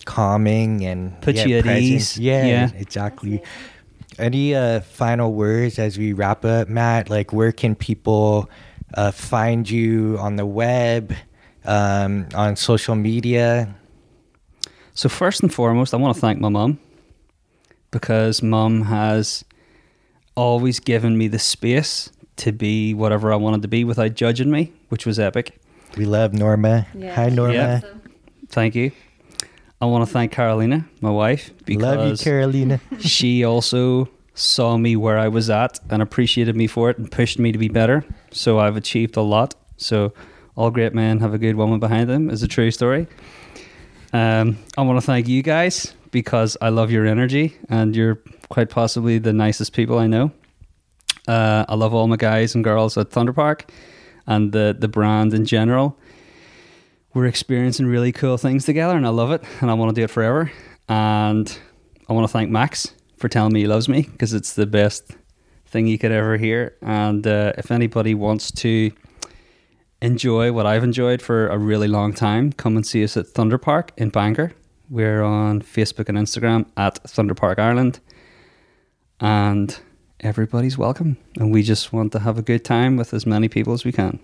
calming 0.05 0.85
and 0.85 1.19
Put 1.21 1.35
yeah, 1.35 1.45
you 1.47 1.57
at 1.57 1.63
present. 1.63 1.83
ease. 1.83 2.17
Yeah, 2.19 2.45
Yeah. 2.45 2.69
exactly. 2.75 3.41
Any 4.19 4.53
uh, 4.53 4.81
final 4.81 5.33
words 5.33 5.79
as 5.79 5.97
we 5.97 6.13
wrap 6.13 6.45
up, 6.45 6.67
Matt? 6.67 7.09
Like, 7.09 7.33
where 7.33 7.51
can 7.51 7.73
people 7.73 8.49
uh, 8.93 9.11
find 9.11 9.67
you 9.69 10.17
on 10.19 10.35
the 10.35 10.45
web, 10.45 11.13
um, 11.65 12.27
on 12.35 12.55
social 12.55 12.95
media? 12.95 13.73
So 14.93 15.09
first 15.09 15.41
and 15.41 15.51
foremost, 15.53 15.93
I 15.93 15.97
want 15.97 16.13
to 16.15 16.21
thank 16.21 16.39
my 16.39 16.49
mom 16.49 16.79
because 17.91 18.43
mom 18.43 18.83
has 18.83 19.45
always 20.35 20.79
given 20.79 21.17
me 21.17 21.27
the 21.27 21.39
space 21.39 22.09
to 22.39 22.51
be 22.51 22.93
whatever 22.93 23.31
I 23.31 23.35
wanted 23.35 23.61
to 23.63 23.67
be 23.67 23.83
without 23.83 24.15
judging 24.15 24.51
me, 24.51 24.71
which 24.89 25.05
was 25.05 25.19
epic. 25.19 25.59
We 25.97 26.05
love 26.05 26.33
Norma. 26.33 26.87
Yeah. 26.93 27.13
Hi, 27.15 27.29
Norma. 27.29 27.53
Yeah. 27.53 27.81
Thank 28.49 28.75
you. 28.75 28.91
I 29.81 29.85
want 29.85 30.05
to 30.05 30.11
thank 30.11 30.31
Carolina, 30.31 30.85
my 30.99 31.09
wife, 31.09 31.51
because 31.65 31.81
Love 31.83 32.07
you, 32.09 32.17
Carolina. 32.17 32.81
she 32.99 33.45
also 33.45 34.09
saw 34.33 34.77
me 34.77 34.95
where 34.95 35.17
I 35.17 35.27
was 35.27 35.49
at 35.49 35.79
and 35.89 36.01
appreciated 36.01 36.55
me 36.55 36.67
for 36.67 36.89
it 36.89 36.97
and 36.97 37.11
pushed 37.11 37.39
me 37.39 37.51
to 37.51 37.57
be 37.57 37.69
better. 37.69 38.05
So 38.31 38.59
I've 38.59 38.75
achieved 38.75 39.15
a 39.15 39.21
lot. 39.21 39.55
So 39.77 40.13
all 40.55 40.71
great 40.71 40.93
men 40.93 41.19
have 41.19 41.33
a 41.33 41.37
good 41.37 41.55
woman 41.55 41.79
behind 41.79 42.09
them 42.09 42.29
is 42.29 42.43
a 42.43 42.47
true 42.47 42.71
story. 42.71 43.07
Um, 44.11 44.57
I 44.77 44.81
want 44.81 44.99
to 44.99 45.05
thank 45.05 45.27
you 45.27 45.41
guys 45.43 45.93
because 46.11 46.57
I 46.61 46.69
love 46.69 46.91
your 46.91 47.05
energy 47.05 47.57
and 47.69 47.95
you're 47.95 48.19
quite 48.49 48.69
possibly 48.69 49.17
the 49.19 49.33
nicest 49.33 49.73
people 49.73 49.97
I 49.99 50.07
know. 50.07 50.31
Uh, 51.29 51.63
I 51.69 51.75
love 51.75 51.93
all 51.93 52.07
my 52.07 52.15
guys 52.15 52.55
and 52.55 52.63
girls 52.63 52.97
at 52.97 53.11
Thunder 53.11 53.33
Park 53.33 53.71
and 54.25 54.51
the 54.51 54.75
the 54.77 54.87
brand 54.87 55.31
in 55.31 55.45
general. 55.45 55.95
We're 57.13 57.27
experiencing 57.27 57.85
really 57.85 58.11
cool 58.11 58.37
things 58.37 58.65
together, 58.65 58.97
and 58.97 59.05
I 59.05 59.09
love 59.09 59.29
it, 59.31 59.43
and 59.61 59.69
I 59.69 59.75
want 59.75 59.93
to 59.93 60.01
do 60.01 60.05
it 60.05 60.09
forever. 60.09 60.51
And 60.87 61.55
I 62.07 62.13
want 62.13 62.27
to 62.27 62.33
thank 62.33 62.49
Max 62.49 62.95
for 63.17 63.29
telling 63.29 63.53
me 63.53 63.59
he 63.59 63.67
loves 63.67 63.87
me 63.87 64.01
because 64.01 64.33
it's 64.33 64.53
the 64.53 64.65
best 64.65 65.11
thing 65.67 65.85
you 65.85 65.99
could 65.99 66.11
ever 66.11 66.35
hear. 66.37 66.75
And 66.81 67.27
uh, 67.27 67.53
if 67.59 67.69
anybody 67.69 68.15
wants 68.15 68.51
to 68.63 68.91
enjoy 70.01 70.51
what 70.51 70.65
I've 70.65 70.83
enjoyed 70.83 71.21
for 71.21 71.47
a 71.49 71.59
really 71.59 71.87
long 71.87 72.11
time, 72.11 72.53
come 72.53 72.75
and 72.75 72.87
see 72.87 73.03
us 73.03 73.15
at 73.17 73.27
Thunder 73.27 73.59
Park 73.59 73.91
in 73.97 74.09
Bangor. 74.09 74.53
We're 74.89 75.21
on 75.21 75.61
Facebook 75.61 76.09
and 76.09 76.17
Instagram 76.17 76.65
at 76.75 76.97
Thunder 77.07 77.35
Park 77.35 77.59
Ireland. 77.59 77.99
And 79.19 79.79
everybody's 80.21 80.77
welcome. 80.77 81.17
And 81.37 81.51
we 81.51 81.63
just 81.63 81.93
want 81.93 82.11
to 82.13 82.19
have 82.19 82.37
a 82.37 82.41
good 82.41 82.65
time 82.65 82.97
with 82.97 83.13
as 83.13 83.25
many 83.25 83.47
people 83.47 83.73
as 83.73 83.85
we 83.85 83.91
can. 83.91 84.19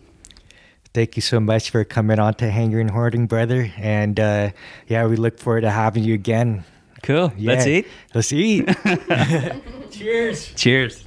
Thank 0.94 1.16
you 1.18 1.22
so 1.22 1.40
much 1.40 1.72
for 1.72 1.84
coming 1.84 2.20
on 2.20 2.36
to 2.36 2.50
Hanger 2.50 2.80
and 2.80 2.90
Hoarding, 2.90 3.28
brother. 3.28 3.72
And 3.78 4.20
uh, 4.20 4.52
yeah, 4.88 5.06
we 5.08 5.18
look 5.18 5.40
forward 5.40 5.62
to 5.62 5.72
having 5.72 6.04
you 6.04 6.14
again. 6.14 6.64
Cool. 7.04 7.34
Let's 7.38 7.68
eat. 7.68 7.88
Let's 8.14 8.32
eat. 8.32 8.66
Cheers. 9.92 10.54
Cheers. 10.56 11.04